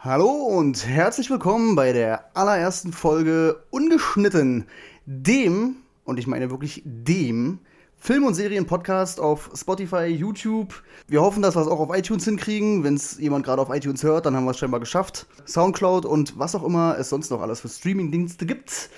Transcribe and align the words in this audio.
Hallo 0.00 0.30
und 0.30 0.86
herzlich 0.86 1.28
willkommen 1.28 1.74
bei 1.74 1.92
der 1.92 2.30
allerersten 2.36 2.92
Folge 2.92 3.64
Ungeschnitten, 3.70 4.68
dem, 5.06 5.78
und 6.04 6.20
ich 6.20 6.28
meine 6.28 6.50
wirklich 6.50 6.84
dem, 6.84 7.58
Film- 7.96 8.22
und 8.22 8.34
Serien-Podcast 8.34 9.18
auf 9.18 9.50
Spotify, 9.56 10.04
YouTube. 10.04 10.84
Wir 11.08 11.20
hoffen, 11.20 11.42
dass 11.42 11.56
wir 11.56 11.62
es 11.62 11.66
auch 11.66 11.80
auf 11.80 11.96
iTunes 11.96 12.24
hinkriegen. 12.24 12.84
Wenn 12.84 12.94
es 12.94 13.18
jemand 13.18 13.44
gerade 13.44 13.60
auf 13.60 13.74
iTunes 13.74 14.04
hört, 14.04 14.24
dann 14.24 14.36
haben 14.36 14.44
wir 14.44 14.52
es 14.52 14.58
scheinbar 14.58 14.78
geschafft. 14.78 15.26
Soundcloud 15.48 16.06
und 16.06 16.38
was 16.38 16.54
auch 16.54 16.62
immer 16.62 16.96
es 16.96 17.08
sonst 17.08 17.30
noch 17.30 17.42
alles 17.42 17.60
für 17.60 17.68
Streaming-Dienste 17.68 18.46
gibt. 18.46 18.90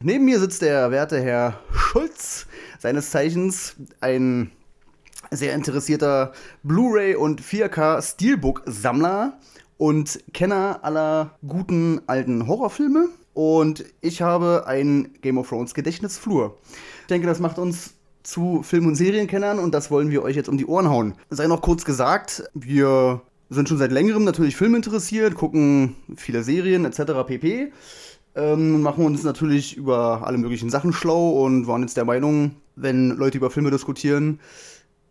Neben 0.00 0.24
mir 0.24 0.40
sitzt 0.40 0.62
der 0.62 0.90
werte 0.90 1.20
Herr 1.20 1.60
Schulz, 1.72 2.46
seines 2.78 3.10
Zeichens 3.10 3.76
ein 4.00 4.50
sehr 5.30 5.54
interessierter 5.54 6.32
Blu-ray 6.62 7.16
und 7.16 7.42
4K 7.42 8.00
Steelbook-Sammler 8.00 9.38
und 9.78 10.20
Kenner 10.34 10.80
aller 10.82 11.38
guten 11.46 12.02
alten 12.06 12.46
Horrorfilme. 12.46 13.08
Und 13.32 13.84
ich 14.00 14.20
habe 14.20 14.64
ein 14.66 15.12
Game 15.22 15.38
of 15.38 15.48
Thrones 15.48 15.72
Gedächtnisflur. 15.72 16.58
Ich 17.02 17.06
denke, 17.06 17.26
das 17.26 17.38
macht 17.38 17.58
uns 17.58 17.94
zu 18.24 18.62
Film- 18.62 18.86
und 18.86 18.96
Serienkennern 18.96 19.58
und 19.58 19.72
das 19.72 19.90
wollen 19.90 20.10
wir 20.10 20.22
euch 20.22 20.36
jetzt 20.36 20.48
um 20.48 20.58
die 20.58 20.66
Ohren 20.66 20.90
hauen. 20.90 21.14
Sei 21.30 21.46
noch 21.46 21.62
kurz 21.62 21.84
gesagt, 21.84 22.42
wir 22.52 23.22
sind 23.48 23.68
schon 23.68 23.78
seit 23.78 23.92
längerem 23.92 24.24
natürlich 24.24 24.56
Film 24.56 24.74
interessiert, 24.74 25.34
gucken 25.34 25.94
viele 26.16 26.42
Serien 26.42 26.84
etc. 26.84 27.24
pp. 27.26 27.72
Ähm, 28.34 28.82
machen 28.82 29.06
uns 29.06 29.22
natürlich 29.22 29.76
über 29.76 30.26
alle 30.26 30.36
möglichen 30.36 30.68
Sachen 30.68 30.92
schlau 30.92 31.42
und 31.42 31.66
waren 31.66 31.82
jetzt 31.82 31.96
der 31.96 32.04
Meinung, 32.04 32.56
wenn 32.76 33.10
Leute 33.10 33.38
über 33.38 33.50
Filme 33.50 33.70
diskutieren, 33.70 34.40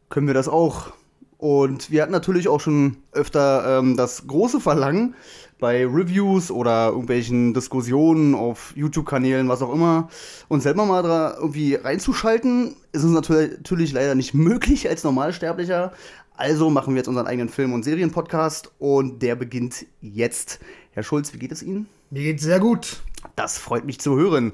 können 0.10 0.28
wir 0.28 0.34
das 0.34 0.48
auch. 0.48 0.92
Und 1.38 1.92
wir 1.92 2.02
hatten 2.02 2.12
natürlich 2.12 2.48
auch 2.48 2.60
schon 2.60 2.98
öfter 3.12 3.80
ähm, 3.80 3.96
das 3.96 4.26
große 4.26 4.60
Verlangen, 4.60 5.16
bei 5.60 5.86
Reviews 5.86 6.52
oder 6.52 6.90
irgendwelchen 6.90 7.54
Diskussionen 7.54 8.36
auf 8.36 8.74
YouTube-Kanälen, 8.76 9.50
was 9.50 9.62
auch 9.62 9.74
immer, 9.74 10.10
uns 10.48 10.64
selber 10.64 10.86
mal 10.86 11.02
da 11.04 11.36
irgendwie 11.36 11.76
reinzuschalten, 11.76 12.76
ist 12.92 13.04
uns 13.04 13.14
natürlich 13.14 13.92
leider 13.92 14.16
nicht 14.16 14.34
möglich 14.34 14.88
als 14.88 15.04
Normalsterblicher. 15.04 15.94
Also 16.36 16.70
machen 16.70 16.94
wir 16.94 17.00
jetzt 17.00 17.08
unseren 17.08 17.26
eigenen 17.26 17.50
Film- 17.50 17.74
und 17.74 17.84
Serienpodcast 17.84 18.72
und 18.78 19.24
der 19.24 19.36
beginnt 19.36 19.88
jetzt. 20.02 20.60
Herr 20.92 21.02
Schulz, 21.02 21.34
wie 21.34 21.40
geht 21.40 21.52
es 21.52 21.64
Ihnen? 21.64 21.88
Mir 22.12 22.24
geht's 22.24 22.44
sehr 22.44 22.60
gut. 22.60 23.02
Das 23.36 23.58
freut 23.58 23.86
mich 23.86 24.00
zu 24.00 24.16
hören. 24.16 24.54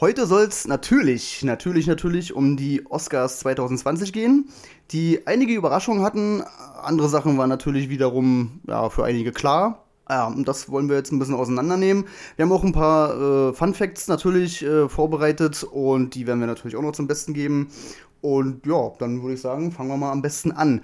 Heute 0.00 0.26
soll 0.26 0.42
es 0.42 0.68
natürlich, 0.68 1.42
natürlich, 1.42 1.88
natürlich 1.88 2.32
um 2.32 2.56
die 2.56 2.86
Oscars 2.86 3.40
2020 3.40 4.12
gehen, 4.12 4.48
die 4.92 5.26
einige 5.26 5.54
Überraschungen 5.54 6.04
hatten. 6.04 6.44
Andere 6.80 7.08
Sachen 7.08 7.36
waren 7.36 7.48
natürlich 7.48 7.88
wiederum 7.88 8.60
ja, 8.68 8.90
für 8.90 9.04
einige 9.04 9.32
klar. 9.32 9.86
Ja, 10.08 10.28
und 10.28 10.46
das 10.46 10.70
wollen 10.70 10.88
wir 10.88 10.94
jetzt 10.94 11.10
ein 11.10 11.18
bisschen 11.18 11.34
auseinandernehmen. 11.34 12.04
Wir 12.36 12.44
haben 12.44 12.52
auch 12.52 12.62
ein 12.62 12.70
paar 12.70 13.48
äh, 13.48 13.52
Fun 13.54 13.74
Facts 13.74 14.06
natürlich 14.06 14.62
äh, 14.62 14.88
vorbereitet 14.88 15.64
und 15.64 16.14
die 16.14 16.28
werden 16.28 16.38
wir 16.38 16.46
natürlich 16.46 16.76
auch 16.76 16.82
noch 16.82 16.92
zum 16.92 17.08
Besten 17.08 17.34
geben. 17.34 17.72
Und 18.20 18.66
ja, 18.66 18.92
dann 19.00 19.22
würde 19.22 19.34
ich 19.34 19.40
sagen, 19.40 19.72
fangen 19.72 19.88
wir 19.88 19.96
mal 19.96 20.12
am 20.12 20.22
besten 20.22 20.52
an. 20.52 20.82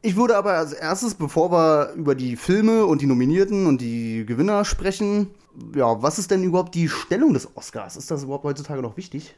Ich 0.00 0.16
würde 0.16 0.38
aber 0.38 0.54
als 0.54 0.72
erstes, 0.72 1.14
bevor 1.14 1.52
wir 1.52 1.92
über 1.92 2.14
die 2.14 2.36
Filme 2.36 2.86
und 2.86 3.02
die 3.02 3.06
Nominierten 3.06 3.66
und 3.66 3.82
die 3.82 4.24
Gewinner 4.24 4.64
sprechen, 4.64 5.28
ja, 5.74 6.02
was 6.02 6.18
ist 6.18 6.30
denn 6.30 6.44
überhaupt 6.44 6.74
die 6.74 6.88
Stellung 6.88 7.34
des 7.34 7.56
Oscars? 7.56 7.96
Ist 7.96 8.10
das 8.10 8.24
überhaupt 8.24 8.44
heutzutage 8.44 8.82
noch 8.82 8.96
wichtig? 8.96 9.34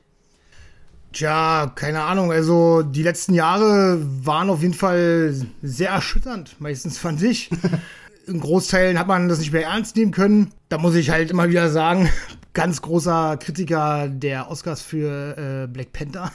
Tja, 1.13 1.71
keine 1.75 2.03
Ahnung. 2.03 2.33
Also 2.33 2.83
die 2.83 3.03
letzten 3.03 3.35
Jahre 3.35 4.01
waren 4.25 4.51
auf 4.51 4.63
jeden 4.63 4.75
Fall 4.75 5.35
sehr 5.63 5.91
erschütternd, 5.91 6.61
meistens 6.61 6.99
fand 6.99 7.23
ich. 7.23 7.51
In 8.27 8.41
Großteilen 8.41 8.99
hat 8.99 9.07
man 9.07 9.29
das 9.29 9.39
nicht 9.39 9.53
mehr 9.53 9.65
ernst 9.65 9.97
nehmen 9.97 10.11
können. 10.11 10.51
Da 10.71 10.79
muss 10.79 10.95
ich 10.95 11.11
halt 11.11 11.31
immer 11.31 11.51
wieder 11.51 11.69
sagen, 11.71 12.09
ganz 12.55 12.81
großer 12.81 13.37
Kritiker 13.37 14.09
der 14.09 14.51
Oscars 14.51 14.81
für 14.81 15.65
äh, 15.65 15.67
Black 15.67 15.93
Panther 15.93 16.33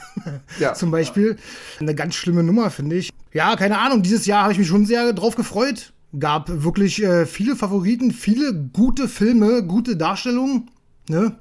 ja, 0.60 0.72
zum 0.74 0.92
Beispiel. 0.92 1.30
Ja. 1.30 1.80
Eine 1.80 1.96
ganz 1.96 2.14
schlimme 2.14 2.44
Nummer, 2.44 2.70
finde 2.70 2.96
ich. 2.96 3.10
Ja, 3.32 3.56
keine 3.56 3.78
Ahnung. 3.78 4.02
Dieses 4.02 4.24
Jahr 4.24 4.44
habe 4.44 4.52
ich 4.52 4.58
mich 4.58 4.68
schon 4.68 4.86
sehr 4.86 5.12
drauf 5.12 5.34
gefreut 5.34 5.92
gab 6.18 6.48
wirklich 6.48 7.02
äh, 7.02 7.26
viele 7.26 7.56
Favoriten, 7.56 8.10
viele 8.10 8.54
gute 8.54 9.08
Filme, 9.08 9.62
gute 9.62 9.96
Darstellungen. 9.96 10.70
Ne? 11.08 11.36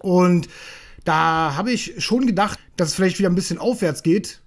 Und 0.00 0.48
da 1.04 1.54
habe 1.56 1.72
ich 1.72 1.94
schon 2.04 2.26
gedacht, 2.26 2.58
dass 2.76 2.88
es 2.88 2.94
vielleicht 2.94 3.18
wieder 3.18 3.30
ein 3.30 3.34
bisschen 3.34 3.58
aufwärts 3.58 4.02
geht 4.02 4.40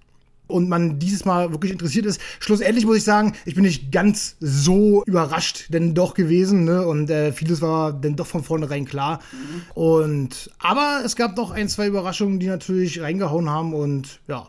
und 0.50 0.68
man 0.68 0.98
dieses 0.98 1.24
Mal 1.24 1.52
wirklich 1.52 1.72
interessiert 1.72 2.06
ist. 2.06 2.20
Schlussendlich 2.38 2.84
muss 2.84 2.98
ich 2.98 3.04
sagen, 3.04 3.34
ich 3.44 3.54
bin 3.54 3.64
nicht 3.64 3.90
ganz 3.92 4.36
so 4.40 5.02
überrascht 5.06 5.72
denn 5.72 5.94
doch 5.94 6.14
gewesen, 6.14 6.64
ne? 6.64 6.86
Und 6.86 7.08
äh, 7.10 7.32
vieles 7.32 7.62
war 7.62 7.92
dann 7.92 8.16
doch 8.16 8.26
von 8.26 8.42
vornherein 8.42 8.84
klar. 8.84 9.20
Mhm. 9.32 9.62
Und 9.74 10.50
aber 10.58 11.02
es 11.04 11.16
gab 11.16 11.36
doch 11.36 11.50
ein, 11.50 11.68
zwei 11.68 11.86
Überraschungen, 11.86 12.38
die 12.40 12.48
natürlich 12.48 13.00
reingehauen 13.00 13.48
haben 13.48 13.74
und 13.74 14.20
ja. 14.28 14.48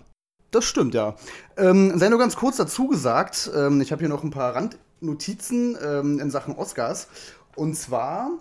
Das 0.51 0.65
stimmt, 0.65 0.93
ja. 0.93 1.15
Ähm, 1.55 1.97
sei 1.97 2.09
nur 2.09 2.19
ganz 2.19 2.35
kurz 2.35 2.57
dazu 2.57 2.87
gesagt, 2.87 3.49
ähm, 3.55 3.79
ich 3.79 3.93
habe 3.93 4.01
hier 4.01 4.09
noch 4.09 4.23
ein 4.23 4.31
paar 4.31 4.53
Rand 4.53 4.77
Notizen 5.01 5.77
ähm, 5.83 6.19
in 6.19 6.31
Sachen 6.31 6.55
Oscars. 6.55 7.07
Und 7.55 7.75
zwar, 7.75 8.31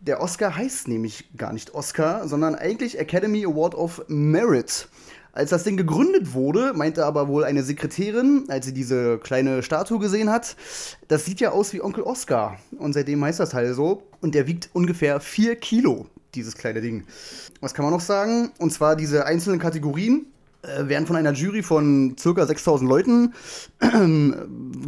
der 0.00 0.20
Oscar 0.20 0.56
heißt 0.56 0.88
nämlich 0.88 1.28
gar 1.36 1.52
nicht 1.52 1.74
Oscar, 1.74 2.26
sondern 2.28 2.54
eigentlich 2.54 2.98
Academy 2.98 3.44
Award 3.44 3.74
of 3.74 4.04
Merit. 4.08 4.88
Als 5.32 5.50
das 5.50 5.64
Ding 5.64 5.76
gegründet 5.76 6.32
wurde, 6.32 6.74
meinte 6.74 7.04
aber 7.04 7.26
wohl 7.26 7.42
eine 7.42 7.64
Sekretärin, 7.64 8.44
als 8.48 8.66
sie 8.66 8.72
diese 8.72 9.18
kleine 9.18 9.64
Statue 9.64 9.98
gesehen 9.98 10.30
hat, 10.30 10.56
das 11.08 11.24
sieht 11.24 11.40
ja 11.40 11.50
aus 11.50 11.72
wie 11.72 11.82
Onkel 11.82 12.04
Oscar. 12.04 12.56
Und 12.78 12.92
seitdem 12.92 13.24
heißt 13.24 13.40
das 13.40 13.50
Teil 13.50 13.74
so. 13.74 14.04
Und 14.20 14.36
der 14.36 14.46
wiegt 14.46 14.70
ungefähr 14.72 15.18
4 15.18 15.56
Kilo, 15.56 16.06
dieses 16.36 16.54
kleine 16.54 16.80
Ding. 16.80 17.02
Was 17.60 17.74
kann 17.74 17.84
man 17.84 17.92
noch 17.92 18.00
sagen? 18.00 18.52
Und 18.58 18.72
zwar 18.72 18.94
diese 18.94 19.26
einzelnen 19.26 19.58
Kategorien 19.58 20.26
äh, 20.62 20.86
werden 20.86 21.06
von 21.06 21.16
einer 21.16 21.32
Jury 21.32 21.64
von 21.64 22.16
circa 22.16 22.46
6000 22.46 22.88
Leuten 22.88 23.34
äh, 23.80 23.88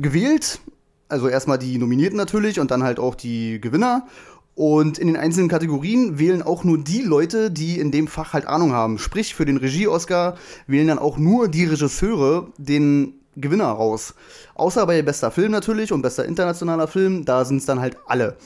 gewählt 0.00 0.60
also 1.08 1.28
erstmal 1.28 1.58
die 1.58 1.78
Nominierten 1.78 2.16
natürlich 2.16 2.60
und 2.60 2.70
dann 2.70 2.82
halt 2.82 2.98
auch 2.98 3.14
die 3.14 3.60
Gewinner. 3.60 4.06
Und 4.54 4.96
in 4.96 5.06
den 5.06 5.18
einzelnen 5.18 5.48
Kategorien 5.48 6.18
wählen 6.18 6.42
auch 6.42 6.64
nur 6.64 6.78
die 6.78 7.02
Leute, 7.02 7.50
die 7.50 7.78
in 7.78 7.90
dem 7.90 8.08
Fach 8.08 8.32
halt 8.32 8.46
Ahnung 8.46 8.72
haben. 8.72 8.98
Sprich, 8.98 9.34
für 9.34 9.44
den 9.44 9.58
Regie-Oscar 9.58 10.36
wählen 10.66 10.88
dann 10.88 10.98
auch 10.98 11.18
nur 11.18 11.48
die 11.48 11.66
Regisseure 11.66 12.48
den 12.56 13.20
Gewinner 13.36 13.66
raus. 13.66 14.14
Außer 14.54 14.86
bei 14.86 15.02
bester 15.02 15.30
Film 15.30 15.52
natürlich 15.52 15.92
und 15.92 16.00
bester 16.00 16.24
internationaler 16.24 16.88
Film, 16.88 17.26
da 17.26 17.44
sind 17.44 17.58
es 17.58 17.66
dann 17.66 17.80
halt 17.80 17.98
alle. 18.06 18.36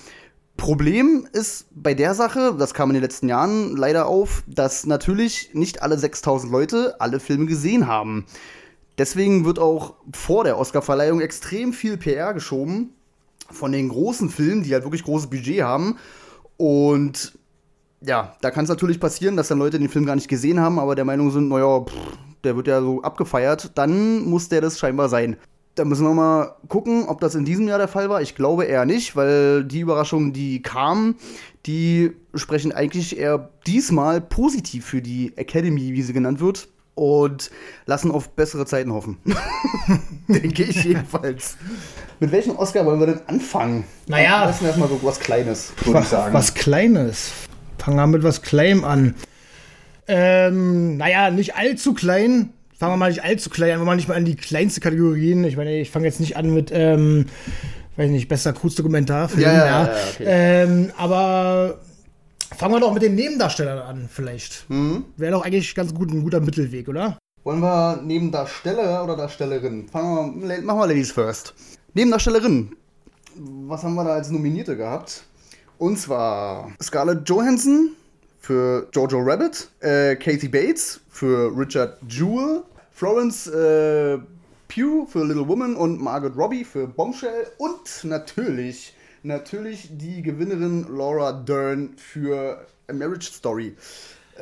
Problem 0.57 1.29
ist 1.33 1.67
bei 1.75 1.95
der 1.95 2.15
Sache, 2.15 2.55
das 2.59 2.75
kam 2.75 2.91
in 2.91 2.95
den 2.95 3.03
letzten 3.03 3.29
Jahren 3.29 3.77
leider 3.77 4.07
auf, 4.07 4.43
dass 4.47 4.85
natürlich 4.85 5.51
nicht 5.55 5.81
alle 5.81 5.97
6000 5.97 6.53
Leute 6.53 7.01
alle 7.01 7.21
Filme 7.21 7.47
gesehen 7.47 7.87
haben. 7.87 8.27
Deswegen 9.01 9.47
wird 9.47 9.59
auch 9.59 9.95
vor 10.15 10.45
der 10.45 10.59
Oscarverleihung 10.59 11.23
extrem 11.23 11.73
viel 11.73 11.97
PR 11.97 12.35
geschoben 12.35 12.91
von 13.51 13.73
den 13.73 13.89
großen 13.89 14.29
Filmen, 14.29 14.63
die 14.63 14.75
halt 14.75 14.85
wirklich 14.85 15.05
großes 15.05 15.31
Budget 15.31 15.63
haben. 15.63 15.97
Und 16.59 17.33
ja, 18.03 18.37
da 18.43 18.51
kann 18.51 18.65
es 18.65 18.69
natürlich 18.69 19.01
passieren, 19.01 19.39
dass 19.39 19.49
dann 19.49 19.59
Leute 19.59 19.79
den 19.79 19.89
Film 19.89 20.05
gar 20.05 20.17
nicht 20.17 20.29
gesehen 20.29 20.61
haben, 20.61 20.79
aber 20.79 20.97
der 20.97 21.07
Meinung 21.07 21.31
sind, 21.31 21.49
naja, 21.49 21.81
pff, 21.81 21.95
der 22.45 22.57
wird 22.57 22.67
ja 22.67 22.83
so 22.83 23.01
abgefeiert. 23.01 23.71
Dann 23.75 24.21
muss 24.21 24.51
der 24.51 24.61
das 24.61 24.79
scheinbar 24.79 25.09
sein. 25.09 25.39
Da 25.77 25.87
müssen 25.87 26.05
wir 26.05 26.13
mal 26.13 26.57
gucken, 26.69 27.07
ob 27.09 27.23
das 27.23 27.35
in 27.35 27.47
diesem 27.47 27.67
Jahr 27.69 27.79
der 27.79 27.89
Fall 27.89 28.11
war. 28.11 28.21
Ich 28.21 28.35
glaube 28.35 28.65
eher 28.65 28.85
nicht, 28.85 29.17
weil 29.17 29.65
die 29.65 29.81
Überraschungen, 29.81 30.35
die 30.35 30.61
kamen, 30.61 31.15
die 31.65 32.13
sprechen 32.35 32.73
eigentlich 32.73 33.17
eher 33.17 33.49
diesmal 33.67 34.21
positiv 34.21 34.85
für 34.85 35.01
die 35.01 35.33
Academy, 35.39 35.95
wie 35.95 36.03
sie 36.03 36.13
genannt 36.13 36.41
wird 36.41 36.69
und 36.95 37.51
lassen 37.87 38.11
auf 38.11 38.31
bessere 38.31 38.67
Zeiten 38.67 38.93
hoffen. 38.93 39.19
Denke 40.29 40.65
ich 40.65 40.85
jedenfalls. 40.85 41.57
Mit 42.19 42.33
welchem 42.33 42.57
Oscar 42.57 42.85
wollen 42.85 43.01
wir 43.01 43.07
denn 43.07 43.21
anfangen? 43.27 43.85
Naja. 44.07 44.47
Das 44.47 44.61
ist 44.61 44.67
erstmal 44.67 44.89
so 44.89 45.01
was 45.03 45.21
Kleines, 45.21 45.73
würde 45.85 46.01
ich 46.01 46.07
sagen. 46.07 46.35
Was 46.35 46.55
Kleines. 46.55 47.33
Fangen 47.79 47.97
wir 47.97 48.07
mit 48.07 48.23
was 48.23 48.43
Kleinem 48.43 48.85
an. 48.85 49.15
Ähm, 50.07 50.97
naja, 50.97 51.31
nicht 51.31 51.57
allzu 51.57 51.95
klein. 51.95 52.51
Fangen 52.77 52.95
wir 52.95 52.97
mal 52.97 53.11
nicht 53.11 53.23
allzu 53.23 53.49
klein 53.51 53.73
an, 53.73 53.81
wir 53.81 53.85
mal 53.85 53.97
nicht 53.97 54.09
mal 54.09 54.17
an 54.17 54.25
die 54.25 54.37
kleinste 54.37 54.81
Kategorien. 54.81 55.45
Ich 55.45 55.57
meine, 55.57 55.81
ich 55.81 55.91
fange 55.91 56.07
jetzt 56.07 56.19
nicht 56.19 56.37
an 56.37 56.53
mit, 56.53 56.71
ähm, 56.73 57.27
weiß 57.97 58.11
nicht, 58.11 58.29
besser 58.29 58.53
Kurzdokumentarfilm. 58.53 59.43
Ja, 59.43 59.53
ja, 59.53 59.67
ja. 59.67 59.85
ja 59.85 59.91
okay. 60.15 60.25
ähm, 60.27 60.93
aber 60.97 61.79
Fangen 62.61 62.75
wir 62.75 62.81
doch 62.81 62.93
mit 62.93 63.03
den 63.03 63.15
Nebendarstellern 63.15 63.79
an, 63.79 64.07
vielleicht. 64.13 64.69
Mhm. 64.69 65.07
Wäre 65.17 65.33
doch 65.33 65.47
eigentlich 65.47 65.75
ganz 65.75 65.95
gut 65.95 66.11
ein 66.11 66.23
guter 66.23 66.41
Mittelweg, 66.41 66.89
oder? 66.89 67.17
Wollen 67.43 67.61
wir 67.61 68.03
Nebendarsteller 68.03 69.03
oder 69.03 69.17
Darstellerin? 69.17 69.89
Fangen 69.89 70.47
wir, 70.47 70.61
machen 70.61 70.79
wir 70.79 70.87
Ladies 70.89 71.11
first. 71.11 71.55
Nebendarstellerin. 71.95 72.77
Was 73.35 73.83
haben 73.83 73.95
wir 73.95 74.05
da 74.05 74.11
als 74.11 74.29
Nominierte 74.29 74.77
gehabt? 74.77 75.23
Und 75.79 75.99
zwar 75.99 76.71
Scarlett 76.83 77.27
Johansson 77.27 77.93
für 78.41 78.87
Jojo 78.93 79.21
Rabbit, 79.21 79.71
äh, 79.81 80.17
Kathy 80.17 80.49
Bates 80.49 81.01
für 81.09 81.57
Richard 81.57 81.97
Jewell, 82.11 82.63
Florence 82.93 83.47
äh, 83.47 84.19
Pugh 84.69 85.07
für 85.07 85.25
Little 85.25 85.49
Woman 85.49 85.77
und 85.77 85.99
Margaret 85.99 86.37
Robbie 86.37 86.65
für 86.65 86.87
Bombshell 86.87 87.47
und 87.57 88.05
natürlich 88.05 88.93
natürlich 89.23 89.89
die 89.91 90.23
Gewinnerin 90.23 90.87
Laura 90.89 91.33
Dern 91.33 91.91
für 91.97 92.67
A 92.89 92.93
Marriage 92.93 93.31
Story. 93.33 93.75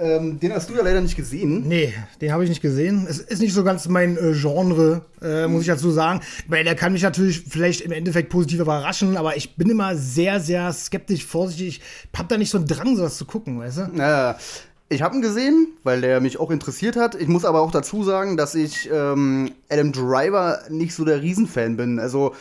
Ähm, 0.01 0.39
den 0.39 0.53
hast 0.53 0.71
du 0.71 0.75
ja 0.75 0.83
leider 0.83 1.01
nicht 1.01 1.17
gesehen. 1.17 1.67
Nee, 1.67 1.93
den 2.21 2.33
habe 2.33 2.45
ich 2.45 2.49
nicht 2.49 2.63
gesehen. 2.63 3.07
Es 3.09 3.19
ist 3.19 3.41
nicht 3.41 3.53
so 3.53 3.65
ganz 3.65 3.89
mein 3.89 4.17
äh, 4.17 4.33
Genre, 4.33 5.03
äh, 5.21 5.49
muss 5.49 5.63
ich 5.63 5.67
dazu 5.69 5.91
sagen. 5.91 6.21
Weil 6.47 6.65
der 6.65 6.77
kann 6.77 6.93
mich 6.93 7.03
natürlich 7.03 7.43
vielleicht 7.49 7.81
im 7.81 7.91
Endeffekt 7.91 8.29
positiv 8.29 8.61
überraschen, 8.61 9.17
aber 9.17 9.37
ich 9.37 9.57
bin 9.57 9.69
immer 9.69 9.97
sehr, 9.97 10.41
sehr 10.41 10.73
skeptisch, 10.73 11.25
vorsichtig. 11.25 11.81
Ich 12.13 12.19
habe 12.19 12.29
da 12.29 12.37
nicht 12.37 12.51
so 12.51 12.59
einen 12.59 12.69
Drang, 12.69 12.97
sowas 12.97 13.17
zu 13.17 13.25
gucken, 13.25 13.59
weißt 13.59 13.79
du? 13.79 13.91
Ja, 13.97 14.39
ich 14.89 15.03
habe 15.03 15.17
ihn 15.17 15.23
gesehen, 15.23 15.69
weil 15.83 16.01
der 16.01 16.21
mich 16.21 16.39
auch 16.39 16.51
interessiert 16.51 16.97
hat. 16.97 17.15
Ich 17.15 17.29
muss 17.29 17.45
aber 17.45 17.61
auch 17.61 17.73
dazu 17.73 18.05
sagen, 18.05 18.37
dass 18.37 18.55
ich 18.55 18.89
ähm, 18.93 19.51
Adam 19.69 19.93
Driver 19.93 20.61
nicht 20.71 20.95
so 20.95 21.05
der 21.05 21.21
Riesenfan 21.21 21.77
bin. 21.77 21.99
Also 21.99 22.35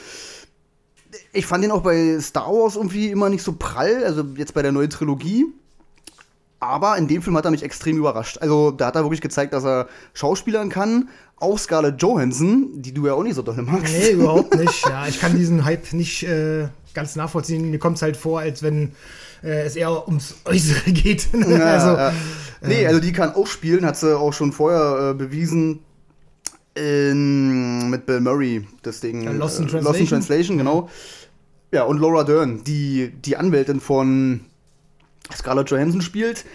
ich 1.33 1.45
fand 1.45 1.63
ihn 1.63 1.71
auch 1.71 1.81
bei 1.81 2.19
Star 2.19 2.51
Wars 2.51 2.75
irgendwie 2.75 3.09
immer 3.11 3.29
nicht 3.29 3.43
so 3.43 3.53
prall, 3.53 4.03
also 4.03 4.23
jetzt 4.35 4.53
bei 4.53 4.61
der 4.61 4.71
neuen 4.71 4.89
Trilogie. 4.89 5.45
Aber 6.59 6.97
in 6.97 7.07
dem 7.07 7.21
Film 7.21 7.37
hat 7.37 7.45
er 7.45 7.51
mich 7.51 7.61
extrem 7.61 7.97
überrascht. 7.97 8.39
Also, 8.39 8.71
da 8.71 8.87
hat 8.87 8.95
er 8.95 9.03
wirklich 9.03 9.21
gezeigt, 9.21 9.53
dass 9.53 9.63
er 9.63 9.87
Schauspielern 10.13 10.69
kann. 10.69 11.09
Auch 11.39 11.59
Scarlett 11.59 12.01
Johansson, 12.01 12.81
die 12.81 12.93
du 12.93 13.05
ja 13.05 13.13
auch 13.13 13.21
nicht 13.21 13.35
so 13.35 13.43
doll 13.43 13.61
magst. 13.61 13.93
Nee, 13.93 14.11
überhaupt 14.11 14.55
nicht. 14.59 14.83
Ja, 14.87 15.07
ich 15.07 15.19
kann 15.19 15.37
diesen 15.37 15.65
Hype 15.65 15.93
nicht 15.93 16.23
äh, 16.23 16.69
ganz 16.95 17.15
nachvollziehen. 17.15 17.69
Mir 17.69 17.77
kommt 17.77 17.97
es 17.97 18.01
halt 18.01 18.17
vor, 18.17 18.39
als 18.39 18.63
wenn 18.63 18.93
äh, 19.43 19.65
es 19.65 19.75
eher 19.75 20.07
ums 20.07 20.35
Äußere 20.45 20.91
geht. 20.91 21.27
Ja, 21.33 21.65
also, 21.65 21.87
ja. 21.89 22.13
Nee, 22.61 22.83
äh, 22.83 22.87
also 22.87 22.99
die 22.99 23.13
kann 23.13 23.35
auch 23.35 23.45
spielen, 23.45 23.85
hat 23.85 23.97
sie 23.97 24.17
auch 24.17 24.33
schon 24.33 24.51
vorher 24.51 25.11
äh, 25.11 25.13
bewiesen. 25.13 25.81
In, 26.77 27.89
mit 27.89 28.05
Bill 28.05 28.19
Murray, 28.19 28.67
das 28.83 28.99
Ding. 28.99 29.23
Ja, 29.23 29.31
Lost 29.31 29.59
in 29.59 29.67
Translation. 29.67 29.83
Lost 29.83 29.99
in 29.99 30.07
Translation, 30.07 30.57
genau. 30.57 30.89
Ja, 31.71 31.83
und 31.83 31.99
Laura 31.99 32.23
Dern, 32.23 32.63
die, 32.63 33.11
die 33.25 33.35
Anwältin 33.35 33.79
von 33.79 34.41
Scarlett 35.35 35.69
Johansson 35.69 36.01
spielt. 36.01 36.45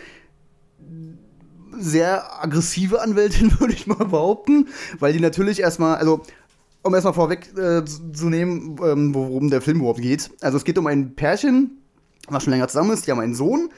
Sehr 1.79 2.43
aggressive 2.43 3.01
Anwältin, 3.01 3.53
würde 3.61 3.75
ich 3.75 3.87
mal 3.87 4.05
behaupten, 4.05 4.69
weil 4.99 5.13
die 5.13 5.21
natürlich 5.21 5.61
erstmal, 5.61 5.97
also 5.97 6.23
um 6.83 6.95
erstmal 6.95 7.15
vorweg 7.15 7.57
äh, 7.57 7.85
zu 7.85 8.29
nehmen, 8.29 8.77
ähm, 8.85 9.15
worum 9.15 9.51
der 9.51 9.61
Film 9.61 9.79
überhaupt 9.79 10.01
geht. 10.01 10.31
Also 10.41 10.57
es 10.57 10.65
geht 10.65 10.79
um 10.79 10.87
ein 10.87 11.15
Pärchen, 11.15 11.79
was 12.29 12.45
schon 12.45 12.53
länger 12.53 12.69
zusammen 12.69 12.93
ist, 12.93 13.07
die 13.07 13.11
haben 13.11 13.21
einen 13.21 13.35
Sohn 13.35 13.71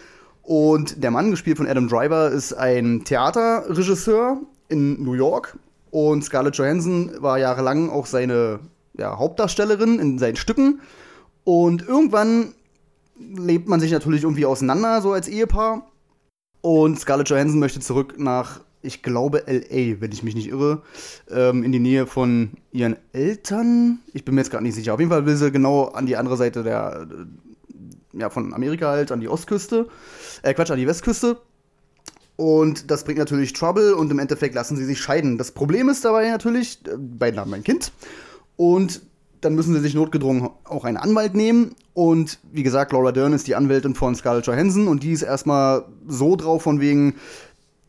und 0.45 1.03
der 1.03 1.11
Mann, 1.11 1.31
gespielt 1.31 1.57
von 1.57 1.67
Adam 1.67 1.89
Driver, 1.89 2.31
ist 2.31 2.53
ein 2.53 3.05
Theaterregisseur 3.05 4.43
in 4.69 5.03
New 5.03 5.15
York 5.15 5.59
und 5.95 6.25
Scarlett 6.25 6.57
Johansson 6.57 7.13
war 7.21 7.39
jahrelang 7.39 7.89
auch 7.89 8.07
seine 8.07 8.59
ja, 8.99 9.17
Hauptdarstellerin 9.17 10.01
in 10.01 10.19
seinen 10.19 10.35
Stücken 10.35 10.81
und 11.45 11.87
irgendwann 11.87 12.53
lebt 13.17 13.69
man 13.69 13.79
sich 13.79 13.93
natürlich 13.93 14.25
irgendwie 14.25 14.45
auseinander, 14.45 15.01
so 15.03 15.13
als 15.13 15.29
Ehepaar. 15.29 15.87
Und 16.63 16.99
Scarlett 16.99 17.29
Johansson 17.29 17.61
möchte 17.61 17.79
zurück 17.79 18.15
nach, 18.19 18.61
ich 18.83 19.05
glaube, 19.05 19.47
L.A., 19.47 20.01
wenn 20.01 20.11
ich 20.11 20.25
mich 20.25 20.35
nicht 20.35 20.49
irre, 20.49 20.83
ähm, 21.31 21.63
in 21.63 21.71
die 21.71 21.79
Nähe 21.79 22.09
von 22.09 22.51
ihren 22.73 22.97
Eltern. 23.13 24.01
Ich 24.15 24.25
bin 24.25 24.35
mir 24.35 24.41
jetzt 24.41 24.51
gerade 24.51 24.65
nicht 24.65 24.75
sicher. 24.75 24.95
Auf 24.95 24.99
jeden 24.99 25.13
Fall 25.13 25.27
will 25.27 25.37
sie 25.37 25.53
genau 25.53 25.85
an 25.85 26.07
die 26.07 26.17
andere 26.17 26.37
Seite 26.37 26.65
der, 26.65 27.07
äh, 27.09 28.19
ja, 28.19 28.31
von 28.31 28.53
Amerika 28.53 28.89
halt, 28.89 29.13
an 29.13 29.21
die 29.21 29.29
Ostküste. 29.29 29.87
Äh, 30.43 30.55
Quatsch, 30.55 30.73
an 30.73 30.79
die 30.79 30.89
Westküste. 30.89 31.37
Und 32.37 32.91
das 32.91 33.05
bringt 33.05 33.19
natürlich 33.19 33.53
Trouble 33.53 33.95
und 33.95 34.11
im 34.11 34.19
Endeffekt 34.19 34.55
lassen 34.55 34.77
sie 34.77 34.85
sich 34.85 35.01
scheiden. 35.01 35.39
Das 35.39 35.53
Problem 35.53 35.89
ist 35.89 36.05
dabei 36.05 36.29
natürlich, 36.29 36.81
äh, 36.87 36.97
beide 36.99 37.39
haben 37.39 37.55
ein 37.55 37.63
Kind. 37.63 37.93
Und 38.57 39.03
dann 39.41 39.55
müssen 39.55 39.75
sie 39.75 39.81
sich 39.81 39.95
notgedrungen 39.95 40.49
auch 40.65 40.85
einen 40.85 40.97
Anwalt 40.97 41.35
nehmen. 41.35 41.75
Und 41.93 42.39
wie 42.51 42.63
gesagt, 42.63 42.93
Laura 42.93 43.13
Dern 43.13 43.33
ist 43.33 43.47
die 43.47 43.55
Anwältin 43.55 43.95
von 43.95 44.15
Scarlett 44.15 44.47
Johansson 44.47 44.89
und 44.89 45.03
die 45.03 45.13
ist 45.13 45.23
erstmal 45.23 45.85
so 46.09 46.35
drauf 46.35 46.63
von 46.63 46.81
wegen, 46.81 47.15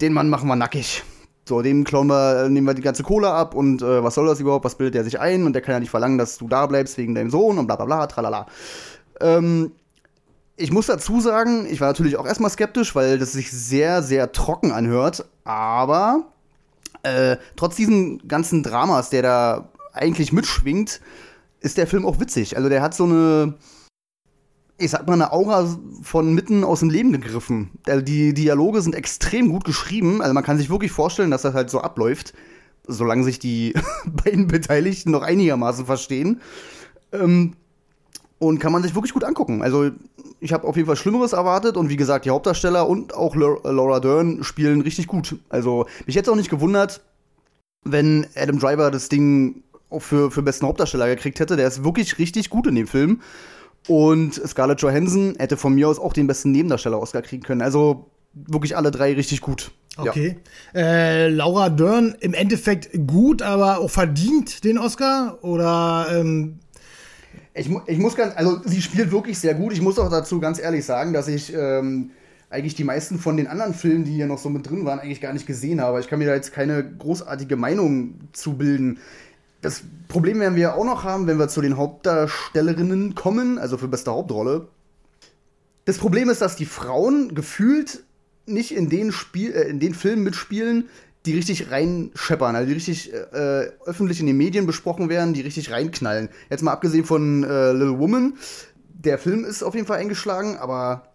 den 0.01 0.13
Mann 0.13 0.29
machen 0.29 0.47
wir 0.47 0.55
nackig. 0.55 1.03
So, 1.47 1.61
dem 1.61 1.83
klauen 1.83 2.07
wir, 2.07 2.49
nehmen 2.49 2.67
wir 2.67 2.73
die 2.73 2.81
ganze 2.81 3.03
Kohle 3.03 3.29
ab 3.29 3.53
und 3.53 3.81
äh, 3.81 4.03
was 4.03 4.15
soll 4.15 4.25
das 4.25 4.39
überhaupt? 4.39 4.65
Was 4.65 4.75
bildet 4.75 4.95
der 4.95 5.03
sich 5.03 5.19
ein? 5.19 5.45
Und 5.45 5.53
der 5.53 5.61
kann 5.61 5.73
ja 5.73 5.79
nicht 5.79 5.91
verlangen, 5.91 6.17
dass 6.17 6.37
du 6.37 6.47
da 6.47 6.65
bleibst 6.65 6.97
wegen 6.97 7.15
deinem 7.15 7.29
Sohn 7.29 7.57
und 7.57 7.67
bla 7.67 7.75
bla 7.75 7.85
bla, 7.85 8.07
tralala. 8.07 8.47
Ähm, 9.21 9.71
ich 10.57 10.71
muss 10.71 10.85
dazu 10.85 11.19
sagen, 11.19 11.65
ich 11.69 11.81
war 11.81 11.87
natürlich 11.87 12.17
auch 12.17 12.25
erstmal 12.25 12.51
skeptisch, 12.51 12.95
weil 12.95 13.19
das 13.19 13.33
sich 13.33 13.51
sehr, 13.51 14.01
sehr 14.01 14.31
trocken 14.31 14.71
anhört. 14.71 15.25
Aber 15.43 16.27
äh, 17.03 17.37
trotz 17.55 17.75
diesen 17.75 18.25
ganzen 18.27 18.63
Dramas, 18.63 19.09
der 19.09 19.21
da 19.21 19.69
eigentlich 19.93 20.31
mitschwingt, 20.31 21.01
ist 21.59 21.77
der 21.77 21.87
Film 21.87 22.05
auch 22.05 22.19
witzig. 22.19 22.55
Also 22.55 22.69
der 22.69 22.81
hat 22.81 22.93
so 22.93 23.03
eine, 23.03 23.55
ich 24.77 24.91
sag 24.91 25.07
mal, 25.07 25.13
eine 25.13 25.33
Aura 25.33 25.77
von 26.03 26.33
mitten 26.33 26.63
aus 26.63 26.79
dem 26.79 26.89
Leben 26.89 27.11
gegriffen. 27.11 27.71
Also 27.87 28.01
die 28.01 28.33
Dialoge 28.33 28.81
sind 28.81 28.95
extrem 28.95 29.49
gut 29.49 29.65
geschrieben. 29.65 30.21
Also 30.21 30.33
man 30.33 30.43
kann 30.43 30.57
sich 30.57 30.69
wirklich 30.69 30.91
vorstellen, 30.91 31.31
dass 31.31 31.41
das 31.41 31.53
halt 31.53 31.69
so 31.69 31.81
abläuft, 31.81 32.33
solange 32.87 33.23
sich 33.25 33.39
die 33.39 33.73
beiden 34.05 34.47
Beteiligten 34.47 35.11
noch 35.11 35.21
einigermaßen 35.21 35.85
verstehen. 35.85 36.39
Ähm, 37.11 37.55
und 38.47 38.59
kann 38.59 38.71
man 38.71 38.83
sich 38.83 38.95
wirklich 38.95 39.13
gut 39.13 39.23
angucken. 39.23 39.61
Also 39.61 39.91
ich 40.39 40.53
habe 40.53 40.67
auf 40.67 40.75
jeden 40.75 40.87
Fall 40.87 40.95
Schlimmeres 40.95 41.33
erwartet 41.33 41.77
und 41.77 41.89
wie 41.89 41.95
gesagt, 41.95 42.25
die 42.25 42.29
Hauptdarsteller 42.29 42.87
und 42.87 43.13
auch 43.13 43.35
Laura 43.35 43.99
Dern 43.99 44.43
spielen 44.43 44.81
richtig 44.81 45.07
gut. 45.07 45.37
Also 45.49 45.85
mich 46.05 46.15
hätte 46.15 46.31
auch 46.31 46.35
nicht 46.35 46.49
gewundert, 46.49 47.01
wenn 47.83 48.27
Adam 48.35 48.59
Driver 48.59 48.91
das 48.91 49.09
Ding 49.09 49.63
auch 49.89 50.01
für, 50.01 50.31
für 50.31 50.41
besten 50.41 50.65
Hauptdarsteller 50.65 51.07
gekriegt 51.07 51.39
hätte. 51.39 51.55
Der 51.55 51.67
ist 51.67 51.83
wirklich 51.83 52.17
richtig 52.17 52.49
gut 52.49 52.67
in 52.67 52.75
dem 52.75 52.87
Film. 52.87 53.21
Und 53.87 54.33
Scarlett 54.33 54.81
Johansson 54.81 55.35
hätte 55.37 55.57
von 55.57 55.75
mir 55.75 55.87
aus 55.87 55.99
auch 55.99 56.13
den 56.13 56.27
besten 56.27 56.51
Nebendarsteller-Oscar 56.51 57.21
kriegen 57.21 57.43
können. 57.43 57.61
Also 57.61 58.07
wirklich 58.33 58.75
alle 58.75 58.91
drei 58.91 59.13
richtig 59.13 59.41
gut. 59.41 59.71
Okay. 59.97 60.37
Ja. 60.73 60.81
Äh, 60.81 61.27
Laura 61.29 61.69
Dern 61.69 62.15
im 62.19 62.33
Endeffekt 62.33 62.89
gut, 63.07 63.41
aber 63.41 63.79
auch 63.79 63.89
verdient 63.89 64.63
den 64.63 64.77
Oscar? 64.77 65.37
Oder. 65.41 66.07
Ähm 66.11 66.59
ich, 67.55 67.69
ich 67.87 67.97
muss 67.97 68.15
ganz, 68.15 68.35
also 68.35 68.59
sie 68.65 68.81
spielt 68.81 69.11
wirklich 69.11 69.39
sehr 69.39 69.53
gut. 69.53 69.71
Ich 69.71 69.81
muss 69.81 69.97
auch 69.97 70.09
dazu 70.09 70.39
ganz 70.39 70.59
ehrlich 70.59 70.85
sagen, 70.85 71.13
dass 71.13 71.29
ich 71.29 71.53
ähm, 71.53 72.11
eigentlich 72.49 72.75
die 72.75 72.83
meisten 72.83 73.17
von 73.17 73.37
den 73.37 73.47
anderen 73.47 73.73
Filmen, 73.73 74.03
die 74.03 74.11
hier 74.11 74.27
noch 74.27 74.37
so 74.37 74.49
mit 74.49 74.69
drin 74.69 74.83
waren, 74.85 74.99
eigentlich 74.99 75.21
gar 75.21 75.33
nicht 75.33 75.47
gesehen 75.47 75.79
habe. 75.79 76.01
Ich 76.01 76.07
kann 76.09 76.19
mir 76.19 76.27
da 76.27 76.35
jetzt 76.35 76.51
keine 76.51 76.83
großartige 76.83 77.55
Meinung 77.55 78.19
zu 78.33 78.57
bilden. 78.57 78.99
Das 79.61 79.83
Problem 80.09 80.41
werden 80.41 80.57
wir 80.57 80.75
auch 80.75 80.83
noch 80.83 81.05
haben, 81.05 81.27
wenn 81.27 81.39
wir 81.39 81.47
zu 81.47 81.61
den 81.61 81.77
Hauptdarstellerinnen 81.77 83.15
kommen, 83.15 83.57
also 83.57 83.77
für 83.77 83.87
beste 83.87 84.11
Hauptrolle. 84.11 84.67
Das 85.85 85.97
Problem 85.97 86.29
ist, 86.29 86.41
dass 86.41 86.57
die 86.57 86.65
Frauen 86.65 87.35
gefühlt 87.35 88.03
nicht 88.45 88.75
in 88.75 88.89
den, 88.89 89.11
Spiel, 89.11 89.53
äh, 89.53 89.69
in 89.69 89.79
den 89.79 89.93
Filmen 89.93 90.23
mitspielen, 90.23 90.89
die 91.25 91.33
richtig 91.33 91.71
reinscheppern, 91.71 92.55
also 92.55 92.67
die 92.67 92.73
richtig 92.73 93.13
äh, 93.13 93.71
öffentlich 93.85 94.19
in 94.19 94.27
den 94.27 94.37
Medien 94.37 94.65
besprochen 94.65 95.09
werden, 95.09 95.33
die 95.33 95.41
richtig 95.41 95.71
reinknallen. 95.71 96.29
Jetzt 96.49 96.63
mal 96.63 96.71
abgesehen 96.71 97.05
von 97.05 97.43
äh, 97.43 97.71
Little 97.71 97.99
Woman. 97.99 98.35
Der 98.93 99.17
Film 99.17 99.43
ist 99.43 99.63
auf 99.63 99.75
jeden 99.75 99.87
Fall 99.87 99.99
eingeschlagen, 99.99 100.57
aber 100.57 101.09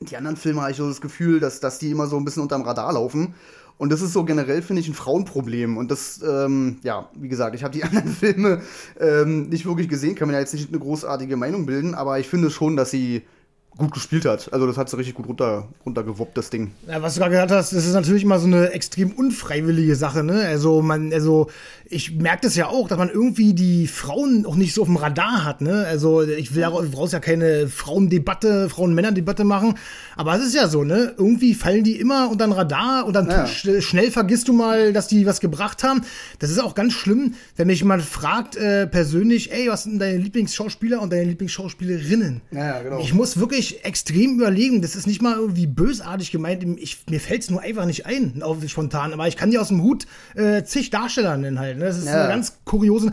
die 0.00 0.16
anderen 0.16 0.36
Filme 0.36 0.62
habe 0.62 0.70
ich 0.70 0.76
so 0.76 0.88
das 0.88 1.00
Gefühl, 1.00 1.40
dass, 1.40 1.60
dass 1.60 1.78
die 1.78 1.90
immer 1.90 2.06
so 2.06 2.16
ein 2.16 2.24
bisschen 2.24 2.42
unterm 2.42 2.62
Radar 2.62 2.92
laufen. 2.92 3.34
Und 3.76 3.90
das 3.90 4.02
ist 4.02 4.12
so 4.12 4.24
generell, 4.24 4.62
finde 4.62 4.80
ich, 4.80 4.88
ein 4.88 4.94
Frauenproblem. 4.94 5.76
Und 5.76 5.90
das, 5.90 6.22
ähm, 6.22 6.78
ja, 6.82 7.10
wie 7.14 7.28
gesagt, 7.28 7.54
ich 7.56 7.64
habe 7.64 7.72
die 7.72 7.84
anderen 7.84 8.08
Filme 8.08 8.62
ähm, 9.00 9.48
nicht 9.48 9.66
wirklich 9.66 9.88
gesehen, 9.88 10.14
kann 10.14 10.28
mir 10.28 10.34
da 10.34 10.40
jetzt 10.40 10.54
nicht 10.54 10.68
eine 10.68 10.78
großartige 10.78 11.36
Meinung 11.36 11.66
bilden, 11.66 11.94
aber 11.94 12.18
ich 12.18 12.28
finde 12.28 12.50
schon, 12.50 12.76
dass 12.76 12.90
sie 12.90 13.22
gut 13.76 13.92
gespielt 13.92 14.24
hat. 14.24 14.52
Also 14.52 14.66
das 14.66 14.76
hat 14.76 14.88
sie 14.88 14.96
richtig 14.96 15.14
gut 15.14 15.26
runter, 15.26 15.68
runtergewuppt, 15.84 16.36
das 16.36 16.50
Ding. 16.50 16.72
Ja, 16.88 17.02
was 17.02 17.14
du 17.14 17.20
gerade 17.20 17.32
gesagt 17.32 17.50
hast, 17.50 17.72
das 17.72 17.84
ist 17.84 17.94
natürlich 17.94 18.22
immer 18.22 18.38
so 18.38 18.46
eine 18.46 18.70
extrem 18.70 19.10
unfreiwillige 19.10 19.96
Sache, 19.96 20.22
ne? 20.22 20.44
Also 20.46 20.80
man, 20.80 21.12
also 21.12 21.50
ich 21.86 22.12
merke 22.12 22.42
das 22.42 22.54
ja 22.54 22.68
auch, 22.68 22.88
dass 22.88 22.98
man 22.98 23.10
irgendwie 23.10 23.52
die 23.52 23.86
Frauen 23.86 24.46
auch 24.46 24.56
nicht 24.56 24.74
so 24.74 24.82
auf 24.82 24.88
dem 24.88 24.96
Radar 24.96 25.44
hat, 25.44 25.60
ne? 25.60 25.84
Also 25.88 26.22
ich 26.22 26.54
will 26.54 26.62
ja, 26.62 26.70
brauchst 26.70 27.12
ja 27.12 27.20
keine 27.20 27.68
Frauendebatte, 27.68 28.68
Frauen-Männer-Debatte 28.68 29.44
machen, 29.44 29.74
aber 30.16 30.36
es 30.36 30.44
ist 30.44 30.54
ja 30.54 30.68
so, 30.68 30.84
ne? 30.84 31.14
Irgendwie 31.18 31.54
fallen 31.54 31.82
die 31.82 31.98
immer 31.98 32.30
unter 32.30 32.46
den 32.46 32.52
Radar 32.52 33.06
und 33.06 33.14
dann 33.14 33.28
ja. 33.28 33.46
schnell 33.46 34.10
vergisst 34.10 34.46
du 34.48 34.52
mal, 34.52 34.92
dass 34.92 35.08
die 35.08 35.26
was 35.26 35.40
gebracht 35.40 35.82
haben. 35.82 36.02
Das 36.38 36.50
ist 36.50 36.60
auch 36.60 36.74
ganz 36.74 36.92
schlimm, 36.92 37.34
wenn 37.56 37.66
mich 37.66 37.80
jemand 37.80 38.02
fragt 38.02 38.56
äh, 38.56 38.86
persönlich, 38.86 39.52
ey, 39.52 39.68
was 39.68 39.82
sind 39.82 39.98
deine 39.98 40.18
Lieblingsschauspieler 40.18 41.02
und 41.02 41.12
deine 41.12 41.24
Lieblingsschauspielerinnen? 41.24 42.40
Ja, 42.52 42.80
genau. 42.80 43.00
Ich 43.00 43.12
muss 43.12 43.38
wirklich 43.38 43.63
wirklich 43.64 43.84
extrem 43.84 44.34
überlegen. 44.34 44.82
Das 44.82 44.96
ist 44.96 45.06
nicht 45.06 45.22
mal 45.22 45.36
irgendwie 45.36 45.66
bösartig 45.66 46.30
gemeint. 46.30 46.64
Ich, 46.78 46.98
mir 47.08 47.20
fällt 47.20 47.42
es 47.42 47.50
nur 47.50 47.60
einfach 47.60 47.86
nicht 47.86 48.06
ein, 48.06 48.42
auf, 48.42 48.58
spontan. 48.68 49.12
Aber 49.12 49.28
ich 49.28 49.36
kann 49.36 49.50
dir 49.50 49.60
aus 49.60 49.68
dem 49.68 49.82
Hut 49.82 50.06
äh, 50.34 50.64
zig 50.64 50.90
Darsteller 50.90 51.36
nennen 51.36 51.58
halt. 51.58 51.78
Ne? 51.78 51.84
Das 51.84 51.98
ist 51.98 52.06
ja. 52.06 52.24
eine 52.24 52.28
ganz 52.28 52.58
kuriose. 52.64 53.10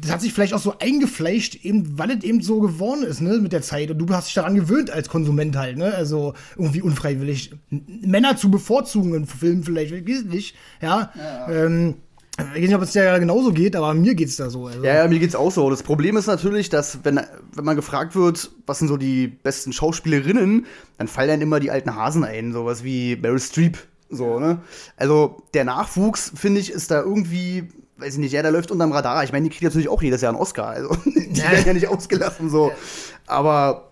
Das 0.00 0.10
hat 0.10 0.20
sich 0.20 0.32
vielleicht 0.32 0.54
auch 0.54 0.60
so 0.60 0.78
eingefleischt, 0.78 1.64
eben, 1.64 1.98
weil 1.98 2.10
es 2.10 2.24
eben 2.24 2.42
so 2.42 2.60
geworden 2.60 3.02
ist, 3.02 3.20
ne, 3.20 3.38
mit 3.38 3.52
der 3.52 3.62
Zeit. 3.62 3.90
Und 3.90 3.98
du 3.98 4.08
hast 4.10 4.28
dich 4.28 4.34
daran 4.34 4.54
gewöhnt 4.54 4.90
als 4.90 5.08
Konsument 5.08 5.56
halt, 5.56 5.78
ne? 5.78 5.94
Also 5.94 6.34
irgendwie 6.56 6.82
unfreiwillig. 6.82 7.52
Männer 7.70 8.36
zu 8.36 8.50
bevorzugen 8.50 9.14
in 9.14 9.26
Filmen 9.26 9.64
vielleicht, 9.64 9.92
weiß 9.92 10.24
nicht. 10.24 10.54
Ja. 10.80 11.12
ja. 11.16 11.50
Ähm, 11.50 11.94
Ich 12.38 12.44
weiß 12.44 12.60
nicht, 12.60 12.74
ob 12.74 12.82
es 12.82 12.94
ja 12.94 13.18
genauso 13.18 13.52
geht, 13.52 13.74
aber 13.74 13.92
mir 13.94 14.14
geht 14.14 14.28
es 14.28 14.36
da 14.36 14.48
so. 14.48 14.66
Also. 14.66 14.84
Ja, 14.84 14.94
ja, 14.94 15.08
mir 15.08 15.18
geht's 15.18 15.34
auch 15.34 15.50
so. 15.50 15.68
Das 15.70 15.82
Problem 15.82 16.16
ist 16.16 16.26
natürlich, 16.26 16.68
dass, 16.68 17.00
wenn, 17.02 17.20
wenn 17.54 17.64
man 17.64 17.74
gefragt 17.74 18.14
wird, 18.14 18.50
was 18.64 18.78
sind 18.78 18.86
so 18.86 18.96
die 18.96 19.26
besten 19.26 19.72
Schauspielerinnen, 19.72 20.66
dann 20.98 21.08
fallen 21.08 21.28
dann 21.28 21.40
immer 21.40 21.58
die 21.58 21.72
alten 21.72 21.96
Hasen 21.96 22.22
ein, 22.22 22.52
sowas 22.52 22.84
wie 22.84 23.16
Meryl 23.16 23.40
Streep. 23.40 23.78
So, 24.08 24.38
ne? 24.38 24.60
Also, 24.96 25.42
der 25.52 25.64
Nachwuchs, 25.64 26.32
finde 26.34 26.60
ich, 26.60 26.70
ist 26.70 26.92
da 26.92 27.02
irgendwie, 27.02 27.68
weiß 27.96 28.14
ich 28.14 28.20
nicht, 28.20 28.32
ja, 28.32 28.42
der 28.42 28.52
läuft 28.52 28.70
unterm 28.70 28.92
Radar. 28.92 29.24
Ich 29.24 29.32
meine, 29.32 29.44
die 29.44 29.50
kriegt 29.50 29.64
natürlich 29.64 29.88
auch 29.88 30.02
jedes 30.02 30.20
Jahr 30.20 30.32
einen 30.32 30.40
Oscar. 30.40 30.68
Also, 30.68 30.96
die 31.04 31.42
werden 31.42 31.66
ja 31.66 31.72
nicht 31.74 31.88
ausgelassen, 31.88 32.50
so. 32.50 32.70
Aber 33.26 33.87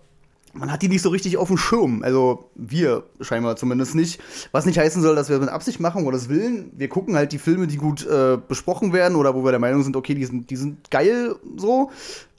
man 0.57 0.71
hat 0.71 0.81
die 0.81 0.89
nicht 0.89 1.01
so 1.01 1.09
richtig 1.09 1.37
auf 1.37 1.47
dem 1.47 1.57
Schirm. 1.57 2.03
Also 2.03 2.49
wir 2.55 3.03
scheinbar 3.21 3.55
zumindest 3.55 3.95
nicht. 3.95 4.19
Was 4.51 4.65
nicht 4.65 4.77
heißen 4.77 5.01
soll, 5.01 5.15
dass 5.15 5.29
wir 5.29 5.39
mit 5.39 5.49
Absicht 5.49 5.79
machen 5.79 6.05
oder 6.05 6.17
das 6.17 6.29
willen. 6.29 6.71
Wir 6.75 6.89
gucken 6.89 7.15
halt 7.15 7.31
die 7.31 7.37
Filme, 7.37 7.67
die 7.67 7.77
gut 7.77 8.05
äh, 8.05 8.37
besprochen 8.47 8.93
werden 8.93 9.15
oder 9.15 9.35
wo 9.35 9.43
wir 9.43 9.51
der 9.51 9.59
Meinung 9.59 9.83
sind, 9.83 9.95
okay, 9.95 10.15
die 10.15 10.25
sind, 10.25 10.49
die 10.49 10.55
sind 10.55 10.89
geil 10.91 11.35
so. 11.55 11.91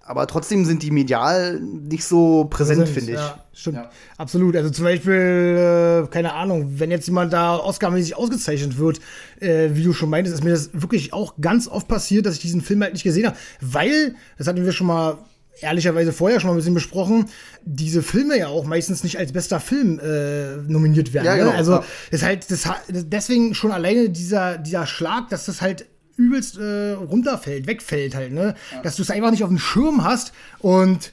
Aber 0.08 0.26
trotzdem 0.26 0.64
sind 0.64 0.82
die 0.82 0.90
medial 0.90 1.60
nicht 1.60 2.02
so 2.02 2.46
präsent, 2.46 2.88
finde 2.88 3.12
ich. 3.12 3.18
Ja, 3.18 3.44
stimmt. 3.52 3.76
Ja. 3.76 3.90
Absolut. 4.16 4.56
Also 4.56 4.70
zum 4.70 4.86
Beispiel, 4.86 6.06
äh, 6.06 6.08
keine 6.10 6.32
Ahnung, 6.32 6.78
wenn 6.78 6.90
jetzt 6.90 7.06
jemand 7.06 7.34
da 7.34 7.58
Oscar-mäßig 7.58 8.16
ausgezeichnet 8.16 8.78
wird, 8.78 9.00
äh, 9.40 9.68
wie 9.72 9.82
du 9.82 9.92
schon 9.92 10.08
meintest, 10.08 10.36
ist 10.36 10.44
mir 10.44 10.52
das 10.52 10.70
wirklich 10.72 11.12
auch 11.12 11.34
ganz 11.42 11.68
oft 11.68 11.88
passiert, 11.88 12.24
dass 12.24 12.36
ich 12.36 12.40
diesen 12.40 12.62
Film 12.62 12.82
halt 12.82 12.94
nicht 12.94 13.02
gesehen 13.02 13.26
habe. 13.26 13.36
Weil, 13.60 14.14
das 14.38 14.46
hatten 14.46 14.64
wir 14.64 14.72
schon 14.72 14.86
mal 14.86 15.18
ehrlicherweise 15.60 16.12
vorher 16.12 16.40
schon 16.40 16.48
mal 16.48 16.54
ein 16.54 16.58
bisschen 16.58 16.74
besprochen, 16.74 17.26
diese 17.64 18.02
Filme 18.02 18.38
ja 18.38 18.48
auch 18.48 18.64
meistens 18.64 19.04
nicht 19.04 19.18
als 19.18 19.32
bester 19.32 19.60
Film 19.60 19.98
äh, 19.98 20.56
nominiert 20.70 21.12
werden. 21.12 21.26
Ja, 21.26 21.32
ne? 21.32 21.38
genau. 21.38 21.50
Ne? 21.52 21.56
Also 21.56 21.72
ja. 21.72 21.84
ist 22.10 22.22
halt 22.22 22.50
das, 22.50 22.68
deswegen 22.88 23.54
schon 23.54 23.72
alleine 23.72 24.08
dieser, 24.10 24.58
dieser 24.58 24.86
Schlag, 24.86 25.28
dass 25.28 25.46
das 25.46 25.60
halt 25.60 25.86
übelst 26.16 26.58
äh, 26.58 26.92
runterfällt, 26.92 27.66
wegfällt 27.66 28.14
halt, 28.14 28.32
ne? 28.32 28.54
Ja. 28.72 28.82
Dass 28.82 28.96
du 28.96 29.02
es 29.02 29.10
einfach 29.10 29.30
nicht 29.30 29.44
auf 29.44 29.50
dem 29.50 29.58
Schirm 29.58 30.04
hast 30.04 30.32
und 30.58 31.12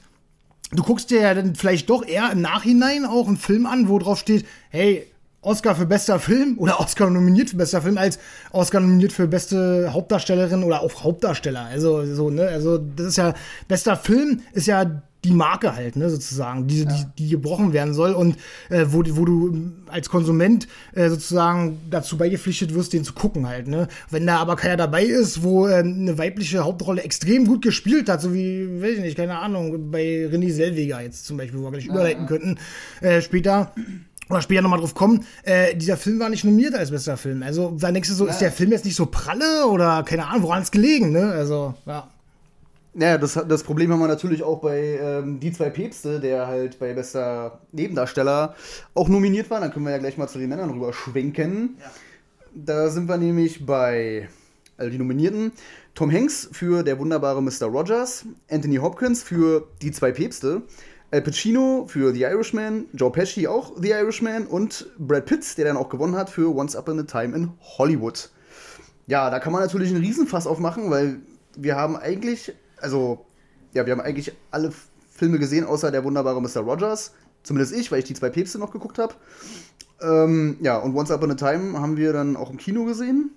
du 0.72 0.82
guckst 0.82 1.10
dir 1.10 1.20
ja 1.20 1.34
dann 1.34 1.54
vielleicht 1.54 1.88
doch 1.90 2.04
eher 2.04 2.30
im 2.32 2.40
Nachhinein 2.40 3.04
auch 3.04 3.28
einen 3.28 3.36
Film 3.36 3.66
an, 3.66 3.88
wo 3.88 3.98
drauf 3.98 4.18
steht, 4.18 4.44
hey, 4.70 5.06
Oscar 5.46 5.76
für 5.76 5.86
bester 5.86 6.18
Film 6.18 6.58
oder 6.58 6.80
Oscar 6.80 7.08
nominiert 7.08 7.50
für 7.50 7.56
bester 7.56 7.80
Film 7.80 7.98
als 7.98 8.18
Oscar 8.50 8.80
nominiert 8.80 9.12
für 9.12 9.28
beste 9.28 9.92
Hauptdarstellerin 9.92 10.64
oder 10.64 10.80
auch 10.82 11.04
Hauptdarsteller. 11.04 11.66
Also 11.66 12.04
so, 12.14 12.30
ne, 12.30 12.48
also 12.48 12.78
das 12.78 13.06
ist 13.06 13.16
ja 13.16 13.32
bester 13.68 13.96
Film 13.96 14.40
ist 14.52 14.66
ja 14.66 15.02
die 15.24 15.32
Marke 15.32 15.74
halt, 15.74 15.96
ne, 15.96 16.08
sozusagen, 16.10 16.66
die, 16.66 16.82
ja. 16.82 16.92
die, 16.92 17.04
die 17.18 17.28
gebrochen 17.30 17.72
werden 17.72 17.94
soll 17.94 18.12
und 18.12 18.36
äh, 18.70 18.86
wo, 18.88 19.02
wo 19.04 19.24
du 19.24 19.72
als 19.88 20.08
Konsument 20.08 20.68
äh, 20.94 21.08
sozusagen 21.08 21.80
dazu 21.90 22.16
beigepflichtet 22.16 22.74
wirst, 22.74 22.92
den 22.92 23.04
zu 23.04 23.12
gucken 23.12 23.48
halt, 23.48 23.66
ne. 23.66 23.88
Wenn 24.10 24.26
da 24.26 24.38
aber 24.38 24.56
keiner 24.56 24.76
dabei 24.76 25.04
ist, 25.04 25.42
wo 25.42 25.66
äh, 25.66 25.76
eine 25.76 26.16
weibliche 26.18 26.64
Hauptrolle 26.64 27.02
extrem 27.02 27.46
gut 27.46 27.62
gespielt 27.62 28.08
hat, 28.08 28.20
so 28.20 28.34
wie, 28.34 28.80
weiß 28.80 28.98
ich 28.98 29.00
nicht, 29.00 29.16
keine 29.16 29.38
Ahnung, 29.38 29.90
bei 29.90 30.28
René 30.30 30.52
Selweger 30.52 31.00
jetzt 31.00 31.26
zum 31.26 31.36
Beispiel, 31.36 31.60
wo 31.60 31.64
wir 31.64 31.72
gleich 31.72 31.86
ja. 31.86 31.92
überleiten 31.92 32.26
könnten, 32.26 32.58
äh, 33.00 33.20
später 33.20 33.72
oder 34.28 34.42
später 34.42 34.62
nochmal 34.62 34.80
drauf 34.80 34.94
kommen, 34.94 35.24
äh, 35.42 35.74
dieser 35.76 35.96
Film 35.96 36.18
war 36.18 36.28
nicht 36.28 36.44
nominiert 36.44 36.74
als 36.74 36.90
bester 36.90 37.16
Film. 37.16 37.42
Also, 37.42 37.70
denkst 37.70 38.08
du 38.08 38.14
so, 38.14 38.26
ja. 38.26 38.32
ist 38.32 38.40
der 38.40 38.52
Film 38.52 38.72
jetzt 38.72 38.84
nicht 38.84 38.96
so 38.96 39.06
pralle 39.06 39.66
oder 39.66 40.02
keine 40.02 40.26
Ahnung, 40.26 40.44
woran 40.44 40.62
es 40.62 40.70
gelegen, 40.70 41.12
ne? 41.12 41.30
Also, 41.30 41.74
ja. 41.86 42.08
Ja, 42.98 43.18
das, 43.18 43.34
das 43.46 43.62
Problem 43.62 43.92
haben 43.92 44.00
wir 44.00 44.08
natürlich 44.08 44.42
auch 44.42 44.60
bei 44.62 44.98
ähm, 44.98 45.38
Die 45.38 45.52
zwei 45.52 45.68
Päpste, 45.68 46.18
der 46.18 46.46
halt 46.46 46.78
bei 46.78 46.94
bester 46.94 47.60
Nebendarsteller 47.72 48.54
auch 48.94 49.08
nominiert 49.08 49.50
war. 49.50 49.60
Dann 49.60 49.70
können 49.70 49.84
wir 49.84 49.92
ja 49.92 49.98
gleich 49.98 50.16
mal 50.16 50.28
zu 50.28 50.38
den 50.38 50.48
Männern 50.48 50.70
rüber 50.70 50.94
schwenken. 50.94 51.76
Ja. 51.78 51.90
Da 52.54 52.88
sind 52.88 53.06
wir 53.06 53.18
nämlich 53.18 53.66
bei, 53.66 54.30
also 54.78 54.90
die 54.90 54.96
Nominierten, 54.96 55.52
Tom 55.94 56.10
Hanks 56.10 56.48
für 56.52 56.82
Der 56.82 56.98
wunderbare 56.98 57.42
Mr. 57.42 57.66
Rogers, 57.66 58.24
Anthony 58.50 58.76
Hopkins 58.76 59.22
für 59.22 59.68
Die 59.82 59.92
zwei 59.92 60.12
Päpste, 60.12 60.62
Al 61.12 61.22
Pacino 61.22 61.86
für 61.88 62.12
The 62.12 62.22
Irishman, 62.22 62.86
Joe 62.92 63.12
Pesci 63.12 63.46
auch 63.46 63.72
The 63.80 63.90
Irishman 63.90 64.46
und 64.46 64.86
Brad 64.98 65.26
Pitt, 65.26 65.56
der 65.56 65.66
dann 65.66 65.76
auch 65.76 65.88
gewonnen 65.88 66.16
hat 66.16 66.30
für 66.30 66.54
Once 66.54 66.74
Upon 66.74 66.98
a 66.98 67.04
Time 67.04 67.34
in 67.36 67.52
Hollywood. 67.78 68.30
Ja, 69.06 69.30
da 69.30 69.38
kann 69.38 69.52
man 69.52 69.62
natürlich 69.62 69.90
einen 69.90 70.02
Riesenfass 70.02 70.48
aufmachen, 70.48 70.90
weil 70.90 71.20
wir 71.56 71.76
haben 71.76 71.96
eigentlich, 71.96 72.52
also, 72.78 73.24
ja, 73.72 73.86
wir 73.86 73.92
haben 73.92 74.00
eigentlich 74.00 74.32
alle 74.50 74.72
Filme 75.10 75.38
gesehen, 75.38 75.64
außer 75.64 75.92
der 75.92 76.02
wunderbare 76.02 76.42
Mr. 76.42 76.60
Rogers. 76.60 77.12
Zumindest 77.44 77.74
ich, 77.74 77.92
weil 77.92 78.00
ich 78.00 78.04
die 78.06 78.14
zwei 78.14 78.30
Päpste 78.30 78.58
noch 78.58 78.72
geguckt 78.72 78.98
habe. 78.98 79.14
Ähm, 80.02 80.56
ja, 80.60 80.76
und 80.78 80.96
Once 80.96 81.12
Upon 81.12 81.30
a 81.30 81.34
Time 81.34 81.80
haben 81.80 81.96
wir 81.96 82.12
dann 82.12 82.36
auch 82.36 82.50
im 82.50 82.56
Kino 82.56 82.84
gesehen. 82.84 83.30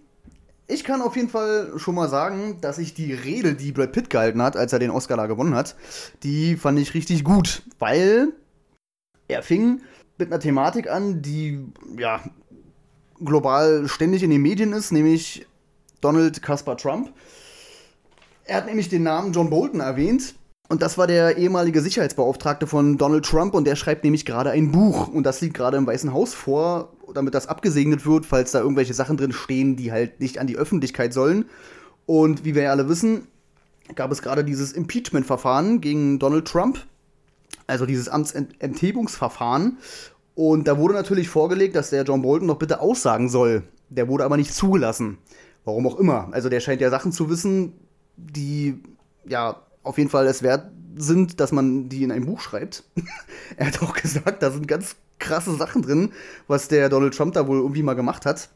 Ich 0.72 0.84
kann 0.84 1.02
auf 1.02 1.16
jeden 1.16 1.30
Fall 1.30 1.74
schon 1.78 1.96
mal 1.96 2.08
sagen, 2.10 2.62
dass 2.62 2.78
ich 2.78 2.94
die 2.94 3.12
Rede, 3.12 3.56
die 3.56 3.72
Brad 3.72 3.92
Pitt 3.92 4.12
gehalten 4.12 4.40
hat, 4.40 4.56
als 4.56 4.72
er 4.72 4.78
den 4.78 4.92
Oscar 4.92 5.18
da 5.18 5.26
gewonnen 5.26 5.56
hat, 5.56 5.76
die 6.22 6.56
fand 6.58 6.78
ich 6.78 6.94
richtig 6.94 7.24
gut, 7.24 7.64
weil 7.80 8.34
er 9.28 9.42
fing 9.42 9.82
mit 10.20 10.32
einer 10.32 10.40
Thematik 10.40 10.88
an, 10.88 11.24
die 11.24 11.66
ja 11.98 12.22
global 13.20 13.88
ständig 13.88 14.22
in 14.22 14.30
den 14.30 14.44
Medien 14.44 14.72
ist, 14.74 14.92
nämlich 14.92 15.48
Donald 16.02 16.44
Caspar 16.44 16.78
Trump. 16.78 17.14
Er 18.44 18.58
hat 18.58 18.68
nämlich 18.68 18.90
den 18.90 19.02
Namen 19.02 19.34
John 19.34 19.50
Bolton 19.50 19.80
erwähnt. 19.80 20.36
Und 20.70 20.82
das 20.82 20.98
war 20.98 21.08
der 21.08 21.38
ehemalige 21.38 21.82
Sicherheitsbeauftragte 21.82 22.68
von 22.68 22.98
Donald 22.98 23.26
Trump 23.26 23.54
und 23.56 23.66
der 23.66 23.76
schreibt 23.76 24.04
nämlich 24.04 24.26
gerade 24.26 24.52
ein 24.52 24.72
Buch 24.72 25.08
und 25.08 25.24
das 25.24 25.42
liegt 25.42 25.56
gerade 25.56 25.78
im 25.78 25.88
Weißen 25.88 26.14
Haus 26.14 26.34
vor 26.34 26.94
damit 27.14 27.34
das 27.34 27.48
abgesegnet 27.48 28.06
wird, 28.06 28.26
falls 28.26 28.52
da 28.52 28.60
irgendwelche 28.60 28.94
Sachen 28.94 29.18
drin 29.18 29.32
stehen, 29.32 29.76
die 29.76 29.92
halt 29.92 30.20
nicht 30.20 30.40
an 30.40 30.48
die 30.48 30.58
Öffentlichkeit 30.58 31.14
sollen. 31.14 31.46
Und 32.06 32.46
wie 32.46 32.56
wir 32.56 32.64
ja 32.64 32.72
alle 32.72 32.90
wissen, 32.90 33.28
gab 33.96 34.12
es 34.12 34.22
gerade 34.22 34.44
dieses 34.44 34.72
Impeachment-Verfahren 34.74 35.82
gegen 35.82 36.20
Donald 36.20 36.48
Trump, 36.48 36.86
also 37.68 37.86
dieses 37.86 38.10
Amtsenthebungsverfahren. 38.10 39.78
Und 40.36 40.68
da 40.68 40.78
wurde 40.78 40.94
natürlich 40.94 41.30
vorgelegt, 41.30 41.76
dass 41.76 41.90
der 41.90 42.04
John 42.04 42.22
Bolton 42.22 42.48
noch 42.48 42.58
bitte 42.58 42.80
aussagen 42.80 43.30
soll. 43.30 43.64
Der 43.90 44.08
wurde 44.08 44.24
aber 44.24 44.38
nicht 44.38 44.54
zugelassen. 44.54 45.18
Warum 45.66 45.86
auch 45.88 46.00
immer. 46.00 46.30
Also 46.32 46.50
der 46.50 46.62
scheint 46.62 46.82
ja 46.82 46.90
Sachen 46.90 47.12
zu 47.12 47.30
wissen, 47.30 47.74
die 48.16 48.82
ja 49.28 49.62
auf 49.84 49.98
jeden 49.98 50.10
Fall 50.10 50.28
es 50.28 50.44
wert 50.44 50.72
sind, 50.96 51.40
dass 51.40 51.52
man 51.52 51.90
die 51.90 52.04
in 52.04 52.12
ein 52.12 52.26
Buch 52.26 52.42
schreibt. 52.42 52.84
er 53.58 53.68
hat 53.68 53.82
auch 53.82 53.94
gesagt, 53.94 54.44
da 54.44 54.52
sind 54.52 54.68
ganz 54.68 54.96
krasse 55.20 55.56
Sachen 55.56 55.82
drin, 55.82 56.12
was 56.48 56.68
der 56.68 56.90
Donald 56.90 57.16
Trump 57.16 57.34
da 57.34 57.48
wohl 57.48 57.60
irgendwie 57.60 57.84
mal 57.84 57.94
gemacht 57.94 58.26
hat. 58.26 58.50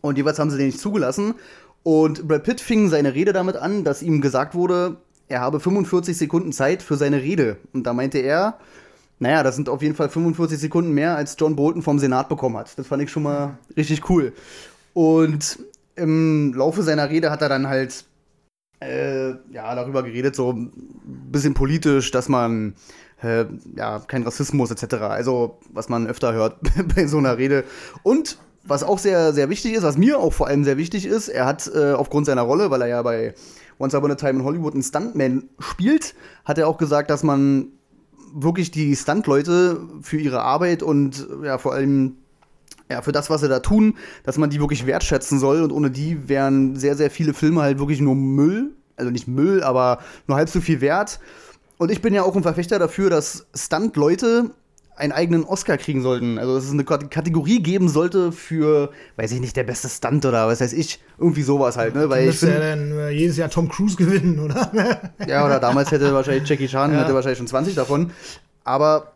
Und 0.00 0.16
jeweils 0.16 0.38
haben 0.38 0.50
sie 0.50 0.56
den 0.56 0.66
nicht 0.66 0.80
zugelassen. 0.80 1.34
Und 1.82 2.26
Brad 2.26 2.44
Pitt 2.44 2.60
fing 2.60 2.88
seine 2.88 3.14
Rede 3.14 3.32
damit 3.32 3.56
an, 3.56 3.84
dass 3.84 4.02
ihm 4.02 4.20
gesagt 4.20 4.54
wurde, 4.54 4.96
er 5.28 5.40
habe 5.40 5.60
45 5.60 6.16
Sekunden 6.16 6.52
Zeit 6.52 6.82
für 6.82 6.96
seine 6.96 7.22
Rede. 7.22 7.58
Und 7.72 7.86
da 7.86 7.92
meinte 7.92 8.18
er, 8.18 8.58
naja, 9.18 9.42
das 9.42 9.56
sind 9.56 9.68
auf 9.68 9.82
jeden 9.82 9.94
Fall 9.94 10.08
45 10.08 10.58
Sekunden 10.58 10.92
mehr, 10.92 11.16
als 11.16 11.36
John 11.38 11.56
Bolton 11.56 11.82
vom 11.82 11.98
Senat 11.98 12.28
bekommen 12.28 12.56
hat. 12.56 12.78
Das 12.78 12.86
fand 12.86 13.02
ich 13.02 13.10
schon 13.10 13.24
mal 13.24 13.58
richtig 13.76 14.08
cool. 14.08 14.32
Und 14.94 15.58
im 15.96 16.54
Laufe 16.54 16.82
seiner 16.82 17.10
Rede 17.10 17.30
hat 17.30 17.42
er 17.42 17.48
dann 17.48 17.68
halt 17.68 18.04
äh, 18.80 19.30
ja, 19.50 19.74
darüber 19.74 20.02
geredet, 20.02 20.36
so 20.36 20.52
ein 20.52 20.70
bisschen 21.04 21.54
politisch, 21.54 22.10
dass 22.10 22.28
man 22.28 22.74
äh, 23.22 23.46
ja, 23.74 24.00
kein 24.00 24.22
Rassismus 24.22 24.70
etc. 24.70 24.94
Also, 24.94 25.58
was 25.72 25.88
man 25.88 26.06
öfter 26.06 26.32
hört 26.32 26.58
bei 26.94 27.06
so 27.06 27.18
einer 27.18 27.38
Rede. 27.38 27.64
Und 28.02 28.38
was 28.64 28.82
auch 28.82 28.98
sehr, 28.98 29.32
sehr 29.32 29.48
wichtig 29.48 29.74
ist, 29.74 29.82
was 29.82 29.96
mir 29.96 30.18
auch 30.18 30.32
vor 30.32 30.46
allem 30.46 30.64
sehr 30.64 30.76
wichtig 30.76 31.06
ist, 31.06 31.28
er 31.28 31.46
hat 31.46 31.70
äh, 31.74 31.92
aufgrund 31.92 32.26
seiner 32.26 32.42
Rolle, 32.42 32.70
weil 32.70 32.82
er 32.82 32.88
ja 32.88 33.02
bei 33.02 33.34
Once 33.78 33.94
Upon 33.94 34.10
a 34.10 34.14
Time 34.14 34.40
in 34.40 34.44
Hollywood 34.44 34.74
einen 34.74 34.82
Stuntman 34.82 35.48
spielt, 35.58 36.14
hat 36.44 36.58
er 36.58 36.68
auch 36.68 36.76
gesagt, 36.76 37.10
dass 37.10 37.22
man 37.22 37.68
wirklich 38.34 38.70
die 38.70 38.94
Stuntleute 38.94 39.80
für 40.02 40.18
ihre 40.18 40.42
Arbeit 40.42 40.82
und 40.82 41.26
ja, 41.42 41.56
vor 41.58 41.72
allem 41.72 42.16
ja, 42.90 43.02
für 43.02 43.12
das, 43.12 43.30
was 43.30 43.40
sie 43.40 43.48
da 43.48 43.60
tun, 43.60 43.96
dass 44.24 44.38
man 44.38 44.50
die 44.50 44.60
wirklich 44.60 44.86
wertschätzen 44.86 45.38
soll 45.38 45.62
und 45.62 45.72
ohne 45.72 45.90
die 45.90 46.28
wären 46.28 46.76
sehr, 46.76 46.96
sehr 46.96 47.10
viele 47.10 47.34
Filme 47.34 47.62
halt 47.62 47.78
wirklich 47.78 48.00
nur 48.00 48.14
Müll. 48.14 48.72
Also 48.96 49.10
nicht 49.10 49.28
Müll, 49.28 49.62
aber 49.62 49.98
nur 50.26 50.36
halb 50.36 50.48
so 50.48 50.60
viel 50.60 50.80
wert. 50.80 51.20
Und 51.76 51.92
ich 51.92 52.02
bin 52.02 52.12
ja 52.12 52.24
auch 52.24 52.34
ein 52.34 52.42
Verfechter 52.42 52.78
dafür, 52.78 53.10
dass 53.10 53.46
Stunt-Leute 53.54 54.50
einen 54.98 55.12
eigenen 55.12 55.44
Oscar 55.44 55.78
kriegen 55.78 56.02
sollten. 56.02 56.38
Also 56.38 56.56
dass 56.56 56.64
es 56.64 56.72
eine 56.72 56.84
Kategorie 56.84 57.62
geben 57.62 57.88
sollte 57.88 58.32
für, 58.32 58.90
weiß 59.16 59.32
ich 59.32 59.40
nicht, 59.40 59.56
der 59.56 59.62
beste 59.64 59.88
Stunt 59.88 60.26
oder 60.26 60.48
was 60.48 60.60
weiß 60.60 60.72
ich, 60.72 61.00
irgendwie 61.18 61.42
sowas 61.42 61.76
halt, 61.76 61.94
ne? 61.94 62.10
Weil 62.10 62.28
ich 62.28 62.42
ja 62.42 62.58
dann 62.58 62.90
äh, 62.92 63.10
jedes 63.10 63.36
Jahr 63.36 63.48
Tom 63.48 63.68
Cruise 63.68 63.96
gewinnen, 63.96 64.40
oder? 64.44 65.12
ja, 65.26 65.46
oder 65.46 65.60
damals 65.60 65.92
hätte 65.92 66.12
wahrscheinlich 66.12 66.48
Jackie 66.48 66.66
Chan 66.66 66.92
ja. 66.92 67.00
hätte 67.00 67.14
wahrscheinlich 67.14 67.38
schon 67.38 67.46
20 67.46 67.76
davon. 67.76 68.10
Aber 68.64 69.12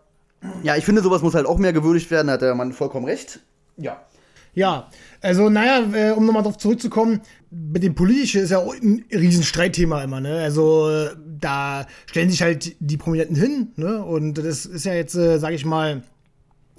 ja, 0.63 0.77
ich 0.77 0.85
finde, 0.85 1.03
sowas 1.03 1.23
muss 1.23 1.35
halt 1.35 1.47
auch 1.47 1.59
mehr 1.59 1.73
gewürdigt 1.73 2.11
werden, 2.11 2.29
da 2.29 2.35
hat 2.35 2.43
der 2.43 2.55
Mann 2.55 2.73
vollkommen 2.73 3.07
recht. 3.07 3.41
Ja. 3.77 4.07
Ja, 4.55 4.91
also 5.23 5.49
naja, 5.49 5.83
äh, 5.95 6.11
um 6.11 6.27
nochmal 6.27 6.43
darauf 6.43 6.59
zurückzukommen, 6.59 7.23
mit 7.51 7.83
dem 7.83 7.95
Politischen 7.95 8.43
ist 8.43 8.51
ja 8.51 8.59
auch 8.59 8.75
ein 8.75 9.05
Riesenstreitthema 9.11 10.03
immer, 10.05 10.21
ne? 10.21 10.43
Also 10.43 10.91
äh, 10.91 11.11
da 11.41 11.87
stellen 12.05 12.31
sich 12.31 12.43
halt 12.43 12.77
die 12.79 12.99
Prominenten 12.99 13.37
hin, 13.37 13.69
ne? 13.77 14.05
Und 14.05 14.35
das 14.35 14.67
ist 14.67 14.85
ja 14.85 14.93
jetzt, 14.93 15.15
äh, 15.15 15.39
sag 15.39 15.53
ich 15.55 15.65
mal, 15.65 16.03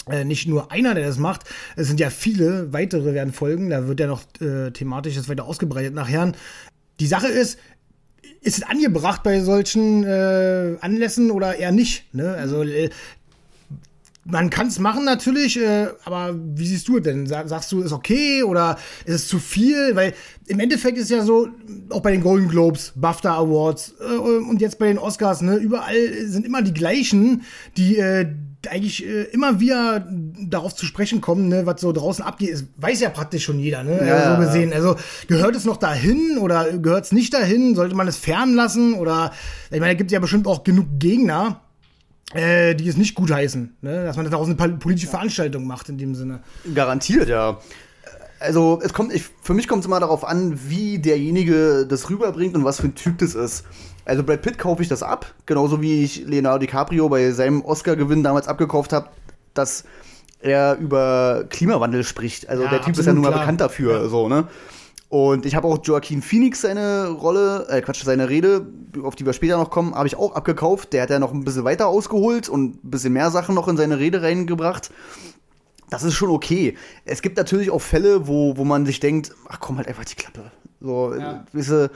äh, 0.07 0.23
nicht 0.23 0.47
nur 0.47 0.71
einer, 0.71 0.93
der 0.93 1.07
das 1.07 1.17
macht, 1.17 1.45
es 1.75 1.87
sind 1.87 1.99
ja 1.99 2.11
viele 2.11 2.73
weitere 2.73 3.15
werden 3.15 3.33
folgen, 3.33 3.71
da 3.71 3.87
wird 3.87 3.99
ja 3.99 4.07
noch 4.07 4.23
thematisch 4.73 5.15
das 5.15 5.29
weiter 5.29 5.45
ausgebreitet 5.45 5.93
nachher. 5.93 6.33
Die 6.99 7.07
Sache 7.07 7.27
ist, 7.27 7.57
ist 8.41 8.57
es 8.57 8.63
angebracht 8.63 9.23
bei 9.23 9.39
solchen 9.41 10.03
äh, 10.03 10.75
Anlässen 10.81 11.31
oder 11.31 11.55
eher 11.55 11.71
nicht? 11.71 12.13
Ne? 12.13 12.33
Also 12.33 12.63
äh, 12.63 12.89
man 14.25 14.49
kann 14.49 14.67
es 14.67 14.79
machen 14.79 15.03
natürlich, 15.03 15.59
äh, 15.59 15.87
aber 16.05 16.33
wie 16.33 16.65
siehst 16.65 16.87
du 16.87 16.97
es 16.97 17.03
denn? 17.03 17.27
Sag, 17.27 17.49
sagst 17.49 17.71
du, 17.71 17.81
ist 17.81 17.91
okay 17.91 18.43
oder 18.43 18.77
ist 19.05 19.15
es 19.15 19.27
zu 19.27 19.39
viel? 19.39 19.95
Weil 19.95 20.13
im 20.47 20.59
Endeffekt 20.59 20.97
ist 20.97 21.11
ja 21.11 21.23
so, 21.23 21.49
auch 21.89 22.01
bei 22.01 22.11
den 22.11 22.21
Golden 22.21 22.47
Globes, 22.47 22.93
BAFTA 22.95 23.35
Awards 23.35 23.95
äh, 23.99 24.17
und 24.17 24.61
jetzt 24.61 24.79
bei 24.79 24.87
den 24.87 24.97
Oscars, 24.97 25.41
ne, 25.41 25.55
überall 25.57 26.25
sind 26.25 26.45
immer 26.45 26.61
die 26.61 26.73
gleichen, 26.73 27.43
die 27.75 27.97
äh, 27.97 28.27
eigentlich 28.69 29.05
äh, 29.05 29.23
immer 29.23 29.59
wieder 29.59 30.07
darauf 30.39 30.73
zu 30.73 30.85
sprechen 30.85 31.19
kommen, 31.19 31.49
ne, 31.49 31.65
was 31.65 31.81
so 31.81 31.91
draußen 31.91 32.23
abgeht, 32.23 32.49
ist, 32.49 32.67
weiß 32.77 33.01
ja 33.01 33.09
praktisch 33.09 33.43
schon 33.43 33.59
jeder, 33.59 33.83
ne? 33.83 34.07
Ja, 34.07 34.35
so 34.35 34.41
gesehen. 34.41 34.71
Also 34.71 34.95
gehört 35.27 35.55
es 35.55 35.65
noch 35.65 35.77
dahin 35.77 36.37
oder 36.37 36.77
gehört 36.77 37.05
es 37.05 37.11
nicht 37.11 37.33
dahin? 37.33 37.75
Sollte 37.75 37.95
man 37.95 38.07
es 38.07 38.15
fernlassen? 38.15 38.93
Oder 38.93 39.33
ich 39.69 39.81
meine, 39.81 39.93
es 39.93 39.97
gibt 39.97 40.11
ja 40.11 40.19
bestimmt 40.19 40.47
auch 40.47 40.63
genug 40.63 40.85
Gegner, 40.97 41.61
äh, 42.33 42.75
die 42.75 42.87
es 42.87 42.97
nicht 42.97 43.15
gutheißen, 43.15 43.77
ne? 43.81 44.05
dass 44.05 44.17
man 44.17 44.29
daraus 44.29 44.47
eine 44.47 44.55
politische 44.55 45.07
Veranstaltung 45.07 45.67
macht 45.67 45.89
in 45.89 45.97
dem 45.97 46.15
Sinne. 46.15 46.41
Garantiert, 46.73 47.29
ja. 47.29 47.59
Also 48.39 48.81
es 48.83 48.91
kommt, 48.91 49.13
ich, 49.13 49.23
für 49.41 49.53
mich 49.53 49.67
kommt 49.67 49.81
es 49.81 49.85
immer 49.85 49.99
darauf 49.99 50.25
an, 50.25 50.59
wie 50.67 50.99
derjenige 50.99 51.85
das 51.87 52.09
rüberbringt 52.09 52.55
und 52.55 52.65
was 52.65 52.81
für 52.81 52.87
ein 52.87 52.95
Typ 52.95 53.19
das 53.19 53.35
ist. 53.35 53.63
Also 54.05 54.23
Brad 54.23 54.41
Pitt 54.41 54.57
kaufe 54.57 54.81
ich 54.81 54.89
das 54.89 55.01
ab, 55.01 55.33
genauso 55.45 55.81
wie 55.81 56.03
ich 56.03 56.25
Leonardo 56.25 56.59
DiCaprio 56.59 57.07
bei 57.07 57.31
seinem 57.31 57.63
Oscar-Gewinn 57.63 58.21
damals 58.21 58.47
abgekauft 58.49 58.91
habe, 58.91 59.07
dass 59.53 59.85
er 60.41 60.77
über 60.77 61.45
Klimawandel 61.49 62.03
spricht. 62.03 62.49
Also 62.49 62.63
Ja, 62.63 62.69
der 62.69 62.81
Typ 62.81 62.97
ist 62.97 63.05
ja 63.05 63.13
nun 63.13 63.23
mal 63.23 63.29
klar. 63.29 63.41
bekannt 63.41 63.61
dafür, 63.61 64.09
so, 64.09 64.27
ne? 64.27 64.47
Und 65.13 65.45
ich 65.45 65.53
habe 65.53 65.67
auch 65.67 65.77
Joaquin 65.83 66.23
Phoenix 66.23 66.61
seine 66.61 67.09
Rolle, 67.09 67.67
äh, 67.69 67.81
Quatsch, 67.81 68.03
seine 68.03 68.29
Rede, 68.29 68.65
auf 69.03 69.15
die 69.15 69.27
wir 69.27 69.33
später 69.33 69.57
noch 69.57 69.69
kommen, 69.69 69.93
habe 69.93 70.07
ich 70.07 70.15
auch 70.15 70.33
abgekauft. 70.33 70.91
Der 70.91 71.03
hat 71.03 71.11
ja 71.11 71.19
noch 71.19 71.31
ein 71.31 71.43
bisschen 71.43 71.63
weiter 71.65 71.85
ausgeholt 71.87 72.49
und 72.49 72.83
ein 72.83 72.89
bisschen 72.89 73.13
mehr 73.13 73.29
Sachen 73.29 73.53
noch 73.53 73.67
in 73.67 73.77
seine 73.77 73.99
Rede 73.99 74.23
reingebracht. 74.23 74.89
Das 75.91 76.01
ist 76.01 76.15
schon 76.15 76.31
okay. 76.31 76.75
Es 77.05 77.21
gibt 77.21 77.37
natürlich 77.37 77.69
auch 77.69 77.77
Fälle, 77.79 78.27
wo, 78.27 78.57
wo 78.57 78.63
man 78.65 78.87
sich 78.87 78.99
denkt, 78.99 79.35
ach 79.49 79.59
komm 79.59 79.77
halt 79.77 79.87
einfach 79.87 80.03
die 80.03 80.15
Klappe. 80.15 80.51
So, 80.81 81.13
Ja. 81.13 81.45
äh, 81.53 81.57
weißt 81.59 81.69
du, 81.69 81.91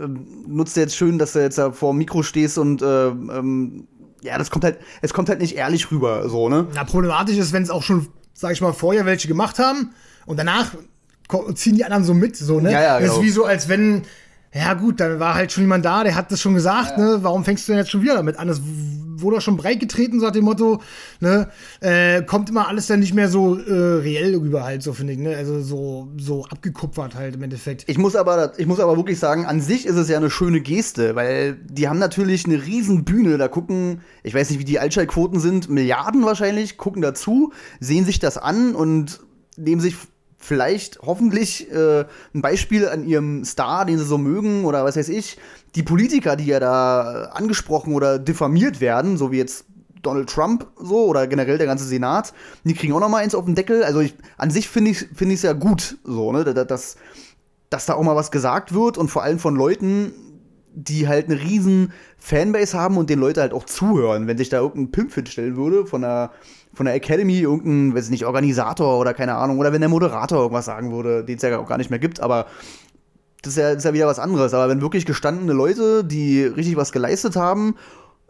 ähm, 0.00 0.44
nutzt 0.46 0.76
jetzt 0.76 0.94
schön, 0.94 1.18
dass 1.18 1.32
du 1.32 1.40
jetzt 1.40 1.58
da 1.58 1.72
vor 1.72 1.90
dem 1.92 1.98
Mikro 1.98 2.22
stehst 2.22 2.56
und 2.56 2.82
äh, 2.82 3.08
ähm, 3.08 3.88
ja, 4.22 4.38
das 4.38 4.52
kommt 4.52 4.62
halt, 4.62 4.78
es 5.02 5.12
kommt 5.12 5.28
halt 5.28 5.40
nicht 5.40 5.56
ehrlich 5.56 5.90
rüber, 5.90 6.28
so, 6.28 6.48
ne? 6.48 6.68
Na, 6.72 6.84
problematisch 6.84 7.36
ist, 7.36 7.52
wenn 7.52 7.64
es 7.64 7.70
auch 7.70 7.82
schon, 7.82 8.06
sag 8.32 8.52
ich 8.52 8.60
mal, 8.60 8.72
vorher 8.72 9.06
welche 9.06 9.26
gemacht 9.26 9.58
haben 9.58 9.90
und 10.24 10.38
danach 10.38 10.70
ziehen 11.54 11.76
die 11.76 11.84
anderen 11.84 12.04
so 12.04 12.14
mit, 12.14 12.36
so, 12.36 12.60
ne? 12.60 12.72
Ja, 12.72 12.82
ja, 12.82 12.94
Das 13.00 13.08
ist 13.08 13.14
genau. 13.14 13.24
wie 13.24 13.30
so, 13.30 13.44
als 13.44 13.68
wenn, 13.68 14.02
ja 14.54 14.74
gut, 14.74 15.00
dann 15.00 15.18
war 15.18 15.34
halt 15.34 15.52
schon 15.52 15.64
jemand 15.64 15.84
da, 15.84 16.04
der 16.04 16.14
hat 16.14 16.30
das 16.30 16.40
schon 16.40 16.54
gesagt, 16.54 16.98
ne? 16.98 17.18
Warum 17.22 17.44
fängst 17.44 17.66
du 17.66 17.72
denn 17.72 17.78
jetzt 17.78 17.90
schon 17.90 18.02
wieder 18.02 18.14
damit 18.14 18.38
an? 18.38 18.48
Das 18.48 18.60
wurde 19.16 19.36
doch 19.36 19.42
schon 19.42 19.56
breit 19.56 19.80
getreten, 19.80 20.20
so 20.20 20.26
nach 20.26 20.32
dem 20.32 20.44
Motto, 20.44 20.80
ne? 21.20 21.48
Äh, 21.80 22.22
kommt 22.22 22.50
immer 22.50 22.68
alles 22.68 22.86
dann 22.86 23.00
nicht 23.00 23.14
mehr 23.14 23.28
so 23.28 23.56
äh, 23.56 23.72
reell 23.72 24.36
rüber 24.36 24.62
halt, 24.64 24.82
so 24.82 24.92
finde 24.92 25.14
ich, 25.14 25.18
ne? 25.18 25.36
Also 25.36 25.60
so, 25.60 26.08
so 26.18 26.44
abgekupfert 26.44 27.14
halt 27.14 27.34
im 27.34 27.42
Endeffekt. 27.42 27.84
Ich 27.88 27.98
muss, 27.98 28.14
aber, 28.14 28.52
ich 28.58 28.66
muss 28.66 28.80
aber 28.80 28.96
wirklich 28.96 29.18
sagen, 29.18 29.46
an 29.46 29.60
sich 29.60 29.86
ist 29.86 29.96
es 29.96 30.08
ja 30.08 30.18
eine 30.18 30.30
schöne 30.30 30.60
Geste, 30.60 31.16
weil 31.16 31.54
die 31.54 31.88
haben 31.88 31.98
natürlich 31.98 32.44
eine 32.44 32.64
riesen 32.64 33.04
Bühne, 33.04 33.38
da 33.38 33.48
gucken, 33.48 34.02
ich 34.22 34.34
weiß 34.34 34.50
nicht, 34.50 34.60
wie 34.60 34.64
die 34.64 34.78
Altschallquoten 34.78 35.40
sind, 35.40 35.68
Milliarden 35.68 36.24
wahrscheinlich, 36.24 36.76
gucken 36.76 37.02
dazu, 37.02 37.52
sehen 37.80 38.04
sich 38.04 38.18
das 38.18 38.38
an 38.38 38.74
und 38.74 39.20
nehmen 39.56 39.80
sich 39.80 39.96
vielleicht 40.44 40.98
hoffentlich 41.00 41.70
äh, 41.72 42.04
ein 42.34 42.42
Beispiel 42.42 42.86
an 42.88 43.06
ihrem 43.06 43.44
Star, 43.44 43.86
den 43.86 43.98
sie 43.98 44.04
so 44.04 44.18
mögen 44.18 44.64
oder 44.64 44.84
was 44.84 44.96
weiß 44.96 45.08
ich, 45.08 45.38
die 45.74 45.82
Politiker, 45.82 46.36
die 46.36 46.46
ja 46.46 46.60
da 46.60 47.30
angesprochen 47.32 47.94
oder 47.94 48.18
diffamiert 48.18 48.80
werden, 48.80 49.16
so 49.16 49.32
wie 49.32 49.38
jetzt 49.38 49.64
Donald 50.02 50.28
Trump 50.28 50.66
so 50.76 51.06
oder 51.06 51.26
generell 51.26 51.56
der 51.56 51.66
ganze 51.66 51.84
Senat, 51.84 52.34
die 52.64 52.74
kriegen 52.74 52.92
auch 52.92 53.00
noch 53.00 53.08
mal 53.08 53.22
eins 53.22 53.34
auf 53.34 53.46
den 53.46 53.54
Deckel. 53.54 53.82
Also 53.84 54.00
ich, 54.00 54.14
an 54.36 54.50
sich 54.50 54.68
finde 54.68 54.90
ich 54.90 54.98
finde 55.14 55.32
ich 55.32 55.38
es 55.38 55.42
ja 55.42 55.54
gut, 55.54 55.96
so 56.04 56.30
ne, 56.30 56.44
dass, 56.44 56.96
dass 57.70 57.86
da 57.86 57.94
auch 57.94 58.02
mal 58.02 58.16
was 58.16 58.30
gesagt 58.30 58.74
wird 58.74 58.98
und 58.98 59.08
vor 59.08 59.22
allem 59.22 59.38
von 59.38 59.56
Leuten, 59.56 60.12
die 60.74 61.08
halt 61.08 61.30
eine 61.30 61.40
riesen 61.40 61.92
Fanbase 62.18 62.78
haben 62.78 62.98
und 62.98 63.08
den 63.08 63.18
Leute 63.18 63.40
halt 63.40 63.54
auch 63.54 63.64
zuhören. 63.64 64.26
Wenn 64.26 64.36
sich 64.36 64.50
da 64.50 64.58
irgendein 64.58 64.92
Pimp 64.92 65.14
hinstellen 65.14 65.56
würde 65.56 65.86
von 65.86 66.02
der, 66.02 66.32
von 66.74 66.86
der 66.86 66.94
Academy, 66.94 67.40
irgendein, 67.40 67.94
weiß 67.94 68.06
ich 68.06 68.10
nicht, 68.10 68.26
Organisator 68.26 68.98
oder 68.98 69.14
keine 69.14 69.34
Ahnung, 69.34 69.58
oder 69.58 69.72
wenn 69.72 69.80
der 69.80 69.88
Moderator 69.88 70.40
irgendwas 70.40 70.64
sagen 70.64 70.92
würde, 70.92 71.24
den 71.24 71.36
es 71.36 71.42
ja 71.42 71.58
auch 71.58 71.68
gar 71.68 71.78
nicht 71.78 71.90
mehr 71.90 71.98
gibt, 71.98 72.20
aber 72.20 72.46
das 73.42 73.52
ist 73.52 73.58
ja, 73.58 73.68
das 73.68 73.78
ist 73.78 73.84
ja 73.84 73.92
wieder 73.92 74.06
was 74.06 74.18
anderes. 74.18 74.54
Aber 74.54 74.68
wenn 74.68 74.80
wirklich 74.80 75.06
gestandene 75.06 75.52
Leute, 75.52 76.04
die 76.04 76.42
richtig 76.42 76.76
was 76.76 76.92
geleistet 76.92 77.36
haben, 77.36 77.76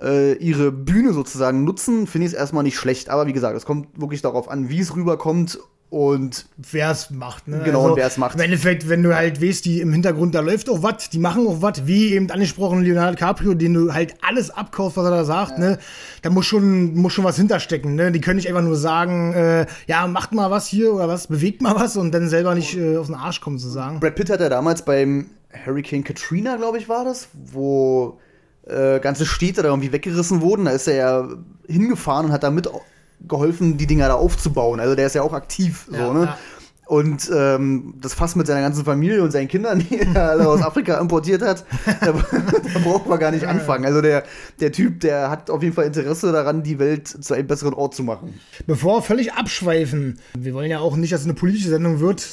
äh, 0.02 0.34
ihre 0.34 0.72
Bühne 0.72 1.12
sozusagen 1.12 1.64
nutzen, 1.64 2.06
finde 2.06 2.26
ich 2.26 2.32
es 2.32 2.38
erstmal 2.38 2.64
nicht 2.64 2.76
schlecht. 2.76 3.10
Aber 3.10 3.26
wie 3.26 3.32
gesagt, 3.32 3.56
es 3.56 3.64
kommt 3.64 4.00
wirklich 4.00 4.22
darauf 4.22 4.50
an, 4.50 4.68
wie 4.68 4.80
es 4.80 4.96
rüberkommt 4.96 5.58
und 5.90 6.46
wer 6.56 6.90
es 6.90 7.10
macht, 7.10 7.46
ne? 7.46 7.62
Genau, 7.64 7.90
und 7.90 7.96
wer 7.96 8.06
es 8.08 8.16
macht. 8.18 8.34
Im 8.34 8.40
Endeffekt, 8.40 8.88
wenn 8.88 9.02
du 9.04 9.14
halt 9.14 9.40
weißt, 9.40 9.64
die 9.64 9.80
im 9.80 9.92
Hintergrund, 9.92 10.34
da 10.34 10.40
läuft 10.40 10.68
auch 10.68 10.82
was, 10.82 11.08
die 11.10 11.18
machen 11.20 11.46
auch 11.46 11.62
was, 11.62 11.86
wie 11.86 12.14
eben 12.14 12.28
angesprochen 12.30 12.82
Leonardo 12.82 13.12
DiCaprio, 13.12 13.54
den 13.54 13.74
du 13.74 13.94
halt 13.94 14.14
alles 14.22 14.50
abkaufst, 14.50 14.96
was 14.96 15.04
er 15.04 15.10
da 15.12 15.24
sagt, 15.24 15.58
ne? 15.58 15.78
Da 16.22 16.30
muss 16.30 16.46
schon, 16.46 16.94
muss 16.94 17.12
schon 17.12 17.24
was 17.24 17.36
hinterstecken, 17.36 17.94
ne? 17.94 18.10
Die 18.10 18.20
können 18.20 18.36
nicht 18.36 18.48
einfach 18.48 18.62
nur 18.62 18.76
sagen, 18.76 19.34
äh, 19.34 19.66
ja, 19.86 20.06
macht 20.08 20.32
mal 20.32 20.50
was 20.50 20.66
hier 20.66 20.92
oder 20.94 21.06
was, 21.06 21.28
bewegt 21.28 21.62
mal 21.62 21.76
was 21.76 21.96
und 21.96 22.12
dann 22.12 22.28
selber 22.28 22.54
nicht 22.56 22.76
äh, 22.76 22.96
auf 22.96 23.06
den 23.06 23.14
Arsch 23.14 23.40
kommen 23.40 23.58
zu 23.60 23.68
sagen. 23.68 24.00
Brad 24.00 24.16
Pitt 24.16 24.30
hat 24.30 24.40
ja 24.40 24.48
damals 24.48 24.84
beim 24.84 25.26
Hurricane 25.64 26.02
Katrina, 26.02 26.56
glaube 26.56 26.78
ich, 26.78 26.88
war 26.88 27.04
das, 27.04 27.28
wo 27.52 28.18
äh, 28.66 28.98
ganze 28.98 29.26
Städte 29.26 29.62
da 29.62 29.68
irgendwie 29.68 29.92
weggerissen 29.92 30.40
wurden. 30.40 30.64
Da 30.64 30.72
ist 30.72 30.88
er 30.88 30.96
ja 30.96 31.28
hingefahren 31.68 32.26
und 32.26 32.32
hat 32.32 32.42
damit 32.42 32.66
au- 32.66 32.82
geholfen, 33.20 33.76
die 33.78 33.86
Dinger 33.86 34.08
da 34.08 34.14
aufzubauen. 34.14 34.80
Also 34.80 34.94
der 34.94 35.06
ist 35.06 35.14
ja 35.14 35.22
auch 35.22 35.32
aktiv, 35.32 35.86
Ja, 35.90 36.06
so, 36.06 36.12
ne? 36.12 36.24
ja. 36.24 36.38
Und 36.86 37.30
ähm, 37.34 37.94
das 38.00 38.12
fast 38.12 38.36
mit 38.36 38.46
seiner 38.46 38.60
ganzen 38.60 38.84
Familie 38.84 39.22
und 39.22 39.30
seinen 39.30 39.48
Kindern, 39.48 39.78
die 39.90 40.00
er 40.00 40.30
alle 40.30 40.48
aus 40.48 40.62
Afrika 40.62 41.00
importiert 41.00 41.42
hat, 41.42 41.64
da, 42.00 42.12
da 42.74 42.78
braucht 42.80 43.08
man 43.08 43.18
gar 43.18 43.30
nicht 43.30 43.46
anfangen. 43.46 43.84
Also 43.86 44.02
der, 44.02 44.24
der 44.60 44.70
Typ, 44.70 45.00
der 45.00 45.30
hat 45.30 45.50
auf 45.50 45.62
jeden 45.62 45.74
Fall 45.74 45.86
Interesse 45.86 46.30
daran, 46.32 46.62
die 46.62 46.78
Welt 46.78 47.08
zu 47.08 47.34
einem 47.34 47.46
besseren 47.46 47.74
Ort 47.74 47.94
zu 47.94 48.02
machen. 48.02 48.38
Bevor 48.66 48.98
wir 48.98 49.02
völlig 49.02 49.32
abschweifen, 49.32 50.18
wir 50.36 50.52
wollen 50.54 50.70
ja 50.70 50.80
auch 50.80 50.96
nicht, 50.96 51.12
dass 51.12 51.20
es 51.20 51.26
eine 51.26 51.34
politische 51.34 51.70
Sendung 51.70 52.00
wird, 52.00 52.26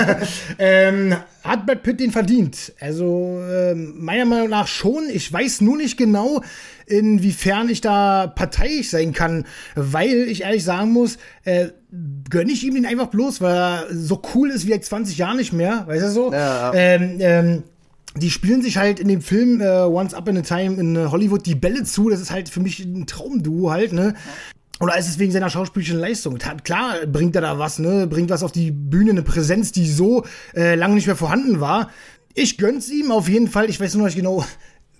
ähm, 0.58 1.16
hat 1.44 1.66
Brad 1.66 1.82
Pitt 1.82 2.00
den 2.00 2.12
verdient? 2.12 2.72
Also 2.80 3.40
ähm, 3.50 3.94
meiner 3.98 4.24
Meinung 4.24 4.48
nach 4.48 4.68
schon. 4.68 5.04
Ich 5.12 5.32
weiß 5.32 5.60
nur 5.60 5.76
nicht 5.76 5.96
genau, 5.96 6.42
inwiefern 6.86 7.68
ich 7.68 7.80
da 7.80 8.26
parteiisch 8.28 8.90
sein 8.90 9.12
kann, 9.12 9.44
weil 9.74 10.28
ich 10.28 10.42
ehrlich 10.42 10.64
sagen 10.64 10.92
muss, 10.92 11.18
äh, 11.44 11.68
gönne 12.30 12.52
ich 12.52 12.64
ihm 12.64 12.74
den 12.74 12.86
einfach 12.86 13.08
bloß, 13.08 13.40
weil 13.40 13.54
er 13.54 13.86
so 13.90 14.22
cool 14.34 14.50
ist 14.50 14.66
wie 14.66 14.70
seit 14.70 14.84
20 14.84 15.18
Jahren 15.18 15.36
nicht 15.36 15.52
mehr, 15.52 15.86
weißt 15.86 16.04
du 16.04 16.10
so? 16.10 16.32
Ja. 16.32 16.72
Ähm, 16.74 17.16
ähm, 17.20 17.62
die 18.16 18.30
spielen 18.30 18.62
sich 18.62 18.76
halt 18.76 18.98
in 18.98 19.08
dem 19.08 19.22
Film 19.22 19.60
äh, 19.60 19.82
Once 19.84 20.14
Up 20.14 20.28
in 20.28 20.38
a 20.38 20.42
Time 20.42 20.80
in 20.80 20.96
äh, 20.96 21.06
Hollywood 21.06 21.46
die 21.46 21.54
Bälle 21.54 21.84
zu. 21.84 22.10
Das 22.10 22.20
ist 22.20 22.30
halt 22.30 22.48
für 22.48 22.60
mich 22.60 22.80
ein 22.80 23.06
Traumduo 23.06 23.70
halt, 23.70 23.92
ne? 23.92 24.14
Oder 24.80 24.98
ist 24.98 25.08
es 25.08 25.18
wegen 25.18 25.32
seiner 25.32 25.48
schauspielerischen 25.48 25.98
Leistung? 25.98 26.38
Klar 26.64 27.06
bringt 27.06 27.36
er 27.36 27.42
da 27.42 27.58
was, 27.58 27.78
ne? 27.78 28.06
Bringt 28.06 28.30
was 28.30 28.42
auf 28.42 28.52
die 28.52 28.70
Bühne, 28.70 29.10
eine 29.10 29.22
Präsenz, 29.22 29.72
die 29.72 29.86
so 29.86 30.24
äh, 30.54 30.74
lange 30.74 30.94
nicht 30.94 31.06
mehr 31.06 31.16
vorhanden 31.16 31.60
war. 31.60 31.90
Ich 32.34 32.58
gönn's 32.58 32.90
ihm 32.90 33.12
auf 33.12 33.28
jeden 33.28 33.48
Fall. 33.48 33.68
Ich 33.70 33.78
weiß 33.78 33.94
nur 33.94 34.02
noch 34.02 34.06
nicht 34.06 34.16
genau, 34.16 34.44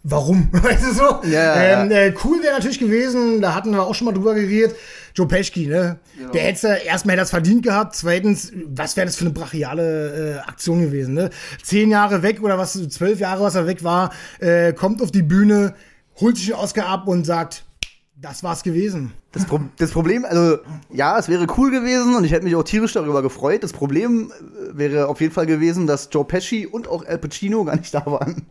warum. 0.02 0.48
Weißt 0.52 0.84
du 0.84 0.94
so? 0.94 1.20
Ja, 1.28 1.82
ähm, 1.82 1.90
äh, 1.90 2.14
cool 2.24 2.42
wäre 2.42 2.54
natürlich 2.54 2.78
gewesen, 2.78 3.40
da 3.40 3.54
hatten 3.54 3.72
wir 3.72 3.82
auch 3.82 3.94
schon 3.94 4.06
mal 4.06 4.12
drüber 4.12 4.34
geredet. 4.34 4.76
Joe 5.14 5.28
Pesci, 5.28 5.66
ne? 5.66 5.98
Der 6.32 6.42
hätte 6.42 6.68
erstmal 6.68 7.14
hätte 7.14 7.22
das 7.22 7.30
verdient 7.30 7.62
gehabt. 7.62 7.94
Zweitens, 7.94 8.50
was 8.66 8.96
wäre 8.96 9.06
das 9.06 9.16
für 9.16 9.26
eine 9.26 9.34
brachiale 9.34 10.36
äh, 10.36 10.48
Aktion 10.48 10.80
gewesen, 10.80 11.14
ne? 11.14 11.30
Zehn 11.62 11.90
Jahre 11.90 12.22
weg 12.22 12.42
oder 12.42 12.56
was, 12.56 12.72
zwölf 12.88 13.20
Jahre, 13.20 13.42
was 13.42 13.54
er 13.54 13.66
weg 13.66 13.84
war, 13.84 14.12
äh, 14.40 14.72
kommt 14.72 15.02
auf 15.02 15.10
die 15.10 15.22
Bühne, 15.22 15.74
holt 16.18 16.36
sich 16.36 16.46
den 16.46 16.54
Oscar 16.54 16.86
ab 16.86 17.08
und 17.08 17.24
sagt, 17.24 17.64
das 18.22 18.44
war's 18.44 18.62
gewesen. 18.62 19.12
Das, 19.32 19.44
Pro 19.44 19.60
das 19.78 19.90
Problem, 19.90 20.24
also 20.24 20.58
ja, 20.90 21.18
es 21.18 21.28
wäre 21.28 21.46
cool 21.56 21.70
gewesen 21.70 22.14
und 22.14 22.24
ich 22.24 22.32
hätte 22.32 22.44
mich 22.44 22.54
auch 22.54 22.62
tierisch 22.62 22.92
darüber 22.92 23.20
gefreut. 23.20 23.64
Das 23.64 23.72
Problem 23.72 24.30
äh, 24.30 24.78
wäre 24.78 25.08
auf 25.08 25.20
jeden 25.20 25.32
Fall 25.32 25.46
gewesen, 25.46 25.86
dass 25.86 26.08
Joe 26.12 26.24
Pesci 26.24 26.66
und 26.66 26.88
auch 26.88 27.04
Al 27.04 27.18
Pacino 27.18 27.64
gar 27.64 27.76
nicht 27.76 27.92
da 27.92 28.06
waren. 28.06 28.42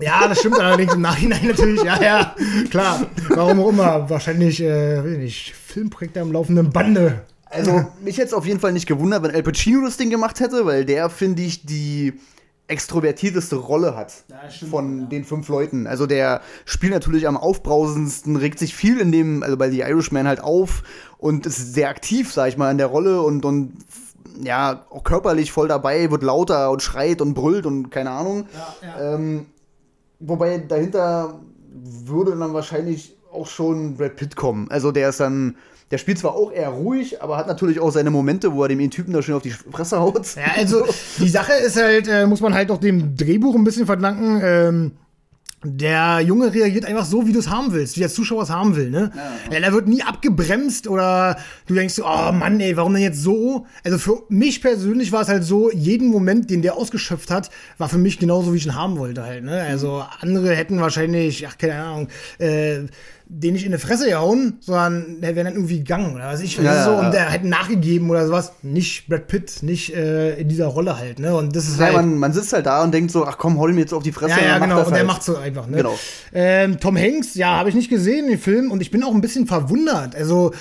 Ja, 0.00 0.28
das 0.28 0.40
stimmt 0.40 0.60
allerdings 0.60 0.92
im 0.92 1.00
Nachhinein 1.00 1.46
natürlich. 1.46 1.82
Ja, 1.82 2.02
ja, 2.02 2.34
klar. 2.70 3.06
Warum 3.28 3.60
auch 3.60 3.68
immer. 3.70 4.10
Wahrscheinlich, 4.10 4.60
äh, 4.60 5.02
weiß 5.02 5.12
ich 5.12 5.18
nicht, 5.18 5.54
Filmprojekte 5.54 6.20
am 6.20 6.32
laufenden 6.32 6.70
Bande. 6.70 7.22
Also 7.46 7.86
mich 8.02 8.16
hätte 8.18 8.28
es 8.28 8.34
auf 8.34 8.46
jeden 8.46 8.60
Fall 8.60 8.72
nicht 8.72 8.86
gewundert, 8.86 9.22
wenn 9.22 9.34
Al 9.34 9.42
Pacino 9.42 9.82
das 9.84 9.96
Ding 9.96 10.10
gemacht 10.10 10.40
hätte, 10.40 10.66
weil 10.66 10.84
der, 10.84 11.08
finde 11.10 11.42
ich, 11.42 11.64
die 11.64 12.14
extrovertierteste 12.72 13.56
Rolle 13.56 13.94
hat 13.94 14.24
Ja, 14.28 14.50
stimmt, 14.50 14.70
von 14.70 15.00
ja. 15.00 15.06
den 15.06 15.24
fünf 15.24 15.48
Leuten. 15.48 15.86
Also 15.86 16.06
der 16.06 16.40
spielt 16.64 16.92
natürlich 16.92 17.28
am 17.28 17.36
aufbrausendsten, 17.36 18.36
regt 18.36 18.58
sich 18.58 18.74
viel 18.74 18.98
in 18.98 19.12
dem, 19.12 19.42
also 19.42 19.56
bei 19.56 19.70
The 19.70 19.80
Irishman 19.80 20.26
halt 20.26 20.40
auf 20.40 20.82
und 21.18 21.46
ist 21.46 21.74
sehr 21.74 21.88
aktiv, 21.88 22.32
sag 22.32 22.48
ich 22.48 22.56
mal, 22.56 22.70
in 22.70 22.78
der 22.78 22.88
Rolle 22.88 23.22
und, 23.22 23.44
und 23.44 23.74
ja, 24.42 24.86
auch 24.90 25.04
körperlich 25.04 25.52
voll 25.52 25.68
dabei, 25.68 26.10
wird 26.10 26.22
lauter 26.22 26.70
und 26.70 26.82
schreit 26.82 27.20
und 27.20 27.34
brüllt 27.34 27.66
und 27.66 27.90
keine 27.90 28.10
Ahnung. 28.10 28.46
Ja, 28.82 29.14
Ähm, 29.14 29.46
wobei 30.18 30.58
dahinter 30.58 31.38
würde 32.04 32.36
dann 32.36 32.54
wahrscheinlich 32.54 33.16
auch 33.32 33.46
schon 33.46 33.96
Brad 33.96 34.16
Pitt 34.16 34.36
kommen. 34.36 34.70
Also 34.70 34.92
der 34.92 35.10
ist 35.10 35.20
dann, 35.20 35.56
der 35.92 35.98
spielt 35.98 36.18
zwar 36.18 36.34
auch 36.34 36.50
eher 36.50 36.70
ruhig, 36.70 37.22
aber 37.22 37.36
hat 37.36 37.46
natürlich 37.46 37.78
auch 37.78 37.90
seine 37.90 38.10
Momente, 38.10 38.54
wo 38.54 38.62
er 38.62 38.68
dem 38.68 38.90
Typen 38.90 39.12
da 39.12 39.20
schön 39.20 39.34
auf 39.34 39.42
die 39.42 39.50
Fresse 39.50 40.00
haut. 40.00 40.36
Ja, 40.36 40.54
also 40.56 40.86
die 41.18 41.28
Sache 41.28 41.52
ist 41.52 41.76
halt, 41.76 42.08
äh, 42.08 42.26
muss 42.26 42.40
man 42.40 42.54
halt 42.54 42.70
auch 42.70 42.78
dem 42.78 43.14
Drehbuch 43.14 43.54
ein 43.54 43.62
bisschen 43.62 43.84
verdanken. 43.84 44.40
Ähm, 44.42 44.92
der 45.64 46.20
Junge 46.20 46.52
reagiert 46.52 46.86
einfach 46.86 47.04
so, 47.04 47.26
wie 47.26 47.32
du 47.32 47.38
es 47.38 47.48
haben 47.48 47.72
willst, 47.72 47.96
wie 47.96 48.00
der 48.00 48.08
Zuschauer 48.08 48.42
es 48.42 48.50
haben 48.50 48.74
will, 48.74 48.90
ne? 48.90 49.12
Ja, 49.52 49.60
der 49.60 49.72
wird 49.72 49.86
nie 49.86 50.02
abgebremst 50.02 50.88
oder 50.88 51.36
du 51.66 51.74
denkst 51.74 51.94
so, 51.94 52.04
oh 52.04 52.32
Mann, 52.32 52.58
ey, 52.58 52.76
warum 52.76 52.94
denn 52.94 53.02
jetzt 53.02 53.22
so? 53.22 53.66
Also 53.84 53.98
für 53.98 54.22
mich 54.28 54.60
persönlich 54.60 55.12
war 55.12 55.20
es 55.20 55.28
halt 55.28 55.44
so, 55.44 55.70
jeden 55.70 56.08
Moment, 56.08 56.50
den 56.50 56.62
der 56.62 56.76
ausgeschöpft 56.76 57.30
hat, 57.30 57.50
war 57.78 57.88
für 57.88 57.98
mich 57.98 58.18
genauso, 58.18 58.52
wie 58.52 58.56
ich 58.56 58.66
ihn 58.66 58.74
haben 58.74 58.98
wollte 58.98 59.22
halt, 59.24 59.44
ne? 59.44 59.62
Also 59.62 60.02
andere 60.20 60.54
hätten 60.56 60.80
wahrscheinlich, 60.80 61.46
ach, 61.46 61.58
keine 61.58 61.74
Ahnung, 61.74 62.08
äh, 62.38 62.80
den 63.34 63.54
nicht 63.54 63.64
in 63.64 63.72
die 63.72 63.78
Fresse 63.78 64.08
gehauen, 64.08 64.58
sondern 64.60 65.20
der 65.22 65.34
wäre 65.34 65.44
dann 65.46 65.54
irgendwie 65.54 65.78
gegangen 65.78 66.14
oder 66.14 66.26
was 66.30 66.40
ich 66.42 66.56
Ja, 66.58 66.84
so 66.84 66.90
ja. 66.90 67.00
und 67.00 67.12
der 67.12 67.30
hätte 67.30 67.48
nachgegeben 67.48 68.10
oder 68.10 68.26
sowas. 68.26 68.52
Nicht 68.62 69.08
Brad 69.08 69.26
Pitt, 69.26 69.62
nicht 69.62 69.94
äh, 69.94 70.34
in 70.38 70.48
dieser 70.48 70.66
Rolle 70.66 70.98
halt, 70.98 71.18
ne? 71.18 71.34
Und 71.34 71.56
das 71.56 71.66
ist 71.66 71.78
Ja, 71.80 71.86
halt. 71.86 71.96
man, 71.96 72.18
man 72.18 72.32
sitzt 72.34 72.52
halt 72.52 72.66
da 72.66 72.82
und 72.82 72.92
denkt 72.92 73.10
so, 73.10 73.24
ach 73.26 73.38
komm, 73.38 73.56
hol 73.58 73.70
ihm 73.70 73.78
jetzt 73.78 73.94
auf 73.94 74.02
die 74.02 74.12
Fresse. 74.12 74.38
Ja, 74.38 74.46
ja, 74.46 74.54
und 74.54 74.60
macht 74.60 74.68
genau. 74.68 74.78
Und 74.80 74.90
der 74.90 74.98
halt. 74.98 75.06
macht 75.06 75.22
so 75.22 75.36
einfach, 75.36 75.66
ne? 75.66 75.78
Genau. 75.78 75.98
Ähm, 76.34 76.78
Tom 76.78 76.96
Hanks, 76.96 77.34
ja, 77.34 77.56
habe 77.58 77.70
ich 77.70 77.74
nicht 77.74 77.88
gesehen, 77.88 78.28
den 78.28 78.38
Film. 78.38 78.70
Und 78.70 78.82
ich 78.82 78.90
bin 78.90 79.02
auch 79.02 79.14
ein 79.14 79.20
bisschen 79.22 79.46
verwundert. 79.46 80.14
Also, 80.14 80.52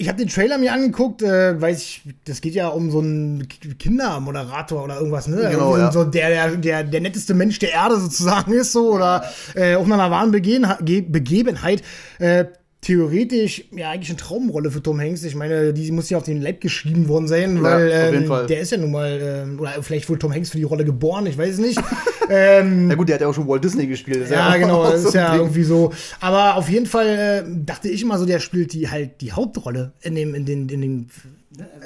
ich 0.00 0.08
habe 0.08 0.16
den 0.18 0.28
Trailer 0.28 0.56
mir 0.56 0.72
angeguckt, 0.72 1.20
äh, 1.22 1.60
weiß 1.60 1.78
ich, 1.82 2.02
das 2.24 2.40
geht 2.40 2.54
ja 2.54 2.68
um 2.68 2.90
so 2.90 3.00
einen 3.00 3.46
Kindermoderator 3.78 4.82
oder 4.82 4.96
irgendwas, 4.96 5.28
ne? 5.28 5.36
Genau, 5.50 5.76
Irgendwie 5.76 5.80
ja. 5.80 5.92
so 5.92 6.04
der, 6.04 6.28
der, 6.30 6.56
der, 6.56 6.84
der 6.84 7.00
netteste 7.00 7.34
Mensch 7.34 7.58
der 7.58 7.72
Erde 7.72 8.00
sozusagen 8.00 8.52
ist, 8.60 8.72
so, 8.72 8.92
oder 8.94 9.24
äh, 9.54 9.74
auf 9.74 9.84
einer 9.84 10.10
wahren 10.10 10.30
Begehen, 10.30 10.66
Ge- 10.80 11.02
Begebenheit. 11.02 11.82
Äh, 12.18 12.46
theoretisch 12.80 13.64
ja 13.72 13.90
eigentlich 13.90 14.08
eine 14.08 14.16
Traumrolle 14.16 14.70
für 14.70 14.82
Tom 14.82 15.00
Hanks. 15.00 15.22
Ich 15.24 15.34
meine, 15.34 15.72
die 15.74 15.92
muss 15.92 16.08
ja 16.08 16.16
auf 16.16 16.24
den 16.24 16.40
Leib 16.40 16.60
geschrieben 16.60 17.08
worden 17.08 17.28
sein, 17.28 17.62
weil 17.62 17.90
ähm, 17.92 18.46
der 18.48 18.60
ist 18.60 18.72
ja 18.72 18.78
nun 18.78 18.90
mal, 18.90 19.20
ähm, 19.22 19.60
oder 19.60 19.82
vielleicht 19.82 20.08
wurde 20.08 20.20
Tom 20.20 20.32
Hanks 20.32 20.50
für 20.50 20.56
die 20.56 20.64
Rolle 20.64 20.84
geboren, 20.84 21.26
ich 21.26 21.36
weiß 21.36 21.54
es 21.54 21.58
nicht. 21.58 21.78
ähm, 22.30 22.88
Na 22.88 22.94
gut, 22.94 23.08
der 23.08 23.16
hat 23.16 23.20
ja 23.20 23.28
auch 23.28 23.34
schon 23.34 23.46
Walt 23.46 23.62
Disney 23.64 23.86
gespielt. 23.86 24.18
Ist 24.18 24.30
ja, 24.30 24.56
genau, 24.56 24.84
das 24.90 25.02
so 25.02 25.08
ist 25.08 25.14
ja 25.14 25.32
Ding. 25.32 25.40
irgendwie 25.40 25.62
so. 25.62 25.92
Aber 26.20 26.56
auf 26.56 26.70
jeden 26.70 26.86
Fall 26.86 27.06
äh, 27.06 27.64
dachte 27.66 27.88
ich 27.88 28.02
immer 28.02 28.18
so, 28.18 28.24
der 28.24 28.40
spielt 28.40 28.72
die 28.72 28.88
halt 28.88 29.20
die 29.20 29.32
Hauptrolle 29.32 29.92
in 30.00 30.14
dem, 30.14 30.34
in 30.34 30.46
den, 30.46 30.68
in 30.68 30.80
dem. 30.80 31.06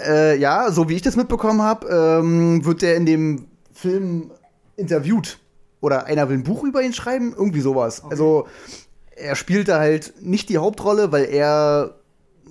Äh, 0.07 0.39
ja, 0.39 0.71
so 0.71 0.89
wie 0.89 0.95
ich 0.95 1.03
das 1.03 1.17
mitbekommen 1.17 1.63
habe, 1.63 1.89
ähm, 1.89 2.65
wird 2.65 2.83
der 2.83 2.95
in 2.95 3.07
dem 3.07 3.47
Film 3.73 4.31
interviewt. 4.77 5.39
Oder 5.81 6.07
einer 6.07 6.31
will 6.31 6.39
ein 6.39 6.45
Buch 6.45 6.65
über 6.65 6.81
ihn 6.83 6.95
schreiben, 6.95 7.35
irgendwie 7.37 7.61
sowas. 7.61 8.03
Also 8.09 8.47
er 9.17 9.37
spielt 9.37 9.69
da 9.69 9.79
halt 9.79 10.15
nicht 10.21 10.49
die 10.49 10.59
Hauptrolle, 10.59 11.13
weil 11.13 11.25
er 11.25 11.95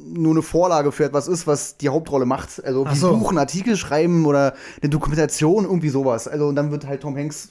nur 0.06 0.34
eine 0.34 0.41
Vorlage 0.41 0.91
für 0.91 1.06
etwas 1.06 1.28
ist, 1.28 1.47
was 1.47 1.78
die 1.78 1.89
Hauptrolle 1.89 2.26
macht. 2.26 2.63
Also 2.63 2.86
wie 2.89 2.95
so. 2.95 3.17
Buch, 3.17 3.30
einen 3.30 3.38
Artikel 3.38 3.78
schreiben 3.78 4.26
oder 4.26 4.54
eine 4.82 4.89
Dokumentation, 4.89 5.65
irgendwie 5.65 5.89
sowas. 5.89 6.28
Also 6.28 6.47
und 6.47 6.56
dann 6.56 6.71
wird 6.71 6.86
halt 6.86 7.02
Tom 7.02 7.15
Hanks 7.15 7.49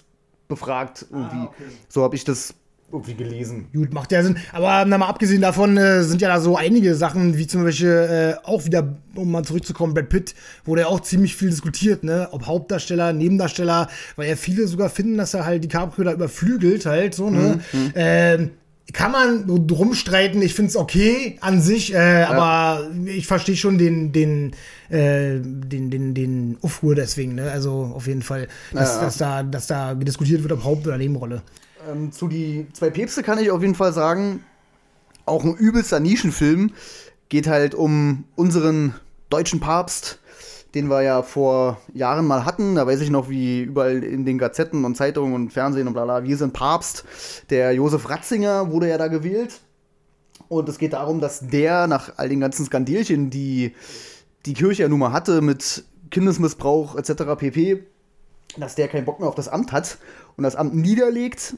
befragt 0.48 1.06
irgendwie. 1.10 1.36
Ah, 1.36 1.44
okay. 1.44 1.64
So 1.88 2.02
habe 2.02 2.14
ich 2.14 2.24
das 2.24 2.54
irgendwie 2.92 3.14
gelesen. 3.14 3.68
Gut, 3.72 3.94
macht 3.94 4.12
ja 4.12 4.22
Sinn. 4.22 4.36
Aber 4.52 4.84
na, 4.84 4.98
mal 4.98 5.06
abgesehen 5.06 5.40
davon 5.40 5.78
äh, 5.78 6.02
sind 6.02 6.20
ja 6.20 6.28
da 6.28 6.40
so 6.40 6.56
einige 6.56 6.94
Sachen, 6.94 7.38
wie 7.38 7.46
zum 7.46 7.64
Beispiel 7.64 7.88
äh, 7.88 8.46
auch 8.46 8.66
wieder, 8.66 8.96
um 9.14 9.30
mal 9.30 9.44
zurückzukommen, 9.44 9.94
Brad 9.94 10.10
Pitt, 10.10 10.34
wo 10.66 10.74
der 10.74 10.88
auch 10.88 11.00
ziemlich 11.00 11.34
viel 11.34 11.48
diskutiert, 11.48 12.04
ne? 12.04 12.28
Ob 12.32 12.46
Hauptdarsteller, 12.46 13.14
Nebendarsteller, 13.14 13.88
weil 14.16 14.28
ja 14.28 14.36
viele 14.36 14.66
sogar 14.66 14.90
finden, 14.90 15.16
dass 15.16 15.32
er 15.32 15.46
halt 15.46 15.64
DiCaprio 15.64 16.04
da 16.04 16.12
überflügelt 16.12 16.84
halt, 16.84 17.14
so, 17.14 17.30
ne? 17.30 17.60
Ähm, 17.94 18.50
kann 18.92 19.12
man 19.12 19.66
drum 19.66 19.94
streiten, 19.94 20.42
ich 20.42 20.54
finde 20.54 20.70
es 20.70 20.76
okay 20.76 21.38
an 21.40 21.60
sich, 21.62 21.94
äh, 21.94 22.24
aber 22.24 22.90
ich 23.06 23.26
verstehe 23.26 23.56
schon 23.56 23.78
den, 23.78 24.12
den, 24.12 24.52
äh, 24.90 25.38
den, 25.40 25.90
den, 25.90 26.14
den 26.14 26.58
Aufruhr 26.62 26.94
deswegen, 26.94 27.34
ne? 27.36 27.50
Also 27.50 27.92
auf 27.94 28.06
jeden 28.06 28.22
Fall, 28.22 28.48
dass, 28.72 28.96
Ja. 28.96 29.00
dass, 29.02 29.16
da, 29.18 29.42
dass 29.42 29.66
da 29.66 29.94
diskutiert 29.94 30.42
wird, 30.42 30.52
ob 30.52 30.64
Haupt- 30.64 30.86
oder 30.86 30.98
Nebenrolle. 30.98 31.42
Ähm, 31.90 32.12
zu 32.12 32.28
die 32.28 32.66
zwei 32.72 32.90
Päpste 32.90 33.22
kann 33.22 33.38
ich 33.38 33.50
auf 33.50 33.62
jeden 33.62 33.74
Fall 33.74 33.92
sagen, 33.92 34.44
auch 35.24 35.44
ein 35.44 35.54
übelster 35.54 36.00
Nischenfilm. 36.00 36.72
Geht 37.28 37.46
halt 37.46 37.74
um 37.74 38.24
unseren 38.34 38.94
deutschen 39.30 39.60
Papst, 39.60 40.18
den 40.74 40.88
wir 40.88 41.02
ja 41.02 41.22
vor 41.22 41.78
Jahren 41.92 42.26
mal 42.26 42.44
hatten. 42.44 42.74
Da 42.74 42.86
weiß 42.86 43.00
ich 43.00 43.10
noch, 43.10 43.28
wie 43.28 43.62
überall 43.62 44.02
in 44.02 44.24
den 44.24 44.38
Gazetten 44.38 44.84
und 44.84 44.96
Zeitungen 44.96 45.34
und 45.34 45.52
Fernsehen 45.52 45.86
und 45.86 45.92
bla 45.92 46.04
bla, 46.04 46.24
wir 46.24 46.36
sind 46.36 46.52
Papst. 46.52 47.04
Der 47.50 47.72
Josef 47.72 48.08
Ratzinger 48.08 48.70
wurde 48.70 48.88
ja 48.88 48.98
da 48.98 49.08
gewählt. 49.08 49.60
Und 50.48 50.68
es 50.68 50.78
geht 50.78 50.92
darum, 50.92 51.20
dass 51.20 51.48
der 51.48 51.86
nach 51.86 52.12
all 52.16 52.28
den 52.28 52.40
ganzen 52.40 52.66
Skandälchen, 52.66 53.30
die 53.30 53.74
die 54.44 54.54
Kirche 54.54 54.82
ja 54.82 54.88
nun 54.88 54.98
mal 54.98 55.12
hatte 55.12 55.40
mit 55.40 55.84
Kindesmissbrauch 56.10 56.96
etc. 56.96 57.22
pp., 57.38 57.84
dass 58.58 58.74
der 58.74 58.88
keinen 58.88 59.04
Bock 59.04 59.18
mehr 59.18 59.28
auf 59.28 59.34
das 59.34 59.48
Amt 59.48 59.72
hat 59.72 59.98
und 60.36 60.44
das 60.44 60.56
Amt 60.56 60.74
niederlegt 60.74 61.54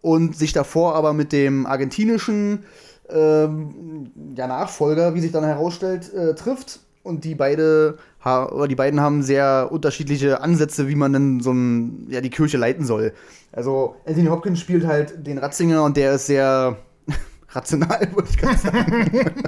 und 0.00 0.36
sich 0.36 0.52
davor 0.52 0.94
aber 0.94 1.12
mit 1.12 1.32
dem 1.32 1.66
argentinischen 1.66 2.64
ähm, 3.08 4.10
ja, 4.36 4.46
Nachfolger, 4.46 5.14
wie 5.14 5.20
sich 5.20 5.32
dann 5.32 5.44
herausstellt, 5.44 6.12
äh, 6.14 6.34
trifft. 6.34 6.80
Und 7.02 7.24
die, 7.24 7.34
beide, 7.34 7.98
die 8.24 8.74
beiden 8.74 9.00
haben 9.00 9.22
sehr 9.22 9.68
unterschiedliche 9.70 10.42
Ansätze, 10.42 10.88
wie 10.88 10.94
man 10.94 11.12
denn 11.12 11.40
so 11.40 11.52
ein, 11.52 12.06
ja, 12.10 12.20
die 12.20 12.30
Kirche 12.30 12.58
leiten 12.58 12.84
soll. 12.84 13.12
Also 13.52 13.96
Anthony 14.06 14.26
Hopkins 14.28 14.60
spielt 14.60 14.86
halt 14.86 15.26
den 15.26 15.38
Ratzinger 15.38 15.82
und 15.84 15.96
der 15.96 16.14
ist 16.14 16.26
sehr 16.26 16.76
rational, 17.50 18.08
würde 18.14 18.28
ich 18.30 18.36
gerade 18.36 18.58
sagen. 18.58 19.10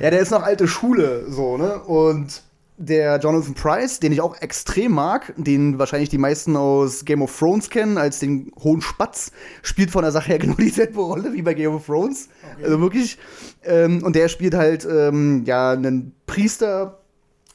ja, 0.00 0.10
der 0.10 0.20
ist 0.20 0.30
noch 0.30 0.42
alte 0.42 0.66
Schule, 0.66 1.30
so, 1.30 1.56
ne? 1.56 1.78
Und 1.80 2.42
der 2.82 3.18
Jonathan 3.18 3.52
Price, 3.52 4.00
den 4.00 4.10
ich 4.10 4.22
auch 4.22 4.40
extrem 4.40 4.92
mag, 4.92 5.34
den 5.36 5.78
wahrscheinlich 5.78 6.08
die 6.08 6.16
meisten 6.16 6.56
aus 6.56 7.04
Game 7.04 7.20
of 7.20 7.38
Thrones 7.38 7.68
kennen, 7.68 7.98
als 7.98 8.20
den 8.20 8.50
hohen 8.58 8.80
Spatz, 8.80 9.32
spielt 9.62 9.90
von 9.90 10.02
der 10.02 10.12
Sache 10.12 10.28
her 10.28 10.38
genau 10.40 10.54
dieselbe 10.54 10.98
Rolle 10.98 11.34
wie 11.34 11.42
bei 11.42 11.52
Game 11.52 11.74
of 11.74 11.84
Thrones. 11.84 12.30
Also 12.62 12.80
wirklich. 12.80 13.18
Ähm, 13.62 14.02
und 14.02 14.16
der 14.16 14.28
spielt 14.28 14.54
halt, 14.54 14.88
ähm, 14.90 15.44
ja, 15.44 15.72
einen 15.72 16.14
Priester, 16.26 17.00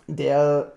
der 0.07 0.73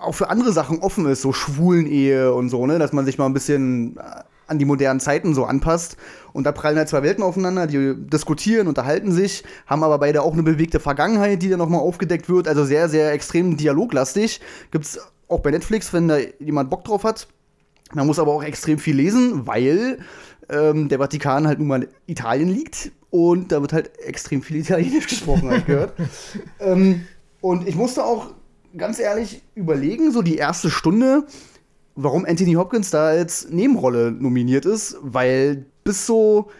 auch 0.00 0.14
für 0.14 0.28
andere 0.28 0.52
Sachen 0.52 0.80
offen 0.80 1.06
ist, 1.06 1.22
so 1.22 1.32
Schwulen-Ehe 1.32 2.32
und 2.34 2.50
so, 2.50 2.66
ne, 2.66 2.78
dass 2.78 2.92
man 2.92 3.06
sich 3.06 3.16
mal 3.16 3.26
ein 3.26 3.32
bisschen 3.32 3.96
äh, 3.96 4.22
an 4.52 4.58
die 4.58 4.64
modernen 4.64 5.00
Zeiten 5.00 5.34
so 5.34 5.44
anpasst. 5.44 5.96
Und 6.32 6.44
da 6.44 6.52
prallen 6.52 6.78
halt 6.78 6.88
zwei 6.88 7.02
Welten 7.02 7.24
aufeinander, 7.24 7.66
die 7.66 7.94
diskutieren, 7.96 8.68
unterhalten 8.68 9.10
sich, 9.10 9.42
haben 9.66 9.82
aber 9.82 9.98
beide 9.98 10.22
auch 10.22 10.32
eine 10.32 10.44
bewegte 10.44 10.78
Vergangenheit, 10.78 11.42
die 11.42 11.48
dann 11.48 11.58
nochmal 11.58 11.80
aufgedeckt 11.80 12.28
wird. 12.28 12.46
Also 12.46 12.64
sehr, 12.64 12.88
sehr 12.88 13.12
extrem 13.12 13.56
dialoglastig. 13.56 14.40
Gibt's 14.70 15.00
auch 15.28 15.40
bei 15.40 15.50
Netflix, 15.50 15.92
wenn 15.92 16.08
da 16.08 16.18
jemand 16.38 16.70
Bock 16.70 16.84
drauf 16.84 17.02
hat. 17.02 17.26
Man 17.94 18.06
muss 18.06 18.18
aber 18.18 18.32
auch 18.32 18.44
extrem 18.44 18.78
viel 18.78 18.96
lesen, 18.96 19.46
weil 19.46 19.98
ähm, 20.48 20.88
der 20.88 20.98
Vatikan 20.98 21.46
halt 21.46 21.58
nun 21.58 21.68
mal 21.68 21.82
in 21.82 21.88
Italien 22.06 22.48
liegt 22.48 22.92
und 23.10 23.52
da 23.52 23.60
wird 23.60 23.72
halt 23.72 23.98
extrem 23.98 24.42
viel 24.42 24.56
Italienisch 24.56 25.06
gesprochen, 25.08 25.48
habe 25.48 25.58
ich 25.58 25.66
gehört. 25.66 25.94
ähm, 26.60 27.06
und 27.40 27.68
ich 27.68 27.74
musste 27.74 28.04
auch 28.04 28.32
ganz 28.76 28.98
ehrlich 28.98 29.42
überlegen, 29.54 30.12
so 30.12 30.22
die 30.22 30.36
erste 30.36 30.70
Stunde, 30.70 31.26
warum 31.94 32.24
Anthony 32.24 32.54
Hopkins 32.54 32.90
da 32.90 33.06
als 33.06 33.48
Nebenrolle 33.50 34.12
nominiert 34.12 34.64
ist, 34.64 34.96
weil 35.02 35.66
bis 35.84 36.06
so 36.06 36.50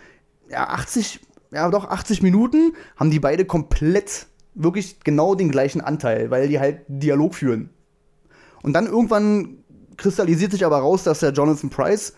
ja, 0.48 0.68
80, 0.68 1.20
ja 1.50 1.70
doch 1.70 1.88
80 1.88 2.22
Minuten 2.22 2.72
haben 2.96 3.10
die 3.10 3.20
beide 3.20 3.44
komplett 3.44 4.26
wirklich 4.54 5.00
genau 5.00 5.34
den 5.34 5.50
gleichen 5.50 5.80
Anteil, 5.80 6.30
weil 6.30 6.48
die 6.48 6.60
halt 6.60 6.80
Dialog 6.88 7.34
führen. 7.34 7.70
Und 8.62 8.74
dann 8.74 8.86
irgendwann 8.86 9.58
kristallisiert 9.96 10.52
sich 10.52 10.64
aber 10.64 10.78
raus, 10.78 11.04
dass 11.04 11.20
der 11.20 11.32
Jonathan 11.32 11.70
Price 11.70 12.14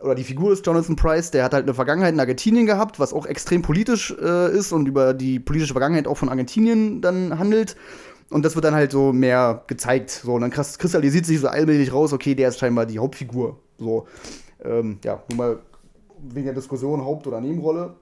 oder 0.00 0.14
die 0.14 0.24
Figur 0.24 0.50
des 0.50 0.62
Jonathan 0.64 0.96
Price, 0.96 1.30
der 1.30 1.44
hat 1.44 1.54
halt 1.54 1.64
eine 1.64 1.74
Vergangenheit 1.74 2.12
in 2.12 2.20
Argentinien 2.20 2.66
gehabt, 2.66 3.00
was 3.00 3.12
auch 3.12 3.26
extrem 3.26 3.62
politisch 3.62 4.14
äh, 4.20 4.54
ist 4.54 4.72
und 4.72 4.86
über 4.86 5.14
die 5.14 5.40
politische 5.40 5.72
Vergangenheit 5.72 6.06
auch 6.06 6.18
von 6.18 6.28
Argentinien 6.28 7.00
dann 7.00 7.38
handelt. 7.38 7.76
Und 8.34 8.44
das 8.44 8.56
wird 8.56 8.64
dann 8.64 8.74
halt 8.74 8.90
so 8.90 9.12
mehr 9.12 9.62
gezeigt. 9.68 10.10
So, 10.10 10.34
und 10.34 10.40
dann 10.40 10.50
kristallisiert 10.50 11.24
sich 11.24 11.38
so 11.38 11.46
allmählich 11.46 11.92
raus, 11.92 12.12
okay, 12.12 12.34
der 12.34 12.48
ist 12.48 12.58
scheinbar 12.58 12.84
die 12.84 12.98
Hauptfigur. 12.98 13.60
So, 13.78 14.08
ähm, 14.64 14.98
ja, 15.04 15.22
nur 15.28 15.38
mal 15.38 15.58
wegen 16.18 16.44
der 16.44 16.54
Diskussion 16.54 17.04
Haupt- 17.04 17.28
oder 17.28 17.40
Nebenrolle. 17.40 17.94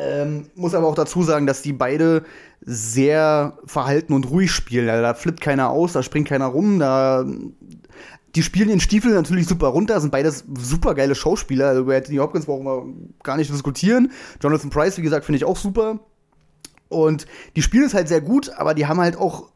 Ähm, 0.00 0.46
muss 0.56 0.74
aber 0.74 0.88
auch 0.88 0.96
dazu 0.96 1.22
sagen, 1.22 1.46
dass 1.46 1.62
die 1.62 1.72
beide 1.72 2.24
sehr 2.60 3.56
verhalten 3.64 4.14
und 4.14 4.28
ruhig 4.30 4.50
spielen. 4.50 4.88
Also, 4.88 5.02
da 5.02 5.14
flippt 5.14 5.40
keiner 5.40 5.70
aus, 5.70 5.92
da 5.92 6.02
springt 6.02 6.26
keiner 6.26 6.46
rum, 6.46 6.80
da. 6.80 7.24
Die 8.34 8.42
spielen 8.42 8.68
den 8.68 8.80
Stiefel 8.80 9.12
natürlich 9.12 9.46
super 9.46 9.68
runter, 9.68 10.00
sind 10.00 10.10
beides 10.10 10.42
super 10.58 10.96
geile 10.96 11.14
Schauspieler. 11.14 11.68
Also 11.68 11.82
über 11.82 11.94
Anthony 11.94 12.16
Hopkins 12.16 12.46
brauchen 12.46 12.64
wir 12.64 12.86
gar 13.22 13.36
nicht 13.36 13.52
diskutieren. 13.52 14.10
Jonathan 14.42 14.70
Price, 14.70 14.98
wie 14.98 15.02
gesagt, 15.02 15.24
finde 15.24 15.36
ich 15.36 15.44
auch 15.44 15.56
super. 15.56 16.00
Und 16.88 17.26
die 17.56 17.62
spielen 17.62 17.84
es 17.84 17.94
halt 17.94 18.08
sehr 18.08 18.20
gut, 18.20 18.50
aber 18.56 18.74
die 18.74 18.86
haben 18.86 19.00
halt 19.00 19.16
auch 19.16 19.51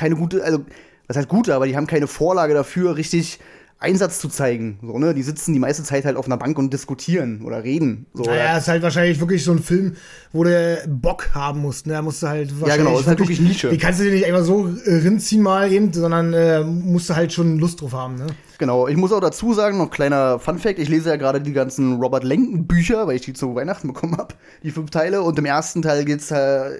keine 0.00 0.16
gute, 0.16 0.42
also 0.42 0.64
was 1.06 1.16
heißt 1.16 1.28
gute, 1.28 1.54
aber 1.54 1.66
die 1.66 1.76
haben 1.76 1.86
keine 1.86 2.06
Vorlage 2.06 2.54
dafür, 2.54 2.96
richtig 2.96 3.38
Einsatz 3.78 4.18
zu 4.18 4.28
zeigen. 4.28 4.78
So, 4.82 4.98
ne? 4.98 5.14
Die 5.14 5.22
sitzen 5.22 5.52
die 5.52 5.58
meiste 5.58 5.82
Zeit 5.82 6.04
halt 6.04 6.16
auf 6.16 6.26
einer 6.26 6.36
Bank 6.36 6.58
und 6.58 6.72
diskutieren 6.72 7.42
oder 7.44 7.64
reden. 7.64 8.06
So, 8.14 8.24
Naja, 8.24 8.58
ist 8.58 8.68
halt 8.68 8.82
wahrscheinlich 8.82 9.20
wirklich 9.20 9.42
so 9.42 9.52
ein 9.52 9.58
Film, 9.58 9.96
wo 10.32 10.44
du 10.44 10.82
Bock 10.86 11.30
haben 11.34 11.60
musst. 11.60 11.86
Ne? 11.86 11.94
Da 11.94 12.02
musst 12.02 12.22
du 12.22 12.28
halt 12.28 12.52
Ja, 12.66 12.76
genau, 12.76 12.98
ist 12.98 13.06
halt 13.06 13.18
wirklich 13.18 13.40
Nische. 13.40 13.70
Die 13.70 13.78
kannst 13.78 14.00
du 14.00 14.04
dir 14.04 14.12
nicht 14.12 14.26
einfach 14.26 14.44
so 14.44 14.68
äh, 14.84 14.96
rinziehen 14.96 15.42
mal 15.42 15.72
eben, 15.72 15.92
sondern 15.92 16.32
äh, 16.34 16.62
musst 16.62 17.08
du 17.10 17.16
halt 17.16 17.32
schon 17.32 17.58
Lust 17.58 17.80
drauf 17.80 17.92
haben. 17.92 18.16
Ne? 18.16 18.26
Genau, 18.58 18.86
ich 18.86 18.96
muss 18.96 19.12
auch 19.12 19.20
dazu 19.20 19.54
sagen, 19.54 19.78
noch 19.78 19.90
kleiner 19.90 20.38
Fun-Fact: 20.38 20.78
Ich 20.78 20.90
lese 20.90 21.08
ja 21.08 21.16
gerade 21.16 21.40
die 21.40 21.54
ganzen 21.54 22.00
Robert 22.00 22.24
Lenken-Bücher, 22.24 23.06
weil 23.06 23.16
ich 23.16 23.22
die 23.22 23.32
zu 23.32 23.54
Weihnachten 23.54 23.88
bekommen 23.88 24.18
habe, 24.18 24.34
die 24.62 24.70
fünf 24.70 24.90
Teile. 24.90 25.22
Und 25.22 25.38
im 25.38 25.46
ersten 25.46 25.80
Teil 25.80 26.04
geht 26.04 26.20
es 26.20 26.30
äh, 26.30 26.70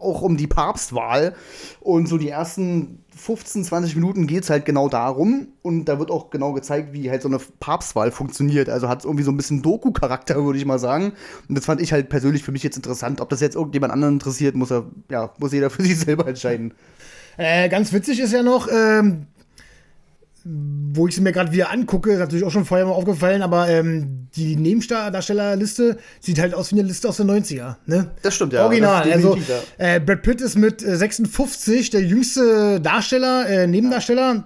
auch 0.00 0.22
um 0.22 0.36
die 0.36 0.46
Papstwahl. 0.46 1.34
Und 1.80 2.08
so 2.08 2.18
die 2.18 2.28
ersten 2.28 3.04
15, 3.16 3.64
20 3.64 3.94
Minuten 3.96 4.26
geht 4.26 4.44
es 4.44 4.50
halt 4.50 4.64
genau 4.64 4.88
darum. 4.88 5.48
Und 5.62 5.84
da 5.86 5.98
wird 5.98 6.10
auch 6.10 6.30
genau 6.30 6.52
gezeigt, 6.52 6.92
wie 6.92 7.10
halt 7.10 7.22
so 7.22 7.28
eine 7.28 7.38
Papstwahl 7.60 8.10
funktioniert. 8.10 8.68
Also 8.68 8.88
hat 8.88 9.00
es 9.00 9.04
irgendwie 9.04 9.24
so 9.24 9.30
ein 9.30 9.36
bisschen 9.36 9.62
Doku-Charakter, 9.62 10.44
würde 10.44 10.58
ich 10.58 10.64
mal 10.64 10.78
sagen. 10.78 11.12
Und 11.48 11.56
das 11.56 11.66
fand 11.66 11.80
ich 11.80 11.92
halt 11.92 12.08
persönlich 12.08 12.42
für 12.42 12.52
mich 12.52 12.62
jetzt 12.62 12.76
interessant. 12.76 13.20
Ob 13.20 13.28
das 13.28 13.40
jetzt 13.40 13.56
irgendjemand 13.56 13.92
anderen 13.92 14.14
interessiert, 14.14 14.54
muss 14.54 14.70
er, 14.70 14.86
ja, 15.10 15.32
muss 15.38 15.52
jeder 15.52 15.70
für 15.70 15.82
sich 15.82 15.98
selber 15.98 16.26
entscheiden. 16.26 16.74
Äh, 17.36 17.68
ganz 17.68 17.92
witzig 17.92 18.20
ist 18.20 18.32
ja 18.32 18.42
noch, 18.42 18.68
ähm, 18.70 19.26
wo 20.44 21.06
ich 21.06 21.14
es 21.14 21.20
mir 21.20 21.32
gerade 21.32 21.52
wieder 21.52 21.70
angucke, 21.70 22.12
ist 22.12 22.18
natürlich 22.18 22.44
auch 22.44 22.50
schon 22.50 22.64
vorher 22.64 22.86
mal 22.86 22.92
aufgefallen, 22.92 23.42
aber 23.42 23.68
ähm, 23.68 24.28
die 24.34 24.56
Nebendarstellerliste 24.56 25.98
sieht 26.20 26.38
halt 26.38 26.54
aus 26.54 26.72
wie 26.72 26.78
eine 26.78 26.88
Liste 26.88 27.08
aus 27.08 27.18
den 27.18 27.30
90er. 27.30 27.76
Ne? 27.86 28.10
Das 28.22 28.34
stimmt, 28.34 28.52
ja. 28.52 28.64
Original. 28.64 29.10
Also 29.10 29.36
äh, 29.78 30.00
Brad 30.00 30.22
Pitt 30.22 30.40
ist 30.40 30.56
mit 30.56 30.82
äh, 30.82 30.96
56 30.96 31.90
der 31.90 32.02
jüngste 32.02 32.80
Darsteller, 32.80 33.48
äh, 33.48 33.66
Nebendarsteller. 33.66 34.44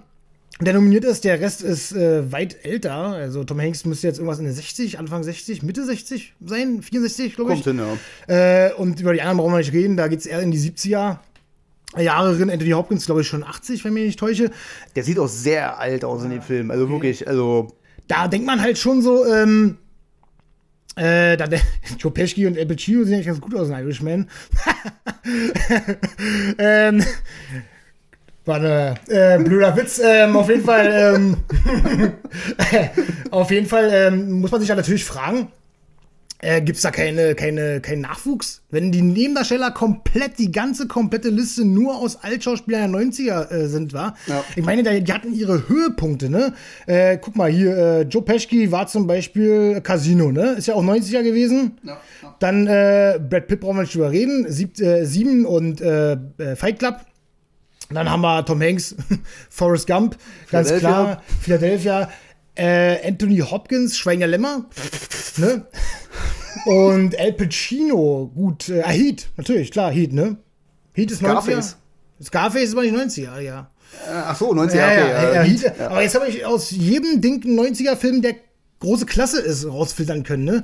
Der 0.61 0.73
nominiert 0.73 1.03
ist, 1.03 1.25
der 1.25 1.41
Rest 1.41 1.61
ist 1.63 1.91
äh, 1.91 2.31
weit 2.31 2.63
älter. 2.63 2.93
Also 2.93 3.43
Tom 3.43 3.59
Hanks 3.59 3.83
müsste 3.83 4.07
jetzt 4.07 4.17
irgendwas 4.17 4.39
in 4.39 4.45
der 4.45 4.53
60, 4.53 4.99
Anfang 4.99 5.21
60, 5.21 5.63
Mitte 5.63 5.85
60 5.85 6.33
sein, 6.45 6.81
64, 6.81 7.35
glaube 7.35 7.53
ich. 7.53 7.63
Kommt 7.63 7.77
hin, 7.77 7.85
ja. 8.27 8.67
Äh, 8.67 8.73
und 8.73 8.99
über 9.01 9.13
die 9.13 9.21
anderen 9.21 9.37
brauchen 9.37 9.51
wir 9.51 9.57
nicht 9.57 9.73
reden, 9.73 9.97
da 9.97 10.07
geht 10.07 10.19
es 10.19 10.25
eher 10.25 10.39
in 10.39 10.51
die 10.51 10.59
70er 10.59 11.17
Jahre 12.03 12.35
drin. 12.35 12.49
Anthony 12.49 12.71
Hopkins, 12.71 13.05
glaube 13.05 13.21
ich, 13.21 13.27
schon 13.27 13.43
80, 13.43 13.83
wenn 13.83 13.91
ich 13.91 13.93
mich 13.93 14.05
nicht 14.05 14.19
täusche. 14.19 14.51
Der 14.95 15.03
sieht 15.03 15.19
auch 15.19 15.27
sehr 15.27 15.79
alt 15.79 16.03
aus 16.03 16.23
in 16.23 16.31
dem 16.31 16.41
Film. 16.41 16.71
Also 16.71 16.89
wirklich, 16.89 17.27
also. 17.27 17.75
Da 18.07 18.27
denkt 18.27 18.45
man 18.45 18.61
halt 18.61 18.77
schon 18.77 19.01
so, 19.01 19.25
ähm, 19.25 19.77
äh, 20.95 21.35
da, 21.37 21.45
Joe 21.99 22.11
Pesci 22.11 22.45
und 22.45 22.57
Al 22.57 22.65
Pacino 22.65 23.03
sehen 23.03 23.15
eigentlich 23.15 23.27
ganz 23.27 23.41
gut 23.41 23.55
aus 23.55 23.67
in 23.67 23.75
Irishman. 23.75 24.29
ähm, 26.57 27.03
war 28.45 28.57
eine 28.57 28.95
äh, 29.07 29.39
blöder 29.39 29.75
Witz. 29.75 29.99
Ähm, 30.03 30.35
auf 30.35 30.49
jeden 30.49 30.63
Fall, 30.63 31.15
ähm, 31.15 31.37
auf 33.31 33.51
jeden 33.51 33.67
Fall 33.67 33.89
ähm, 33.91 34.31
muss 34.33 34.51
man 34.51 34.59
sich 34.59 34.69
ja 34.69 34.75
natürlich 34.75 35.03
fragen, 35.03 35.47
äh, 36.45 36.61
gibt 36.61 36.77
es 36.77 36.83
da 36.83 36.91
keine, 36.91 37.35
keine, 37.35 37.81
keinen 37.81 38.01
Nachwuchs? 38.01 38.61
Wenn 38.69 38.91
die 38.91 39.01
Nebendarsteller 39.01 39.71
komplett, 39.71 40.37
die 40.39 40.51
ganze 40.51 40.87
komplette 40.87 41.29
Liste 41.29 41.65
nur 41.65 41.95
aus 41.97 42.17
Altschauspielern 42.23 42.91
der 42.91 43.01
90er 43.01 43.51
äh, 43.51 43.67
sind, 43.67 43.93
war. 43.93 44.15
Ja. 44.27 44.43
Ich 44.55 44.63
meine, 44.65 44.83
da- 44.83 44.99
die 44.99 45.13
hatten 45.13 45.33
ihre 45.33 45.67
Höhepunkte, 45.67 46.29
ne? 46.29 46.53
Äh, 46.85 47.17
guck 47.17 47.35
mal, 47.35 47.49
hier, 47.51 47.75
äh, 47.77 48.01
Joe 48.03 48.21
Pesci 48.21 48.71
war 48.71 48.87
zum 48.87 49.07
Beispiel 49.07 49.81
Casino, 49.81 50.31
ne? 50.31 50.51
Ist 50.57 50.67
ja 50.67 50.75
auch 50.75 50.83
90er 50.83 51.23
gewesen. 51.23 51.77
Ja, 51.83 51.97
ja. 52.21 52.35
Dann 52.39 52.67
äh, 52.67 53.19
Brad 53.29 53.47
Pitt 53.47 53.59
brauchen 53.61 53.77
wir 53.77 53.81
nicht 53.83 53.95
drüber 53.95 54.11
reden. 54.11 54.45
Sieb, 54.49 54.79
äh, 54.79 55.05
Sieben 55.05 55.45
und 55.45 55.79
Fight 55.79 56.79
Club. 56.79 56.97
Dann 57.91 58.09
haben 58.09 58.21
wir 58.21 58.43
Tom 58.43 58.61
Hanks, 58.61 58.95
Forrest 59.49 59.85
Gump, 59.85 60.17
ganz 60.49 60.73
klar. 60.77 61.21
Philadelphia. 61.41 62.09
Äh, 62.55 63.07
Anthony 63.07 63.39
Hopkins, 63.39 63.97
Schwein 63.97 64.19
der 64.19 64.27
Lämmer. 64.27 64.65
ne? 65.37 65.65
Und 66.65 67.19
Al 67.19 67.33
Pacino, 67.33 68.31
gut. 68.33 68.69
Äh, 68.69 68.81
ah, 68.81 68.89
Heat, 68.89 69.29
natürlich, 69.37 69.71
klar, 69.71 69.91
Heat, 69.91 70.13
ne? 70.13 70.37
Heat 70.93 71.11
ist 71.11 71.21
90er. 71.21 71.41
Scarface. 71.41 71.77
Scarface 72.23 72.63
ist 72.63 72.73
aber 72.73 72.83
nicht 72.83 72.95
90er, 72.95 73.39
ja. 73.39 73.69
Ach 74.09 74.35
so, 74.35 74.53
90 74.53 74.79
Ja, 74.79 74.87
okay. 74.87 75.09
ja, 75.09 75.33
ja, 75.33 75.41
Heat. 75.43 75.79
Aber 75.79 76.01
jetzt 76.01 76.15
habe 76.15 76.27
ich 76.27 76.45
aus 76.45 76.71
jedem 76.71 77.21
Ding 77.21 77.43
einen 77.43 77.59
90er-Film, 77.59 78.21
der 78.21 78.35
große 78.79 79.05
Klasse 79.05 79.41
ist, 79.41 79.65
rausfiltern 79.65 80.23
können, 80.23 80.45
ne? 80.45 80.63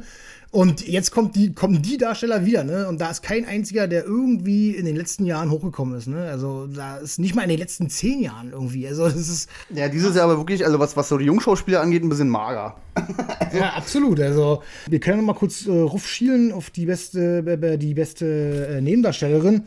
Und 0.52 0.86
jetzt 0.86 1.12
kommt 1.12 1.38
die, 1.38 1.54
kommen 1.54 1.82
die 1.82 1.98
Darsteller 1.98 2.46
wieder, 2.46 2.66
ne? 2.66 2.86
Und 2.90 3.00
da 3.00 3.10
ist 3.10 3.24
kein 3.24 3.46
einziger, 3.46 3.88
der 3.88 4.04
irgendwie 4.04 4.72
in 4.72 4.86
den 4.86 4.98
letzten 4.98 5.26
Jahren 5.26 5.50
hochgekommen 5.50 5.98
ist, 5.98 6.08
ne? 6.08 6.26
Also 6.30 6.68
da 6.68 6.98
ist 6.98 7.20
nicht 7.20 7.36
mal 7.36 7.44
in 7.44 7.50
den 7.50 7.58
letzten 7.60 7.90
zehn 7.90 8.20
Jahren 8.22 8.52
irgendwie. 8.52 8.86
Also 8.86 9.06
das 9.06 9.30
ist 9.30 9.50
Ja, 9.70 9.88
dieses 9.88 10.14
Jahr 10.14 10.26
aber 10.26 10.38
wirklich, 10.38 10.66
also 10.66 10.78
was, 10.78 10.98
was 10.98 11.08
so 11.08 11.18
die 11.18 11.26
Jungschauspieler 11.26 11.80
angeht, 11.80 12.04
ein 12.04 12.10
bisschen 12.10 12.28
mager. 12.28 12.76
ja 13.54 13.70
absolut. 13.78 14.20
Also 14.20 14.62
wir 14.90 15.00
können 15.00 15.20
noch 15.20 15.34
mal 15.34 15.40
kurz 15.40 15.66
äh, 15.68 15.72
rufschielen 15.72 16.52
auf 16.52 16.70
die 16.70 16.86
beste, 16.86 17.38
äh, 17.46 17.78
die 17.78 17.94
beste 17.94 18.68
äh, 18.68 18.82
Nebendarstellerin. 18.82 19.64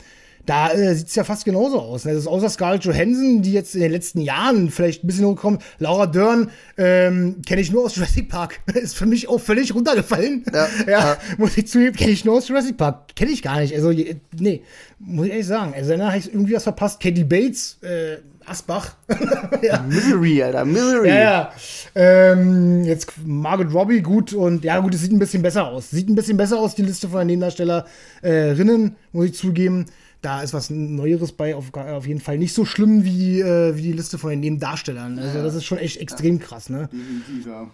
Da 0.46 0.72
äh, 0.72 0.94
sieht 0.94 1.08
es 1.08 1.14
ja 1.14 1.24
fast 1.24 1.44
genauso 1.44 1.80
aus. 1.80 2.04
Ne? 2.04 2.12
Das 2.12 2.22
ist 2.22 2.28
außer 2.28 2.50
Scarlett 2.50 2.84
Johansson, 2.84 3.42
die 3.42 3.52
jetzt 3.52 3.74
in 3.74 3.80
den 3.80 3.92
letzten 3.92 4.20
Jahren 4.20 4.70
vielleicht 4.70 5.02
ein 5.02 5.06
bisschen 5.06 5.26
hochkommt. 5.26 5.62
Laura 5.78 6.06
Dern 6.06 6.50
ähm, 6.76 7.40
kenne 7.46 7.60
ich 7.62 7.72
nur 7.72 7.84
aus 7.84 7.96
Jurassic 7.96 8.28
Park. 8.28 8.60
ist 8.74 8.96
für 8.96 9.06
mich 9.06 9.28
auch 9.28 9.38
völlig 9.38 9.74
runtergefallen. 9.74 10.44
Ja, 10.52 10.68
ja, 10.86 10.90
ja. 10.90 11.16
muss 11.38 11.56
ich 11.56 11.66
zugeben, 11.68 11.96
kenne 11.96 12.10
ich 12.10 12.24
nur 12.24 12.36
aus 12.36 12.48
Jurassic 12.48 12.76
Park. 12.76 13.14
Kenne 13.16 13.30
ich 13.30 13.42
gar 13.42 13.60
nicht. 13.60 13.74
Also, 13.74 13.90
nee, 13.90 14.62
muss 14.98 15.26
ich 15.26 15.32
ehrlich 15.32 15.46
sagen. 15.46 15.72
Also, 15.74 15.90
danach 15.90 16.08
habe 16.08 16.18
ich 16.18 16.32
irgendwie 16.32 16.54
was 16.54 16.64
verpasst. 16.64 17.00
Katie 17.00 17.24
Bates, 17.24 17.78
äh, 17.82 18.18
Asbach. 18.46 18.96
ja. 19.62 19.82
Misery, 19.82 20.42
Alter, 20.42 20.64
Misery. 20.64 21.08
Ja, 21.08 21.14
ja. 21.14 21.52
Ähm, 21.94 22.84
jetzt 22.84 23.12
Margot 23.24 23.72
Robbie, 23.72 24.02
gut. 24.02 24.32
Und 24.32 24.64
ja, 24.64 24.78
gut, 24.80 24.94
es 24.94 25.00
sieht 25.00 25.12
ein 25.12 25.18
bisschen 25.18 25.42
besser 25.42 25.66
aus. 25.66 25.90
Sieht 25.90 26.08
ein 26.08 26.14
bisschen 26.14 26.36
besser 26.36 26.58
aus, 26.58 26.74
die 26.74 26.82
Liste 26.82 27.08
von 27.08 27.20
den 27.20 27.28
Nebendarstellerinnen, 27.28 28.96
muss 29.12 29.26
ich 29.26 29.34
zugeben. 29.34 29.86
Da 30.24 30.40
ist 30.40 30.54
was 30.54 30.70
Neueres 30.70 31.32
bei, 31.32 31.54
auf, 31.54 31.74
auf 31.74 32.06
jeden 32.06 32.20
Fall 32.20 32.38
nicht 32.38 32.54
so 32.54 32.64
schlimm 32.64 33.04
wie, 33.04 33.40
äh, 33.40 33.76
wie 33.76 33.82
die 33.82 33.92
Liste 33.92 34.16
von 34.16 34.30
den 34.30 34.40
Nebendarstellern. 34.40 35.18
Also, 35.18 35.42
das 35.42 35.54
ist 35.54 35.66
schon 35.66 35.76
echt 35.76 35.98
extrem 36.00 36.38
krass, 36.38 36.70
ne? 36.70 36.88
Definitiv, 36.90 37.46
ja. 37.46 37.70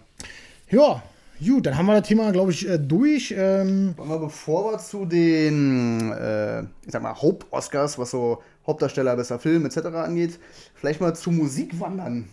Ja, 0.69 1.03
gut, 1.45 1.65
dann 1.65 1.77
haben 1.77 1.85
wir 1.85 1.97
das 1.97 2.09
Thema, 2.09 2.29
glaube 2.33 2.51
ich, 2.51 2.67
äh, 2.67 2.77
durch. 2.77 3.33
Ähm, 3.37 3.93
Wollen 3.95 4.09
wir, 4.09 4.19
bevor 4.19 4.73
wir 4.73 4.79
zu 4.79 5.05
den, 5.05 6.11
äh, 6.11 6.63
ich 6.63 6.91
sag 6.91 7.01
mal, 7.01 7.13
Haupt-Oscars, 7.13 7.97
was 7.97 8.11
so 8.11 8.41
Hauptdarsteller, 8.67 9.15
besser 9.15 9.39
Film 9.39 9.65
etc. 9.65 9.77
angeht, 9.77 10.37
vielleicht 10.75 10.99
mal 10.99 11.15
zu 11.15 11.31
Musik 11.31 11.79
wandern. 11.79 12.27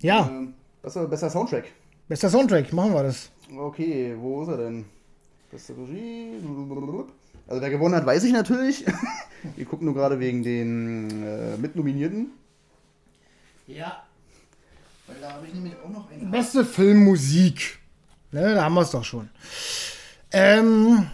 ja, 0.00 0.28
Ähm, 0.32 0.54
besser, 0.82 1.06
besser 1.08 1.28
Soundtrack. 1.28 1.64
bester 2.08 2.30
Soundtrack, 2.30 2.72
machen 2.72 2.94
wir 2.94 3.02
das. 3.02 3.30
Okay, 3.54 4.16
wo 4.18 4.44
ist 4.44 4.48
er 4.48 4.56
denn? 4.56 4.86
Beste 5.50 5.74
Regie. 5.76 6.30
Also 7.46 7.62
wer 7.62 7.70
gewonnen 7.70 7.94
hat, 7.94 8.06
weiß 8.06 8.24
ich 8.24 8.32
natürlich. 8.32 8.84
Wir 9.56 9.64
gucken 9.64 9.84
nur 9.84 9.94
gerade 9.94 10.18
wegen 10.18 10.42
den 10.42 11.22
äh, 11.22 11.56
Mitnominierten. 11.56 12.30
Ja. 13.66 14.02
Weil 15.06 15.16
da 15.20 15.32
habe 15.34 15.46
ich 15.46 15.54
nämlich 15.54 15.74
auch 15.84 15.88
noch 15.88 16.10
einen. 16.10 16.30
Beste 16.30 16.64
Filmmusik. 16.64 17.78
Ne, 18.32 18.54
da 18.54 18.64
haben 18.64 18.74
wir 18.74 18.80
es 18.80 18.90
doch 18.90 19.04
schon. 19.04 19.30
Ähm, 20.32 21.06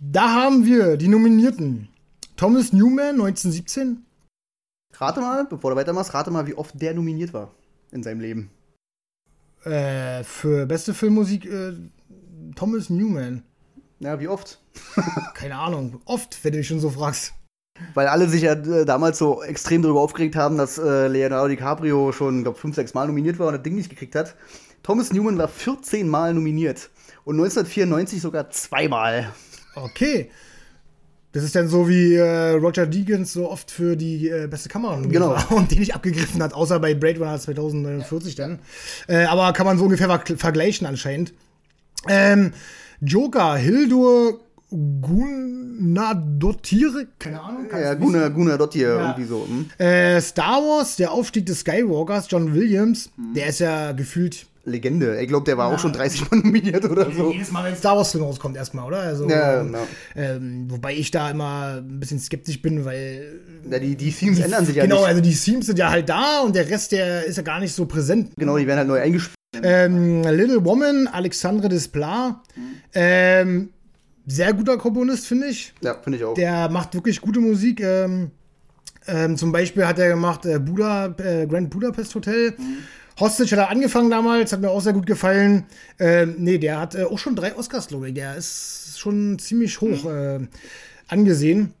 da 0.00 0.32
haben 0.32 0.64
wir 0.64 0.96
die 0.96 1.08
Nominierten. 1.08 1.88
Thomas 2.36 2.72
Newman, 2.72 3.20
1917. 3.20 4.06
Rate 4.94 5.20
mal, 5.20 5.44
bevor 5.46 5.72
du 5.72 5.76
weitermachst, 5.76 6.14
rate 6.14 6.30
mal, 6.30 6.46
wie 6.46 6.54
oft 6.54 6.80
der 6.80 6.94
nominiert 6.94 7.32
war 7.32 7.50
in 7.90 8.02
seinem 8.04 8.20
Leben. 8.20 8.50
Äh, 9.64 10.22
für 10.22 10.66
beste 10.66 10.94
Filmmusik 10.94 11.44
äh, 11.46 11.72
Thomas 12.54 12.90
Newman. 12.90 13.42
Ja, 14.00 14.20
wie 14.20 14.28
oft? 14.28 14.60
Keine 15.34 15.56
Ahnung. 15.56 16.00
Oft, 16.04 16.38
wenn 16.44 16.52
du 16.52 16.58
dich 16.58 16.68
schon 16.68 16.80
so 16.80 16.90
fragst. 16.90 17.32
Weil 17.94 18.08
alle 18.08 18.28
sich 18.28 18.42
ja 18.42 18.52
äh, 18.54 18.84
damals 18.84 19.18
so 19.18 19.42
extrem 19.42 19.82
darüber 19.82 20.00
aufgeregt 20.00 20.34
haben, 20.36 20.56
dass 20.58 20.78
äh, 20.78 21.06
Leonardo 21.08 21.48
DiCaprio 21.48 22.12
schon, 22.12 22.42
glaube 22.42 22.58
fünf, 22.58 22.74
sechs 22.74 22.94
Mal 22.94 23.06
nominiert 23.06 23.38
war 23.38 23.48
und 23.48 23.54
das 23.54 23.62
Ding 23.62 23.76
nicht 23.76 23.90
gekriegt 23.90 24.14
hat. 24.16 24.34
Thomas 24.82 25.12
Newman 25.12 25.38
war 25.38 25.48
14 25.48 26.08
Mal 26.08 26.34
nominiert 26.34 26.90
und 27.24 27.36
1994 27.36 28.20
sogar 28.20 28.50
zweimal. 28.50 29.32
Okay. 29.76 30.30
Das 31.32 31.44
ist 31.44 31.54
dann 31.54 31.68
so 31.68 31.88
wie 31.88 32.14
äh, 32.14 32.52
Roger 32.52 32.86
Deakins 32.86 33.32
so 33.32 33.50
oft 33.50 33.70
für 33.70 33.96
die 33.96 34.28
äh, 34.28 34.46
beste 34.48 34.68
Kamera 34.68 34.96
nominiert 34.96 35.22
Genau. 35.22 35.56
und 35.56 35.70
die 35.70 35.78
nicht 35.78 35.94
abgegriffen 35.94 36.42
hat, 36.42 36.54
außer 36.54 36.80
bei 36.80 36.94
Blade 36.94 37.18
Runner 37.20 37.38
2049 37.38 38.34
dann. 38.34 38.60
Äh, 39.08 39.24
aber 39.26 39.52
kann 39.52 39.66
man 39.66 39.78
so 39.78 39.84
ungefähr 39.84 40.08
ver 40.08 40.36
vergleichen 40.36 40.86
anscheinend. 40.86 41.32
Ähm, 42.08 42.54
Joker, 43.00 43.56
Hildur 43.56 44.40
Gunnar 44.70 46.14
keine 47.18 47.40
Ahnung. 47.40 47.66
Ja, 47.72 47.94
Gunnar, 47.94 48.30
Gunnar 48.30 48.58
Dottir, 48.58 48.88
Ja. 48.88 49.00
irgendwie 49.10 49.24
so. 49.24 49.46
Hm? 49.46 49.66
Äh, 49.78 50.20
Star 50.20 50.60
Wars, 50.62 50.96
der 50.96 51.12
Aufstieg 51.12 51.46
des 51.46 51.60
Skywalkers, 51.60 52.26
John 52.30 52.54
Williams, 52.54 53.10
Mhm. 53.16 53.34
der 53.34 53.46
ist 53.46 53.60
ja 53.60 53.92
gefühlt 53.92 54.46
Legende. 54.64 55.18
Ich 55.22 55.28
glaube, 55.28 55.44
der 55.46 55.56
war 55.56 55.72
auch 55.72 55.78
schon 55.78 55.94
30 55.94 56.30
Mal 56.30 56.38
nominiert 56.40 56.84
oder 56.84 57.10
so. 57.10 57.32
jedes 57.32 57.50
Mal, 57.50 57.64
wenn 57.64 57.74
Star 57.76 57.96
Wars 57.96 58.10
Film 58.12 58.24
rauskommt, 58.24 58.54
erstmal, 58.56 58.84
oder? 58.86 58.98
Also, 58.98 59.26
Ja, 59.26 59.60
ähm, 59.60 59.66
genau. 59.68 59.86
ähm, 60.14 60.66
wobei 60.68 60.94
ich 60.94 61.10
da 61.10 61.30
immer 61.30 61.76
ein 61.78 61.98
bisschen 62.00 62.18
skeptisch 62.18 62.60
bin, 62.60 62.84
weil. 62.84 63.40
Ja, 63.70 63.78
die, 63.78 63.96
die 63.96 64.12
Themes 64.12 64.38
ändern 64.40 64.66
sich 64.66 64.76
ja 64.76 64.82
genau, 64.82 64.96
nicht. 64.98 65.06
also 65.06 65.20
die 65.22 65.34
Themes 65.34 65.64
sind 65.66 65.78
ja 65.78 65.88
halt 65.90 66.10
da 66.10 66.40
und 66.42 66.54
der 66.54 66.68
Rest, 66.68 66.92
der 66.92 67.24
ist 67.24 67.36
ja 67.36 67.42
gar 67.42 67.60
nicht 67.60 67.72
so 67.74 67.86
präsent. 67.86 68.32
Genau, 68.36 68.58
die 68.58 68.66
werden 68.66 68.78
halt 68.80 68.88
neu 68.88 69.00
eingespielt. 69.00 69.37
Ähm, 69.62 70.22
Little 70.22 70.64
Woman, 70.64 71.06
Alexandre 71.08 71.68
Desplat. 71.68 72.36
Ähm, 72.94 73.70
sehr 74.26 74.52
guter 74.52 74.76
Komponist, 74.76 75.26
finde 75.26 75.48
ich. 75.48 75.72
Ja, 75.80 75.94
finde 75.94 76.18
ich 76.18 76.24
auch. 76.24 76.34
Der 76.34 76.68
macht 76.68 76.94
wirklich 76.94 77.20
gute 77.20 77.40
Musik. 77.40 77.80
Ähm, 77.80 78.30
ähm, 79.06 79.36
zum 79.36 79.52
Beispiel 79.52 79.86
hat 79.86 79.98
er 79.98 80.08
gemacht 80.08 80.44
äh, 80.44 80.58
Buda, 80.58 81.14
äh, 81.18 81.46
Grand 81.46 81.70
Budapest 81.70 82.14
Hotel. 82.14 82.54
Hostage 83.18 83.52
hat 83.52 83.58
er 83.58 83.70
angefangen 83.70 84.10
damals, 84.10 84.52
hat 84.52 84.60
mir 84.60 84.70
auch 84.70 84.80
sehr 84.80 84.92
gut 84.92 85.06
gefallen. 85.06 85.64
Ähm, 85.98 86.36
nee, 86.38 86.58
der 86.58 86.78
hat 86.78 86.94
äh, 86.94 87.04
auch 87.04 87.18
schon 87.18 87.34
drei 87.34 87.56
Oscars, 87.56 87.88
glaube 87.88 88.08
ich. 88.08 88.14
Der 88.14 88.36
ist 88.36 88.98
schon 88.98 89.38
ziemlich 89.38 89.80
hoch 89.80 90.04
äh, 90.04 90.40
angesehen. 91.08 91.72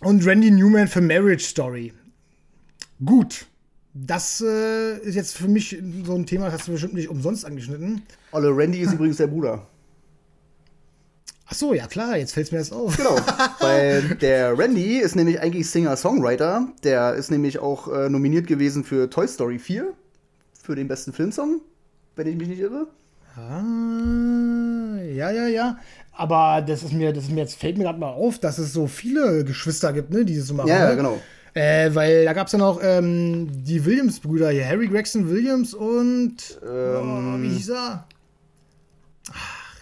Und 0.00 0.26
Randy 0.26 0.50
Newman 0.50 0.86
für 0.86 1.00
Marriage 1.00 1.44
Story. 1.44 1.94
Gut. 3.04 3.46
Das 4.04 4.42
äh, 4.46 4.98
ist 4.98 5.14
jetzt 5.14 5.34
für 5.34 5.48
mich 5.48 5.82
so 6.04 6.14
ein 6.14 6.26
Thema, 6.26 6.46
das 6.46 6.54
hast 6.54 6.68
du 6.68 6.72
bestimmt 6.72 6.92
nicht 6.94 7.08
umsonst 7.08 7.46
angeschnitten. 7.46 8.02
Olle 8.30 8.54
Randy 8.54 8.80
ist 8.80 8.92
übrigens 8.92 9.16
der 9.16 9.28
Bruder. 9.28 9.66
Ach 11.46 11.54
so, 11.54 11.72
ja 11.72 11.86
klar, 11.86 12.18
jetzt 12.18 12.32
fällt 12.32 12.52
mir 12.52 12.58
das 12.58 12.72
auf. 12.72 12.94
Genau, 12.96 13.16
weil 13.60 14.16
der 14.16 14.58
Randy 14.58 14.98
ist 14.98 15.16
nämlich 15.16 15.40
eigentlich 15.40 15.70
Singer-Songwriter. 15.70 16.68
Der 16.84 17.14
ist 17.14 17.30
nämlich 17.30 17.58
auch 17.60 17.88
äh, 17.88 18.10
nominiert 18.10 18.46
gewesen 18.46 18.84
für 18.84 19.08
Toy 19.08 19.26
Story 19.26 19.58
4, 19.58 19.94
für 20.62 20.74
den 20.74 20.88
besten 20.88 21.14
Filmsong, 21.14 21.62
wenn 22.16 22.26
ich 22.26 22.36
mich 22.36 22.48
nicht 22.48 22.60
irre. 22.60 22.88
Ah, 23.34 25.00
ja, 25.00 25.30
ja, 25.30 25.46
ja. 25.46 25.78
Aber 26.12 26.60
das 26.60 26.82
ist 26.82 26.92
mir, 26.92 27.14
das 27.14 27.24
ist 27.24 27.30
mir 27.30 27.40
jetzt 27.40 27.54
fällt 27.54 27.78
mir 27.78 27.84
gerade 27.84 27.98
mal 27.98 28.12
auf, 28.12 28.38
dass 28.38 28.58
es 28.58 28.74
so 28.74 28.88
viele 28.88 29.44
Geschwister 29.44 29.94
gibt, 29.94 30.10
ne, 30.10 30.24
die 30.26 30.36
das 30.36 30.48
so 30.48 30.54
machen. 30.54 30.68
Ja, 30.68 30.80
ja, 30.80 30.90
ne? 30.90 30.96
genau. 30.96 31.18
Äh, 31.56 31.94
weil 31.94 32.26
da 32.26 32.34
gab 32.34 32.48
es 32.48 32.52
ja 32.52 32.58
noch 32.58 32.80
ähm, 32.82 33.48
die 33.64 33.82
Williams-Brüder 33.84 34.50
hier, 34.50 34.66
Harry 34.68 34.88
Gregson 34.88 35.26
Williams 35.30 35.72
und 35.72 36.36
Ähm. 36.62 37.38
oh, 37.38 37.42
wie 37.42 37.48
hieß 37.48 37.70
er? 37.70 38.06
Ach, 39.32 39.76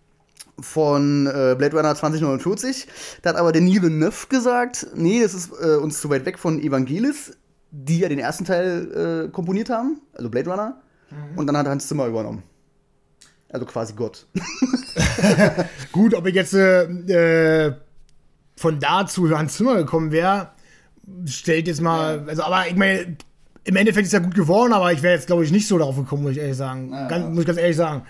von 0.60 1.26
äh, 1.26 1.54
Blade 1.58 1.76
Runner 1.76 1.94
2049. 1.94 2.88
Da 3.22 3.30
hat 3.30 3.36
aber 3.36 3.52
Denis 3.52 3.82
Villeneuve 3.82 4.26
gesagt, 4.28 4.86
nee, 4.94 5.20
das 5.20 5.34
ist 5.34 5.52
äh, 5.60 5.76
uns 5.76 6.00
zu 6.00 6.08
weit 6.10 6.24
weg 6.24 6.38
von 6.38 6.60
Evangelis, 6.60 7.36
die 7.70 7.98
ja 7.98 8.08
den 8.08 8.18
ersten 8.18 8.44
Teil 8.44 9.26
äh, 9.26 9.30
komponiert 9.30 9.70
haben, 9.70 10.00
also 10.14 10.30
Blade 10.30 10.50
Runner. 10.50 10.80
Und 11.36 11.46
dann 11.46 11.56
hat 11.56 11.68
Hans 11.68 11.86
Zimmer 11.86 12.06
übernommen. 12.06 12.42
Also 13.48 13.66
quasi 13.66 13.94
Gott. 13.94 14.26
Gut, 15.92 16.14
ob 16.14 16.26
ich 16.26 16.34
jetzt 16.34 16.54
äh, 16.54 16.82
äh, 17.66 17.74
von 18.56 18.80
da 18.80 19.06
zu 19.06 19.30
Hans 19.36 19.56
Zimmer 19.56 19.76
gekommen 19.76 20.10
wäre, 20.10 20.50
stellt 21.26 21.68
jetzt 21.68 21.80
mal, 21.80 22.24
also 22.26 22.42
aber 22.42 22.66
ich 22.68 22.76
meine, 22.76 23.16
im 23.64 23.76
Endeffekt 23.76 24.06
ist 24.06 24.14
er 24.14 24.20
gut 24.20 24.34
geworden, 24.34 24.72
aber 24.72 24.92
ich 24.92 25.02
wäre 25.02 25.14
jetzt 25.14 25.26
glaube 25.26 25.44
ich 25.44 25.52
nicht 25.52 25.68
so 25.68 25.78
darauf 25.78 25.96
gekommen, 25.96 26.22
muss 26.22 26.32
ich 26.32 26.38
ehrlich 26.38 26.56
sagen. 26.56 26.90
Ganz, 27.08 27.28
muss 27.28 27.40
ich 27.40 27.46
ganz 27.46 27.58
ehrlich 27.58 27.76
sagen. 27.76 28.02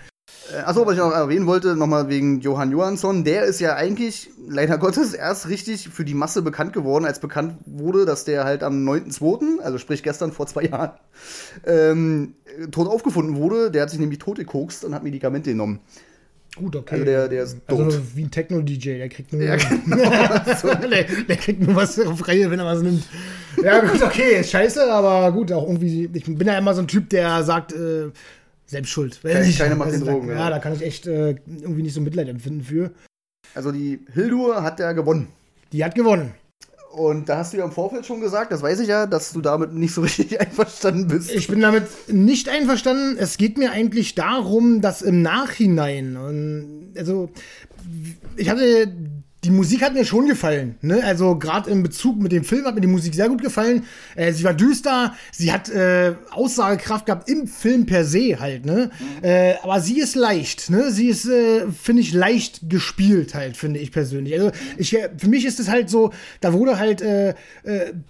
Äh, 0.53 0.59
Achso, 0.63 0.85
was 0.85 0.93
ich 0.93 0.99
noch 0.99 1.11
erwähnen 1.11 1.45
wollte, 1.45 1.75
nochmal 1.75 2.07
wegen 2.09 2.39
Johann 2.39 2.71
Johansson, 2.71 3.23
der 3.25 3.43
ist 3.43 3.59
ja 3.59 3.75
eigentlich, 3.75 4.29
leider 4.47 4.77
Gottes, 4.79 5.13
erst 5.13 5.49
richtig 5.49 5.89
für 5.89 6.05
die 6.05 6.13
Masse 6.13 6.41
bekannt 6.41 6.73
geworden, 6.73 7.05
als 7.05 7.19
bekannt 7.19 7.55
wurde, 7.65 8.05
dass 8.05 8.23
der 8.23 8.45
halt 8.45 8.63
am 8.63 8.87
9.2., 8.87 9.59
also 9.61 9.77
sprich 9.77 10.03
gestern 10.03 10.31
vor 10.31 10.47
zwei 10.47 10.63
Jahren, 10.71 10.91
ähm, 11.65 12.33
tot 12.71 12.87
aufgefunden 12.87 13.35
wurde. 13.35 13.71
Der 13.71 13.81
hat 13.83 13.89
sich 13.89 13.99
nämlich 13.99 14.19
tot 14.19 14.37
gekokst 14.37 14.85
und 14.85 14.95
hat 14.95 15.03
Medikamente 15.03 15.49
genommen. 15.51 15.79
Gut, 16.55 16.75
okay. 16.75 16.93
Also 16.95 17.05
der- 17.05 17.27
der 17.27 17.43
ist 17.43 17.57
also 17.67 17.83
tot. 17.83 18.01
wie 18.15 18.23
ein 18.23 18.31
Techno-DJ, 18.31 18.97
der 18.97 19.09
kriegt 19.09 19.31
nur. 19.31 19.43
Ja, 19.43 19.55
genau. 19.85 20.75
der, 20.89 21.03
der 21.03 21.35
kriegt 21.35 21.61
nur 21.61 21.75
was 21.75 21.99
auf 21.99 22.27
Reihe, 22.27 22.49
wenn 22.49 22.57
er 22.59 22.65
was 22.65 22.81
nimmt. 22.81 23.03
Ja, 23.61 23.79
gut, 23.81 24.01
okay, 24.01 24.39
ist 24.39 24.49
scheiße, 24.51 24.91
aber 24.91 25.31
gut, 25.33 25.51
auch 25.51 25.67
irgendwie. 25.67 26.09
Ich 26.13 26.23
bin 26.25 26.47
ja 26.47 26.57
immer 26.57 26.73
so 26.73 26.81
ein 26.81 26.87
Typ, 26.87 27.09
der 27.11 27.43
sagt, 27.43 27.73
äh, 27.73 28.09
selbst 28.67 28.89
schuld. 28.91 29.19
Keine- 29.23 29.45
nicht. 29.45 29.57
keine 29.57 29.75
macht 29.75 29.87
Also 29.87 29.99
den 29.99 30.05
da- 30.05 30.11
Drogen, 30.13 30.27
Ja, 30.29 30.35
ja. 30.35 30.49
da 30.51 30.59
kann 30.59 30.73
ich 30.73 30.81
echt 30.83 31.07
äh, 31.07 31.31
irgendwie 31.47 31.81
nicht 31.83 31.93
so 31.93 32.01
Mitleid 32.01 32.27
empfinden 32.29 32.63
für. 32.63 32.91
Also 33.55 33.71
die 33.71 33.99
Hildur 34.13 34.61
hat 34.61 34.79
ja 34.79 34.91
gewonnen. 34.91 35.29
Die 35.71 35.83
hat 35.83 35.95
gewonnen. 35.95 36.33
Und 36.91 37.29
da 37.29 37.37
hast 37.37 37.53
du 37.53 37.57
ja 37.57 37.65
im 37.65 37.71
Vorfeld 37.71 38.05
schon 38.05 38.21
gesagt, 38.21 38.51
das 38.51 38.61
weiß 38.61 38.79
ich 38.79 38.87
ja, 38.87 39.05
dass 39.05 39.31
du 39.31 39.41
damit 39.41 39.73
nicht 39.73 39.93
so 39.93 40.01
richtig 40.07 40.39
einverstanden 40.41 41.07
bist. 41.07 41.31
Ich 41.31 41.47
bin 41.47 41.61
damit 41.61 41.83
nicht 42.07 42.49
einverstanden. 42.49 43.17
Es 43.19 43.37
geht 43.37 43.57
mir 43.57 43.71
eigentlich 43.71 44.15
darum, 44.15 44.81
dass 44.81 45.01
im 45.01 45.21
Nachhinein, 45.21 46.91
also 46.97 47.29
ich 48.35 48.49
hatte, 48.49 48.91
die 49.47 49.53
Musik 49.53 49.81
hat 49.81 49.93
mir 49.93 50.03
schon 50.03 50.27
gefallen. 50.27 50.75
Ne? 50.81 51.01
Also 51.05 51.37
gerade 51.37 51.69
im 51.69 51.81
Bezug 51.81 52.19
mit 52.19 52.33
dem 52.33 52.43
Film 52.43 52.65
hat 52.65 52.75
mir 52.75 52.81
die 52.81 52.87
Musik 52.87 53.15
sehr 53.15 53.29
gut 53.29 53.41
gefallen. 53.41 53.85
Äh, 54.17 54.33
sie 54.33 54.43
war 54.43 54.53
düster, 54.53 55.15
sie 55.31 55.53
hat 55.53 55.69
äh, 55.69 56.15
Aussagekraft 56.31 57.05
gehabt 57.05 57.29
im 57.29 57.47
Film 57.47 57.85
per 57.85 58.03
se 58.03 58.41
halt. 58.41 58.65
Ne? 58.65 58.91
Äh, 59.21 59.53
aber 59.63 59.79
sie 59.79 60.01
ist 60.01 60.15
leicht. 60.15 60.69
Ne? 60.69 60.91
Sie 60.91 61.07
ist, 61.07 61.29
äh, 61.29 61.65
finde 61.71 62.01
ich, 62.01 62.11
leicht 62.11 62.69
gespielt 62.69 63.35
halt, 63.35 63.55
finde 63.55 63.79
ich 63.79 63.93
persönlich. 63.93 64.33
Also 64.33 64.51
ich, 64.75 64.93
äh, 64.93 65.11
für 65.17 65.29
mich 65.29 65.45
ist 65.45 65.61
es 65.61 65.69
halt 65.69 65.89
so, 65.89 66.11
da 66.41 66.51
wurde 66.51 66.77
halt 66.77 67.01
äh, 67.01 67.33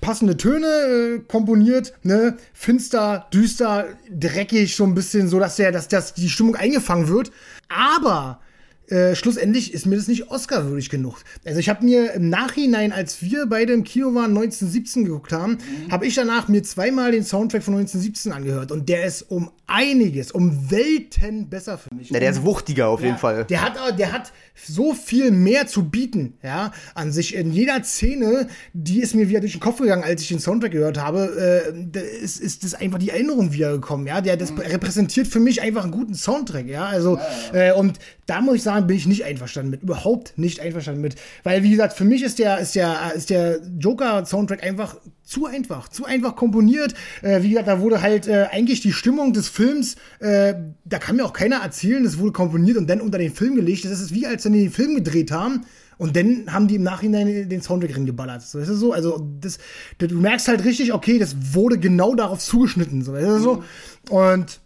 passende 0.02 0.38
Töne 0.38 1.22
komponiert, 1.28 1.94
ne? 2.02 2.38
finster, 2.54 3.28
düster, 3.32 3.86
dreckig, 4.12 4.76
so 4.76 4.86
ein 4.86 4.96
bisschen 4.96 5.28
so, 5.28 5.40
dass 5.40 5.58
der, 5.58 5.72
dass, 5.72 5.88
dass 5.88 6.16
die 6.16 6.30
Stimmung 6.30 6.56
eingefangen 6.56 7.10
wird. 7.10 7.32
Aber 7.70 8.40
äh, 8.88 9.16
schlussendlich 9.16 9.74
ist 9.74 9.86
mir 9.86 9.98
das 9.98 10.08
nicht 10.08 10.30
Oscar-würdig 10.30 10.90
genug. 10.90 11.22
Also 11.46 11.60
ich 11.60 11.70
habe 11.70 11.84
mir 11.84 12.14
im 12.14 12.30
Nachhinein, 12.30 12.92
als 12.92 13.22
wir 13.22 13.46
beide 13.46 13.74
im 13.74 13.84
Kino 13.84 14.14
waren, 14.14 14.32
1917 14.32 15.06
geguckt 15.06 15.32
haben, 15.32 15.58
habe 15.92 16.06
ich 16.06 16.16
danach 16.16 16.48
mir 16.48 16.64
zweimal 16.64 17.12
den 17.12 17.24
Soundtrack 17.24 17.64
von 17.64 17.76
1917 17.76 18.32
angehört 18.32 18.72
und 18.72 18.88
der 18.90 19.06
ist 19.06 19.24
um 19.24 19.52
einiges, 19.68 20.32
um 20.32 20.72
Welten 20.72 21.50
besser 21.50 21.78
für 21.78 21.94
mich. 21.94 22.10
Ja, 22.10 22.20
der 22.20 22.32
ist 22.32 22.44
wuchtiger 22.44 22.88
auf 22.88 23.02
jeden 23.02 23.18
Fall. 23.18 23.46
Der 23.46 23.62
hat, 23.62 24.00
der 24.00 24.12
hat 24.14 24.32
so 24.56 24.94
viel 24.94 25.32
mehr 25.32 25.68
zu 25.68 25.90
bieten, 25.90 26.38
ja, 26.42 26.72
an 26.96 27.12
sich. 27.12 27.36
In 27.36 27.52
jeder 27.52 27.84
Szene, 27.84 28.48
die 28.74 29.02
ist 29.02 29.14
mir 29.14 29.30
wieder 29.30 29.42
durch 29.42 29.52
den 29.52 29.62
Kopf 29.62 29.80
gegangen, 29.80 30.04
als 30.04 30.22
ich 30.22 30.30
den 30.30 30.40
Soundtrack 30.40 30.72
gehört 30.72 30.98
habe, 30.98 31.74
äh, 31.94 32.24
ist, 32.24 32.40
ist 32.40 32.64
das 32.64 32.74
einfach 32.74 32.98
die 32.98 33.10
Erinnerung 33.10 33.54
wiedergekommen, 33.54 34.08
ja. 34.08 34.22
Der, 34.22 34.38
das 34.38 34.52
repräsentiert 34.58 35.28
für 35.28 35.40
mich 35.40 35.62
einfach 35.62 35.84
einen 35.84 35.92
guten 35.92 36.16
Soundtrack, 36.16 36.68
ja. 36.68 36.86
Also, 36.86 37.20
Äh, 37.54 37.74
und 37.74 38.00
da 38.26 38.42
muss 38.42 38.56
ich 38.56 38.64
sagen, 38.64 38.88
bin 38.88 38.98
ich 38.98 39.08
nicht 39.08 39.24
einverstanden 39.24 39.72
mit. 39.72 39.84
Überhaupt 39.84 40.34
nicht 40.38 40.60
einverstanden 40.60 41.02
mit. 41.02 41.16
Weil, 41.44 41.64
wie 41.64 41.72
gesagt, 41.72 41.94
für 41.94 42.04
mich 42.04 42.24
ist 42.24 42.40
der, 42.40 42.60
ist 42.60 42.76
der, 42.76 43.14
ist 43.16 43.30
der 43.30 43.62
Joker-Soundtrack 43.80 44.64
einfach 44.64 44.98
zu 45.28 45.46
einfach, 45.46 45.90
zu 45.90 46.06
einfach 46.06 46.36
komponiert. 46.36 46.94
Äh, 47.22 47.44
wie 47.44 47.50
gesagt, 47.50 47.68
da 47.68 47.82
wurde 47.82 48.02
halt 48.02 48.28
äh, 48.28 48.48
eigentlich 48.52 48.80
die 48.80 48.94
Stimmung 48.94 49.34
des 49.34 49.50
Films, 49.50 49.98
äh, 50.20 50.54
da 50.86 51.00
kann 51.00 51.18
mir 51.18 51.26
auch 51.26 51.34
keiner 51.34 51.58
erzählen, 51.58 52.04
das 52.04 52.18
wurde 52.18 52.32
komponiert 52.32 52.78
und 52.78 52.90
dann 52.90 53.02
unter 53.02 53.18
den 53.18 53.34
Film 53.34 53.56
gelegt. 53.56 53.84
Das 53.86 54.00
ist 54.00 54.14
wie 54.14 54.26
als 54.26 54.46
wenn 54.46 54.54
die 54.54 54.62
den 54.62 54.72
Film 54.72 54.96
gedreht 54.96 55.32
haben 55.32 55.66
und 55.98 56.16
dann 56.16 56.52
haben 56.52 56.68
die 56.68 56.76
im 56.76 56.84
Nachhinein 56.84 57.50
den 57.50 57.62
Soundtrack 57.62 57.96
reingeballert. 57.96 58.42
So, 58.42 58.60
ist 58.60 58.68
so? 58.68 58.94
Also, 58.94 59.28
das, 59.42 59.58
du 59.98 60.08
merkst 60.16 60.48
halt 60.48 60.64
richtig, 60.64 60.94
okay, 60.94 61.20
das 61.20 61.36
wurde 61.54 61.78
genau 61.78 62.16
darauf 62.16 62.40
zugeschnitten. 62.40 63.04
So, 63.04 63.16
ist 63.16 63.42
so? 63.42 63.56
Mhm. 63.56 63.64
Und 64.10 64.60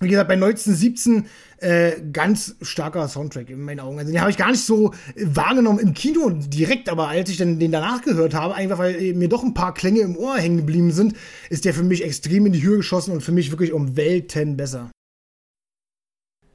wie 0.00 0.08
gesagt, 0.08 0.28
bei 0.28 0.34
1917 0.34 1.26
äh, 1.60 2.00
ganz 2.12 2.56
starker 2.62 3.06
Soundtrack 3.08 3.50
in 3.50 3.60
meinen 3.62 3.80
Augen. 3.80 3.98
Also 3.98 4.10
den 4.10 4.20
habe 4.20 4.30
ich 4.30 4.36
gar 4.36 4.50
nicht 4.50 4.64
so 4.64 4.92
wahrgenommen 5.16 5.78
im 5.78 5.94
Kino 5.94 6.30
direkt, 6.30 6.88
aber 6.88 7.08
als 7.08 7.30
ich 7.30 7.36
dann 7.36 7.58
den 7.58 7.70
danach 7.70 8.02
gehört 8.02 8.34
habe, 8.34 8.54
einfach 8.54 8.78
weil 8.78 9.14
mir 9.14 9.28
doch 9.28 9.42
ein 9.42 9.54
paar 9.54 9.74
Klänge 9.74 10.00
im 10.00 10.16
Ohr 10.16 10.36
hängen 10.36 10.56
geblieben 10.58 10.90
sind, 10.90 11.14
ist 11.50 11.64
der 11.64 11.74
für 11.74 11.82
mich 11.82 12.04
extrem 12.04 12.46
in 12.46 12.52
die 12.52 12.62
Höhe 12.62 12.78
geschossen 12.78 13.12
und 13.12 13.22
für 13.22 13.32
mich 13.32 13.50
wirklich 13.50 13.72
um 13.72 13.96
Welten 13.96 14.56
besser. 14.56 14.90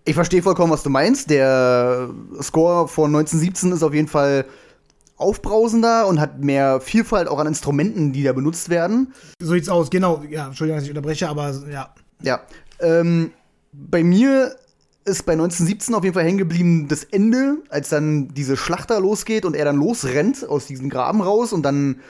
Ich 0.05 0.15
verstehe 0.15 0.43
vollkommen, 0.43 0.71
was 0.71 0.83
du 0.83 0.89
meinst. 0.89 1.29
Der 1.29 2.09
Score 2.41 2.87
von 2.87 3.15
1917 3.15 3.71
ist 3.71 3.83
auf 3.83 3.93
jeden 3.93 4.07
Fall 4.07 4.45
aufbrausender 5.17 6.07
und 6.07 6.19
hat 6.19 6.43
mehr 6.43 6.81
Vielfalt 6.81 7.27
auch 7.27 7.39
an 7.39 7.47
Instrumenten, 7.47 8.11
die 8.11 8.23
da 8.23 8.33
benutzt 8.33 8.69
werden. 8.69 9.13
So 9.41 9.53
sieht's 9.53 9.69
aus, 9.69 9.89
genau. 9.89 10.23
Ja, 10.29 10.47
Entschuldigung, 10.47 10.77
dass 10.77 10.85
ich 10.85 10.91
unterbreche, 10.91 11.29
aber 11.29 11.53
ja. 11.71 11.93
Ja. 12.21 12.41
Ähm, 12.79 13.31
bei 13.71 14.03
mir 14.03 14.55
ist 15.05 15.25
bei 15.25 15.33
1917 15.33 15.93
auf 15.93 16.03
jeden 16.03 16.15
Fall 16.15 16.23
hängen 16.23 16.39
geblieben 16.39 16.87
das 16.87 17.03
Ende, 17.03 17.57
als 17.69 17.89
dann 17.89 18.29
diese 18.29 18.57
Schlachter 18.57 18.99
losgeht 18.99 19.45
und 19.45 19.55
er 19.55 19.65
dann 19.65 19.77
losrennt 19.77 20.47
aus 20.47 20.65
diesem 20.65 20.89
Graben 20.89 21.21
raus 21.21 21.53
und 21.53 21.63
dann 21.63 22.01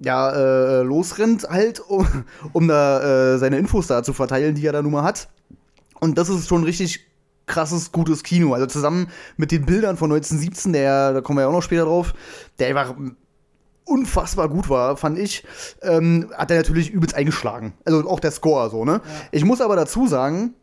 ja 0.00 0.30
äh, 0.32 0.82
losrennt 0.82 1.48
halt, 1.48 1.80
um, 1.80 2.06
um 2.52 2.66
da 2.66 3.34
äh, 3.34 3.38
seine 3.38 3.58
Infos 3.58 3.86
da 3.86 4.02
zu 4.02 4.12
verteilen, 4.12 4.56
die 4.56 4.66
er 4.66 4.72
da 4.72 4.82
nun 4.82 4.92
mal 4.92 5.04
hat. 5.04 5.28
Und 6.00 6.18
das 6.18 6.28
ist 6.28 6.48
schon 6.48 6.64
richtig 6.64 7.06
krasses, 7.46 7.92
gutes 7.92 8.24
Kino. 8.24 8.52
Also 8.52 8.66
zusammen 8.66 9.08
mit 9.36 9.52
den 9.52 9.64
Bildern 9.64 9.96
von 9.96 10.10
1917, 10.10 10.72
der, 10.72 11.12
da 11.12 11.20
kommen 11.20 11.38
wir 11.38 11.42
ja 11.42 11.48
auch 11.48 11.52
noch 11.52 11.62
später 11.62 11.84
drauf, 11.84 12.14
der 12.58 12.68
einfach 12.68 12.94
unfassbar 13.84 14.48
gut 14.48 14.68
war, 14.68 14.96
fand 14.96 15.18
ich, 15.18 15.44
ähm, 15.82 16.30
hat 16.36 16.50
er 16.50 16.56
natürlich 16.56 16.90
übelst 16.90 17.14
eingeschlagen. 17.14 17.74
Also 17.84 18.08
auch 18.08 18.18
der 18.20 18.30
Score 18.30 18.70
so, 18.70 18.84
ne? 18.84 18.92
Ja. 18.92 19.00
Ich 19.30 19.44
muss 19.44 19.60
aber 19.60 19.76
dazu 19.76 20.06
sagen, 20.06 20.54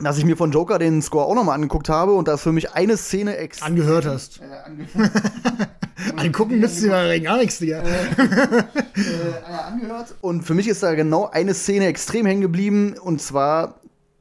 dass 0.00 0.18
ich 0.18 0.24
mir 0.24 0.36
von 0.36 0.50
Joker 0.50 0.78
den 0.78 1.02
Score 1.02 1.26
auch 1.26 1.34
nochmal 1.34 1.54
angeguckt 1.54 1.88
habe 1.88 2.12
und 2.14 2.28
da 2.28 2.34
ist 2.34 2.42
für 2.42 2.52
mich 2.52 2.72
eine 2.72 2.96
Szene 2.96 3.36
ex 3.36 3.62
angehört 3.62 4.06
hast. 4.06 4.40
Äh, 4.40 4.68
angehört. 4.68 5.12
Angucken 6.16 6.60
nützt 6.60 6.82
dir 6.82 6.88
mal 6.88 7.20
gar 7.20 7.38
nichts, 7.38 7.58
Digga. 7.58 7.82
Äh, 7.82 8.04
äh, 8.16 9.52
angehört. 9.66 10.14
Und 10.20 10.42
für 10.42 10.54
mich 10.54 10.68
ist 10.68 10.82
da 10.82 10.94
genau 10.94 11.28
eine 11.28 11.54
Szene 11.54 11.86
extrem 11.86 12.26
hängen 12.26 12.40
geblieben 12.40 12.94
und 12.98 13.20
zwar 13.20 13.80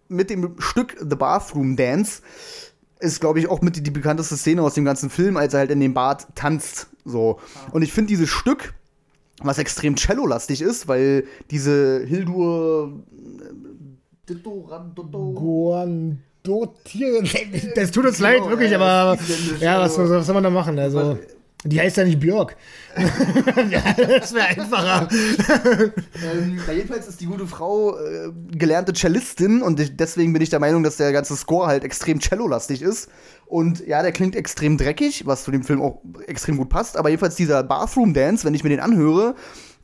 mit 0.10 0.30
dem 0.30 0.56
Stück 0.60 0.98
The 1.00 1.16
Bathroom 1.16 1.76
Dance. 1.76 2.22
Ist, 3.00 3.22
glaube 3.22 3.40
ich, 3.40 3.50
auch 3.50 3.62
mit 3.62 3.78
die, 3.78 3.82
die, 3.82 3.92
bekannteste 3.92 4.36
Szene 4.36 4.62
aus 4.62 4.74
dem 4.74 4.84
ganzen 4.84 5.10
Film, 5.10 5.38
als 5.38 5.54
er 5.54 5.62
halt 5.62 5.72
in 5.72 5.80
dem 5.80 5.94
Bad 5.94 6.28
tanzt. 6.36 6.88
So. 7.06 7.40
Und 7.72 7.82
ich 7.82 7.94
finde 7.94 8.10
dieses 8.10 8.30
Stück, 8.30 8.74
was 9.42 9.58
extrem 9.58 9.96
cello-lastig 9.96 10.62
ist, 10.62 10.90
weil 10.90 11.24
diese 11.50 12.04
Hildur 12.06 12.92
Guandotier. 16.44 17.24
Das 17.76 17.92
tut 17.92 18.06
uns 18.06 18.20
leid, 18.20 18.48
wirklich, 18.48 18.74
aber 18.76 19.18
ja, 19.60 19.80
was, 19.80 19.98
was 19.98 20.26
soll 20.26 20.34
man 20.34 20.44
da 20.44 20.50
machen? 20.50 20.80
Also. 20.80 21.18
Die 21.66 21.78
heißt 21.78 21.98
ja 21.98 22.06
nicht 22.06 22.22
Björk. 22.22 22.56
das 22.96 24.34
wäre 24.34 24.46
einfacher. 24.46 25.10
ähm, 25.12 26.58
jedenfalls 26.74 27.06
ist 27.10 27.20
die 27.20 27.26
gute 27.26 27.48
Frau 27.48 27.98
äh, 27.98 28.32
gelernte 28.52 28.94
Cellistin 28.94 29.62
und 29.62 30.00
deswegen 30.00 30.32
bin 30.32 30.42
ich 30.42 30.50
der 30.50 30.62
Meinung, 30.62 30.84
dass 30.84 30.96
der 30.96 31.12
ganze 31.12 31.36
Score 31.36 31.68
halt 31.68 31.84
extrem 31.84 32.22
cellolastig 32.22 32.82
ist. 32.82 33.10
Und 33.46 33.86
ja, 33.86 34.02
der 34.02 34.14
klingt 34.14 34.38
extrem 34.38 34.78
dreckig, 34.78 35.26
was 35.26 35.44
zu 35.44 35.52
dem 35.52 35.64
Film 35.64 35.82
auch 35.82 36.02
extrem 36.28 36.56
gut 36.56 36.70
passt. 36.70 36.96
Aber 36.96 37.10
jedenfalls 37.10 37.36
dieser 37.36 37.62
Bathroom 37.64 38.14
Dance, 38.14 38.46
wenn 38.46 38.54
ich 38.54 38.64
mir 38.64 38.70
den 38.70 38.80
anhöre, 38.80 39.36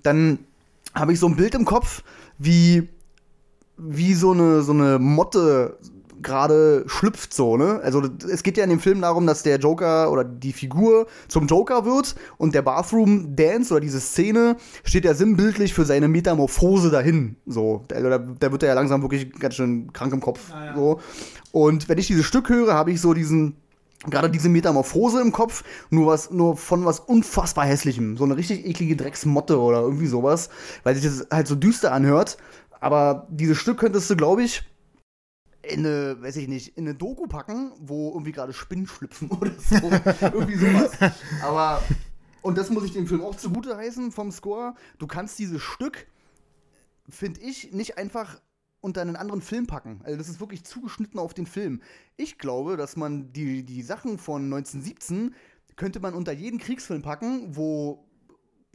dann 0.01 0.39
habe 0.93 1.11
ich 1.11 1.19
so 1.19 1.27
ein 1.27 1.35
Bild 1.35 1.55
im 1.55 1.65
Kopf, 1.65 2.03
wie 2.37 2.87
wie 3.77 4.13
so 4.13 4.31
eine, 4.31 4.61
so 4.61 4.71
eine 4.71 4.99
Motte 4.99 5.77
gerade 6.21 6.83
schlüpft 6.87 7.33
so, 7.33 7.55
ne? 7.55 7.79
Also 7.83 8.01
es 8.29 8.43
geht 8.43 8.57
ja 8.57 8.63
in 8.63 8.69
dem 8.69 8.79
Film 8.79 9.01
darum, 9.01 9.27
dass 9.27 9.43
der 9.43 9.59
Joker 9.59 10.11
oder 10.11 10.23
die 10.23 10.53
Figur 10.53 11.07
zum 11.27 11.47
Joker 11.47 11.85
wird 11.85 12.15
und 12.37 12.55
der 12.55 12.63
Bathroom 12.63 13.35
Dance 13.35 13.73
oder 13.73 13.81
diese 13.81 14.01
Szene 14.01 14.57
steht 14.83 15.05
ja 15.05 15.13
sinnbildlich 15.13 15.73
für 15.73 15.85
seine 15.85 16.07
Metamorphose 16.07 16.89
dahin. 16.89 17.37
So, 17.45 17.83
also 17.93 18.09
da, 18.09 18.17
da 18.17 18.51
wird 18.51 18.63
er 18.63 18.69
ja 18.69 18.75
langsam 18.75 19.01
wirklich 19.01 19.31
ganz 19.39 19.55
schön 19.55 19.93
krank 19.93 20.11
im 20.13 20.19
Kopf. 20.19 20.51
Ah, 20.51 20.65
ja. 20.65 20.75
so. 20.75 20.99
Und 21.51 21.87
wenn 21.87 21.97
ich 21.97 22.07
dieses 22.07 22.25
Stück 22.25 22.49
höre, 22.49 22.73
habe 22.73 22.91
ich 22.91 22.99
so 22.99 23.13
diesen 23.13 23.55
gerade 24.07 24.29
diese 24.29 24.49
Metamorphose 24.49 25.19
im 25.19 25.31
Kopf, 25.31 25.63
nur 25.89 26.07
was, 26.07 26.29
nur 26.29 26.57
von 26.57 26.85
was 26.85 26.99
unfassbar 26.99 27.65
hässlichem, 27.65 28.17
so 28.17 28.23
eine 28.23 28.37
richtig 28.37 28.65
eklige 28.65 28.95
Drecksmotte 28.95 29.59
oder 29.59 29.81
irgendwie 29.81 30.05
sowas, 30.05 30.49
weil 30.83 30.95
sich 30.95 31.03
das 31.03 31.27
halt 31.31 31.47
so 31.47 31.55
düster 31.55 31.91
anhört 31.91 32.37
aber 32.85 33.25
dieses 33.31 33.57
Stück 33.57 33.79
könntest 33.79 34.11
du, 34.11 34.15
glaube 34.15 34.43
ich, 34.43 34.61
in 35.63 35.79
eine, 35.79 36.21
weiß 36.21 36.35
ich 36.35 36.47
nicht, 36.47 36.77
in 36.77 36.85
eine 36.85 36.93
Doku 36.93 37.25
packen, 37.25 37.71
wo 37.79 38.09
irgendwie 38.09 38.31
gerade 38.31 38.53
Spinnen 38.53 38.85
schlüpfen 38.85 39.31
oder 39.31 39.53
so. 39.57 39.75
irgendwie 40.21 40.53
sowas. 40.53 40.91
Aber, 41.41 41.81
und 42.43 42.59
das 42.59 42.69
muss 42.69 42.83
ich 42.83 42.93
dem 42.93 43.07
Film 43.07 43.23
auch 43.23 43.33
zugute 43.37 43.75
heißen 43.75 44.11
vom 44.11 44.31
Score, 44.31 44.75
du 44.99 45.07
kannst 45.07 45.39
dieses 45.39 45.63
Stück, 45.63 46.05
finde 47.09 47.41
ich, 47.41 47.71
nicht 47.71 47.97
einfach 47.97 48.39
unter 48.81 49.01
einen 49.01 49.15
anderen 49.15 49.41
Film 49.41 49.65
packen. 49.65 50.01
Also 50.03 50.19
das 50.19 50.29
ist 50.29 50.39
wirklich 50.39 50.63
zugeschnitten 50.63 51.19
auf 51.19 51.33
den 51.33 51.47
Film. 51.47 51.81
Ich 52.17 52.37
glaube, 52.37 52.77
dass 52.77 52.95
man 52.95 53.33
die, 53.33 53.63
die 53.63 53.81
Sachen 53.81 54.19
von 54.19 54.43
1917 54.43 55.33
könnte 55.75 55.99
man 55.99 56.13
unter 56.13 56.33
jeden 56.33 56.59
Kriegsfilm 56.59 57.01
packen, 57.01 57.55
wo, 57.55 58.05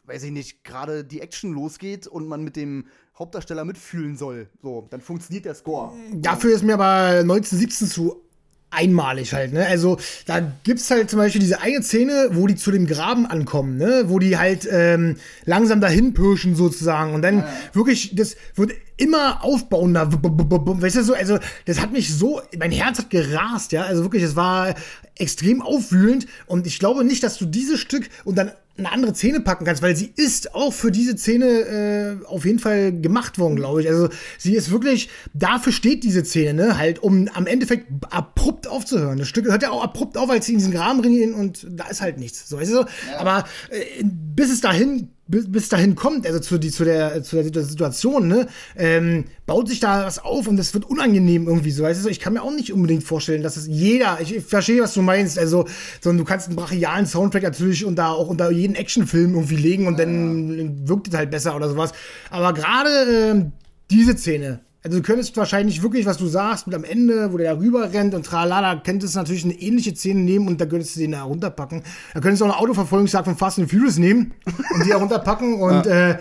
weiß 0.03 0.25
ich 0.25 0.33
nicht, 0.33 0.65
gerade 0.65 1.05
die 1.05 1.21
Action 1.21 1.53
losgeht 1.53 2.09
und 2.09 2.27
man 2.27 2.43
mit 2.43 2.57
dem 2.57 2.89
Hauptdarsteller 3.21 3.65
mitfühlen 3.65 4.17
soll. 4.17 4.49
So, 4.63 4.89
dann 4.91 5.01
funktioniert 5.01 5.45
der 5.45 5.55
Score. 5.55 5.93
Dafür 6.15 6.55
ist 6.55 6.65
mir 6.65 6.75
aber 6.75 7.21
1917 7.21 7.87
zu 7.87 8.23
einmalig 8.71 9.33
halt, 9.35 9.53
ne? 9.53 9.67
Also 9.67 9.99
da 10.27 10.41
gibt's 10.63 10.91
halt 10.91 11.11
zum 11.11 11.19
Beispiel 11.19 11.41
diese 11.41 11.61
eine 11.61 11.83
Szene, 11.83 12.31
wo 12.33 12.47
die 12.47 12.55
zu 12.55 12.71
dem 12.71 12.87
Graben 12.87 13.27
ankommen, 13.27 13.77
ne? 13.77 14.05
Wo 14.07 14.19
die 14.19 14.39
halt 14.39 14.67
ähm, 14.71 15.17
langsam 15.45 15.81
dahin 15.81 16.15
pirschen 16.15 16.55
sozusagen 16.55 17.13
und 17.15 17.23
dann 17.23 17.39
ja. 17.39 17.49
wirklich, 17.73 18.15
das 18.15 18.37
wird 18.55 18.73
immer 18.97 19.45
aufbauender, 19.45 20.11
weißt 20.13 20.97
du 20.97 21.03
so, 21.03 21.15
also 21.15 21.39
das 21.67 21.81
hat 21.81 21.93
mich 21.93 22.15
so, 22.15 22.41
mein 22.59 22.71
Herz 22.71 22.99
hat 22.99 23.11
gerast, 23.11 23.73
ja, 23.73 23.83
also 23.83 24.03
wirklich, 24.05 24.23
es 24.23 24.37
war 24.37 24.75
extrem 25.17 25.63
aufwühlend 25.63 26.27
und 26.47 26.67
ich 26.67 26.79
glaube 26.79 27.05
nicht, 27.05 27.23
dass 27.23 27.39
du 27.39 27.47
dieses 27.47 27.81
Stück 27.81 28.09
und 28.25 28.37
dann 28.37 28.53
eine 28.81 28.93
andere 28.93 29.15
Szene 29.15 29.41
packen 29.41 29.65
kannst, 29.65 29.83
weil 29.83 29.97
sie 29.97 30.13
ist 30.17 30.55
auch 30.55 30.73
für 30.73 30.91
diese 30.91 31.17
Szene 31.17 31.47
äh, 31.47 32.27
auf 32.27 32.45
jeden 32.45 32.59
Fall 32.59 32.93
gemacht 32.93 33.39
worden, 33.39 33.57
glaube 33.57 33.83
ich. 33.83 33.89
Also 33.89 34.09
sie 34.39 34.55
ist 34.55 34.71
wirklich, 34.71 35.09
dafür 35.35 35.73
steht 35.73 36.05
diese 36.05 36.25
Szene, 36.25 36.55
ne? 36.55 36.79
halt, 36.79 37.03
um 37.03 37.29
am 37.35 37.47
Endeffekt 37.47 37.87
abrupt 38.11 38.67
aufzuhören. 38.67 39.19
Das 39.19 39.29
Stück 39.29 39.47
hört 39.47 39.63
ja 39.63 39.71
auch 39.71 39.83
abrupt 39.83 40.17
auf, 40.17 40.31
als 40.31 40.47
sie 40.47 40.53
in 40.53 40.59
diesen 40.59 40.77
Rahmen 40.77 41.01
rennen 41.01 41.35
und 41.35 41.67
da 41.71 41.89
ist 41.89 42.01
halt 42.01 42.19
nichts. 42.19 42.49
So, 42.49 42.59
weißt 42.59 42.71
du 42.71 42.77
so? 42.77 42.81
Ja. 42.83 43.19
Aber 43.19 43.45
äh, 43.71 44.03
bis 44.05 44.51
es 44.51 44.61
dahin 44.61 45.11
bis, 45.31 45.51
bis 45.51 45.69
dahin 45.69 45.95
kommt, 45.95 46.27
also 46.27 46.41
zu, 46.41 46.59
die, 46.59 46.71
zu, 46.71 46.85
der, 46.85 47.23
zu 47.23 47.37
der 47.43 47.65
Situation, 47.65 48.29
ne, 48.29 48.49
ähm, 48.77 49.25
baut 49.47 49.69
sich 49.69 49.81
da 49.81 50.05
was 50.05 50.19
auf 50.19 50.49
und 50.49 50.57
das 50.57 50.75
wird 50.75 50.85
unangenehm 50.85 51.47
irgendwie 51.47 51.71
so. 51.71 51.85
Weißt 51.85 52.05
du, 52.05 52.09
ich 52.09 52.21
kann 52.21 52.33
mir 52.33 52.43
auch 52.43 52.53
nicht 52.53 52.73
unbedingt 52.73 53.05
vorstellen, 53.05 53.43
dass 53.43 53.57
es 53.57 53.67
jeder, 53.67 54.19
ich, 54.21 54.35
ich 54.37 54.45
verstehe, 54.45 54.83
was 54.83 54.95
du 54.95 55.03
meinst, 55.03 55.39
also, 55.39 55.67
sondern 56.01 56.19
du 56.19 56.25
kannst 56.25 56.49
einen 56.49 56.57
brachialen 56.57 57.07
Soundtrack 57.07 57.45
natürlich 57.45 57.85
unter, 57.85 58.11
auch 58.11 58.29
unter 58.29 58.51
jeden 58.51 58.75
Actionfilm 58.75 59.35
irgendwie 59.35 59.57
legen 59.57 59.87
und 59.87 59.99
ja. 59.99 60.05
dann 60.05 60.89
wirkt 60.89 61.09
es 61.09 61.15
halt 61.15 61.31
besser 61.31 61.55
oder 61.55 61.69
sowas. 61.69 61.93
Aber 62.31 62.53
gerade 62.53 62.91
ähm, 63.31 63.53
diese 63.91 64.17
Szene, 64.17 64.61
also 64.83 64.99
du 64.99 65.03
könntest 65.03 65.37
wahrscheinlich 65.37 65.83
wirklich, 65.83 66.07
was 66.07 66.17
du 66.17 66.27
sagst, 66.27 66.67
mit 66.67 66.75
am 66.75 66.85
Ende, 66.85 67.33
wo 67.33 67.37
der 67.37 67.55
da 67.55 67.61
rüber 67.61 67.93
rennt 67.93 68.15
und 68.15 68.25
tralala, 68.25 68.77
könntest 68.77 69.15
du 69.15 69.19
natürlich 69.19 69.45
eine 69.45 69.55
ähnliche 69.55 69.95
Szene 69.95 70.21
nehmen 70.21 70.49
und 70.49 70.59
da 70.61 70.65
könntest 70.65 70.97
du 70.97 71.01
den 71.01 71.13
da 71.13 71.23
runterpacken. 71.23 71.83
Da 72.15 72.21
könntest 72.21 72.41
du 72.41 72.47
auch 72.47 72.51
eine 72.51 72.59
Autoverfolgungsjagd 72.59 73.27
von 73.27 73.37
Fast 73.37 73.59
and 73.59 73.71
Furious 73.71 73.99
nehmen 73.99 74.33
und 74.75 74.87
die 74.87 74.91
da 74.91 74.97
runterpacken. 74.97 75.55
Und 75.61 75.85
ja. 75.85 76.11
äh, 76.11 76.19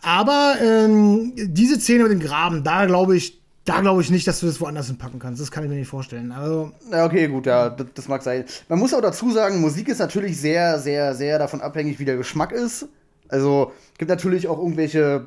aber 0.00 0.54
ähm, 0.62 1.32
diese 1.36 1.78
Szene 1.78 2.04
mit 2.04 2.12
dem 2.12 2.20
Graben, 2.20 2.62
da 2.64 2.86
glaube 2.86 3.16
ich, 3.16 3.42
da 3.64 3.80
glaube 3.80 4.00
ich 4.00 4.10
nicht, 4.10 4.26
dass 4.26 4.40
du 4.40 4.46
das 4.46 4.60
woanders 4.60 4.86
hinpacken 4.86 5.18
kannst. 5.18 5.42
Das 5.42 5.50
kann 5.50 5.64
ich 5.64 5.68
mir 5.68 5.76
nicht 5.76 5.88
vorstellen. 5.88 6.32
Also 6.32 6.72
ja, 6.90 7.04
okay, 7.04 7.28
gut, 7.28 7.46
ja, 7.46 7.68
das, 7.68 7.86
das, 7.94 8.08
mag 8.08 8.22
sein. 8.22 8.44
Man 8.68 8.78
muss 8.78 8.94
auch 8.94 9.02
dazu 9.02 9.30
sagen, 9.30 9.60
Musik 9.60 9.88
ist 9.88 9.98
natürlich 9.98 10.40
sehr, 10.40 10.78
sehr, 10.78 11.14
sehr 11.14 11.38
davon 11.38 11.60
abhängig, 11.60 11.98
wie 11.98 12.04
der 12.06 12.16
Geschmack 12.16 12.52
ist. 12.52 12.86
Also 13.28 13.72
gibt 13.98 14.08
natürlich 14.08 14.48
auch 14.48 14.58
irgendwelche 14.58 15.26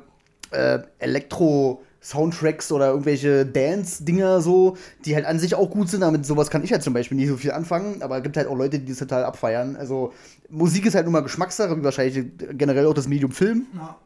äh, 0.50 0.80
Elektro- 0.98 1.82
Soundtracks 2.02 2.72
oder 2.72 2.88
irgendwelche 2.88 3.46
Dance-Dinger 3.46 4.40
so, 4.40 4.76
die 5.04 5.14
halt 5.14 5.24
an 5.24 5.38
sich 5.38 5.54
auch 5.54 5.70
gut 5.70 5.88
sind. 5.88 6.00
Damit 6.00 6.26
sowas 6.26 6.50
kann 6.50 6.64
ich 6.64 6.72
halt 6.72 6.82
zum 6.82 6.92
Beispiel 6.92 7.16
nicht 7.16 7.28
so 7.28 7.36
viel 7.36 7.52
anfangen, 7.52 8.02
aber 8.02 8.16
es 8.18 8.22
gibt 8.24 8.36
halt 8.36 8.48
auch 8.48 8.56
Leute, 8.56 8.80
die 8.80 8.86
das 8.86 8.98
total 8.98 9.24
abfeiern. 9.24 9.76
Also 9.76 10.12
Musik 10.50 10.84
ist 10.84 10.94
halt 10.94 11.04
nur 11.06 11.12
mal 11.12 11.22
Geschmackssache, 11.22 11.78
wie 11.78 11.84
wahrscheinlich 11.84 12.26
generell 12.58 12.86
auch 12.86 12.94
das 12.94 13.08
Medium 13.08 13.30
Film. 13.30 13.66
Ja. 13.74 13.96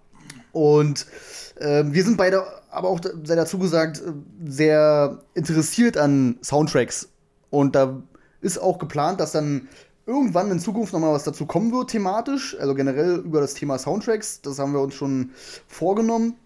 Und 0.53 1.07
äh, 1.57 1.85
wir 1.87 2.05
sind 2.05 2.17
beide 2.17 2.45
aber 2.71 2.89
auch, 2.89 3.01
sei 3.25 3.35
dazu 3.35 3.59
gesagt, 3.59 4.03
sehr 4.45 5.23
interessiert 5.35 5.97
an 5.97 6.39
Soundtracks. 6.43 7.09
Und 7.51 7.75
da 7.75 8.03
ist 8.43 8.59
auch 8.59 8.79
geplant, 8.79 9.21
dass 9.21 9.33
dann 9.33 9.69
irgendwann 10.07 10.51
in 10.51 10.61
Zukunft 10.61 10.93
noch 10.93 11.01
mal 11.01 11.13
was 11.13 11.25
dazu 11.25 11.47
kommen 11.47 11.73
wird, 11.73 11.91
thematisch. 11.91 12.57
Also 12.61 12.75
generell 12.75 13.17
über 13.17 13.41
das 13.41 13.55
Thema 13.55 13.79
Soundtracks. 13.79 14.43
Das 14.43 14.59
haben 14.59 14.73
wir 14.73 14.81
uns 14.81 14.95
schon 14.95 15.31
vorgenommen. 15.67 16.37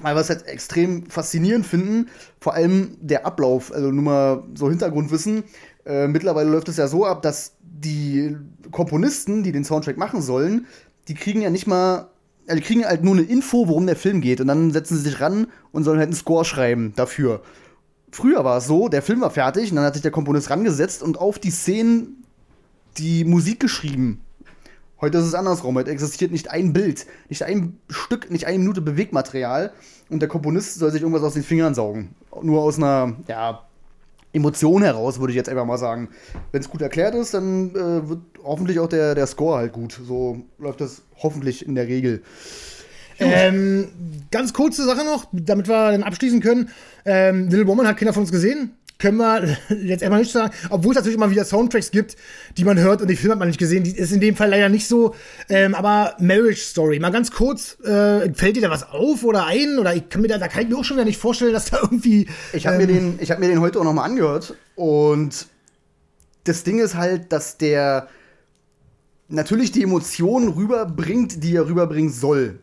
Weil 0.00 0.14
wir 0.14 0.20
es 0.20 0.30
halt 0.30 0.46
extrem 0.46 1.06
faszinierend 1.06 1.66
finden. 1.66 2.08
Vor 2.40 2.54
allem 2.54 2.96
der 3.00 3.26
Ablauf. 3.26 3.72
Also 3.72 3.90
nur 3.90 4.02
mal 4.02 4.42
so 4.54 4.68
Hintergrundwissen. 4.68 5.44
Äh, 5.84 6.08
mittlerweile 6.08 6.50
läuft 6.50 6.68
es 6.68 6.76
ja 6.76 6.88
so 6.88 7.06
ab, 7.06 7.22
dass 7.22 7.56
die 7.60 8.36
Komponisten, 8.70 9.42
die 9.42 9.52
den 9.52 9.64
Soundtrack 9.64 9.96
machen 9.96 10.22
sollen, 10.22 10.66
die 11.08 11.14
kriegen 11.14 11.42
ja 11.42 11.50
nicht 11.50 11.66
mal 11.66 12.08
also 12.46 12.56
die 12.56 12.66
kriegen 12.66 12.84
halt 12.84 13.04
nur 13.04 13.14
eine 13.14 13.22
Info, 13.22 13.68
worum 13.68 13.86
der 13.86 13.96
Film 13.96 14.20
geht. 14.20 14.40
Und 14.40 14.48
dann 14.48 14.72
setzen 14.72 14.96
sie 14.96 15.04
sich 15.04 15.20
ran 15.20 15.46
und 15.70 15.84
sollen 15.84 15.98
halt 15.98 16.08
einen 16.08 16.16
Score 16.16 16.44
schreiben 16.44 16.92
dafür. 16.96 17.42
Früher 18.10 18.44
war 18.44 18.58
es 18.58 18.66
so, 18.66 18.88
der 18.88 19.02
Film 19.02 19.20
war 19.20 19.30
fertig 19.30 19.70
und 19.70 19.76
dann 19.76 19.84
hat 19.84 19.94
sich 19.94 20.02
der 20.02 20.10
Komponist 20.10 20.50
rangesetzt 20.50 21.02
und 21.02 21.18
auf 21.18 21.38
die 21.38 21.50
Szenen 21.50 22.24
die 22.98 23.24
Musik 23.24 23.60
geschrieben. 23.60 24.20
Heute 25.02 25.18
ist 25.18 25.24
es 25.24 25.34
andersrum. 25.34 25.74
Heute 25.74 25.90
existiert 25.90 26.30
nicht 26.30 26.52
ein 26.52 26.72
Bild, 26.72 27.06
nicht 27.28 27.42
ein 27.42 27.76
Stück, 27.90 28.30
nicht 28.30 28.46
eine 28.46 28.60
Minute 28.60 28.80
Bewegmaterial 28.80 29.72
und 30.08 30.20
der 30.20 30.28
Komponist 30.28 30.76
soll 30.76 30.92
sich 30.92 31.02
irgendwas 31.02 31.24
aus 31.24 31.34
den 31.34 31.42
Fingern 31.42 31.74
saugen. 31.74 32.14
Nur 32.40 32.62
aus 32.62 32.78
einer, 32.78 33.16
ja, 33.26 33.66
Emotion 34.32 34.82
heraus, 34.82 35.18
würde 35.18 35.32
ich 35.32 35.36
jetzt 35.36 35.48
einfach 35.48 35.66
mal 35.66 35.76
sagen. 35.76 36.08
Wenn 36.52 36.60
es 36.60 36.70
gut 36.70 36.82
erklärt 36.82 37.16
ist, 37.16 37.34
dann 37.34 37.70
äh, 37.70 38.08
wird 38.08 38.20
hoffentlich 38.44 38.78
auch 38.78 38.88
der, 38.88 39.16
der 39.16 39.26
Score 39.26 39.58
halt 39.58 39.72
gut. 39.72 40.00
So 40.06 40.44
läuft 40.58 40.80
das 40.80 41.02
hoffentlich 41.18 41.66
in 41.66 41.74
der 41.74 41.88
Regel. 41.88 42.22
Ähm, 43.18 43.88
ganz 44.30 44.52
kurze 44.52 44.84
Sache 44.84 45.04
noch, 45.04 45.26
damit 45.32 45.68
wir 45.68 45.90
dann 45.90 46.04
abschließen 46.04 46.40
können. 46.40 46.70
Ähm, 47.04 47.48
Little 47.48 47.66
Woman 47.66 47.88
hat 47.88 47.96
keiner 47.96 48.12
von 48.12 48.22
uns 48.22 48.30
gesehen 48.30 48.76
können 49.02 49.18
wir 49.18 49.56
jetzt 49.82 50.02
erstmal 50.02 50.20
nicht 50.20 50.32
sagen, 50.32 50.54
obwohl 50.70 50.92
es 50.92 50.96
natürlich 50.96 51.16
immer 51.16 51.30
wieder 51.30 51.44
Soundtracks 51.44 51.90
gibt, 51.90 52.16
die 52.56 52.64
man 52.64 52.78
hört 52.78 53.02
und 53.02 53.08
die 53.08 53.16
Film 53.16 53.32
hat 53.32 53.38
man 53.38 53.48
nicht 53.48 53.58
gesehen. 53.58 53.82
Die 53.82 53.90
ist 53.90 54.12
in 54.12 54.20
dem 54.20 54.36
Fall 54.36 54.48
leider 54.48 54.68
nicht 54.68 54.86
so. 54.86 55.14
Ähm, 55.48 55.74
aber 55.74 56.14
Marriage 56.20 56.60
Story, 56.60 57.00
mal 57.00 57.10
ganz 57.10 57.32
kurz, 57.32 57.78
äh, 57.80 58.32
fällt 58.32 58.56
dir 58.56 58.62
da 58.62 58.70
was 58.70 58.88
auf 58.88 59.24
oder 59.24 59.46
ein? 59.46 59.78
Oder 59.78 59.94
ich 59.94 60.08
kann 60.08 60.22
mir 60.22 60.28
da, 60.28 60.38
da 60.38 60.46
kann 60.46 60.62
ich 60.62 60.68
mir 60.68 60.78
auch 60.78 60.84
schon 60.84 60.96
wieder 60.96 61.04
nicht 61.04 61.18
vorstellen, 61.18 61.52
dass 61.52 61.66
da 61.66 61.78
irgendwie. 61.82 62.28
Ich 62.52 62.66
habe 62.66 62.80
ähm, 62.80 62.86
mir, 62.86 62.86
den, 62.86 63.28
hab 63.28 63.40
mir 63.40 63.48
den 63.48 63.60
heute 63.60 63.80
auch 63.80 63.84
nochmal 63.84 64.08
angehört 64.08 64.54
und 64.76 65.46
das 66.44 66.62
Ding 66.62 66.78
ist 66.78 66.94
halt, 66.94 67.32
dass 67.32 67.58
der 67.58 68.08
natürlich 69.28 69.72
die 69.72 69.82
Emotionen 69.82 70.48
rüberbringt, 70.48 71.42
die 71.42 71.56
er 71.56 71.66
rüberbringen 71.66 72.12
soll. 72.12 72.60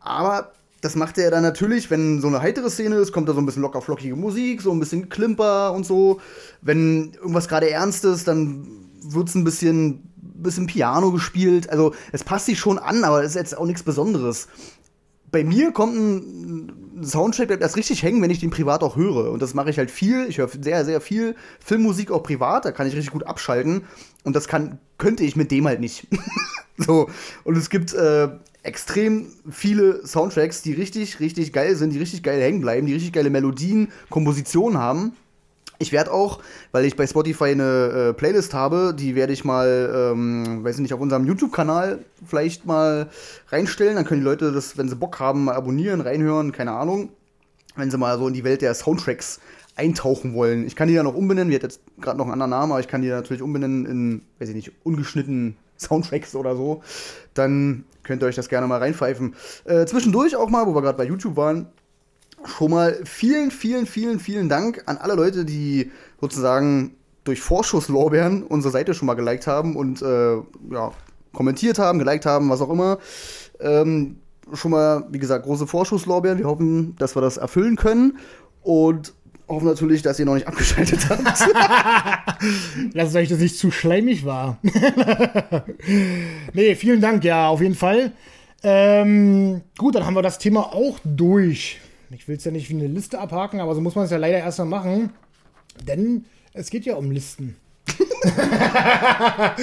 Aber 0.00 0.52
das 0.80 0.96
macht 0.96 1.18
er 1.18 1.30
dann 1.30 1.42
natürlich, 1.42 1.90
wenn 1.90 2.20
so 2.20 2.28
eine 2.28 2.40
heitere 2.40 2.70
Szene 2.70 2.96
ist, 2.96 3.12
kommt 3.12 3.28
da 3.28 3.34
so 3.34 3.40
ein 3.40 3.46
bisschen 3.46 3.62
locker 3.62 3.82
flockige 3.82 4.16
Musik, 4.16 4.62
so 4.62 4.72
ein 4.72 4.80
bisschen 4.80 5.08
Klimper 5.08 5.72
und 5.72 5.84
so. 5.84 6.20
Wenn 6.62 7.12
irgendwas 7.14 7.48
gerade 7.48 7.70
ernst 7.70 8.04
ist, 8.04 8.26
dann 8.26 8.66
wird 9.02 9.28
es 9.28 9.34
ein 9.34 9.44
bisschen, 9.44 10.10
bisschen 10.16 10.66
Piano 10.66 11.12
gespielt. 11.12 11.68
Also 11.68 11.94
es 12.12 12.24
passt 12.24 12.46
sich 12.46 12.58
schon 12.58 12.78
an, 12.78 13.04
aber 13.04 13.22
es 13.22 13.30
ist 13.30 13.36
jetzt 13.36 13.58
auch 13.58 13.66
nichts 13.66 13.82
Besonderes. 13.82 14.48
Bei 15.30 15.44
mir 15.44 15.72
kommt 15.72 15.94
ein 15.94 17.04
Soundtrack 17.04 17.48
bleibt 17.48 17.62
erst 17.62 17.76
richtig 17.76 18.02
hängen, 18.02 18.20
wenn 18.22 18.30
ich 18.30 18.40
den 18.40 18.50
privat 18.50 18.82
auch 18.82 18.96
höre. 18.96 19.30
Und 19.30 19.40
das 19.40 19.54
mache 19.54 19.70
ich 19.70 19.78
halt 19.78 19.90
viel. 19.90 20.26
Ich 20.28 20.38
höre 20.38 20.48
sehr, 20.48 20.84
sehr 20.84 21.00
viel 21.00 21.36
Filmmusik 21.64 22.10
auch 22.10 22.22
privat. 22.22 22.64
Da 22.64 22.72
kann 22.72 22.86
ich 22.86 22.94
richtig 22.94 23.12
gut 23.12 23.26
abschalten. 23.26 23.82
Und 24.24 24.34
das 24.34 24.48
kann, 24.48 24.78
könnte 24.98 25.24
ich 25.24 25.36
mit 25.36 25.50
dem 25.50 25.66
halt 25.66 25.80
nicht. 25.80 26.08
so. 26.76 27.08
Und 27.44 27.56
es 27.56 27.70
gibt 27.70 27.94
äh, 27.94 28.28
extrem 28.62 29.28
viele 29.50 30.06
Soundtracks, 30.06 30.62
die 30.62 30.72
richtig, 30.72 31.20
richtig 31.20 31.52
geil 31.52 31.76
sind, 31.76 31.92
die 31.92 31.98
richtig 31.98 32.22
geil 32.22 32.40
hängen 32.40 32.60
bleiben, 32.60 32.86
die 32.86 32.92
richtig 32.92 33.12
geile 33.12 33.30
Melodien, 33.30 33.88
Kompositionen 34.10 34.78
haben. 34.78 35.12
Ich 35.78 35.92
werde 35.92 36.12
auch, 36.12 36.40
weil 36.72 36.84
ich 36.84 36.94
bei 36.94 37.06
Spotify 37.06 37.46
eine 37.46 38.10
äh, 38.10 38.12
Playlist 38.12 38.52
habe, 38.52 38.94
die 38.94 39.14
werde 39.14 39.32
ich 39.32 39.46
mal, 39.46 40.12
ähm, 40.12 40.62
weiß 40.62 40.76
ich 40.76 40.82
nicht, 40.82 40.92
auf 40.92 41.00
unserem 41.00 41.24
YouTube-Kanal 41.26 42.04
vielleicht 42.26 42.66
mal 42.66 43.08
reinstellen. 43.48 43.96
Dann 43.96 44.04
können 44.04 44.20
die 44.20 44.26
Leute 44.26 44.52
das, 44.52 44.76
wenn 44.76 44.90
sie 44.90 44.96
Bock 44.96 45.18
haben, 45.20 45.44
mal 45.44 45.54
abonnieren, 45.54 46.02
reinhören, 46.02 46.52
keine 46.52 46.72
Ahnung. 46.72 47.08
Wenn 47.76 47.90
sie 47.90 47.96
mal 47.96 48.18
so 48.18 48.28
in 48.28 48.34
die 48.34 48.44
Welt 48.44 48.60
der 48.60 48.74
Soundtracks 48.74 49.40
eintauchen 49.74 50.34
wollen. 50.34 50.66
Ich 50.66 50.76
kann 50.76 50.88
die 50.88 50.94
ja 50.94 51.02
noch 51.02 51.14
umbenennen, 51.14 51.48
die 51.48 51.56
hat 51.56 51.62
jetzt 51.62 51.80
gerade 51.98 52.18
noch 52.18 52.26
einen 52.26 52.34
anderen 52.34 52.50
Namen, 52.50 52.72
aber 52.72 52.80
ich 52.80 52.88
kann 52.88 53.00
die 53.00 53.08
natürlich 53.08 53.40
umbenennen 53.40 53.86
in, 53.86 54.22
weiß 54.38 54.50
ich 54.50 54.54
nicht, 54.54 54.72
ungeschnitten 54.84 55.56
Soundtracks 55.78 56.34
oder 56.34 56.56
so. 56.56 56.82
Dann 57.32 57.84
könnt 58.10 58.24
ihr 58.24 58.26
euch 58.26 58.34
das 58.34 58.48
gerne 58.48 58.66
mal 58.66 58.78
reinpfeifen. 58.78 59.36
Äh, 59.64 59.86
zwischendurch 59.86 60.34
auch 60.34 60.50
mal, 60.50 60.66
wo 60.66 60.74
wir 60.74 60.82
gerade 60.82 60.98
bei 60.98 61.04
YouTube 61.04 61.36
waren, 61.36 61.68
schon 62.44 62.72
mal 62.72 62.98
vielen, 63.04 63.52
vielen, 63.52 63.86
vielen, 63.86 64.18
vielen 64.18 64.48
Dank 64.48 64.82
an 64.86 64.96
alle 64.96 65.14
Leute, 65.14 65.44
die 65.44 65.92
sozusagen 66.20 66.96
durch 67.22 67.40
Vorschusslorbeeren 67.40 68.42
unsere 68.42 68.72
Seite 68.72 68.94
schon 68.94 69.06
mal 69.06 69.14
geliked 69.14 69.46
haben 69.46 69.76
und 69.76 70.02
äh, 70.02 70.38
ja, 70.72 70.90
kommentiert 71.32 71.78
haben, 71.78 72.00
geliked 72.00 72.26
haben, 72.26 72.50
was 72.50 72.60
auch 72.60 72.70
immer. 72.70 72.98
Ähm, 73.60 74.16
schon 74.54 74.72
mal, 74.72 75.04
wie 75.10 75.20
gesagt, 75.20 75.44
große 75.44 75.68
Vorschusslorbeeren. 75.68 76.38
Wir 76.38 76.48
hoffen, 76.48 76.96
dass 76.98 77.14
wir 77.14 77.20
das 77.20 77.36
erfüllen 77.36 77.76
können. 77.76 78.18
Und 78.62 79.14
hoffen 79.50 79.66
natürlich, 79.66 80.02
dass 80.02 80.18
ihr 80.18 80.24
noch 80.24 80.34
nicht 80.34 80.46
abgeschaltet 80.46 81.08
habt. 81.08 81.24
Lasst 82.94 83.16
euch 83.16 83.28
das 83.28 83.40
nicht 83.40 83.58
zu 83.58 83.70
schleimig 83.70 84.24
war. 84.24 84.58
nee, 86.52 86.74
vielen 86.74 87.00
Dank, 87.00 87.24
ja, 87.24 87.48
auf 87.48 87.60
jeden 87.60 87.74
Fall. 87.74 88.12
Ähm, 88.62 89.62
gut, 89.76 89.94
dann 89.94 90.06
haben 90.06 90.14
wir 90.14 90.22
das 90.22 90.38
Thema 90.38 90.72
auch 90.72 90.98
durch. 91.04 91.80
Ich 92.10 92.28
will 92.28 92.36
es 92.36 92.44
ja 92.44 92.50
nicht 92.50 92.70
wie 92.70 92.74
eine 92.74 92.86
Liste 92.86 93.18
abhaken, 93.18 93.60
aber 93.60 93.74
so 93.74 93.80
muss 93.80 93.94
man 93.94 94.04
es 94.04 94.10
ja 94.10 94.18
leider 94.18 94.38
erstmal 94.38 94.68
machen. 94.68 95.10
Denn 95.86 96.24
es 96.52 96.70
geht 96.70 96.84
ja 96.84 96.94
um 96.96 97.10
Listen. 97.10 97.56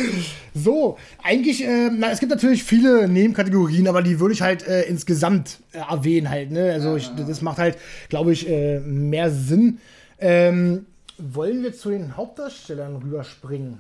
so, 0.54 0.98
eigentlich, 1.24 1.64
äh, 1.64 1.90
na, 1.92 2.12
es 2.12 2.20
gibt 2.20 2.32
natürlich 2.32 2.64
viele 2.64 3.08
Nebenkategorien, 3.08 3.88
aber 3.88 4.02
die 4.02 4.20
würde 4.20 4.34
ich 4.34 4.42
halt 4.42 4.68
äh, 4.68 4.84
insgesamt 4.84 5.60
äh, 5.72 5.80
erwähnen 5.80 6.30
halt, 6.30 6.52
ne? 6.52 6.74
Also 6.74 6.96
ich, 6.96 7.10
das 7.16 7.42
macht 7.42 7.58
halt, 7.58 7.78
glaube 8.10 8.34
ich, 8.34 8.50
äh, 8.50 8.80
mehr 8.80 9.32
Sinn. 9.32 9.80
Ähm, 10.20 10.86
wollen 11.18 11.64
wir 11.64 11.74
zu 11.74 11.90
den 11.90 12.18
Hauptdarstellern 12.18 12.98
rüberspringen? 12.98 13.80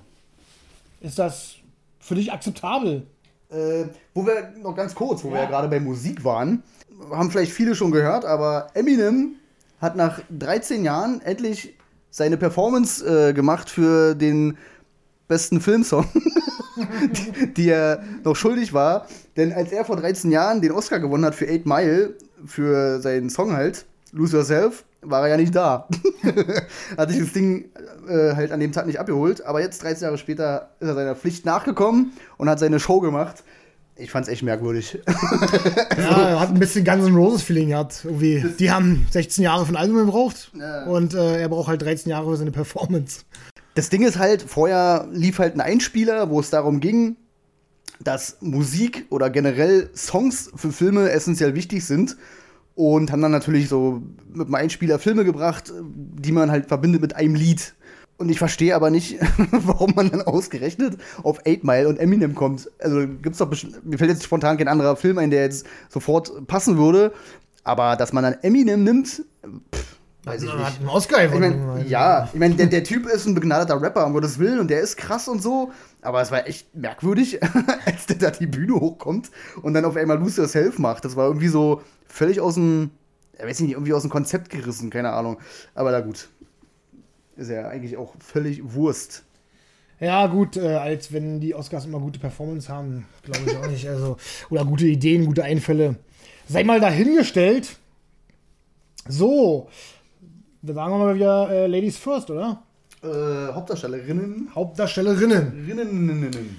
Ist 1.01 1.19
das 1.19 1.55
für 1.99 2.15
dich 2.15 2.31
akzeptabel? 2.31 3.05
Äh, 3.49 3.85
wo 4.13 4.25
wir 4.25 4.53
noch 4.61 4.75
ganz 4.75 4.93
kurz, 4.93 5.23
wo 5.23 5.29
ja. 5.29 5.35
wir 5.35 5.41
ja 5.43 5.49
gerade 5.49 5.67
bei 5.67 5.79
Musik 5.79 6.23
waren, 6.23 6.63
haben 7.11 7.31
vielleicht 7.31 7.51
viele 7.51 7.75
schon 7.75 7.91
gehört, 7.91 8.25
aber 8.25 8.67
Eminem 8.73 9.35
hat 9.79 9.95
nach 9.95 10.19
13 10.37 10.83
Jahren 10.83 11.21
endlich 11.21 11.76
seine 12.09 12.37
Performance 12.37 13.05
äh, 13.05 13.33
gemacht 13.33 13.69
für 13.69 14.15
den 14.15 14.57
besten 15.27 15.59
Filmsong, 15.59 16.05
die, 16.77 17.53
die, 17.53 17.69
er 17.69 18.03
noch 18.23 18.35
schuldig 18.35 18.73
war. 18.73 19.07
Denn 19.35 19.51
als 19.51 19.71
er 19.71 19.85
vor 19.85 19.97
13 19.97 20.31
Jahren 20.31 20.61
den 20.61 20.71
Oscar 20.71 20.99
gewonnen 20.99 21.25
hat 21.25 21.35
für 21.35 21.47
Eight 21.47 21.65
Mile, 21.65 22.15
für 22.45 23.01
seinen 23.01 23.29
Song 23.29 23.53
halt, 23.53 23.85
Lose 24.11 24.37
Yourself, 24.37 24.85
war 25.01 25.23
er 25.23 25.29
ja 25.29 25.37
nicht 25.37 25.55
da. 25.55 25.87
hat 26.97 27.09
sich 27.09 27.19
das 27.19 27.33
Ding 27.33 27.65
äh, 28.07 28.35
halt 28.35 28.51
an 28.51 28.59
dem 28.59 28.71
Tag 28.71 28.85
nicht 28.85 28.99
abgeholt. 28.99 29.45
Aber 29.45 29.61
jetzt, 29.61 29.83
13 29.83 30.03
Jahre 30.03 30.17
später, 30.17 30.71
ist 30.79 30.87
er 30.87 30.95
seiner 30.95 31.15
Pflicht 31.15 31.45
nachgekommen 31.45 32.13
und 32.37 32.49
hat 32.49 32.59
seine 32.59 32.79
Show 32.79 32.99
gemacht. 32.99 33.43
Ich 33.99 34.11
fand's 34.11 34.29
echt 34.29 34.43
merkwürdig. 34.43 34.99
ja, 35.97 36.29
er 36.29 36.39
hat 36.39 36.49
ein 36.49 36.59
bisschen 36.59 36.85
Guns 36.85 37.07
N' 37.07 37.15
Roses 37.15 37.41
Feeling 37.41 37.69
gehabt. 37.69 38.01
Irgendwie. 38.03 38.45
Die 38.59 38.71
haben 38.71 39.07
16 39.11 39.43
Jahre 39.43 39.65
ein 39.67 39.75
Album 39.75 39.97
gebraucht 40.05 40.51
ja. 40.57 40.85
und 40.85 41.13
äh, 41.13 41.41
er 41.41 41.49
braucht 41.49 41.67
halt 41.67 41.81
13 41.81 42.09
Jahre 42.09 42.29
für 42.29 42.37
seine 42.37 42.51
Performance. 42.51 43.21
Das 43.73 43.89
Ding 43.89 44.03
ist 44.03 44.17
halt, 44.17 44.41
vorher 44.41 45.07
lief 45.11 45.39
halt 45.39 45.55
ein 45.55 45.61
Einspieler, 45.61 46.29
wo 46.29 46.39
es 46.39 46.49
darum 46.49 46.79
ging, 46.79 47.15
dass 47.99 48.37
Musik 48.41 49.05
oder 49.09 49.29
generell 49.29 49.89
Songs 49.95 50.51
für 50.55 50.71
Filme 50.71 51.09
essentiell 51.09 51.55
wichtig 51.55 51.85
sind 51.85 52.17
und 52.75 53.11
haben 53.11 53.21
dann 53.21 53.31
natürlich 53.31 53.69
so 53.69 54.03
mit 54.31 54.47
einem 54.47 54.55
Einspieler 54.55 54.99
Filme 54.99 55.25
gebracht, 55.25 55.73
die 55.83 56.31
man 56.31 56.51
halt 56.51 56.67
verbindet 56.67 57.01
mit 57.01 57.15
einem 57.15 57.35
Lied. 57.35 57.73
Und 58.17 58.29
ich 58.29 58.39
verstehe 58.39 58.75
aber 58.75 58.89
nicht, 58.89 59.19
warum 59.51 59.93
man 59.95 60.09
dann 60.09 60.23
ausgerechnet 60.23 60.97
auf 61.21 61.39
8 61.47 61.63
Mile 61.63 61.87
und 61.87 61.99
Eminem 61.99 62.33
kommt. 62.33 62.69
Also 62.79 63.07
gibt's 63.07 63.37
doch 63.37 63.51
mir 63.83 63.97
fällt 63.97 64.09
jetzt 64.09 64.23
spontan 64.23 64.57
kein 64.57 64.67
anderer 64.67 64.95
Film 64.95 65.19
ein, 65.19 65.29
der 65.29 65.43
jetzt 65.43 65.67
sofort 65.89 66.47
passen 66.47 66.77
würde. 66.77 67.13
Aber 67.63 67.95
dass 67.95 68.13
man 68.13 68.23
dann 68.23 68.37
Eminem 68.41 68.83
nimmt, 68.83 69.23
pff, 69.75 69.97
weiß 70.23 70.41
ich 70.41 70.51
nicht. 70.51 70.65
Hat 70.65 70.79
einen 70.79 70.89
Oscar 70.89 71.25
ich 71.25 71.39
mein, 71.39 71.87
Ja, 71.87 72.29
ich 72.33 72.39
meine, 72.39 72.55
der, 72.55 72.67
der 72.67 72.83
Typ 72.83 73.05
ist 73.07 73.27
ein 73.27 73.35
begnadeter 73.35 73.79
Rapper, 73.79 74.05
um 74.05 74.13
Gottes 74.13 74.39
Willen, 74.39 74.59
und 74.59 74.69
der 74.69 74.81
ist 74.81 74.97
krass 74.97 75.27
und 75.27 75.43
so. 75.43 75.71
Aber 76.01 76.21
es 76.21 76.31
war 76.31 76.47
echt 76.47 76.73
merkwürdig, 76.75 77.39
als 77.85 78.07
der 78.07 78.15
da 78.15 78.31
die 78.31 78.47
Bühne 78.47 78.73
hochkommt 78.75 79.29
und 79.61 79.73
dann 79.75 79.85
auf 79.85 79.95
einmal 79.95 80.17
Lose 80.17 80.41
Yourself 80.41 80.79
macht. 80.79 81.05
Das 81.05 81.15
war 81.15 81.27
irgendwie 81.27 81.49
so 81.49 81.81
völlig 82.07 82.41
aus 82.41 82.55
dem, 82.55 82.89
ich 83.37 83.45
weiß 83.45 83.59
nicht, 83.59 83.73
irgendwie 83.73 83.93
aus 83.93 84.01
dem 84.01 84.11
Konzept 84.11 84.49
gerissen, 84.49 84.89
keine 84.89 85.11
Ahnung. 85.11 85.37
Aber 85.75 85.91
na 85.91 85.99
gut 85.99 86.29
ist 87.37 87.49
ja 87.49 87.67
eigentlich 87.67 87.97
auch 87.97 88.13
völlig 88.19 88.73
Wurst. 88.73 89.23
Ja, 89.99 90.27
gut, 90.27 90.57
äh, 90.57 90.75
als 90.75 91.11
wenn 91.11 91.39
die 91.39 91.55
Oscars 91.55 91.85
immer 91.85 91.99
gute 91.99 92.19
Performance 92.19 92.69
haben, 92.69 93.05
glaube 93.23 93.41
ich 93.47 93.57
auch 93.57 93.67
nicht. 93.67 93.87
Also, 93.87 94.17
oder 94.49 94.63
gute 94.63 94.85
Ideen, 94.85 95.25
gute 95.25 95.43
Einfälle. 95.43 95.95
Sei 96.47 96.63
mal 96.63 96.79
dahingestellt. 96.79 97.77
So, 99.07 99.69
da 100.61 100.73
sagen 100.73 100.93
wir 100.93 100.97
mal 100.99 101.15
wieder 101.15 101.49
äh, 101.49 101.67
Ladies 101.67 101.97
First, 101.97 102.29
oder? 102.29 102.63
Äh, 103.03 103.53
Hauptdarstellerinnen. 103.53 104.49
Hauptdarstellerinnen. 104.53 105.65
Rinnen. 105.67 106.57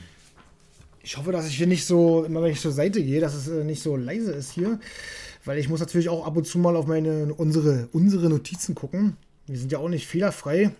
Ich 1.02 1.16
hoffe, 1.16 1.32
dass 1.32 1.48
ich 1.48 1.56
hier 1.56 1.66
nicht 1.66 1.86
so, 1.86 2.24
immer 2.24 2.42
wenn 2.42 2.52
ich 2.52 2.60
zur 2.60 2.72
Seite 2.72 3.02
gehe, 3.02 3.20
dass 3.20 3.34
es 3.34 3.48
äh, 3.48 3.64
nicht 3.64 3.82
so 3.82 3.96
leise 3.96 4.32
ist 4.32 4.50
hier. 4.52 4.78
Weil 5.44 5.58
ich 5.58 5.68
muss 5.68 5.80
natürlich 5.80 6.08
auch 6.08 6.26
ab 6.26 6.36
und 6.36 6.46
zu 6.46 6.58
mal 6.58 6.76
auf 6.76 6.86
meine, 6.86 7.32
unsere, 7.34 7.88
unsere 7.92 8.28
Notizen 8.28 8.74
gucken. 8.74 9.16
Die 9.48 9.56
sind 9.56 9.72
ja 9.72 9.78
auch 9.78 9.88
nicht 9.88 10.06
fehlerfrei. 10.06 10.70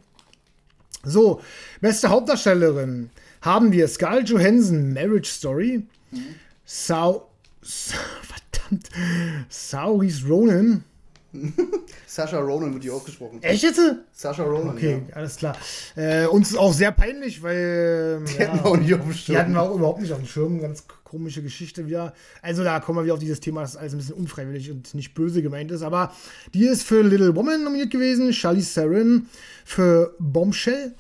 So, 1.02 1.40
beste 1.80 2.08
Hauptdarstellerin 2.08 3.10
haben 3.40 3.72
wir 3.72 3.88
Scarlett 3.88 4.28
Johansson, 4.28 4.92
Marriage 4.92 5.30
Story. 5.30 5.86
Mhm. 6.10 6.34
Sau, 6.64 7.30
Sa 7.62 7.96
verdammt, 8.22 8.88
Saoirse 9.48 10.26
Ronan. 10.26 10.84
Sascha 12.06 12.38
Ronan 12.38 12.72
wird 12.72 12.84
hier 12.84 12.94
ausgesprochen. 12.94 13.42
Echt 13.42 13.62
jetzt? 13.62 13.80
Sascha 14.12 14.44
Ronan. 14.44 14.76
Okay, 14.76 15.02
ja. 15.08 15.16
alles 15.16 15.36
klar. 15.36 15.56
Äh, 15.94 16.26
uns 16.26 16.50
ist 16.50 16.56
auch 16.56 16.72
sehr 16.72 16.92
peinlich, 16.92 17.42
weil. 17.42 18.24
Die 18.24 18.34
ja, 18.34 18.48
hatten 18.48 18.64
wir 18.64 18.66
auch 18.66 18.76
nicht 18.76 18.94
auf 18.94 19.02
dem 19.02 19.12
Schirm. 19.12 19.34
Die 19.34 19.38
hatten 19.38 19.52
wir 19.52 19.62
auch 19.62 19.74
überhaupt 19.74 20.00
nicht 20.00 20.12
auf 20.12 20.18
dem 20.18 20.26
Schirm. 20.26 20.60
Ganz 20.60 20.84
komische 21.04 21.42
Geschichte 21.42 21.86
wieder. 21.86 22.14
Also 22.40 22.64
da 22.64 22.80
kommen 22.80 22.98
wir 22.98 23.04
wieder 23.04 23.14
auf 23.14 23.20
dieses 23.20 23.40
Thema, 23.40 23.60
das 23.60 23.76
alles 23.76 23.92
ein 23.92 23.98
bisschen 23.98 24.14
unfreiwillig 24.14 24.70
und 24.70 24.94
nicht 24.94 25.14
böse 25.14 25.42
gemeint 25.42 25.70
ist. 25.70 25.82
Aber 25.82 26.12
die 26.54 26.66
ist 26.66 26.82
für 26.82 27.02
Little 27.02 27.36
Woman 27.36 27.62
nominiert 27.62 27.90
gewesen. 27.90 28.32
Charlize 28.32 28.80
Theron 28.80 29.26
für 29.64 30.14
Bombshell. 30.18 30.94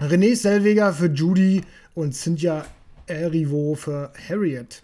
René 0.00 0.34
Selweger 0.34 0.92
für 0.92 1.06
Judy 1.06 1.62
und 1.94 2.14
Cynthia 2.14 2.64
Erivo 3.06 3.74
für 3.74 4.12
Harriet. 4.28 4.82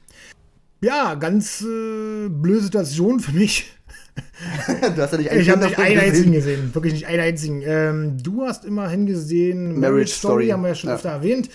Ja, 0.83 1.15
ganz 1.15 1.63
äh, 1.63 2.29
blöde 2.29 2.61
Situation 2.61 3.21
für 3.21 3.33
mich 3.33 3.76
du 4.97 5.03
hast 5.03 5.13
ja 5.13 5.19
nicht 5.19 5.31
einen 5.31 5.41
Ich 5.41 5.51
habe 5.51 5.65
nicht 5.65 5.79
einen 5.79 6.01
einzigen 6.01 6.33
gesehen. 6.33 6.75
Wirklich 6.75 6.93
nicht 6.95 7.07
einen 7.07 7.21
einzigen. 7.21 7.63
Ähm, 7.65 8.17
du 8.23 8.45
hast 8.45 8.65
immerhin 8.65 9.07
gesehen 9.07 9.81
Marriage 9.81 10.13
Story, 10.13 10.45
Story, 10.45 10.49
haben 10.49 10.63
wir 10.63 10.69
ja 10.69 10.75
schon 10.75 10.91
ja. 10.91 10.97
öfter 10.97 11.11
erwähnt. 11.11 11.49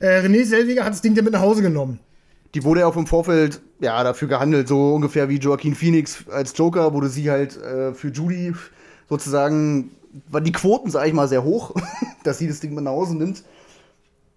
Äh, 0.00 0.20
René 0.20 0.44
Selviger 0.44 0.84
hat 0.84 0.92
das 0.92 1.02
Ding 1.02 1.14
dann 1.14 1.24
mit 1.24 1.32
nach 1.32 1.40
Hause 1.40 1.62
genommen. 1.62 2.00
Die 2.54 2.64
wurde 2.64 2.80
ja 2.80 2.86
auch 2.86 2.96
im 2.96 3.06
Vorfeld 3.06 3.60
ja, 3.80 4.02
dafür 4.02 4.28
gehandelt, 4.28 4.68
so 4.68 4.94
ungefähr 4.94 5.28
wie 5.28 5.36
Joaquin 5.36 5.74
Phoenix 5.74 6.24
als 6.30 6.56
Joker, 6.56 6.92
wurde 6.92 7.08
sie 7.08 7.30
halt 7.30 7.56
äh, 7.56 7.92
für 7.92 8.08
Judy 8.08 8.54
sozusagen, 9.08 9.90
waren 10.30 10.44
die 10.44 10.52
Quoten, 10.52 10.90
sag 10.90 11.06
ich 11.06 11.12
mal, 11.12 11.28
sehr 11.28 11.44
hoch, 11.44 11.74
dass 12.24 12.38
sie 12.38 12.48
das 12.48 12.60
Ding 12.60 12.74
mit 12.74 12.84
nach 12.84 12.92
Hause 12.92 13.16
nimmt. 13.16 13.42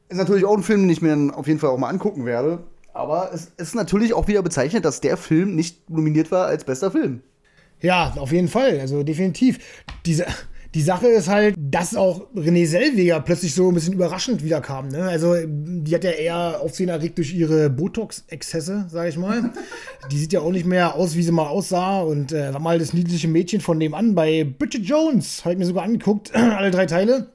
Ist 0.09 0.17
natürlich 0.17 0.45
auch 0.45 0.57
ein 0.57 0.63
Film, 0.63 0.81
den 0.81 0.89
ich 0.89 1.01
mir 1.01 1.31
auf 1.35 1.47
jeden 1.47 1.59
Fall 1.59 1.69
auch 1.69 1.77
mal 1.77 1.87
angucken 1.87 2.25
werde. 2.25 2.59
Aber 2.93 3.31
es 3.33 3.51
ist 3.55 3.75
natürlich 3.75 4.13
auch 4.13 4.27
wieder 4.27 4.41
bezeichnet, 4.41 4.83
dass 4.83 4.99
der 4.99 5.15
Film 5.15 5.55
nicht 5.55 5.89
nominiert 5.89 6.31
war 6.31 6.47
als 6.47 6.65
bester 6.65 6.91
Film. 6.91 7.21
Ja, 7.81 8.13
auf 8.17 8.31
jeden 8.31 8.47
Fall. 8.47 8.79
Also 8.79 9.03
definitiv. 9.03 9.59
Diese, 10.05 10.25
die 10.73 10.81
Sache 10.81 11.07
ist 11.07 11.27
halt, 11.27 11.55
dass 11.57 11.95
auch 11.95 12.31
René 12.33 12.65
Selweger 12.65 13.19
plötzlich 13.19 13.53
so 13.53 13.67
ein 13.67 13.73
bisschen 13.73 13.93
überraschend 13.93 14.43
wiederkam. 14.43 14.87
Ne? 14.87 15.03
Also, 15.03 15.35
die 15.45 15.93
hat 15.93 16.03
ja 16.03 16.11
eher 16.11 16.61
Aufsehen 16.61 16.89
erregt 16.89 17.17
durch 17.17 17.33
ihre 17.33 17.69
Botox-Exzesse, 17.69 18.85
sag 18.89 19.09
ich 19.09 19.17
mal. 19.17 19.51
die 20.11 20.17
sieht 20.17 20.31
ja 20.31 20.39
auch 20.39 20.51
nicht 20.51 20.65
mehr 20.65 20.95
aus, 20.95 21.15
wie 21.15 21.23
sie 21.23 21.31
mal 21.31 21.47
aussah. 21.47 22.01
Und 22.01 22.31
äh, 22.31 22.53
war 22.53 22.61
mal 22.61 22.79
das 22.79 22.93
niedliche 22.93 23.27
Mädchen 23.27 23.59
von 23.59 23.77
nebenan 23.77 24.15
bei 24.15 24.45
Bridget 24.45 24.85
Jones. 24.85 25.43
Habe 25.43 25.53
ich 25.53 25.59
mir 25.59 25.65
sogar 25.65 25.83
angeguckt, 25.83 26.33
alle 26.35 26.71
drei 26.71 26.85
Teile. 26.85 27.27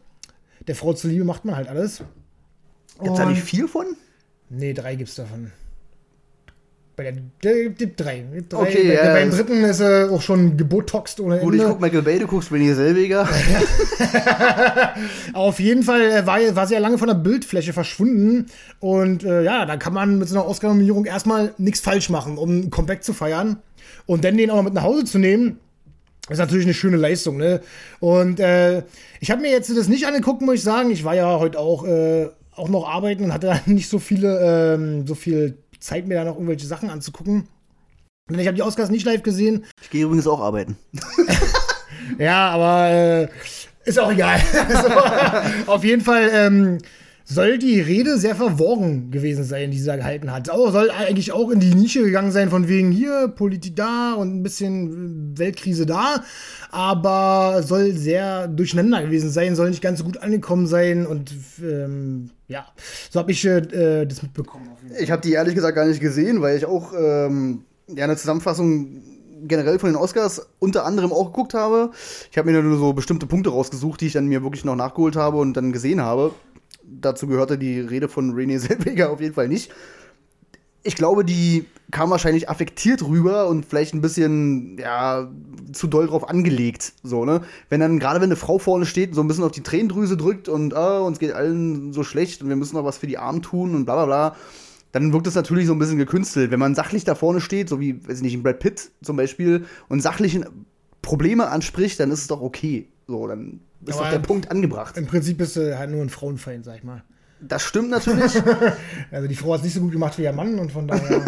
Der 0.67 0.75
Frau 0.75 0.95
zuliebe 0.95 1.25
macht 1.25 1.45
man 1.45 1.57
halt 1.57 1.69
alles. 1.69 2.03
Gibt's 3.03 3.19
da 3.19 3.27
nicht 3.27 3.43
viel 3.43 3.69
von? 3.69 3.87
Nee, 4.49 4.73
drei 4.73 4.95
gibt's 4.95 5.17
davon. 5.17 5.53
Bei 6.97 7.03
der, 7.03 7.13
der, 7.43 7.69
der 7.69 7.87
drei. 7.89 8.25
drei 8.49 8.59
okay, 8.59 8.89
bei, 8.89 8.95
ja, 8.95 9.13
beim 9.13 9.31
dritten 9.31 9.63
ist 9.65 9.81
er 9.81 10.11
auch 10.11 10.23
schon 10.23 10.57
gebotoxt 10.57 11.21
ohne 11.21 11.35
Ende. 11.35 11.45
Gut, 11.45 11.55
ich 11.55 11.63
guck 11.63 11.79
Michael 11.79 12.01
Bay, 12.01 12.19
du 12.19 12.27
guckst 12.27 12.51
René 12.51 12.73
Selweger. 12.75 13.29
Auf 15.35 15.61
jeden 15.61 15.83
Fall 15.83 16.01
äh, 16.01 16.27
war, 16.27 16.39
war 16.57 16.67
sie 16.67 16.73
ja 16.73 16.81
lange 16.81 16.97
von 16.97 17.09
der 17.09 17.15
Bildfläche 17.17 17.75
verschwunden. 17.75 18.47
Und 18.81 19.25
äh, 19.25 19.43
ja, 19.43 19.67
da 19.67 19.77
kann 19.77 19.93
man 19.93 20.19
mit 20.19 20.29
so 20.29 20.37
einer 20.37 20.49
Oscar-Nominierung 20.49 21.05
erstmal 21.05 21.53
nichts 21.59 21.81
falsch 21.81 22.09
machen, 22.09 22.39
um 22.39 22.61
ein 22.61 22.71
Comeback 22.71 23.05
zu 23.05 23.13
feiern. 23.13 23.59
Und 24.07 24.25
dann 24.25 24.39
den 24.39 24.51
auch 24.51 24.57
noch 24.57 24.63
mit 24.63 24.73
nach 24.73 24.85
Hause 24.85 25.05
zu 25.05 25.19
nehmen. 25.19 25.59
ist 26.31 26.39
natürlich 26.39 26.65
eine 26.65 26.73
schöne 26.73 26.97
Leistung, 26.97 27.37
ne? 27.37 27.61
Und 28.01 28.41
äh, 28.41 28.85
ich 29.21 29.31
habe 29.31 29.43
mir 29.43 29.51
jetzt 29.51 29.69
das 29.69 29.89
nicht 29.89 30.07
angeguckt, 30.07 30.41
muss 30.41 30.55
ich 30.55 30.63
sagen. 30.63 30.91
Ich 30.91 31.05
war 31.05 31.15
ja 31.15 31.39
heute 31.39 31.59
auch, 31.59 31.85
äh, 31.85 32.31
auch 32.55 32.71
noch 32.71 32.89
arbeiten 32.89 33.25
und 33.25 33.35
hatte 33.35 33.61
nicht 33.67 33.91
so 33.91 33.99
viele, 33.99 34.75
ähm, 34.77 35.07
so 35.07 35.15
viel 35.15 35.59
Zeit, 35.81 36.07
mir 36.07 36.15
da 36.15 36.25
noch 36.25 36.35
irgendwelche 36.35 36.67
Sachen 36.67 36.91
anzugucken. 36.91 37.49
Denn 38.31 38.41
ich 38.41 38.47
habe 38.47 38.57
die 38.57 38.63
Oscars 38.63 38.91
nicht 38.91 39.07
live 39.07 39.23
gesehen. 39.23 39.65
Ich 39.81 39.91
gehe 39.91 40.05
übrigens 40.05 40.27
auch 40.27 40.41
arbeiten. 40.41 40.77
ja, 42.19 42.51
aber 42.51 42.91
äh, 42.91 43.29
ist 43.85 44.01
auch 44.01 44.11
egal. 44.11 44.41
also, 44.69 45.71
auf 45.71 45.85
jeden 45.85 46.03
Fall 46.03 46.29
ähm, 46.33 46.79
soll 47.25 47.59
die 47.59 47.81
Rede 47.81 48.19
sehr 48.19 48.37
verworren 48.37 49.11
gewesen 49.11 49.45
sein, 49.45 49.71
die 49.71 49.79
sie 49.79 49.87
da 49.87 49.97
gehalten 49.97 50.33
hat. 50.33 50.49
Auch, 50.49 50.73
soll 50.73 50.91
eigentlich 50.91 51.33
auch 51.33 51.51
in 51.51 51.59
die 51.61 51.75
Nische 51.75 52.03
gegangen 52.03 52.31
sein, 52.31 52.51
von 52.51 52.69
wegen 52.69 52.93
hier, 52.93 53.29
Politik 53.29 53.77
da 53.77 54.15
und 54.15 54.35
ein 54.35 54.43
bisschen 54.43 55.37
Weltkrise 55.37 55.87
da. 55.87 56.23
Aber 56.71 57.63
soll 57.65 57.93
sehr 57.93 58.49
durcheinander 58.49 59.03
gewesen 59.03 59.31
sein, 59.31 59.57
soll 59.57 59.71
nicht 59.71 59.83
ganz 59.83 59.99
so 59.99 60.05
gut 60.05 60.19
angekommen 60.19 60.67
sein 60.67 61.07
und 61.07 61.33
ähm, 61.61 62.31
ja, 62.49 62.67
so 63.11 63.21
habe 63.21 63.33
ich 63.33 63.45
äh, 63.45 64.07
das 64.07 64.23
mitbekommen. 64.23 64.71
Ich 65.01 65.11
habe 65.11 65.23
die 65.23 65.33
ehrlich 65.33 65.55
gesagt 65.55 65.75
gar 65.75 65.87
nicht 65.87 66.01
gesehen, 66.01 66.43
weil 66.43 66.57
ich 66.57 66.65
auch 66.65 66.93
ähm, 66.97 67.65
ja, 67.89 68.05
eine 68.05 68.17
Zusammenfassung 68.17 69.03
generell 69.43 69.79
von 69.79 69.91
den 69.91 69.97
Oscars 69.97 70.49
unter 70.59 70.85
anderem 70.85 71.13
auch 71.13 71.27
geguckt 71.27 71.55
habe. 71.55 71.91
Ich 72.31 72.39
habe 72.39 72.51
mir 72.51 72.63
nur 72.63 72.79
so 72.79 72.93
bestimmte 72.93 73.27
Punkte 73.27 73.51
rausgesucht, 73.51 74.01
die 74.01 74.07
ich 74.07 74.13
dann 74.13 74.27
mir 74.27 74.43
wirklich 74.43 74.65
noch 74.65 74.77
nachgeholt 74.77 75.17
habe 75.17 75.39
und 75.39 75.55
dann 75.55 75.73
gesehen 75.73 76.01
habe. 76.01 76.33
Dazu 76.83 77.27
gehörte 77.27 77.59
die 77.59 77.81
Rede 77.81 78.09
von 78.09 78.35
René 78.35 78.59
Selweger 78.61 79.11
auf 79.11 79.21
jeden 79.21 79.35
Fall 79.35 79.49
nicht 79.49 79.73
ich 80.87 80.97
glaube, 80.97 81.25
die 81.25 81.67
kam 81.91 82.11
wahrscheinlich 82.11 82.49
affektiert 82.49 83.03
rüber 83.03 83.49
und 83.49 83.65
vielleicht 83.65 83.95
ein 83.95 84.01
bisschen, 84.01 84.79
ja, 84.79 85.31
zu 85.73 85.87
doll 85.87 86.07
drauf 86.07 86.29
angelegt. 86.29 86.93
So, 87.03 87.25
ne? 87.25 87.43
Wenn 87.69 87.81
dann, 87.81 87.99
gerade 87.99 88.21
wenn 88.21 88.29
eine 88.29 88.37
Frau 88.37 88.59
vorne 88.59 88.87
steht, 88.87 89.15
so 89.15 89.21
ein 89.21 89.29
bisschen 89.29 89.45
auf 89.45 89.53
die 89.53 89.63
Tränendrüse 89.63 90.17
drückt 90.17 90.49
und 90.49 90.75
ah, 90.75 91.01
uns 91.01 91.19
geht 91.19 91.33
allen 91.33 91.93
so 91.93 92.03
schlecht 92.03 92.43
und 92.43 92.49
wir 92.49 92.57
müssen 92.57 92.77
noch 92.77 92.85
was 92.85 92.99
für 92.99 93.07
die 93.07 93.19
Armen 93.19 93.43
tun 93.43 93.75
und 93.75 93.85
bla 93.85 93.95
bla 93.95 94.07
bla, 94.07 94.37
dann 94.93 95.13
wirkt 95.13 95.27
das 95.27 95.35
natürlich 95.35 95.67
so 95.67 95.75
ein 95.75 95.79
bisschen 95.79 95.99
gekünstelt. 95.99 96.51
Wenn 96.51 96.61
man 96.61 96.75
sachlich 96.75 97.05
da 97.05 97.15
vorne 97.15 97.41
steht, 97.41 97.69
so 97.69 97.81
wie, 97.81 98.07
weiß 98.07 98.19
ich 98.19 98.23
nicht, 98.23 98.43
Brad 98.43 98.59
Pitt 98.59 98.91
zum 99.03 99.17
Beispiel, 99.17 99.67
und 99.89 100.01
sachlich 100.01 100.41
Probleme 101.03 101.49
anspricht, 101.49 102.01
dann 102.01 102.11
ist 102.11 102.23
es 102.23 102.27
doch 102.27 102.41
okay. 102.41 102.89
So, 103.07 103.27
dann 103.29 103.61
ist 103.85 103.95
Aber 103.95 104.05
doch 104.05 104.11
der 104.11 104.19
Punkt 104.21 104.51
angebracht. 104.51 104.97
Im 104.97 105.07
Prinzip 105.07 105.39
bist 105.39 105.57
du 105.57 105.79
halt 105.79 105.91
nur 105.91 106.03
ein 106.03 106.09
Frauenfeind, 106.09 106.65
sag 106.65 106.79
ich 106.79 106.85
mal. 106.85 107.05
Das 107.41 107.63
stimmt 107.63 107.91
natürlich. 107.91 108.41
also 109.11 109.29
die 109.29 109.37
Frau 109.37 109.53
hat 109.53 109.59
es 109.59 109.65
nicht 109.65 109.75
so 109.75 109.81
gut 109.81 109.93
gemacht 109.93 110.17
wie 110.19 110.23
ihr 110.23 110.33
Mann 110.33 110.59
und 110.59 110.73
von 110.73 110.89
daher. 110.89 111.21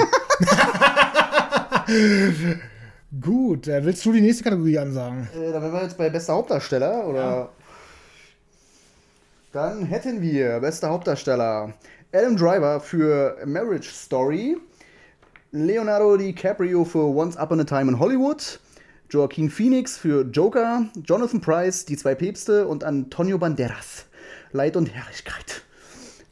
gut, 3.21 3.69
äh, 3.69 3.85
willst 3.85 4.05
du 4.05 4.13
die 4.13 4.21
nächste 4.21 4.45
Kategorie 4.45 4.79
ansagen? 4.79 5.29
Äh, 5.35 5.53
da 5.53 5.61
wären 5.61 5.73
wir 5.73 5.83
jetzt 5.83 5.99
bei 5.99 6.11
bester 6.11 6.35
Hauptdarsteller, 6.35 7.07
oder? 7.07 7.21
Ja. 7.21 7.49
Dann 9.53 9.87
hätten 9.87 10.21
wir 10.21 10.61
bester 10.61 10.91
Hauptdarsteller 10.91 11.73
Adam 12.13 12.37
Driver 12.37 12.81
für 12.81 13.37
Marriage 13.45 13.91
Story, 13.91 14.57
Leonardo 15.53 16.17
DiCaprio 16.17 16.85
für 16.85 17.05
Once 17.05 17.37
Upon 17.37 17.61
a 17.61 17.65
Time 17.65 17.91
in 17.91 17.99
Hollywood, 17.99 18.61
Joaquin 19.11 19.51
Phoenix 19.51 19.97
für 19.97 20.23
Joker, 20.23 20.87
Jonathan 21.03 21.41
Price, 21.41 21.85
Die 21.85 21.97
zwei 21.97 22.15
Päpste 22.15 22.67
und 22.67 22.85
Antonio 22.85 23.39
Banderas, 23.39 24.07
Leid 24.53 24.77
und 24.77 24.87
Herrlichkeit. 24.87 25.63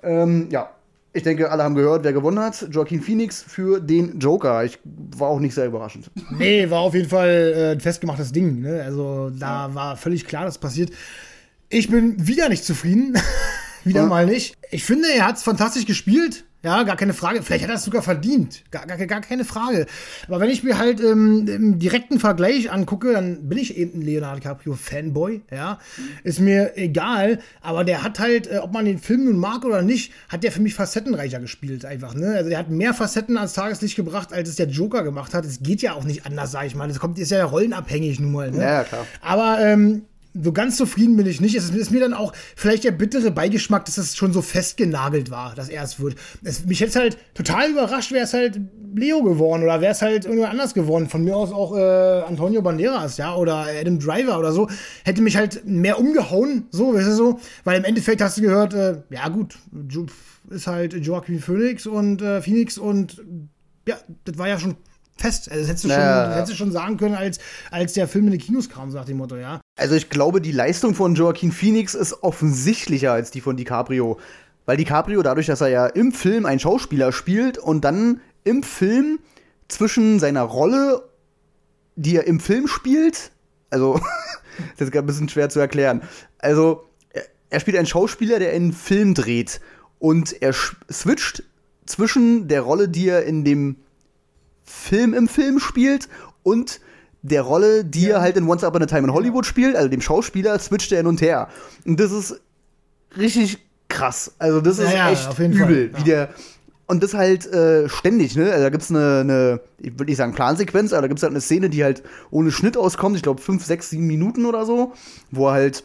Ähm, 0.06 0.48
ja, 0.50 0.70
ich 1.12 1.22
denke, 1.22 1.50
alle 1.50 1.62
haben 1.62 1.74
gehört, 1.74 2.04
wer 2.04 2.12
gewonnen 2.12 2.38
hat. 2.38 2.68
Joaquin 2.70 3.00
Phoenix 3.00 3.42
für 3.42 3.80
den 3.80 4.18
Joker. 4.18 4.64
Ich 4.64 4.78
war 4.84 5.28
auch 5.28 5.40
nicht 5.40 5.54
sehr 5.54 5.66
überraschend. 5.66 6.10
Nee, 6.30 6.68
war 6.68 6.80
auf 6.80 6.94
jeden 6.94 7.08
Fall 7.08 7.54
äh, 7.56 7.72
ein 7.72 7.80
festgemachtes 7.80 8.32
Ding. 8.32 8.60
Ne? 8.60 8.82
Also 8.82 9.30
da 9.30 9.74
war 9.74 9.96
völlig 9.96 10.26
klar, 10.26 10.44
dass 10.44 10.58
passiert. 10.58 10.90
Ich 11.70 11.88
bin 11.90 12.26
wieder 12.26 12.50
nicht 12.50 12.64
zufrieden. 12.64 13.16
wieder 13.84 14.02
ja. 14.02 14.06
mal 14.06 14.26
nicht. 14.26 14.56
Ich 14.70 14.84
finde, 14.84 15.08
er 15.08 15.26
hat 15.26 15.36
es 15.36 15.42
fantastisch 15.42 15.86
gespielt. 15.86 16.44
Ja, 16.66 16.82
gar 16.82 16.96
keine 16.96 17.14
Frage. 17.14 17.44
Vielleicht 17.44 17.62
hat 17.62 17.70
er 17.70 17.76
es 17.76 17.84
sogar 17.84 18.02
verdient. 18.02 18.64
Gar, 18.72 18.86
gar, 18.86 18.98
gar 18.98 19.20
keine 19.20 19.44
Frage. 19.44 19.86
Aber 20.26 20.40
wenn 20.40 20.50
ich 20.50 20.64
mir 20.64 20.78
halt 20.78 21.00
ähm, 21.00 21.46
im 21.46 21.78
direkten 21.78 22.18
Vergleich 22.18 22.72
angucke, 22.72 23.12
dann 23.12 23.48
bin 23.48 23.56
ich 23.56 23.76
eben 23.76 24.00
ein 24.00 24.02
Leonardo 24.02 24.40
DiCaprio-Fanboy. 24.40 25.42
Ja, 25.52 25.78
ist 26.24 26.40
mir 26.40 26.76
egal. 26.76 27.38
Aber 27.60 27.84
der 27.84 28.02
hat 28.02 28.18
halt, 28.18 28.48
äh, 28.48 28.58
ob 28.58 28.72
man 28.72 28.84
den 28.84 28.98
Film 28.98 29.26
nun 29.26 29.38
mag 29.38 29.64
oder 29.64 29.82
nicht, 29.82 30.12
hat 30.28 30.42
der 30.42 30.50
für 30.50 30.60
mich 30.60 30.74
facettenreicher 30.74 31.38
gespielt 31.38 31.84
einfach. 31.84 32.14
Ne? 32.14 32.34
Also 32.34 32.50
der 32.50 32.58
hat 32.58 32.68
mehr 32.68 32.94
Facetten 32.94 33.36
ans 33.36 33.52
Tageslicht 33.52 33.94
gebracht, 33.94 34.32
als 34.32 34.48
es 34.48 34.56
der 34.56 34.66
Joker 34.66 35.04
gemacht 35.04 35.34
hat. 35.34 35.44
Es 35.44 35.62
geht 35.62 35.82
ja 35.82 35.92
auch 35.92 36.02
nicht 36.02 36.26
anders, 36.26 36.50
sag 36.50 36.66
ich 36.66 36.74
mal. 36.74 36.88
Das 36.88 36.98
kommt, 36.98 37.16
ist 37.20 37.30
ja 37.30 37.44
rollenabhängig 37.44 38.18
nun 38.18 38.32
mal. 38.32 38.50
Ne? 38.50 38.60
Ja, 38.60 38.82
klar. 38.82 39.06
Aber 39.20 39.60
ähm, 39.60 40.02
so 40.42 40.52
ganz 40.52 40.76
zufrieden 40.76 41.16
bin 41.16 41.26
ich 41.26 41.40
nicht. 41.40 41.54
Es 41.54 41.64
ist, 41.64 41.74
ist 41.74 41.90
mir 41.90 42.00
dann 42.00 42.14
auch 42.14 42.32
vielleicht 42.54 42.84
der 42.84 42.92
bittere 42.92 43.30
Beigeschmack, 43.30 43.84
dass 43.84 43.98
es 43.98 44.16
schon 44.16 44.32
so 44.32 44.42
festgenagelt 44.42 45.30
war, 45.30 45.54
dass 45.54 45.68
er 45.68 45.82
es 45.82 46.00
wird. 46.00 46.16
Es, 46.42 46.64
mich 46.64 46.80
hätte 46.80 46.98
halt 46.98 47.18
total 47.34 47.70
überrascht, 47.70 48.12
wäre 48.12 48.24
es 48.24 48.32
halt 48.32 48.60
Leo 48.94 49.22
geworden 49.22 49.62
oder 49.62 49.80
wäre 49.80 49.92
es 49.92 50.02
halt 50.02 50.24
irgendjemand 50.24 50.52
anders 50.52 50.74
geworden. 50.74 51.08
Von 51.08 51.24
mir 51.24 51.36
aus 51.36 51.52
auch 51.52 51.76
äh, 51.76 52.22
Antonio 52.26 52.62
Banderas, 52.62 53.16
ja, 53.16 53.34
oder 53.34 53.66
Adam 53.80 53.98
Driver 53.98 54.38
oder 54.38 54.52
so. 54.52 54.68
Hätte 55.04 55.22
mich 55.22 55.36
halt 55.36 55.66
mehr 55.66 55.98
umgehauen, 55.98 56.66
so, 56.70 56.94
weißt 56.94 57.08
du 57.08 57.12
so. 57.12 57.40
Weil 57.64 57.78
im 57.78 57.84
Endeffekt 57.84 58.20
hast 58.20 58.38
du 58.38 58.42
gehört, 58.42 58.74
äh, 58.74 59.02
ja 59.10 59.28
gut, 59.28 59.58
ist 60.50 60.66
halt 60.66 60.94
Joaquin 60.94 61.40
Phoenix 61.40 61.86
und 61.86 62.22
äh, 62.22 62.40
Phoenix 62.40 62.78
und 62.78 63.22
ja, 63.88 63.96
das 64.24 64.38
war 64.38 64.48
ja 64.48 64.58
schon 64.58 64.76
fest. 65.16 65.50
Also 65.50 65.62
das 65.62 65.68
hättest 65.68 65.84
du, 65.84 65.88
schon, 65.88 66.32
hättest 66.32 66.52
du 66.52 66.56
schon 66.56 66.72
sagen 66.72 66.96
können, 66.96 67.14
als, 67.14 67.38
als 67.70 67.94
der 67.94 68.08
Film 68.08 68.26
in 68.26 68.32
die 68.32 68.38
Kinos 68.38 68.68
kam, 68.68 68.90
sagt 68.90 69.08
dem 69.08 69.16
Motto, 69.16 69.36
ja. 69.36 69.60
Also 69.78 69.94
ich 69.94 70.08
glaube, 70.10 70.40
die 70.40 70.52
Leistung 70.52 70.94
von 70.94 71.14
Joaquin 71.14 71.52
Phoenix 71.52 71.94
ist 71.94 72.22
offensichtlicher 72.22 73.12
als 73.12 73.30
die 73.30 73.40
von 73.40 73.56
DiCaprio. 73.56 74.18
Weil 74.66 74.76
DiCaprio, 74.76 75.22
dadurch, 75.22 75.46
dass 75.46 75.60
er 75.60 75.68
ja 75.68 75.86
im 75.86 76.12
Film 76.12 76.44
einen 76.44 76.60
Schauspieler 76.60 77.12
spielt 77.12 77.56
und 77.58 77.84
dann 77.84 78.20
im 78.44 78.62
Film 78.62 79.18
zwischen 79.68 80.18
seiner 80.18 80.42
Rolle, 80.42 81.02
die 81.96 82.16
er 82.16 82.26
im 82.26 82.40
Film 82.40 82.68
spielt, 82.68 83.30
also 83.70 83.94
das 84.76 84.88
ist 84.88 84.92
gerade 84.92 85.04
ein 85.04 85.06
bisschen 85.06 85.28
schwer 85.28 85.48
zu 85.48 85.60
erklären. 85.60 86.02
Also 86.38 86.84
er, 87.50 87.60
spielt 87.60 87.76
einen 87.76 87.86
Schauspieler, 87.86 88.38
der 88.38 88.52
einen 88.52 88.72
Film 88.72 89.14
dreht 89.14 89.60
und 89.98 90.42
er 90.42 90.52
switcht 90.52 91.44
zwischen 91.86 92.48
der 92.48 92.62
Rolle, 92.62 92.88
die 92.88 93.08
er 93.08 93.24
in 93.24 93.44
dem 93.44 93.76
Film 94.66 95.14
im 95.14 95.28
Film 95.28 95.58
spielt 95.58 96.08
und 96.42 96.80
der 97.22 97.42
Rolle, 97.42 97.84
die 97.84 98.10
er 98.10 98.20
halt 98.20 98.36
in 98.36 98.48
Once 98.48 98.62
Upon 98.62 98.82
a 98.82 98.86
Time 98.86 99.04
in 99.04 99.12
Hollywood 99.12 99.46
spielt, 99.46 99.74
also 99.74 99.88
dem 99.88 100.00
Schauspieler, 100.00 100.58
switcht 100.58 100.92
er 100.92 100.98
hin 100.98 101.06
und 101.06 101.20
her. 101.20 101.48
Und 101.84 101.98
das 101.98 102.12
ist 102.12 102.40
richtig 103.16 103.58
krass. 103.88 104.32
Also 104.38 104.60
das 104.60 104.78
ist 104.78 104.90
Ja, 104.90 105.08
ja, 105.08 105.10
echt 105.10 105.38
übel, 105.38 105.90
Fall, 105.90 106.04
wie 106.04 106.10
ja. 106.10 106.16
der 106.16 106.28
und 106.88 107.02
das 107.02 107.14
halt 107.14 107.46
äh, 107.46 107.88
ständig, 107.88 108.36
ne? 108.36 108.50
Also 108.50 108.62
da 108.62 108.70
gibt's 108.70 108.90
eine, 108.90 109.20
eine 109.20 109.60
ich 109.78 109.92
würde 109.94 110.04
nicht 110.04 110.18
sagen 110.18 110.34
Plansequenz, 110.34 110.92
aber 110.92 111.02
da 111.02 111.08
gibt's 111.08 111.22
halt 111.22 111.32
eine 111.32 111.40
Szene, 111.40 111.68
die 111.68 111.82
halt 111.82 112.02
ohne 112.30 112.52
Schnitt 112.52 112.76
auskommt, 112.76 113.16
ich 113.16 113.22
glaube 113.22 113.42
fünf, 113.42 113.64
sechs, 113.64 113.90
sieben 113.90 114.06
Minuten 114.06 114.46
oder 114.46 114.64
so, 114.64 114.92
wo 115.30 115.48
er 115.48 115.54
halt 115.54 115.84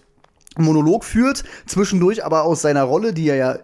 einen 0.55 0.67
Monolog 0.67 1.03
führt, 1.03 1.43
zwischendurch 1.65 2.23
aber 2.23 2.43
aus 2.43 2.61
seiner 2.61 2.83
Rolle, 2.83 3.13
die 3.13 3.27
er 3.29 3.35
ja 3.35 3.59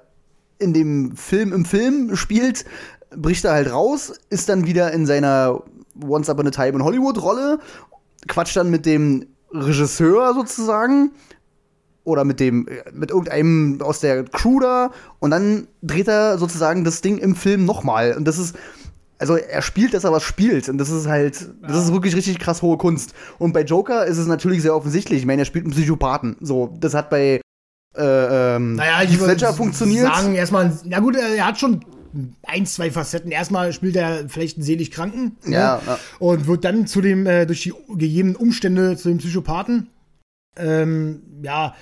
in 0.60 0.74
dem 0.74 1.16
Film 1.16 1.54
im 1.54 1.66
Film 1.66 2.16
spielt, 2.16 2.66
bricht 3.22 3.46
er 3.46 3.54
halt 3.54 3.72
raus, 3.72 4.14
ist 4.30 4.50
dann 4.50 4.66
wieder 4.66 4.92
in 4.92 5.06
seiner 5.06 5.64
Once 6.02 6.30
Upon 6.30 6.48
a 6.48 6.52
Time 6.52 6.70
in 6.70 6.84
Hollywood 6.84 7.22
Rolle, 7.22 7.60
quatscht 8.28 8.56
dann 8.56 8.70
mit 8.70 8.86
dem 8.86 9.26
Regisseur 9.52 10.34
sozusagen 10.34 11.12
oder 12.04 12.24
mit 12.24 12.40
dem 12.40 12.68
mit 12.94 13.12
irgendeinem 13.12 13.82
aus 13.82 14.00
der 14.00 14.24
Crew 14.24 14.60
da 14.60 14.92
und 15.20 15.32
dann 15.32 15.68
dreht 15.82 16.08
er 16.08 16.38
sozusagen 16.38 16.84
das 16.84 17.02
Ding 17.02 17.18
im 17.18 17.36
Film 17.36 17.66
nochmal 17.66 18.16
und 18.18 18.26
das 18.26 18.38
ist 18.38 18.56
also 19.20 19.36
er 19.36 19.62
spielt, 19.62 19.94
dass 19.94 20.04
er 20.04 20.12
was 20.12 20.24
spielt 20.24 20.70
und 20.70 20.78
das 20.78 20.90
ist 20.90 21.08
halt 21.08 21.50
das 21.62 21.86
ist 21.86 21.94
wirklich 21.94 22.16
richtig 22.16 22.40
krass 22.40 22.62
hohe 22.62 22.78
Kunst. 22.78 23.14
Und 23.40 23.52
bei 23.52 23.64
Joker 23.64 24.06
ist 24.06 24.20
es 24.20 24.28
natürlich 24.28 24.62
sehr 24.62 24.76
offensichtlich 24.76 25.20
ich 25.20 25.26
meine 25.26 25.42
er 25.42 25.46
spielt 25.46 25.66
einen 25.66 25.74
Psychopathen 25.74 26.38
so 26.40 26.74
das 26.80 26.94
hat 26.94 27.10
bei 27.10 27.42
äh, 27.98 28.56
ähm, 28.56 28.76
Naja, 28.76 29.02
ich 29.04 29.12
Heath 29.12 29.20
würde 29.22 29.34
Ledger 29.34 29.54
funktioniert. 29.54 30.06
sagen, 30.06 30.36
erstmal, 30.36 30.72
na 30.84 31.00
gut, 31.00 31.16
er 31.16 31.46
hat 31.46 31.60
schon 31.60 31.84
ein, 32.44 32.66
zwei 32.66 32.92
Facetten. 32.92 33.32
Erstmal 33.32 33.74
spielt 33.74 33.96
er 33.96 34.30
vielleicht 34.30 34.58
einen 34.58 34.64
seelisch 34.64 34.92
Kranken 34.92 35.38
ne? 35.44 35.56
Ja, 35.56 35.82
und 36.20 36.48
wird 36.48 36.64
dann 36.64 36.88
zu 36.88 37.02
dem, 37.02 37.26
äh, 37.26 37.46
durch 37.46 37.62
die 37.62 37.74
gegebenen 37.90 38.36
Umstände 38.36 38.98
zu 38.98 39.10
dem 39.10 39.18
Psychopathen. 39.20 39.90
Ähm, 40.56 41.22
ja, 41.44 41.76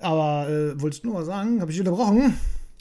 aber 0.00 0.48
äh, 0.48 0.80
wolltest 0.80 1.04
du 1.04 1.08
noch 1.08 1.20
was 1.20 1.26
sagen? 1.26 1.60
Habe 1.60 1.70
ich 1.70 1.78
unterbrochen? 1.78 2.38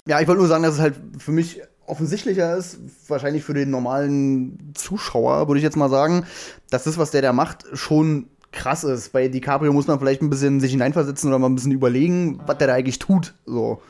Ja, 0.08 0.20
ich 0.20 0.28
wollte 0.28 0.40
nur 0.40 0.48
sagen, 0.48 0.64
dass 0.64 0.76
es 0.76 0.80
halt 0.80 0.96
für 1.18 1.32
mich 1.32 1.62
offensichtlicher 1.86 2.56
ist, 2.56 2.80
wahrscheinlich 3.08 3.44
für 3.44 3.54
den 3.54 3.70
normalen 3.70 4.72
Zuschauer, 4.76 5.48
würde 5.48 5.60
ich 5.60 5.64
jetzt 5.64 5.76
mal 5.76 5.90
sagen, 5.90 6.26
dass 6.70 6.86
das, 6.86 6.98
was 6.98 7.12
der 7.12 7.22
da 7.22 7.34
macht, 7.34 7.66
schon 7.74 8.28
krass 8.52 8.84
ist. 8.84 9.12
Bei 9.12 9.28
DiCaprio 9.28 9.74
muss 9.74 9.88
man 9.88 10.00
vielleicht 10.00 10.22
ein 10.22 10.30
bisschen 10.30 10.60
sich 10.60 10.72
hineinversetzen 10.72 11.30
oder 11.30 11.40
mal 11.40 11.48
ein 11.48 11.56
bisschen 11.56 11.72
überlegen, 11.72 12.40
was 12.46 12.58
der 12.58 12.68
da 12.68 12.74
eigentlich 12.74 13.00
tut. 13.00 13.34
So. 13.46 13.82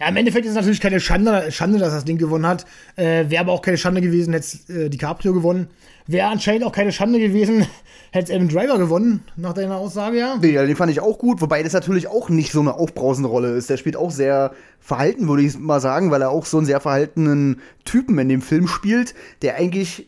Ja, 0.00 0.06
im 0.08 0.16
Endeffekt 0.16 0.44
ist 0.44 0.50
es 0.50 0.56
natürlich 0.56 0.80
keine 0.80 1.00
Schande, 1.00 1.50
Schande, 1.50 1.80
dass 1.80 1.92
das 1.92 2.04
Ding 2.04 2.18
gewonnen 2.18 2.46
hat. 2.46 2.64
Äh, 2.94 3.28
Wäre 3.30 3.40
aber 3.40 3.52
auch 3.52 3.62
keine 3.62 3.78
Schande 3.78 4.00
gewesen, 4.00 4.32
hätte 4.32 4.56
äh, 4.72 4.88
DiCaprio 4.88 5.32
gewonnen. 5.32 5.66
Wäre 6.06 6.28
anscheinend 6.28 6.62
auch 6.62 6.70
keine 6.70 6.92
Schande 6.92 7.18
gewesen, 7.18 7.66
hätte 8.12 8.32
Adam 8.32 8.48
Driver 8.48 8.78
gewonnen, 8.78 9.24
nach 9.34 9.54
deiner 9.54 9.76
Aussage, 9.76 10.18
ja. 10.18 10.38
Ja, 10.40 10.64
den 10.64 10.76
fand 10.76 10.92
ich 10.92 11.00
auch 11.00 11.18
gut, 11.18 11.40
wobei 11.40 11.64
das 11.64 11.72
natürlich 11.72 12.06
auch 12.06 12.28
nicht 12.28 12.52
so 12.52 12.60
eine 12.60 12.74
aufbrausende 12.74 13.28
Rolle 13.28 13.56
ist. 13.56 13.70
Der 13.70 13.76
spielt 13.76 13.96
auch 13.96 14.12
sehr 14.12 14.52
verhalten, 14.78 15.26
würde 15.26 15.42
ich 15.42 15.58
mal 15.58 15.80
sagen, 15.80 16.12
weil 16.12 16.22
er 16.22 16.30
auch 16.30 16.46
so 16.46 16.58
einen 16.58 16.66
sehr 16.66 16.78
verhaltenen 16.78 17.60
Typen 17.84 18.16
in 18.20 18.28
dem 18.28 18.40
Film 18.40 18.68
spielt, 18.68 19.16
der 19.42 19.56
eigentlich 19.56 20.06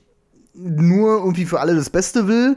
nur 0.54 1.18
irgendwie 1.18 1.46
für 1.46 1.58
alle 1.58 1.74
das 1.74 1.90
Beste 1.90 2.28
will 2.28 2.56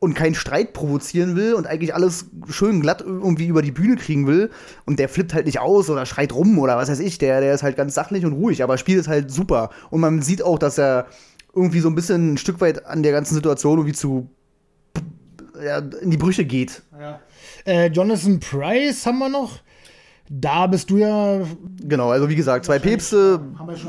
und 0.00 0.14
keinen 0.14 0.34
Streit 0.34 0.72
provozieren 0.72 1.36
will 1.36 1.54
und 1.54 1.66
eigentlich 1.66 1.94
alles 1.94 2.26
schön 2.48 2.80
glatt 2.80 3.02
irgendwie 3.02 3.46
über 3.46 3.60
die 3.60 3.70
Bühne 3.70 3.96
kriegen 3.96 4.26
will. 4.26 4.50
Und 4.86 4.98
der 4.98 5.10
flippt 5.10 5.34
halt 5.34 5.44
nicht 5.46 5.60
aus 5.60 5.90
oder 5.90 6.06
schreit 6.06 6.34
rum 6.34 6.58
oder 6.58 6.76
was 6.76 6.90
weiß 6.90 7.00
ich. 7.00 7.18
Der, 7.18 7.40
der 7.40 7.54
ist 7.54 7.62
halt 7.62 7.76
ganz 7.76 7.94
sachlich 7.94 8.24
und 8.24 8.32
ruhig, 8.32 8.62
aber 8.62 8.78
spielt 8.78 8.98
es 8.98 9.08
halt 9.08 9.30
super. 9.30 9.70
Und 9.90 10.00
man 10.00 10.22
sieht 10.22 10.42
auch, 10.42 10.58
dass 10.58 10.78
er 10.78 11.06
irgendwie 11.54 11.80
so 11.80 11.88
ein 11.88 11.94
bisschen 11.94 12.32
ein 12.32 12.38
Stück 12.38 12.60
weit 12.62 12.86
an 12.86 13.02
der 13.02 13.12
ganzen 13.12 13.34
Situation 13.34 13.78
irgendwie 13.78 13.94
zu 13.94 14.30
ja, 15.62 15.78
in 15.78 16.10
die 16.10 16.16
Brüche 16.16 16.44
geht. 16.46 16.82
ja. 16.98 17.20
Äh, 17.66 17.88
Jonathan 17.88 18.40
Price 18.40 19.04
haben 19.04 19.18
wir 19.18 19.28
noch. 19.28 19.58
Da 20.30 20.66
bist 20.68 20.88
du 20.88 20.96
ja 20.96 21.40
Genau, 21.82 22.10
also 22.10 22.28
wie 22.28 22.36
gesagt, 22.36 22.64
zwei 22.64 22.78
Päpste, 22.78 23.40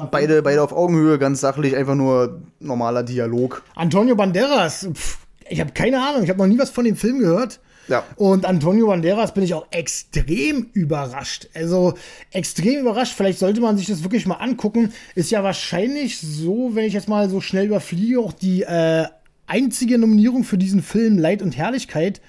beide, 0.09 0.41
beide 0.41 0.62
auf 0.64 0.74
Augenhöhe, 0.74 1.20
ganz 1.20 1.39
sachlich, 1.39 1.76
einfach 1.76 1.95
nur 1.95 2.41
normaler 2.59 3.03
Dialog. 3.03 3.62
Antonio 3.76 4.16
Banderas. 4.16 4.89
Pff, 4.91 5.20
ich 5.52 5.60
habe 5.60 5.72
keine 5.72 6.02
Ahnung, 6.02 6.24
ich 6.24 6.30
habe 6.30 6.39
noch 6.39 6.47
nie 6.47 6.58
was 6.58 6.70
von 6.70 6.86
dem 6.86 6.95
Film 6.95 7.20
gehört. 7.20 7.60
Ja. 7.88 8.06
Und 8.16 8.45
Antonio 8.45 8.88
Banderas 8.88 9.34
bin 9.34 9.43
ich 9.43 9.54
auch 9.54 9.68
extrem 9.72 10.70
überrascht. 10.74 11.49
Also 11.54 11.95
extrem 12.32 12.80
überrascht. 12.80 13.14
Vielleicht 13.16 13.39
sollte 13.39 13.60
man 13.60 13.78
sich 13.78 13.88
das 13.88 14.04
wirklich 14.04 14.26
mal 14.26 14.36
angucken. 14.36 14.93
Ist 15.16 15.32
ja 15.32 15.43
wahrscheinlich 15.43 16.20
so, 16.20 16.72
wenn 16.74 16.86
ich 16.86 16.93
jetzt 16.93 17.10
mal 17.10 17.30
so 17.30 17.41
schnell 17.41 17.66
überfliege, 17.66 18.20
auch 18.20 18.34
die 18.34 18.62
äh, 18.62 19.08
einzige 19.47 19.97
Nominierung 19.97 20.43
für 20.43 20.58
diesen 20.58 20.82
Film 20.82 21.18
Leid 21.18 21.41
und 21.41 21.58
Herrlichkeit. 21.58 22.22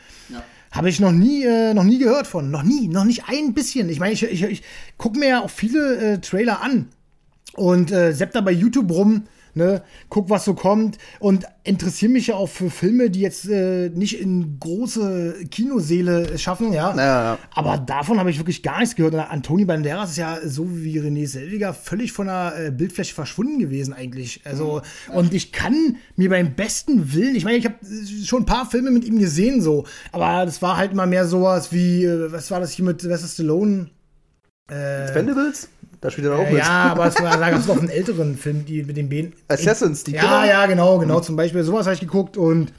Habe 0.73 0.89
ich 0.89 1.01
noch 1.01 1.13
nie, 1.13 1.45
äh, 1.45 1.75
noch 1.75 1.85
nie 1.85 1.99
gehört 1.99 2.27
von. 2.27 2.51
Noch 2.51 2.63
nie, 2.63 2.89
noch 2.89 3.05
nicht 3.05 3.25
ein 3.29 3.53
bisschen. 3.53 3.91
Ich 3.91 4.01
meine, 4.01 4.15
ich, 4.15 4.23
ich, 4.23 4.43
ich 4.43 4.63
gucke 4.97 5.19
mir 5.19 5.29
ja 5.29 5.43
auch 5.43 5.51
viele 5.51 6.15
äh, 6.15 6.19
Trailer 6.19 6.63
an 6.63 6.89
und 7.55 7.93
äh, 7.93 8.13
sepp 8.13 8.33
da 8.33 8.41
bei 8.41 8.53
YouTube 8.53 8.91
rum, 8.91 9.25
ne, 9.55 9.83
guck, 10.09 10.31
was 10.31 10.45
so 10.45 10.55
kommt 10.55 10.99
und 11.21 11.47
interessiere 11.65 12.11
mich 12.11 12.29
ja 12.29 12.35
auch 12.35 12.49
für 12.49 12.71
Filme, 12.71 13.11
die 13.11 13.21
jetzt 13.21 13.49
äh, 13.49 13.89
nicht 13.91 14.21
in 14.21 14.59
große 14.59 15.47
Kinoseele 15.51 16.37
schaffen, 16.39 16.73
ja. 16.73 16.95
Ja, 16.97 17.23
ja. 17.23 17.39
Aber 17.55 17.79
davon 17.79 18.19
habe 18.19 18.31
ich 18.31 18.39
wirklich 18.39 18.63
gar 18.63 18.81
nichts 18.81 18.97
gehört. 18.97 19.15
Und 19.15 19.21
Antoni 19.21 19.65
Banderas 19.65 20.11
ist 20.11 20.17
ja 20.17 20.39
so 20.45 20.69
wie 20.77 20.99
René 20.99 21.27
Selviger 21.27 21.73
völlig 21.73 22.13
von 22.13 22.27
der 22.27 22.55
äh, 22.59 22.71
Bildfläche 22.71 23.15
verschwunden 23.15 23.59
gewesen 23.59 23.93
eigentlich. 23.93 24.41
Also 24.45 24.83
und 25.13 25.33
ich 25.35 25.53
kann 25.53 25.97
mir 26.17 26.31
beim 26.31 26.55
besten 26.55 27.13
Willen, 27.15 27.37
ich 27.37 27.45
meine, 27.45 27.59
ich 27.59 27.65
habe 27.65 27.77
schon 28.25 28.43
ein 28.43 28.47
paar 28.47 28.69
Filme 28.69 28.91
mit 28.91 29.05
ihm 29.05 29.19
gesehen 29.19 29.63
so, 29.63 29.85
aber 30.11 30.45
das 30.45 30.63
war 30.63 30.77
halt 30.77 30.95
mal 30.95 31.07
mehr 31.07 31.27
sowas 31.27 31.73
wie, 31.73 32.05
äh, 32.05 32.33
was 32.33 32.51
war 32.51 32.61
das 32.61 32.73
hier 32.73 32.85
mit 32.85 33.01
Sylvester 33.01 33.29
Stallone? 33.29 33.91
Expendables? 34.69 35.69
Da 36.03 36.11
spielt 36.11 36.27
er 36.27 36.37
auch 36.37 36.51
mit. 36.51 36.59
ja, 36.59 36.91
aber 36.91 37.07
es 37.07 37.15
war, 37.23 37.39
da 37.39 37.49
gab 37.51 37.61
es 37.61 37.67
noch 37.69 37.79
einen 37.79 37.89
älteren 37.89 38.37
Film, 38.37 38.67
die 38.67 38.83
mit 38.83 38.97
den 38.97 39.09
Bänen. 39.09 39.33
Assassins, 39.49 40.03
die 40.05 40.13
Ja, 40.13 40.21
Killer? 40.21 40.47
ja, 40.47 40.67
genau, 40.67 40.99
genau. 40.99 41.21
Zum 41.21 41.37
Beispiel 41.37 41.63
sowas 41.63 41.87
habe 41.87 41.95
ich 41.95 42.01
geguckt 42.01 42.37
und 42.37 42.73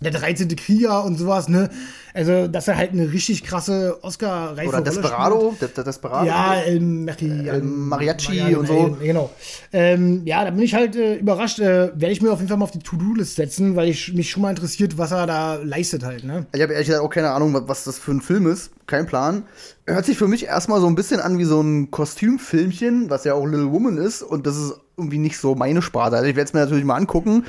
der 0.00 0.12
13. 0.12 0.54
Krieger 0.56 1.04
und 1.04 1.18
sowas, 1.18 1.48
ne? 1.48 1.70
Also, 2.16 2.48
dass 2.48 2.66
er 2.66 2.76
halt 2.78 2.92
eine 2.92 3.12
richtig 3.12 3.44
krasse 3.44 3.98
Oscar-reife 4.02 4.68
Oder 4.68 4.80
Desperado? 4.80 5.54
Desperado? 5.60 6.26
Ja, 6.26 6.54
El, 6.62 6.80
Mari 6.80 7.48
El 7.48 7.62
Mariachi 7.62 8.56
und 8.56 8.66
so. 8.66 8.96
Genau. 9.00 9.30
Ähm, 9.72 10.22
ja, 10.24 10.42
da 10.44 10.50
bin 10.50 10.62
ich 10.62 10.74
halt 10.74 10.96
äh, 10.96 11.16
überrascht. 11.16 11.58
Äh, 11.58 11.90
Werde 11.94 12.10
ich 12.10 12.22
mir 12.22 12.32
auf 12.32 12.38
jeden 12.38 12.48
Fall 12.48 12.56
mal 12.56 12.64
auf 12.64 12.70
die 12.70 12.78
To-Do-List 12.78 13.36
setzen, 13.36 13.76
weil 13.76 13.88
ich 13.90 14.14
mich 14.14 14.30
schon 14.30 14.42
mal 14.42 14.50
interessiert, 14.50 14.96
was 14.96 15.12
er 15.12 15.26
da 15.26 15.56
leistet 15.62 16.04
halt, 16.04 16.24
ne? 16.24 16.46
Ich 16.54 16.62
habe 16.62 16.72
ehrlich 16.72 16.88
gesagt 16.88 17.04
auch 17.04 17.10
keine 17.10 17.30
Ahnung, 17.30 17.52
was- 17.52 17.64
was 17.68 17.84
das 17.84 17.98
für 17.98 18.12
ein 18.12 18.20
Film 18.22 18.46
ist. 18.46 18.70
Kein 18.86 19.06
Plan. 19.06 19.42
Hört 19.86 20.06
sich 20.06 20.16
für 20.16 20.26
mich 20.28 20.46
erstmal 20.46 20.80
so 20.80 20.86
ein 20.86 20.94
bisschen 20.94 21.20
an 21.20 21.38
wie 21.38 21.44
so 21.44 21.60
ein 21.60 21.90
Kostümfilmchen, 21.90 23.10
was 23.10 23.24
ja 23.24 23.34
auch 23.34 23.44
Little 23.44 23.72
Woman 23.72 23.98
ist. 23.98 24.22
Und 24.22 24.46
das 24.46 24.56
ist 24.56 24.74
irgendwie 24.96 25.18
nicht 25.18 25.38
so 25.38 25.54
meine 25.54 25.82
Sparte. 25.82 26.16
Also 26.16 26.28
ich 26.28 26.36
werde 26.36 26.48
es 26.48 26.54
mir 26.54 26.60
natürlich 26.60 26.84
mal 26.84 26.96
angucken. 26.96 27.44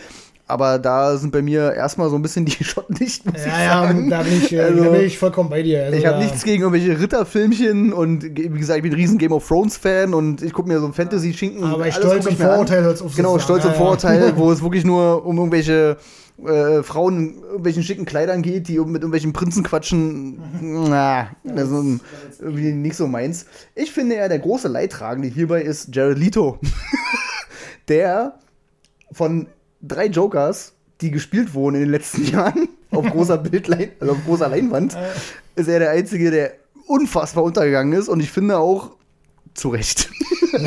Aber 0.48 0.80
da 0.80 1.18
sind 1.18 1.32
bei 1.32 1.42
mir 1.42 1.74
erstmal 1.74 2.10
so 2.10 2.16
ein 2.16 2.22
bisschen 2.22 2.46
die 2.46 2.52
Schotten 2.64 2.96
nicht, 3.00 3.26
muss 3.26 3.36
ich 3.40 3.46
Ja, 3.46 3.62
ja, 3.64 3.82
sagen. 3.84 4.10
da 4.10 4.24
bin 4.24 4.38
ich, 4.38 4.54
äh, 4.54 4.62
Also, 4.62 4.84
da 4.84 4.90
bin 4.92 5.02
ich 5.02 5.18
vollkommen 5.18 5.50
bei 5.50 5.62
dir. 5.62 5.84
Also 5.86 5.98
ich 5.98 6.06
habe 6.06 6.20
nichts 6.20 6.44
gegen 6.44 6.64
irgendwelche 6.64 7.00
Ritterfilmchen 7.00 7.92
und 7.94 8.24
wie 8.24 8.50
gesagt, 8.50 8.78
ich 8.78 8.84
bin 8.84 8.92
ein 8.94 8.96
riesen 8.96 9.18
Game 9.18 9.32
of 9.34 9.48
Thrones 9.48 9.78
Fan 9.78 10.14
und 10.14 10.42
ich 10.42 10.54
gucke 10.54 10.68
mir 10.70 10.80
so 10.80 10.86
ein 10.88 10.94
Fantasy-Schinken. 10.94 11.64
Aber 11.64 11.84
alles 11.84 11.96
Stolz 11.96 12.26
ich 12.26 12.32
und 12.40 12.42
an. 12.42 12.48
Vorurteil 12.52 12.84
hört's 12.84 13.02
auf 13.02 13.16
Genau. 13.16 13.38
Stolz 13.40 13.64
und 13.66 13.72
Ja, 13.72 13.74
ja. 13.78 13.82
Vorurteil, 13.82 14.34
wo 14.38 14.52
es 14.52 14.62
wirklich 14.64 14.86
nur 14.86 15.26
um 15.26 15.38
irgendwelche 15.38 15.98
äh, 16.46 16.84
Frauen 16.84 17.18
in 17.18 17.42
irgendwelchen 17.44 17.82
schicken 17.84 18.06
Kleidern 18.06 18.42
geht, 18.44 18.68
die 18.68 18.78
mit 18.80 19.02
irgendwelchen 19.02 19.34
Prinzen 19.34 19.64
quatschen. 19.64 20.40
Na, 20.62 21.30
das 21.44 21.70
ist 21.70 22.02
irgendwie 22.40 22.72
nicht 22.74 22.96
so 22.96 23.08
meins. 23.08 23.48
Ich 23.76 23.92
finde 23.92 24.16
ja, 24.18 24.28
der 24.28 24.40
große 24.40 24.68
Leidtragende 24.68 25.28
hierbei 25.30 25.62
ist 25.64 25.96
Jared 25.96 26.20
Leto. 26.20 26.60
der 27.88 28.34
von 29.12 29.48
drei 29.82 30.08
Jokers, 30.08 30.74
die 31.02 31.12
gespielt 31.12 31.54
wurden 31.54 31.76
in 31.76 31.82
den 31.82 31.92
letzten 31.92 32.26
Jahren, 32.32 32.70
auf 32.92 33.06
großer 33.06 33.38
Bildlein, 33.38 33.92
also 34.00 34.14
auf 34.14 34.26
großer 34.26 34.50
Leinwand, 34.50 34.98
ist 35.56 35.68
er 35.68 35.80
der 35.80 35.92
Einzige, 35.92 36.32
der 36.32 36.54
unfassbar 36.88 37.44
untergegangen 37.44 37.94
ist 37.94 38.08
und 38.08 38.20
ich 38.20 38.32
finde 38.32 38.58
auch 38.58 38.92
zu 39.54 39.70
Recht. 39.70 40.10